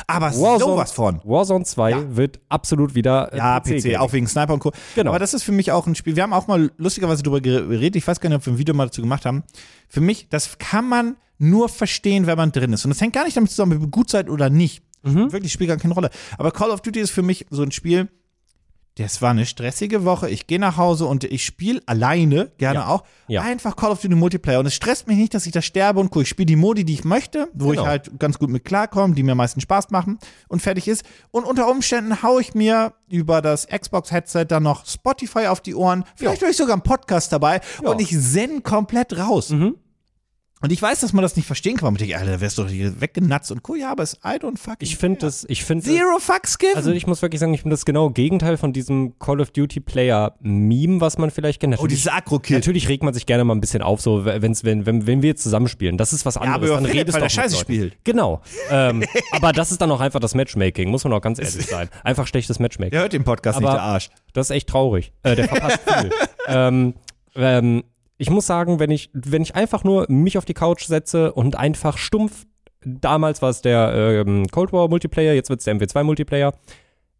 Aber 0.06 0.26
Warzone- 0.30 0.58
sowas 0.58 0.92
von. 0.92 1.20
Warzone 1.24 1.64
2 1.64 1.90
Ja. 1.90 2.16
wird 2.16 2.40
absolut 2.48 2.94
wieder 2.94 3.32
äh, 3.32 3.36
Ja, 3.38 3.60
PC, 3.60 3.82
Gaming. 3.82 3.96
auch 3.96 4.12
wegen 4.12 4.26
Sniper 4.26 4.52
und 4.54 4.60
Co. 4.60 4.72
Genau. 4.94 5.10
Aber 5.10 5.18
das 5.18 5.34
ist 5.34 5.42
für 5.42 5.52
mich 5.52 5.72
auch 5.72 5.86
ein 5.86 5.94
Spiel. 5.94 6.16
Wir 6.16 6.22
haben 6.22 6.32
auch 6.32 6.46
mal 6.46 6.70
lustigerweise 6.76 7.22
darüber 7.22 7.40
geredet. 7.40 7.96
Ich 7.96 8.06
weiß 8.06 8.20
gar 8.20 8.28
nicht, 8.28 8.36
ob 8.38 8.46
wir 8.46 8.52
ein 8.52 8.58
Video 8.58 8.74
mal 8.74 8.86
dazu 8.86 9.00
gemacht 9.02 9.26
haben. 9.26 9.42
Für 9.88 10.00
mich, 10.00 10.28
das 10.28 10.58
kann 10.58 10.88
man 10.88 11.16
nur 11.38 11.68
verstehen, 11.68 12.26
wenn 12.26 12.36
man 12.36 12.52
drin 12.52 12.72
ist. 12.72 12.84
Und 12.84 12.90
das 12.90 13.00
hängt 13.00 13.14
gar 13.14 13.24
nicht 13.24 13.36
damit 13.36 13.50
zusammen, 13.50 13.76
ob 13.76 13.82
ihr 13.82 13.88
gut 13.88 14.10
seid 14.10 14.28
oder 14.28 14.50
nicht. 14.50 14.82
Mhm. 15.02 15.32
Wirklich 15.32 15.52
spielt 15.52 15.68
gar 15.68 15.78
keine 15.78 15.94
Rolle. 15.94 16.10
Aber 16.36 16.50
Call 16.50 16.70
of 16.70 16.82
Duty 16.82 17.00
ist 17.00 17.10
für 17.10 17.22
mich 17.22 17.46
so 17.50 17.62
ein 17.62 17.70
Spiel. 17.72 18.08
Das 19.02 19.22
war 19.22 19.30
eine 19.30 19.46
stressige 19.46 20.04
Woche. 20.04 20.28
Ich 20.28 20.46
gehe 20.46 20.58
nach 20.58 20.76
Hause 20.76 21.06
und 21.06 21.24
ich 21.24 21.44
spiele 21.44 21.80
alleine, 21.86 22.50
gerne 22.58 22.80
Ja. 22.80 22.86
auch, 22.88 23.04
Ja. 23.28 23.40
einfach 23.42 23.74
Call 23.74 23.90
of 23.92 24.00
Duty 24.02 24.14
Multiplayer. 24.14 24.60
Und 24.60 24.66
es 24.66 24.74
stresst 24.74 25.06
mich 25.06 25.16
nicht, 25.16 25.32
dass 25.32 25.46
ich 25.46 25.52
da 25.52 25.62
sterbe 25.62 26.00
und 26.00 26.14
cool. 26.14 26.22
Ich 26.22 26.28
spiele 26.28 26.46
die 26.46 26.56
Modi, 26.56 26.84
die 26.84 26.92
ich 26.94 27.04
möchte, 27.04 27.48
wo 27.54 27.68
Genau. 27.70 27.82
ich 27.82 27.88
halt 27.88 28.18
ganz 28.18 28.38
gut 28.38 28.50
mit 28.50 28.64
klarkomme, 28.64 29.14
die 29.14 29.22
mir 29.22 29.32
am 29.32 29.38
meisten 29.38 29.60
Spaß 29.60 29.90
machen 29.90 30.18
und 30.48 30.60
fertig 30.60 30.86
ist. 30.86 31.02
Und 31.30 31.44
unter 31.44 31.70
Umständen 31.70 32.22
haue 32.22 32.42
ich 32.42 32.54
mir 32.54 32.92
über 33.08 33.40
das 33.40 33.66
Xbox-Headset 33.68 34.44
dann 34.48 34.64
noch 34.64 34.84
Spotify 34.86 35.46
auf 35.46 35.60
die 35.60 35.74
Ohren. 35.74 36.04
Vielleicht 36.14 36.42
höre 36.42 36.50
ich 36.50 36.56
sogar 36.58 36.74
einen 36.74 36.82
Podcast 36.82 37.32
dabei 37.32 37.60
Ja. 37.82 37.90
und 37.90 38.00
ich 38.00 38.10
zen 38.20 38.62
komplett 38.62 39.16
raus. 39.16 39.48
Mhm. 39.50 39.76
Und 40.62 40.72
ich 40.72 40.82
weiß, 40.82 41.00
dass 41.00 41.14
man 41.14 41.22
das 41.22 41.36
nicht 41.36 41.46
verstehen 41.46 41.78
kann. 41.78 41.86
Man 41.86 41.94
denkt, 41.94 42.14
Alter, 42.14 42.32
da 42.32 42.40
wärst 42.42 42.58
du 42.58 42.64
doch 42.64 42.70
hier 42.70 43.00
weggenatzt 43.00 43.50
und 43.50 43.66
cool. 43.68 43.78
Ja, 43.78 43.92
aber 43.92 44.02
es 44.02 44.14
I 44.22 44.36
don't 44.36 44.58
fucking 44.58 44.76
Ich 44.80 44.98
finde 44.98 45.20
das, 45.20 45.46
ich 45.48 45.64
finde 45.64 45.84
Zero 45.84 46.18
fucks 46.18 46.58
given. 46.58 46.76
Also 46.76 46.90
ich 46.90 47.06
muss 47.06 47.22
wirklich 47.22 47.40
sagen, 47.40 47.54
ich 47.54 47.62
bin 47.62 47.70
das 47.70 47.86
genaue 47.86 48.12
Gegenteil 48.12 48.58
von 48.58 48.74
diesem 48.74 49.18
Call 49.18 49.40
of 49.40 49.52
Duty 49.52 49.80
Player 49.80 50.34
Meme, 50.40 51.00
was 51.00 51.16
man 51.16 51.30
vielleicht 51.30 51.60
kennt. 51.60 51.72
oh, 51.72 51.82
Natürlich- 51.82 52.00
diese 52.02 52.12
Agro-Kill. 52.12 52.56
Natürlich 52.58 52.88
regt 52.88 53.02
man 53.02 53.14
sich 53.14 53.24
gerne 53.24 53.44
mal 53.44 53.54
ein 53.54 53.60
bisschen 53.62 53.80
auf, 53.80 54.02
so 54.02 54.26
wenn's, 54.26 54.62
wenn, 54.62 54.84
wenn, 54.84 55.06
wenn 55.06 55.22
wir 55.22 55.30
jetzt 55.30 55.42
zusammenspielen. 55.42 55.96
Das 55.96 56.12
ist 56.12 56.26
was 56.26 56.36
anderes. 56.36 56.56
aber 56.56 56.66
über 56.66 56.74
dann 56.76 56.84
redest 56.86 57.16
du 57.16 57.24
auch 57.24 57.30
Scheiße 57.30 57.56
spielt. 57.56 57.96
Genau. 58.04 58.42
ähm, 58.70 59.02
aber 59.32 59.52
das 59.52 59.70
ist 59.72 59.80
dann 59.80 59.90
auch 59.90 60.00
einfach 60.00 60.20
das 60.20 60.34
Matchmaking, 60.34 60.90
muss 60.90 61.04
man 61.04 61.14
auch 61.14 61.22
ganz 61.22 61.38
ehrlich 61.38 61.66
sein. 61.66 61.88
Einfach 62.04 62.26
schlechtes 62.26 62.58
Matchmaking. 62.58 62.90
Der 62.90 63.00
hört 63.00 63.14
den 63.14 63.24
Podcast 63.24 63.56
Aber- 63.56 63.68
nicht, 63.68 63.76
der 63.76 63.82
Arsch. 63.82 64.10
Das 64.34 64.50
ist 64.50 64.56
echt 64.56 64.68
traurig. 64.68 65.12
Äh, 65.22 65.36
der 65.36 65.48
verpasst 65.48 65.80
viel. 65.88 66.10
ähm, 66.48 66.94
ähm, 67.34 67.84
ich 68.20 68.30
muss 68.30 68.46
sagen, 68.46 68.78
wenn 68.78 68.90
ich, 68.90 69.10
wenn 69.14 69.42
ich 69.42 69.54
einfach 69.56 69.82
nur 69.82 70.04
mich 70.08 70.36
auf 70.36 70.44
die 70.44 70.54
Couch 70.54 70.84
setze 70.84 71.32
und 71.32 71.56
einfach 71.56 71.96
stumpf, 71.98 72.46
damals 72.84 73.40
war 73.42 73.48
es 73.50 73.62
der 73.62 74.24
ähm, 74.26 74.46
Cold 74.48 74.72
War 74.72 74.88
Multiplayer, 74.88 75.32
jetzt 75.32 75.48
wird 75.48 75.60
es 75.60 75.64
der 75.64 75.74
MW2 75.76 76.04
Multiplayer. 76.04 76.52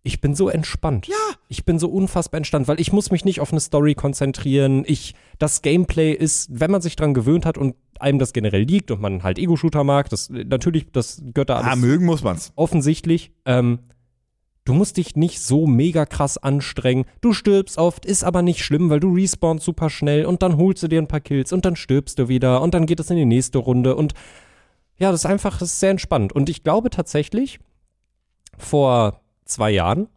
Ich 0.03 0.21
bin 0.21 0.35
so 0.35 0.49
entspannt. 0.49 1.07
Ja. 1.09 1.15
Ich 1.49 1.65
bin 1.65 1.79
so 1.79 1.89
unfassbar 1.91 2.39
entspannt, 2.39 2.69
weil 2.69 2.81
ich 2.81 2.93
muss 2.93 3.11
mich 3.11 3.25
nicht 3.25 3.41
auf 3.41 3.51
eine 3.51 3.61
Story 3.61 3.95
konzentrieren. 3.95 4.85
Ich, 4.87 5.15
das 5.39 5.63
Gameplay 5.63 6.13
ist, 6.13 6.49
wenn 6.53 6.71
man 6.71 6.81
sich 6.83 6.97
dran 6.97 7.13
gewöhnt 7.15 7.45
hat 7.47 7.59
und 7.59 7.77
einem 7.99 8.19
das 8.19 8.33
generell 8.33 8.63
liegt 8.63 8.91
und 8.91 9.01
man 9.01 9.23
halt 9.23 9.39
Ego-Shooter 9.39 9.85
mag, 9.85 10.09
das 10.11 10.31
natürlich, 10.31 10.91
das 10.93 11.23
gehört 11.35 11.51
da 11.51 11.57
alles 11.57 11.73
Ah, 11.73 11.77
mögen 11.77 12.07
muss 12.07 12.23
man's. 12.23 12.53
offensichtlich. 12.57 13.33
Ähm, 13.45 13.81
du 14.71 14.75
musst 14.75 14.99
dich 14.99 15.17
nicht 15.17 15.41
so 15.41 15.67
mega 15.67 16.07
krass 16.07 16.39
anstrengen. 16.39 17.05
Du 17.21 17.33
stirbst 17.33 17.77
oft, 17.77 18.07
ist 18.07 18.23
aber 18.23 18.41
nicht 18.41 18.65
schlimm, 18.65 18.89
weil 18.89 19.01
du 19.01 19.13
respawnst 19.13 19.65
super 19.65 19.91
schnell 19.91 20.25
und 20.25 20.43
dann 20.43 20.57
holst 20.57 20.81
du 20.85 20.87
dir 20.87 21.03
ein 21.03 21.09
paar 21.09 21.19
Kills 21.21 21.53
und 21.53 21.65
dann 21.65 21.75
stirbst 21.75 22.21
du 22.21 22.29
wieder 22.29 22.63
und 22.63 22.73
dann 22.73 22.87
geht 22.87 23.01
es 23.01 23.11
in 23.11 23.17
die 23.17 23.25
nächste 23.25 23.59
Runde 23.59 23.97
und 23.97 24.15
ja, 24.97 25.11
das 25.11 25.23
ist 25.23 25.27
einfach, 25.27 25.59
das 25.59 25.73
ist 25.73 25.81
sehr 25.81 25.91
entspannt. 25.91 26.33
Und 26.33 26.49
ich 26.49 26.63
glaube 26.63 26.91
tatsächlich, 26.91 27.59
vor 28.59 29.21
zwei 29.45 29.73
Jahren 29.73 30.09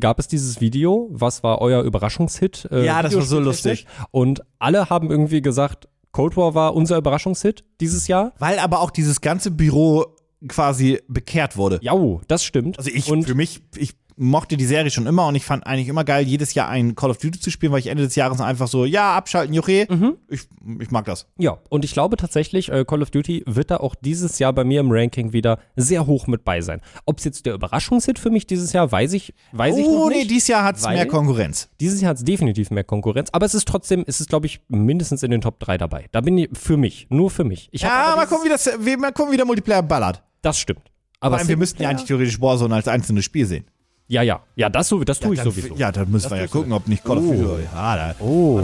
gab 0.00 0.18
es 0.18 0.26
dieses 0.26 0.60
Video, 0.60 1.08
was 1.12 1.44
war 1.44 1.60
euer 1.60 1.82
Überraschungshit? 1.82 2.66
äh, 2.72 2.84
Ja, 2.86 3.02
das 3.02 3.14
war 3.14 3.22
so 3.22 3.38
videospieltechnisch. 3.38 3.92
Und 4.10 4.42
alle 4.58 4.90
haben 4.90 5.08
irgendwie 5.10 5.40
gesagt, 5.40 5.88
Cold 6.10 6.36
War 6.36 6.56
war 6.56 6.74
unser 6.74 6.96
Überraschungshit 6.96 7.62
dieses 7.80 8.08
Jahr. 8.08 8.32
Weil 8.40 8.58
aber 8.58 8.80
auch 8.80 8.90
dieses 8.90 9.20
ganze 9.20 9.52
Büro 9.52 10.16
quasi 10.48 11.00
bekehrt 11.08 11.56
wurde. 11.56 11.78
Jau, 11.82 12.20
das 12.28 12.44
stimmt. 12.44 12.78
Also 12.78 12.90
ich, 12.90 13.10
und 13.10 13.24
für 13.24 13.34
mich, 13.34 13.62
ich 13.76 13.94
mochte 14.20 14.58
die 14.58 14.66
Serie 14.66 14.90
schon 14.90 15.06
immer 15.06 15.26
und 15.26 15.34
ich 15.34 15.44
fand 15.44 15.66
eigentlich 15.66 15.88
immer 15.88 16.04
geil, 16.04 16.26
jedes 16.26 16.52
Jahr 16.52 16.68
ein 16.68 16.94
Call 16.94 17.10
of 17.10 17.16
Duty 17.16 17.40
zu 17.40 17.50
spielen, 17.50 17.72
weil 17.72 17.80
ich 17.80 17.86
Ende 17.86 18.02
des 18.02 18.14
Jahres 18.14 18.40
einfach 18.40 18.68
so, 18.68 18.84
ja, 18.84 19.16
abschalten, 19.16 19.54
Juche. 19.54 19.86
Mhm. 19.88 20.18
Ich, 20.28 20.42
ich 20.78 20.90
mag 20.90 21.06
das. 21.06 21.26
Ja, 21.38 21.58
und 21.70 21.84
ich 21.84 21.92
glaube 21.92 22.16
tatsächlich, 22.16 22.70
äh, 22.70 22.84
Call 22.84 23.02
of 23.02 23.10
Duty 23.10 23.44
wird 23.46 23.70
da 23.70 23.78
auch 23.78 23.94
dieses 23.94 24.38
Jahr 24.38 24.52
bei 24.52 24.62
mir 24.62 24.80
im 24.80 24.92
Ranking 24.92 25.32
wieder 25.32 25.58
sehr 25.74 26.06
hoch 26.06 26.26
mit 26.26 26.44
bei 26.44 26.60
sein. 26.60 26.82
Ob 27.06 27.18
es 27.18 27.24
jetzt 27.24 27.46
der 27.46 27.54
Überraschungshit 27.54 28.18
für 28.18 28.30
mich 28.30 28.46
dieses 28.46 28.72
Jahr, 28.74 28.92
weiß 28.92 29.14
ich, 29.14 29.34
weiß 29.52 29.78
ich 29.78 29.86
noch 29.86 29.92
oh, 29.92 30.08
nee, 30.10 30.16
nicht. 30.16 30.30
dieses 30.30 30.48
Jahr 30.48 30.64
hat 30.64 30.76
es 30.76 30.86
mehr 30.86 31.06
Konkurrenz. 31.06 31.70
dieses 31.80 32.02
Jahr 32.02 32.10
hat 32.10 32.18
es 32.18 32.24
definitiv 32.24 32.70
mehr 32.70 32.84
Konkurrenz, 32.84 33.30
aber 33.32 33.46
es 33.46 33.54
ist 33.54 33.66
trotzdem, 33.66 34.04
es 34.06 34.20
ist 34.20 34.28
glaube 34.28 34.46
ich 34.46 34.60
mindestens 34.68 35.22
in 35.22 35.30
den 35.30 35.40
Top 35.40 35.58
3 35.60 35.78
dabei. 35.78 36.06
Da 36.12 36.20
bin 36.20 36.36
ich 36.36 36.50
für 36.52 36.76
mich, 36.76 37.06
nur 37.08 37.30
für 37.30 37.44
mich. 37.44 37.68
Ich 37.72 37.82
Ja, 37.82 38.14
mal 38.16 38.26
gucken, 38.26 38.44
wie 38.44 38.50
das, 38.50 38.70
wie, 38.80 38.96
mal 38.96 39.12
gucken, 39.12 39.32
wie 39.32 39.36
der 39.36 39.46
Multiplayer 39.46 39.82
ballert. 39.82 40.22
Das 40.42 40.58
stimmt. 40.58 40.82
Vor 40.82 40.92
Aber 41.20 41.38
allem, 41.38 41.48
wir 41.48 41.56
müssten 41.56 41.82
ja 41.82 41.88
eigentlich 41.90 42.06
theoretisch 42.06 42.40
Warzone 42.40 42.74
als 42.74 42.88
einzelnes 42.88 43.24
Spiel 43.24 43.46
sehen. 43.46 43.64
Ja, 44.10 44.22
ja, 44.22 44.40
ja, 44.56 44.68
das, 44.68 44.88
so, 44.88 45.04
das 45.04 45.20
tue 45.20 45.34
ich 45.34 45.40
dann, 45.40 45.50
sowieso. 45.52 45.76
Ja, 45.76 45.92
dann 45.92 46.10
müssen 46.10 46.30
wir 46.32 46.38
ja 46.38 46.48
gucken, 46.48 46.72
ob 46.72 46.88
nicht 46.88 47.04
Call 47.04 47.18
of 47.18 47.24
Oh. 47.24 47.32
Duty. 47.32 47.62
Ja, 47.72 47.96
da. 47.96 48.14
Oh. 48.18 48.60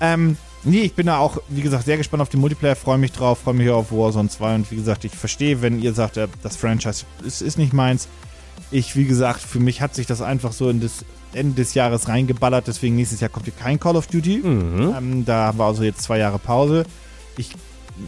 Ähm, 0.00 0.36
Nee, 0.66 0.80
ich 0.80 0.94
bin 0.94 1.06
da 1.06 1.18
auch, 1.18 1.36
wie 1.50 1.60
gesagt, 1.60 1.84
sehr 1.84 1.98
gespannt 1.98 2.22
auf 2.22 2.30
den 2.30 2.40
Multiplayer, 2.40 2.74
freue 2.74 2.96
mich 2.96 3.12
drauf, 3.12 3.40
freue 3.40 3.52
mich 3.52 3.68
auf 3.68 3.92
Warzone 3.92 4.30
2 4.30 4.54
und 4.54 4.70
wie 4.70 4.76
gesagt, 4.76 5.04
ich 5.04 5.12
verstehe, 5.12 5.60
wenn 5.60 5.78
ihr 5.78 5.92
sagt, 5.92 6.16
äh, 6.16 6.26
das 6.42 6.56
Franchise 6.56 7.04
ist, 7.22 7.42
ist 7.42 7.58
nicht 7.58 7.74
meins. 7.74 8.08
Ich, 8.70 8.96
wie 8.96 9.04
gesagt, 9.04 9.42
für 9.42 9.60
mich 9.60 9.82
hat 9.82 9.94
sich 9.94 10.06
das 10.06 10.22
einfach 10.22 10.52
so 10.52 10.70
in 10.70 10.80
das 10.80 11.04
Ende 11.34 11.56
des 11.56 11.74
Jahres 11.74 12.08
reingeballert, 12.08 12.66
deswegen 12.66 12.96
nächstes 12.96 13.20
Jahr 13.20 13.28
kommt 13.28 13.44
hier 13.44 13.52
kein 13.52 13.78
Call 13.78 13.94
of 13.94 14.06
Duty. 14.06 14.38
Mhm. 14.38 14.94
Ähm, 14.96 15.24
da 15.26 15.48
haben 15.48 15.58
wir 15.58 15.64
also 15.66 15.82
jetzt 15.82 16.00
zwei 16.00 16.16
Jahre 16.18 16.38
Pause. 16.38 16.84
Ich 17.36 17.50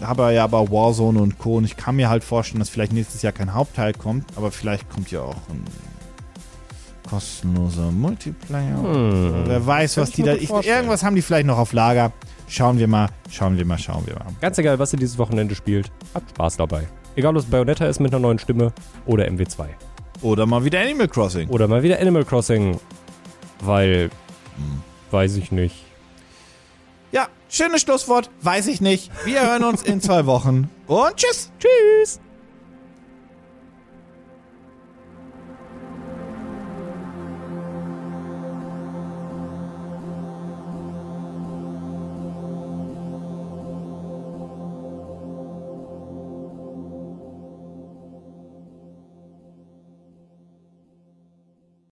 habe 0.01 0.33
ja 0.33 0.43
aber 0.43 0.71
Warzone 0.71 1.21
und 1.21 1.37
Co. 1.39 1.57
und 1.59 1.65
ich 1.67 1.77
kann 1.77 1.97
mir 1.97 2.09
halt 2.09 2.25
vorstellen, 2.25 2.61
dass 2.61 2.71
vielleicht 2.71 2.95
nächstes 2.95 3.21
Jahr 3.21 3.35
kein 3.35 3.53
Hauptteil 3.53 3.93
kommt, 3.93 4.25
aber 4.35 4.51
vielleicht 4.51 4.89
kommt 4.89 5.11
ja 5.11 5.21
auch 5.21 5.37
ein 5.51 5.63
kostenloser 7.07 7.91
Multiplayer. 7.91 8.77
Hm. 8.83 9.45
Wer 9.47 9.67
weiß, 9.67 9.97
was 9.99 10.11
die 10.11 10.23
da. 10.23 10.35
Ich, 10.35 10.51
irgendwas 10.51 11.03
haben 11.03 11.15
die 11.15 11.23
vielleicht 11.23 11.47
noch 11.47 11.59
auf 11.59 11.73
Lager. 11.73 12.13
Schauen 12.49 12.79
wir 12.79 12.87
mal, 12.87 13.09
schauen 13.31 13.57
wir 13.57 13.65
mal, 13.65 13.79
schauen 13.79 14.07
wir 14.07 14.15
mal. 14.15 14.27
Ganz 14.41 14.59
egal, 14.59 14.79
was 14.79 14.93
ihr 14.93 14.99
dieses 14.99 15.19
Wochenende 15.19 15.55
spielt, 15.55 15.91
habt 16.15 16.31
Spaß 16.31 16.57
dabei. 16.59 16.87
Egal, 17.17 17.37
ob 17.37 17.43
es 17.43 17.51
Bayonetta 17.51 17.87
ist 17.87 17.99
mit 17.99 18.13
einer 18.13 18.21
neuen 18.21 18.39
Stimme 18.39 18.73
oder 19.07 19.25
MW2. 19.27 19.67
Oder 20.23 20.47
mal 20.47 20.65
wieder 20.65 20.81
Animal 20.81 21.09
Crossing. 21.09 21.49
Oder 21.49 21.67
mal 21.67 21.83
wieder 21.83 21.99
Animal 22.01 22.25
Crossing, 22.25 22.79
weil, 23.61 24.11
weiß 25.11 25.37
ich 25.37 25.51
nicht. 25.51 25.85
Ja, 27.13 27.29
schönes 27.49 27.83
Schlusswort. 27.83 28.31
Weiß 28.43 28.67
ich 28.67 28.81
nicht. 28.81 29.11
Wir 29.25 29.43
hören 29.47 29.65
uns 29.65 29.83
in 29.83 30.01
zwei 30.01 30.27
Wochen. 30.27 30.71
Und 30.87 31.17
tschüss. 31.17 31.51
Tschüss! 31.59 32.21